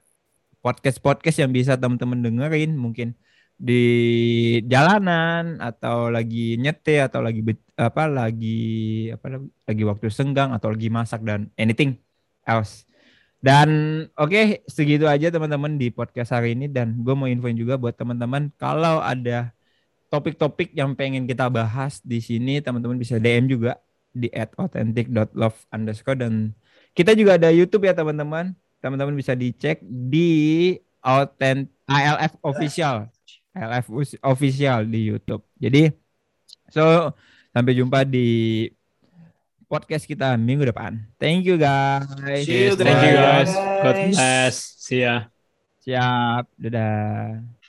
podcast-podcast 0.60 1.40
yang 1.40 1.50
bisa 1.50 1.74
teman-teman 1.74 2.20
dengerin 2.20 2.76
mungkin 2.76 3.16
di 3.60 3.84
jalanan 4.64 5.60
atau 5.60 6.08
lagi 6.08 6.56
nyetir 6.56 7.04
atau 7.04 7.20
lagi 7.20 7.44
apa 7.76 8.08
lagi 8.08 8.56
apa 9.12 9.44
lagi 9.68 9.82
waktu 9.84 10.08
senggang 10.08 10.56
atau 10.56 10.72
lagi 10.72 10.88
masak 10.88 11.20
dan 11.20 11.52
anything 11.60 12.00
else. 12.48 12.88
Dan 13.44 13.68
oke 14.16 14.32
okay, 14.32 14.46
segitu 14.64 15.04
aja 15.04 15.28
teman-teman 15.28 15.76
di 15.76 15.92
podcast 15.92 16.32
hari 16.32 16.56
ini 16.56 16.72
dan 16.72 17.04
gue 17.04 17.12
mau 17.12 17.28
infoin 17.28 17.56
juga 17.56 17.76
buat 17.76 17.92
teman-teman 17.96 18.48
kalau 18.56 19.00
ada 19.04 19.52
topik-topik 20.08 20.72
yang 20.72 20.96
pengen 20.96 21.28
kita 21.28 21.48
bahas 21.52 22.00
di 22.00 22.20
sini 22.20 22.64
teman-teman 22.64 22.96
bisa 22.96 23.20
DM 23.20 23.44
juga 23.44 23.76
di 24.12 24.32
@authentic.love 24.32 25.56
underscore 25.68 26.16
dan 26.16 26.56
kita 26.96 27.12
juga 27.12 27.36
ada 27.36 27.52
YouTube 27.52 27.84
ya 27.84 27.92
teman-teman. 27.92 28.56
Teman-teman 28.80 29.12
bisa 29.12 29.36
dicek 29.36 29.84
di 29.84 30.72
Authentic 31.04 31.68
ALF 31.88 32.32
official 32.40 33.08
LF 33.54 33.86
official 34.22 34.86
di 34.86 35.10
YouTube. 35.10 35.42
Jadi 35.58 35.90
so 36.70 37.10
sampai 37.50 37.74
jumpa 37.74 38.06
di 38.06 38.68
podcast 39.70 40.06
kita 40.06 40.34
minggu 40.34 40.66
depan. 40.66 40.98
Thank 41.18 41.46
you 41.46 41.54
guys. 41.54 42.06
See 42.42 42.66
you, 42.66 42.74
Thank 42.74 43.02
you 43.06 43.14
guys. 43.14 43.50
God 43.54 43.96
bless. 44.10 44.54
See 44.82 45.06
ya. 45.06 45.30
Siap. 45.86 46.50
Dadah. 46.58 47.59